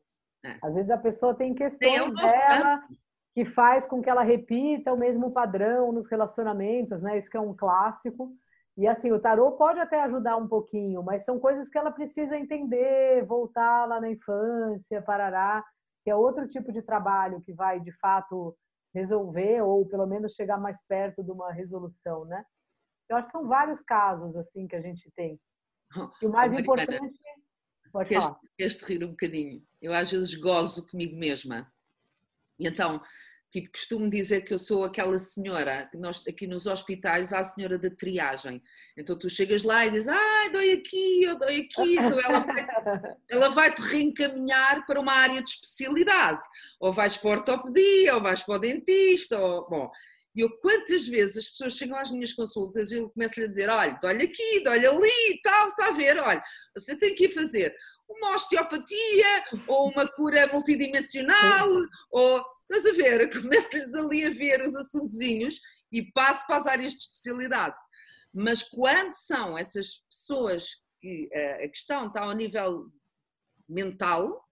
É. 0.46 0.58
Às 0.62 0.74
vezes 0.74 0.92
a 0.92 0.98
pessoa 0.98 1.34
tem 1.34 1.54
questões 1.54 2.04
tem 2.04 2.14
dela 2.14 2.78
né? 2.78 2.88
que 3.34 3.46
faz 3.46 3.86
com 3.86 4.02
que 4.02 4.10
ela 4.10 4.24
repita 4.24 4.94
o 4.94 4.98
mesmo 4.98 5.32
padrão 5.32 5.92
nos 5.92 6.08
relacionamentos, 6.08 7.02
né? 7.02 7.18
Isso 7.18 7.30
que 7.30 7.38
é 7.38 7.42
um 7.42 7.56
clássico. 7.56 8.32
E 8.76 8.88
assim, 8.88 9.12
o 9.12 9.20
tarô 9.20 9.52
pode 9.54 9.80
até 9.80 10.02
ajudar 10.04 10.36
um 10.36 10.48
pouquinho, 10.48 11.04
mas 11.04 11.24
são 11.24 11.40
coisas 11.40 11.70
que 11.70 11.78
ela 11.78 11.92
precisa 11.92 12.38
entender, 12.38 13.24
voltar 13.26 13.88
lá 13.88 14.02
na 14.02 14.10
infância, 14.10 15.02
parará, 15.02 15.64
que 16.04 16.10
é 16.10 16.16
outro 16.16 16.48
tipo 16.48 16.72
de 16.72 16.82
trabalho 16.82 17.42
que 17.42 17.54
vai, 17.54 17.80
de 17.80 17.92
fato, 18.00 18.56
resolver 18.94 19.62
ou 19.62 19.88
pelo 19.88 20.06
menos 20.06 20.34
chegar 20.34 20.58
mais 20.58 20.84
perto 20.86 21.24
de 21.24 21.32
uma 21.32 21.52
resolução, 21.52 22.26
né? 22.26 22.44
Eu 23.10 23.18
acho 23.18 23.28
que 23.28 23.32
são 23.32 23.48
vários 23.48 23.82
casos 23.82 24.36
assim 24.36 24.68
que 24.68 24.76
a 24.76 24.82
gente 24.82 25.10
tem. 25.16 25.40
E 26.22 26.26
o 26.26 26.30
mais 26.30 26.54
importante. 26.54 27.20
Pode 27.92 28.10
queres, 28.10 28.26
falar. 28.26 28.40
queres 28.58 28.76
te 28.76 28.86
rir 28.86 29.04
um 29.04 29.10
bocadinho? 29.10 29.64
Eu 29.80 29.94
às 29.94 30.10
vezes 30.10 30.34
gozo 30.34 30.88
comigo 30.88 31.16
mesma. 31.16 31.72
E 32.58 32.68
então, 32.68 33.00
tipo, 33.52 33.72
costumo 33.72 34.10
dizer 34.10 34.42
que 34.42 34.52
eu 34.52 34.58
sou 34.58 34.84
aquela 34.84 35.16
senhora, 35.20 35.88
que 35.92 35.98
nós 35.98 36.26
aqui 36.28 36.48
nos 36.48 36.66
hospitais 36.66 37.32
há 37.32 37.40
a 37.40 37.44
senhora 37.44 37.78
da 37.78 37.92
triagem. 37.92 38.64
Então 38.98 39.16
tu 39.16 39.30
chegas 39.30 39.64
lá 39.64 39.86
e 39.86 39.92
dizes, 39.92 40.08
ai, 40.08 40.50
dói 40.50 40.72
aqui, 40.72 41.24
eu 41.24 41.38
dói 41.38 41.58
aqui. 41.58 41.96
Então 41.96 42.20
ela 42.20 42.40
vai, 42.40 42.68
ela 43.30 43.50
vai 43.50 43.76
te 43.76 43.82
reencaminhar 43.84 44.88
para 44.88 45.00
uma 45.00 45.14
área 45.14 45.44
de 45.44 45.52
especialidade. 45.52 46.42
Ou 46.80 46.92
vais 46.92 47.16
para 47.16 47.30
a 47.30 47.34
ortopedia, 47.34 48.16
ou 48.16 48.22
vais 48.22 48.42
para 48.42 48.56
o 48.56 48.60
dentista, 48.60 49.40
ou, 49.40 49.70
bom, 49.70 49.92
e 50.36 50.42
eu, 50.42 50.50
quantas 50.58 51.08
vezes 51.08 51.38
as 51.38 51.50
pessoas 51.50 51.76
chegam 51.76 51.98
às 51.98 52.10
minhas 52.10 52.34
consultas 52.34 52.92
e 52.92 52.98
eu 52.98 53.10
começo-lhe 53.10 53.46
a 53.46 53.50
dizer: 53.50 53.70
olha, 53.70 54.00
olha 54.04 54.26
aqui, 54.26 54.64
olha 54.68 54.90
ali 54.90 55.42
tal, 55.44 55.70
está 55.70 55.88
a 55.88 55.92
ver, 55.92 56.18
olha, 56.20 56.44
você 56.76 56.98
tem 56.98 57.14
que 57.14 57.26
ir 57.26 57.34
fazer 57.34 57.76
uma 58.10 58.36
osteopatia 58.36 59.46
ou 59.68 59.90
uma 59.90 60.08
cura 60.08 60.48
multidimensional, 60.48 61.70
ou 62.12 62.44
estás 62.72 62.86
a 62.86 62.92
ver? 62.98 63.30
Começo-lhes 63.42 63.94
ali 63.94 64.26
a 64.26 64.30
ver 64.30 64.62
os 64.62 64.76
assuntozinhos 64.76 65.60
e 65.92 66.12
passo 66.12 66.46
para 66.48 66.58
as 66.58 66.68
áreas 66.68 66.94
de 66.94 67.00
especialidade. 67.00 67.76
Mas 68.34 68.64
quando 68.64 69.14
são 69.14 69.58
essas 69.58 70.00
pessoas 70.10 70.68
que 71.00 71.30
eh, 71.32 71.66
a 71.66 71.70
questão 71.70 72.08
está 72.08 72.22
ao 72.22 72.34
nível 72.34 72.92
mental 73.70 74.44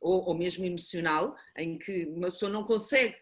ou, 0.00 0.28
ou 0.28 0.34
mesmo 0.34 0.64
emocional, 0.64 1.36
em 1.56 1.78
que 1.78 2.06
uma 2.06 2.30
pessoa 2.30 2.50
não 2.50 2.64
consegue 2.64 3.16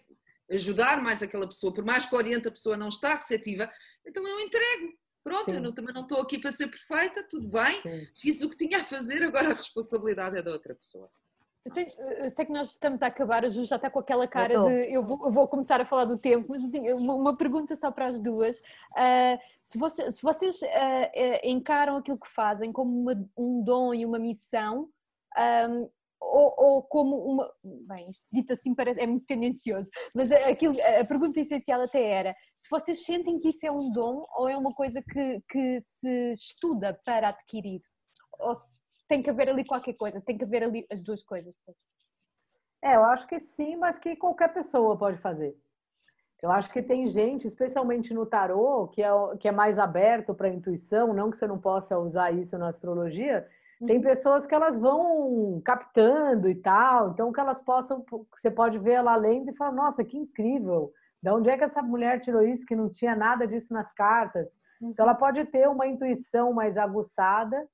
ajudar 0.50 1.02
mais 1.02 1.22
aquela 1.22 1.46
pessoa, 1.46 1.72
por 1.72 1.84
mais 1.84 2.06
que 2.06 2.14
oriente 2.14 2.48
a 2.48 2.52
pessoa 2.52 2.76
não 2.76 2.88
está 2.88 3.14
receptiva, 3.14 3.70
então 4.06 4.26
eu 4.26 4.40
entrego. 4.40 4.92
Pronto, 5.24 5.50
Sim. 5.50 5.56
eu 5.56 5.62
não, 5.62 5.72
também 5.72 5.94
não 5.94 6.02
estou 6.02 6.20
aqui 6.20 6.38
para 6.38 6.50
ser 6.50 6.66
perfeita, 6.66 7.22
tudo 7.28 7.48
bem, 7.48 7.80
Sim. 7.82 8.06
fiz 8.16 8.42
o 8.42 8.50
que 8.50 8.56
tinha 8.56 8.80
a 8.80 8.84
fazer, 8.84 9.22
agora 9.22 9.50
a 9.50 9.54
responsabilidade 9.54 10.36
é 10.36 10.42
da 10.42 10.50
outra 10.50 10.74
pessoa. 10.74 11.08
Eu, 11.64 11.72
tenho, 11.72 11.88
eu, 11.96 12.28
sei 12.28 12.44
que 12.44 12.52
nós 12.52 12.70
estamos 12.70 13.02
a 13.02 13.06
acabar, 13.06 13.44
a 13.44 13.48
Ju 13.48 13.62
já 13.62 13.76
está 13.76 13.88
com 13.88 14.00
aquela 14.00 14.26
cara 14.26 14.52
eu 14.52 14.64
de 14.64 14.92
eu 14.92 15.04
vou, 15.04 15.26
eu 15.26 15.32
vou, 15.32 15.46
começar 15.46 15.80
a 15.80 15.84
falar 15.84 16.06
do 16.06 16.18
tempo, 16.18 16.48
mas 16.48 16.68
tenho 16.70 16.96
uma, 16.96 17.14
uma, 17.14 17.36
pergunta 17.36 17.76
só 17.76 17.92
para 17.92 18.06
as 18.06 18.18
duas. 18.18 18.58
Uh, 18.58 19.38
se, 19.60 19.78
você, 19.78 20.10
se, 20.10 20.20
vocês 20.20 20.60
uh, 20.60 20.66
uh, 20.66 21.40
encaram 21.44 21.96
aquilo 21.96 22.18
que 22.18 22.28
fazem 22.28 22.72
como 22.72 23.02
uma, 23.02 23.30
um 23.38 23.62
dom 23.62 23.94
e 23.94 24.04
uma 24.04 24.18
missão, 24.18 24.88
um, 25.70 25.88
ou, 26.22 26.54
ou, 26.56 26.82
como 26.84 27.16
uma. 27.16 27.52
Bem, 27.62 28.08
isto 28.08 28.24
dito 28.32 28.52
assim 28.52 28.74
parece, 28.74 29.00
é 29.00 29.06
muito 29.06 29.26
tendencioso, 29.26 29.90
mas 30.14 30.30
aquilo, 30.30 30.76
a 31.00 31.04
pergunta 31.04 31.40
essencial 31.40 31.80
até 31.80 32.02
era: 32.02 32.34
se 32.56 32.68
vocês 32.70 33.04
sentem 33.04 33.38
que 33.38 33.48
isso 33.48 33.66
é 33.66 33.70
um 33.70 33.90
dom 33.90 34.24
ou 34.36 34.48
é 34.48 34.56
uma 34.56 34.72
coisa 34.72 35.02
que, 35.02 35.42
que 35.48 35.80
se 35.80 36.32
estuda 36.32 36.98
para 37.04 37.28
adquirir? 37.28 37.82
Ou 38.38 38.52
tem 39.08 39.22
que 39.22 39.30
haver 39.30 39.48
ali 39.50 39.64
qualquer 39.64 39.94
coisa, 39.94 40.20
tem 40.20 40.38
que 40.38 40.44
haver 40.44 40.62
ali 40.62 40.86
as 40.90 41.02
duas 41.02 41.22
coisas? 41.22 41.54
É, 42.82 42.96
eu 42.96 43.04
acho 43.04 43.26
que 43.26 43.38
sim, 43.40 43.76
mas 43.76 43.98
que 43.98 44.16
qualquer 44.16 44.52
pessoa 44.52 44.96
pode 44.96 45.18
fazer. 45.18 45.56
Eu 46.42 46.50
acho 46.50 46.72
que 46.72 46.82
tem 46.82 47.08
gente, 47.08 47.46
especialmente 47.46 48.12
no 48.12 48.26
tarô, 48.26 48.88
que 48.88 49.00
é, 49.00 49.10
que 49.38 49.46
é 49.46 49.52
mais 49.52 49.78
aberto 49.78 50.34
para 50.34 50.48
a 50.48 50.52
intuição, 50.52 51.14
não 51.14 51.30
que 51.30 51.36
você 51.36 51.46
não 51.46 51.58
possa 51.58 51.96
usar 51.96 52.32
isso 52.32 52.58
na 52.58 52.68
astrologia, 52.68 53.46
tem 53.86 53.96
uhum. 53.96 54.02
pessoas 54.02 54.46
que 54.46 54.54
elas 54.54 54.76
vão 54.76 55.60
captando 55.64 56.48
e 56.48 56.54
tal, 56.54 57.10
então 57.10 57.32
que 57.32 57.40
elas 57.40 57.60
possam, 57.60 58.04
você 58.30 58.50
pode 58.50 58.78
ver 58.78 58.92
ela 58.92 59.14
lendo 59.16 59.50
e 59.50 59.56
falar, 59.56 59.72
nossa, 59.72 60.04
que 60.04 60.16
incrível, 60.16 60.92
De 61.22 61.30
onde 61.30 61.50
é 61.50 61.56
que 61.56 61.64
essa 61.64 61.82
mulher 61.82 62.20
tirou 62.20 62.42
isso 62.42 62.66
que 62.66 62.76
não 62.76 62.88
tinha 62.88 63.14
nada 63.16 63.46
disso 63.46 63.72
nas 63.72 63.92
cartas? 63.92 64.48
Então 64.80 65.04
ela 65.04 65.14
pode 65.14 65.44
ter 65.46 65.68
uma 65.68 65.86
intuição 65.86 66.52
mais 66.52 66.76
aguçada 66.76 67.66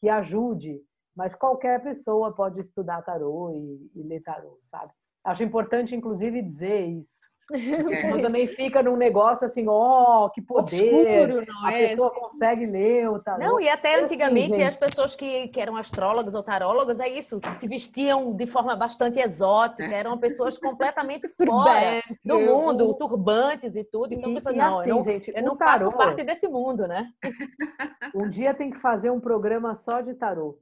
que 0.00 0.08
ajude, 0.08 0.80
mas 1.16 1.34
qualquer 1.34 1.82
pessoa 1.82 2.32
pode 2.32 2.60
estudar 2.60 3.02
tarô 3.02 3.52
e, 3.52 3.90
e 3.94 4.02
ler 4.02 4.20
tarô, 4.20 4.58
sabe? 4.62 4.92
Acho 5.24 5.42
importante, 5.42 5.94
inclusive, 5.94 6.42
dizer 6.42 6.86
isso. 6.86 7.20
É. 7.50 8.20
também 8.20 8.46
fica 8.46 8.82
num 8.82 8.96
negócio 8.96 9.46
assim, 9.46 9.66
ó, 9.66 10.26
oh, 10.26 10.30
que 10.30 10.42
poder, 10.42 11.26
Obscuro, 11.26 11.46
a 11.64 11.72
é? 11.72 11.88
pessoa 11.88 12.10
consegue 12.10 12.66
ler 12.66 13.08
o 13.08 13.18
tarô. 13.18 13.38
Não, 13.38 13.60
e 13.60 13.68
até 13.68 13.94
assim, 13.94 14.04
antigamente 14.04 14.54
assim, 14.54 14.64
as 14.64 14.76
pessoas 14.76 15.16
que, 15.16 15.48
que 15.48 15.60
eram 15.60 15.76
astrólogas 15.76 16.34
ou 16.34 16.42
tarólogas, 16.42 17.00
é 17.00 17.08
isso, 17.08 17.40
que 17.40 17.54
se 17.54 17.66
vestiam 17.66 18.34
de 18.34 18.46
forma 18.46 18.76
bastante 18.76 19.18
exótica, 19.18 19.84
eram 19.84 20.18
pessoas 20.18 20.58
completamente 20.58 21.26
fora 21.36 22.02
do 22.22 22.38
mundo, 22.38 22.94
turbantes 22.94 23.76
e 23.76 23.84
tudo. 23.84 24.12
Então, 24.12 24.30
e, 24.30 24.34
pessoa, 24.34 24.54
não, 24.54 24.80
assim, 24.80 24.90
eu 24.90 24.96
não, 24.96 25.04
gente, 25.04 25.32
eu 25.34 25.42
não 25.42 25.56
tarô, 25.56 25.84
faço 25.84 25.96
parte 25.96 26.24
desse 26.24 26.46
mundo, 26.48 26.86
né? 26.86 27.10
Um 28.14 28.28
dia 28.28 28.54
tem 28.54 28.70
que 28.70 28.78
fazer 28.78 29.10
um 29.10 29.20
programa 29.20 29.74
só 29.74 30.00
de 30.00 30.14
tarô. 30.14 30.58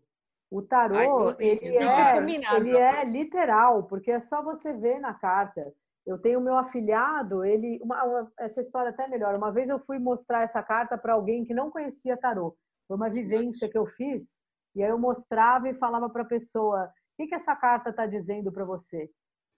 O 0.51 0.63
tarô, 0.63 0.97
Ai, 0.97 1.37
ele, 1.41 1.77
é, 1.77 2.17
ele 2.57 2.77
é 2.77 3.05
literal, 3.05 3.85
porque 3.85 4.11
é 4.11 4.21
só 4.21 4.43
você 4.43 4.73
ver 4.73 5.01
na 5.01 5.15
carta. 5.15 5.73
Eu 6.07 6.19
tenho 6.19 6.41
meu 6.41 6.57
afilhado, 6.57 7.45
ele, 7.45 7.81
uma, 7.83 8.05
uma, 8.05 8.33
essa 8.39 8.61
história 8.61 8.91
até 8.91 9.09
melhor. 9.09 9.35
Uma 9.35 9.51
vez 9.51 9.69
eu 9.69 9.79
fui 9.81 9.99
mostrar 9.99 10.43
essa 10.43 10.63
carta 10.63 10.97
para 10.97 11.15
alguém 11.15 11.45
que 11.45 11.53
não 11.53 11.71
conhecia 11.71 12.17
tarô. 12.17 12.57
Foi 12.87 12.97
uma 12.97 13.11
vivência 13.11 13.69
que 13.69 13.77
eu 13.77 13.87
fiz 13.87 14.41
e 14.75 14.83
aí 14.83 14.91
eu 14.91 14.99
mostrava 14.99 15.69
e 15.69 15.75
falava 15.75 16.09
para 16.09 16.23
a 16.23 16.27
pessoa: 16.27 16.85
"O 16.85 17.17
que 17.17 17.29
que 17.29 17.35
essa 17.35 17.57
carta 17.57 17.91
está 17.91 18.07
dizendo 18.07 18.53
para 18.53 18.65
você?" 18.65 19.11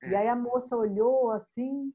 E 0.05 0.15
é. 0.15 0.17
aí 0.17 0.29
a 0.29 0.37
moça 0.37 0.75
olhou 0.77 1.31
assim, 1.33 1.93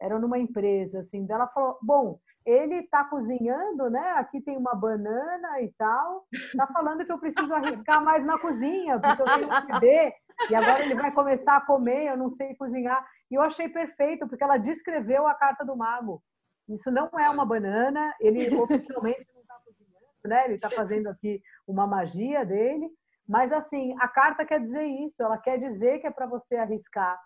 era 0.00 0.18
numa 0.18 0.38
empresa 0.38 1.00
assim, 1.00 1.26
dela 1.26 1.46
falou: 1.48 1.78
"Bom, 1.82 2.18
ele 2.44 2.76
está 2.76 3.04
cozinhando, 3.04 3.88
né? 3.90 4.12
Aqui 4.12 4.40
tem 4.40 4.56
uma 4.56 4.74
banana 4.74 5.60
e 5.60 5.72
tal. 5.78 6.26
Está 6.32 6.66
falando 6.66 7.04
que 7.04 7.12
eu 7.12 7.18
preciso 7.18 7.52
arriscar 7.54 8.02
mais 8.02 8.24
na 8.24 8.38
cozinha, 8.38 8.98
porque 8.98 9.22
eu 9.22 9.26
tenho 9.26 9.48
um 9.48 9.66
bebê 9.66 10.14
e 10.50 10.54
agora 10.54 10.84
ele 10.84 10.94
vai 10.94 11.12
começar 11.12 11.56
a 11.56 11.60
comer, 11.60 12.06
eu 12.06 12.16
não 12.16 12.28
sei 12.28 12.54
cozinhar. 12.56 13.06
E 13.32 13.34
eu 13.34 13.40
achei 13.40 13.66
perfeito, 13.66 14.28
porque 14.28 14.44
ela 14.44 14.58
descreveu 14.58 15.26
a 15.26 15.34
carta 15.34 15.64
do 15.64 15.74
mago. 15.74 16.22
Isso 16.68 16.90
não 16.90 17.08
é 17.18 17.30
uma 17.30 17.46
banana, 17.46 18.14
ele 18.20 18.40
oficialmente 18.60 19.26
não 19.32 19.40
está 19.40 19.54
cozinhando, 19.64 20.06
né? 20.26 20.44
Ele 20.44 20.54
está 20.56 20.68
fazendo 20.68 21.08
aqui 21.08 21.42
uma 21.66 21.86
magia 21.86 22.44
dele. 22.44 22.90
Mas, 23.26 23.50
assim, 23.50 23.96
a 24.00 24.06
carta 24.06 24.44
quer 24.44 24.60
dizer 24.60 24.84
isso, 24.84 25.22
ela 25.22 25.38
quer 25.38 25.58
dizer 25.58 25.98
que 26.00 26.06
é 26.06 26.10
para 26.10 26.26
você 26.26 26.56
arriscar. 26.56 27.18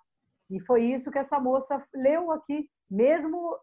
E 0.48 0.60
foi 0.60 0.84
isso 0.84 1.10
que 1.10 1.18
essa 1.18 1.40
moça 1.40 1.84
leu 1.92 2.30
aqui, 2.30 2.70
mesmo 2.88 3.58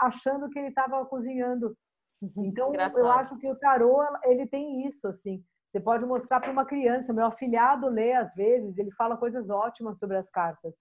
achando 0.00 0.48
que 0.48 0.58
ele 0.58 0.68
estava 0.68 1.04
cozinhando. 1.04 1.76
Uhum, 2.22 2.46
então, 2.46 2.70
Engraçado. 2.70 3.00
eu 3.00 3.12
acho 3.12 3.36
que 3.36 3.50
o 3.50 3.58
tarô, 3.58 4.02
ele 4.24 4.46
tem 4.46 4.86
isso, 4.86 5.06
assim. 5.06 5.44
Você 5.68 5.78
pode 5.78 6.06
mostrar 6.06 6.40
para 6.40 6.50
uma 6.50 6.64
criança. 6.64 7.12
Meu 7.12 7.26
afilhado 7.26 7.86
lê 7.86 8.14
às 8.14 8.34
vezes, 8.34 8.78
ele 8.78 8.90
fala 8.92 9.18
coisas 9.18 9.50
ótimas 9.50 9.98
sobre 9.98 10.16
as 10.16 10.30
cartas. 10.30 10.74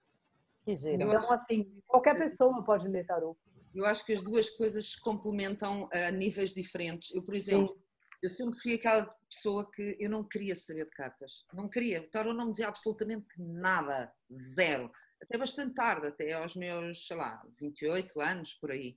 Que 0.70 0.76
giro. 0.76 1.02
Então, 1.02 1.32
assim, 1.34 1.82
qualquer 1.88 2.16
pessoa 2.16 2.64
pode 2.64 2.88
ler 2.88 3.04
tarô. 3.04 3.36
Eu 3.74 3.86
acho 3.86 4.06
que 4.06 4.14
as 4.14 4.22
duas 4.22 4.50
coisas 4.52 4.92
se 4.92 5.02
complementam 5.02 5.90
a 5.92 6.12
níveis 6.12 6.54
diferentes. 6.54 7.12
Eu, 7.12 7.24
por 7.24 7.34
exemplo, 7.34 7.74
Sim. 7.74 7.82
eu 8.22 8.30
sempre 8.30 8.60
fui 8.60 8.74
aquela 8.76 9.06
pessoa 9.28 9.70
que 9.72 9.98
eu 10.00 10.10
não 10.10 10.24
queria 10.24 10.56
saber 10.56 10.86
de 10.86 10.92
cartas. 10.92 11.46
Não 11.54 11.68
queria. 11.68 12.02
O 12.02 12.10
tarô 12.10 12.34
não 12.34 12.46
me 12.46 12.52
dizia 12.52 12.68
absolutamente 12.68 13.28
nada. 13.40 14.14
Zero. 14.32 14.92
Até 15.22 15.40
bastante 15.40 15.74
tarde, 15.74 16.08
até 16.08 16.34
aos 16.34 16.56
meus, 16.56 17.08
sei 17.08 17.18
lá, 17.18 17.42
28 17.60 18.22
anos, 18.22 18.54
por 18.54 18.72
aí. 18.72 18.96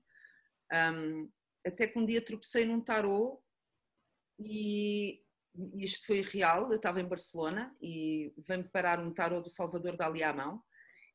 Um, 0.72 1.30
até 1.66 1.86
que 1.86 1.98
um 1.98 2.04
dia 2.04 2.22
tropecei 2.22 2.66
num 2.66 2.82
tarô 2.82 3.42
e 4.38 5.22
isto 5.76 6.06
foi 6.06 6.20
real, 6.22 6.70
eu 6.70 6.76
estava 6.76 7.00
em 7.00 7.08
Barcelona 7.08 7.74
e 7.80 8.32
veio-me 8.46 8.68
parar 8.68 9.00
um 9.00 9.12
tarô 9.12 9.40
do 9.40 9.50
Salvador 9.50 9.96
Dali 9.96 10.22
à 10.22 10.32
mão 10.32 10.62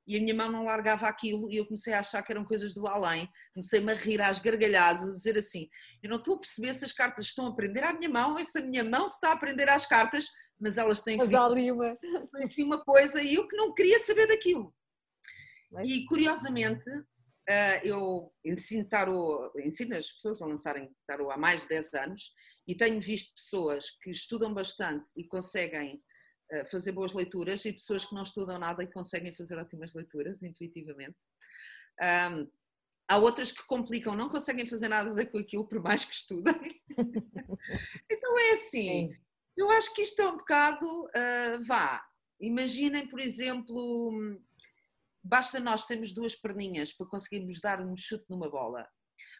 e 0.08 0.18
a 0.18 0.22
minha 0.22 0.34
mão 0.34 0.50
não 0.50 0.64
largava 0.64 1.08
aquilo 1.08 1.52
e 1.52 1.58
eu 1.58 1.66
comecei 1.66 1.94
a 1.94 2.00
achar 2.00 2.24
que 2.24 2.32
eram 2.32 2.46
coisas 2.46 2.74
do 2.74 2.88
além, 2.88 3.30
comecei-me 3.54 3.92
a 3.92 3.96
rir 3.96 4.22
às 4.22 4.40
gargalhadas, 4.40 5.04
a 5.04 5.14
dizer 5.14 5.38
assim, 5.38 5.68
eu 6.02 6.10
não 6.10 6.18
estou 6.18 6.36
a 6.36 6.40
perceber 6.40 6.74
se 6.74 6.86
as 6.86 6.94
cartas 6.94 7.26
estão 7.26 7.46
a 7.46 7.50
aprender 7.50 7.84
à 7.84 7.94
minha 7.94 8.10
mão, 8.10 8.42
se 8.44 8.58
a 8.58 8.62
minha 8.62 8.84
mão 8.84 9.08
se 9.08 9.16
está 9.16 9.30
a 9.30 9.34
aprender 9.34 9.68
às 9.68 9.86
cartas, 9.86 10.26
mas 10.60 10.78
elas 10.78 11.02
têm 11.02 11.20
que 11.20 11.36
ali 11.36 11.72
uma... 11.72 11.94
assim 12.42 12.64
uma 12.64 12.84
coisa 12.84 13.22
e 13.22 13.36
eu 13.36 13.48
que 13.48 13.58
não 13.58 13.74
queria 13.74 14.00
saber 14.00 14.28
daquilo. 14.28 14.74
Mas... 15.72 15.90
E 15.90 16.06
curiosamente, 16.06 16.90
eh, 17.50 17.82
eu 17.88 18.32
ensino 18.46 18.88
tarô, 18.88 19.52
ensino 19.58 19.96
as 19.96 20.12
pessoas 20.12 20.42
a 20.42 20.46
lançarem 20.46 20.90
tarô 21.06 21.30
há 21.30 21.38
mais 21.38 21.62
de 21.62 21.68
10 21.68 21.94
anos 21.94 22.32
e 22.68 22.76
tenho 22.76 23.00
visto 23.00 23.34
pessoas 23.34 23.92
que 24.02 24.10
estudam 24.10 24.54
bastante 24.54 25.12
e 25.16 25.26
conseguem 25.26 26.02
fazer 26.69 26.91
boas 26.91 27.14
leituras 27.14 27.65
e 27.65 27.74
pessoas 27.74 28.06
que 28.06 28.15
não 28.15 28.24
estudam 28.24 28.57
nada 28.57 28.84
e 28.84 28.91
conseguem 28.91 29.36
fazer 29.36 29.57
ótimas 29.57 29.94
leituras 29.94 30.41
intuitivamente. 30.44 31.18
Um, 32.02 32.49
há 33.07 33.18
outras 33.18 33.52
que 33.52 33.65
complicam, 33.65 34.15
não 34.15 34.30
conseguem 34.30 34.68
fazer 34.68 34.88
nada 34.88 35.10
com 35.28 35.38
aquilo 35.38 35.68
por 35.68 35.82
mais 35.82 36.03
que 36.03 36.14
estudem. 36.14 36.82
então 38.10 38.40
é 38.40 38.52
assim, 38.52 39.15
eu 39.56 39.69
acho 39.72 39.94
que 39.94 40.02
isto 40.02 40.22
é 40.22 40.28
um 40.28 40.38
bocado, 40.38 40.86
uh, 41.06 41.64
vá, 41.65 42.06
imaginem 42.40 43.07
por 43.07 43.19
exemplo, 43.19 44.40
basta 45.24 45.60
nós 45.60 45.86
termos 45.86 46.14
duas 46.14 46.36
perninhas 46.36 46.94
para 46.94 47.07
conseguirmos 47.07 47.60
dar 47.60 47.82
um 47.82 47.95
chute 47.98 48.26
numa 48.30 48.49
bola, 48.49 48.88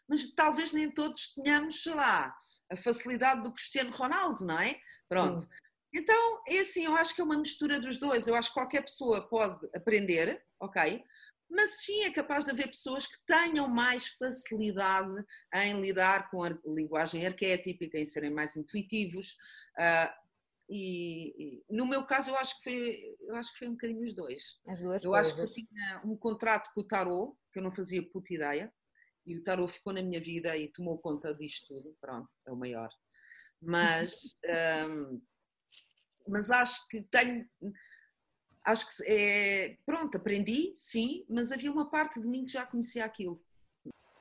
mas 0.08 0.34
talvez 0.34 0.72
nem 0.72 0.90
todos 0.90 1.34
tenhamos, 1.34 1.84
sei 1.84 1.94
lá, 1.94 2.34
a 2.72 2.76
facilidade 2.76 3.44
do 3.44 3.52
Cristiano 3.52 3.92
Ronaldo, 3.92 4.46
não 4.46 4.60
é? 4.60 4.80
Pronto. 5.08 5.46
Hum. 5.46 5.50
Então, 5.98 6.44
é 6.48 6.60
assim, 6.60 6.86
eu 6.86 6.96
acho 6.96 7.16
que 7.16 7.22
é 7.22 7.24
uma 7.24 7.40
mistura 7.40 7.80
dos 7.80 7.98
dois. 7.98 8.28
Eu 8.28 8.36
acho 8.36 8.50
que 8.50 8.54
qualquer 8.54 8.84
pessoa 8.84 9.28
pode 9.28 9.68
aprender, 9.76 10.46
ok? 10.60 11.04
Mas 11.50 11.78
sim 11.84 12.04
é 12.04 12.12
capaz 12.12 12.46
de 12.46 12.52
haver 12.52 12.68
pessoas 12.68 13.08
que 13.08 13.18
tenham 13.26 13.68
mais 13.68 14.10
facilidade 14.10 15.26
em 15.56 15.82
lidar 15.82 16.30
com 16.30 16.44
a 16.44 16.50
linguagem 16.68 17.26
arquétipica, 17.26 17.98
em 17.98 18.06
serem 18.06 18.30
mais 18.30 18.56
intuitivos. 18.56 19.36
Uh, 19.76 20.14
e, 20.70 21.34
e, 21.44 21.66
no 21.68 21.88
meu 21.88 22.06
caso, 22.06 22.30
eu 22.30 22.38
acho 22.38 22.56
que 22.58 22.64
foi, 22.66 23.18
eu 23.22 23.36
acho 23.36 23.52
que 23.54 23.60
foi 23.60 23.68
um 23.70 23.72
bocadinho 23.72 24.04
os 24.04 24.14
dois. 24.14 24.60
As 24.68 24.80
duas 24.80 25.04
eu 25.04 25.10
coisas. 25.10 25.28
acho 25.28 25.36
que 25.36 25.42
eu 25.42 25.52
tinha 25.52 26.02
um 26.06 26.16
contrato 26.16 26.70
com 26.76 26.82
o 26.82 26.88
tarot, 26.88 27.36
que 27.52 27.58
eu 27.58 27.64
não 27.64 27.72
fazia 27.72 28.08
puta 28.08 28.36
ideia, 28.36 28.72
e 29.26 29.36
o 29.36 29.44
tarot 29.44 29.74
ficou 29.74 29.94
na 29.94 30.04
minha 30.04 30.22
vida 30.22 30.56
e 30.56 30.72
tomou 30.72 31.00
conta 31.00 31.34
disto 31.34 31.74
tudo. 31.74 31.98
Pronto, 32.00 32.30
é 32.46 32.52
o 32.52 32.56
maior. 32.56 32.90
Mas. 33.60 34.36
Um, 34.88 35.20
mas 36.28 36.50
acho 36.52 36.88
que 36.88 37.02
tenho. 37.04 37.46
Acho 38.64 38.88
que 38.88 39.04
é. 39.06 39.78
Pronto, 39.86 40.18
aprendi, 40.18 40.74
sim, 40.76 41.26
mas 41.30 41.52
havia 41.52 41.72
uma 41.72 41.90
parte 41.90 42.20
de 42.20 42.28
mim 42.28 42.46
que 42.46 42.52
já 42.52 42.66
conhecia 42.66 43.06
aquilo. 43.06 43.42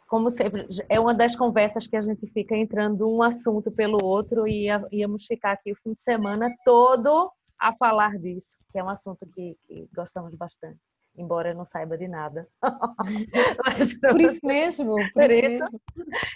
Como 0.09 0.31
sempre, 0.31 0.69
é 0.89 1.01
uma 1.01 1.13
das 1.13 1.35
conversas 1.35 1.89
que 1.89 1.97
a 1.97 2.03
gente 2.03 2.27
fica 2.29 2.57
entrando 2.57 3.13
um 3.13 3.23
assunto 3.23 3.73
pelo 3.73 3.99
outro 4.05 4.47
e 4.47 4.69
íamos 4.93 5.25
ficar 5.27 5.53
aqui 5.53 5.73
o 5.73 5.77
fim 5.77 5.95
de 5.95 6.03
semana 6.03 6.49
todo 6.65 7.33
a 7.59 7.75
falar 7.75 8.17
disso, 8.17 8.57
que 8.71 8.79
é 8.79 8.85
um 8.85 8.89
assunto 8.89 9.27
que, 9.35 9.57
que 9.67 9.89
gostamos 9.93 10.33
bastante 10.37 10.79
embora 11.19 11.51
eu 11.51 11.55
não 11.55 11.65
saiba 11.65 11.97
de 11.97 12.07
nada. 12.07 12.47
por 14.01 14.21
isso 14.21 14.47
mesmo. 14.47 14.95
Por, 14.95 15.13
por 15.13 15.31
isso. 15.31 15.65
Mesmo. 15.65 15.81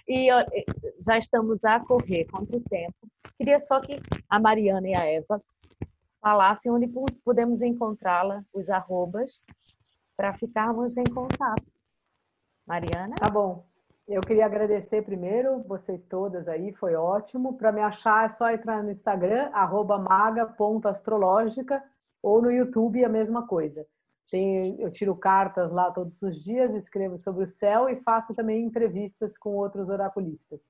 E 0.09 0.29
já 1.07 1.19
estamos 1.19 1.65
a 1.65 1.81
correr 1.81 2.25
contra 2.27 2.59
o 2.59 2.63
tempo. 2.63 2.95
Queria 3.37 3.59
só 3.59 3.81
que 3.81 4.01
a 4.29 4.41
Mariana 4.41 4.89
e 4.89 4.95
a 4.95 5.05
Eva 5.05 5.43
falasse 6.21 6.71
onde 6.71 6.89
podemos 7.25 7.63
encontrá-la, 7.63 8.45
os 8.53 8.69
arrobas, 8.71 9.43
para 10.17 10.35
ficarmos 10.35 10.97
em 10.97 11.05
contato. 11.05 11.73
Mariana? 12.67 13.15
Tá 13.17 13.29
bom. 13.29 13.65
Eu 14.07 14.21
queria 14.21 14.45
agradecer 14.45 15.03
primeiro 15.03 15.63
vocês 15.63 16.05
todas 16.05 16.49
aí, 16.49 16.73
foi 16.73 16.95
ótimo. 16.95 17.57
Para 17.57 17.71
me 17.73 17.81
achar 17.81 18.27
é 18.27 18.29
só 18.29 18.51
entrar 18.51 18.83
no 18.83 18.91
Instagram, 18.91 19.51
maga.astrológica, 19.99 21.83
ou 22.23 22.43
no 22.43 22.51
YouTube 22.51 23.05
a 23.05 23.09
mesma 23.09 23.47
coisa. 23.47 23.87
Tem, 24.31 24.81
eu 24.81 24.91
tiro 24.91 25.17
cartas 25.17 25.73
lá 25.73 25.91
todos 25.91 26.21
os 26.23 26.43
dias, 26.43 26.75
escrevo 26.75 27.19
sobre 27.19 27.45
o 27.45 27.49
céu 27.49 27.89
e 27.89 27.97
faço 28.03 28.35
também 28.35 28.65
entrevistas 28.65 29.37
com 29.39 29.51
outros 29.51 29.89
oraculistas. 29.89 30.61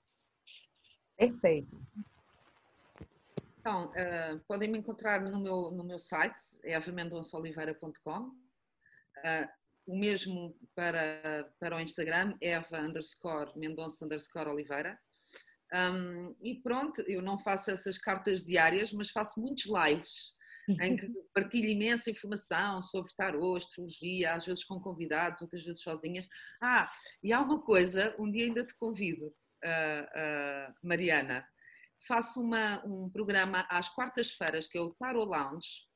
Perfeito. 1.16 1.77
Então, 3.70 3.84
uh, 3.86 4.40
podem 4.48 4.68
me 4.68 4.78
encontrar 4.78 5.20
no 5.22 5.38
meu, 5.38 5.70
no 5.70 5.84
meu 5.84 5.98
site, 5.98 6.40
é. 6.64 6.76
Uh, 8.26 9.22
eh, 9.24 9.48
o 9.86 9.97
mesmo 9.97 10.56
para, 10.74 11.48
para 11.60 11.76
o 11.76 11.80
Instagram, 11.80 12.36
eva 12.40 12.80
underscore 12.80 13.56
mendonça 13.56 14.05
underscore 14.05 14.51
oliveira. 14.51 14.98
Um, 15.72 16.34
e 16.42 16.56
pronto, 16.56 17.01
eu 17.02 17.22
não 17.22 17.38
faço 17.38 17.70
essas 17.70 17.97
cartas 17.97 18.42
diárias, 18.42 18.92
mas 18.92 19.10
faço 19.10 19.40
muitos 19.40 19.66
lives. 19.66 20.34
em 20.82 20.97
que 20.97 21.09
partilho 21.32 21.68
imensa 21.68 22.10
informação 22.10 22.82
sobre 22.82 23.12
tarô, 23.14 23.55
astrologia, 23.55 24.34
às 24.34 24.47
vezes 24.47 24.64
com 24.64 24.80
convidados, 24.80 25.42
outras 25.42 25.62
vezes 25.62 25.80
sozinhas. 25.80 26.26
Ah, 26.60 26.90
e 27.22 27.32
há 27.32 27.40
uma 27.40 27.62
coisa, 27.62 28.14
um 28.18 28.30
dia 28.30 28.47
ainda 28.47 28.64
te 28.64 28.74
convido, 28.76 29.26
uh, 29.28 29.30
uh, 29.30 30.74
Mariana, 30.82 31.47
faço 32.06 32.40
uma, 32.40 32.85
um 32.85 33.09
programa 33.10 33.66
às 33.68 33.89
quartas-feiras, 33.89 34.66
que 34.66 34.78
é 34.78 34.81
o 34.81 34.94
Tarot 34.94 35.27
Lounge, 35.27 35.90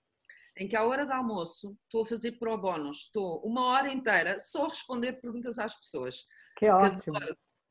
em 0.56 0.68
que 0.68 0.76
à 0.76 0.85
hora 0.85 1.05
do 1.05 1.12
almoço 1.12 1.76
estou 1.85 2.02
a 2.02 2.06
fazer 2.06 2.32
pro 2.32 2.56
bónus, 2.56 3.06
estou 3.06 3.40
uma 3.44 3.66
hora 3.66 3.93
inteira 3.93 4.39
só 4.39 4.66
a 4.66 4.68
responder 4.68 5.14
perguntas 5.14 5.59
às 5.59 5.74
pessoas. 5.74 6.24
Que 6.56 6.68
ótimo. 6.68 7.18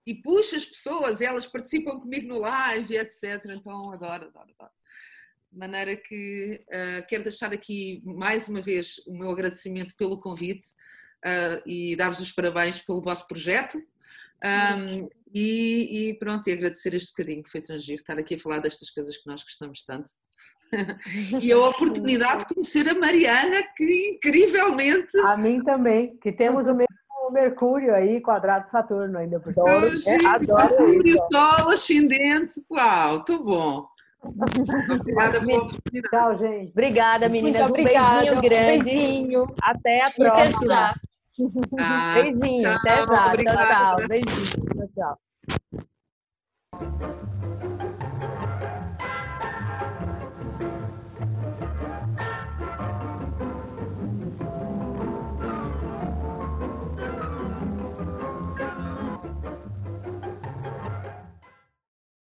E 0.05 0.15
puxo 0.15 0.55
as 0.55 0.65
pessoas, 0.65 1.21
elas 1.21 1.45
participam 1.45 1.97
comigo 1.97 2.27
no 2.27 2.39
live, 2.39 2.97
etc. 2.97 3.23
Então 3.51 3.93
adoro, 3.93 4.27
adoro, 4.27 4.53
adoro. 4.59 4.71
De 5.49 5.57
maneira 5.57 5.95
que 5.95 6.65
uh, 6.67 7.07
quero 7.07 7.23
deixar 7.23 7.53
aqui 7.53 8.01
mais 8.03 8.49
uma 8.49 8.61
vez 8.61 8.97
o 9.07 9.13
meu 9.13 9.29
agradecimento 9.29 9.95
pelo 9.95 10.19
convite 10.19 10.67
uh, 11.23 11.63
e 11.65 11.95
dar-vos 11.95 12.19
os 12.19 12.31
parabéns 12.31 12.81
pelo 12.81 13.01
vosso 13.01 13.27
projeto. 13.27 13.81
Um, 14.43 15.07
e, 15.33 16.09
e, 16.09 16.13
pronto, 16.19 16.47
e 16.47 16.53
agradecer 16.53 16.93
este 16.93 17.11
bocadinho 17.11 17.43
que 17.43 17.49
foi 17.49 17.61
tão 17.61 17.77
giro, 17.79 17.99
estar 17.99 18.17
aqui 18.19 18.35
a 18.35 18.39
falar 18.39 18.59
destas 18.59 18.91
coisas 18.91 19.17
que 19.17 19.27
nós 19.27 19.41
gostamos 19.41 19.83
tanto. 19.83 20.09
e 21.41 21.51
a 21.51 21.57
oportunidade 21.69 22.39
de 22.39 22.53
conhecer 22.53 22.87
a 22.87 22.93
Mariana, 22.93 23.63
que 23.75 24.11
incrivelmente. 24.15 25.17
A 25.19 25.35
mim 25.35 25.63
também, 25.63 26.15
que 26.17 26.31
temos 26.31 26.67
o 26.67 26.73
mesmo 26.73 26.87
Mercúrio 27.31 27.95
aí, 27.95 28.21
quadrado 28.21 28.69
Saturno 28.69 29.17
ainda 29.17 29.39
por 29.39 29.53
cima. 29.53 29.69
Adoro, 29.71 29.97
é, 30.05 30.25
adoro 30.27 30.85
Mercúrio, 30.85 31.17
Sol, 31.31 31.69
ascendente, 31.71 32.61
uau, 32.69 33.23
tô 33.23 33.39
bom. 33.39 33.87
Obrigada 34.21 35.39
pela 35.39 35.63
oportunidade. 35.63 36.09
Tchau, 36.09 36.37
gente. 36.37 36.69
Obrigada, 36.69 37.29
meninas. 37.29 37.69
Um 37.69 37.73
beijinho 37.73 38.41
grande. 38.41 38.83
Beijinho. 38.85 39.55
Até 39.61 40.03
a 40.03 40.11
próxima. 40.11 40.93
Ah, 41.79 42.13
beijinho, 42.13 42.61
tchau, 42.61 42.71
até 42.73 43.05
já. 43.05 43.27
Obrigada. 43.27 43.65
Tchau, 43.65 43.97
tchau. 43.97 44.07
Beijinho. 44.07 44.45
Tchau, 44.75 44.87
tchau. 44.95 45.19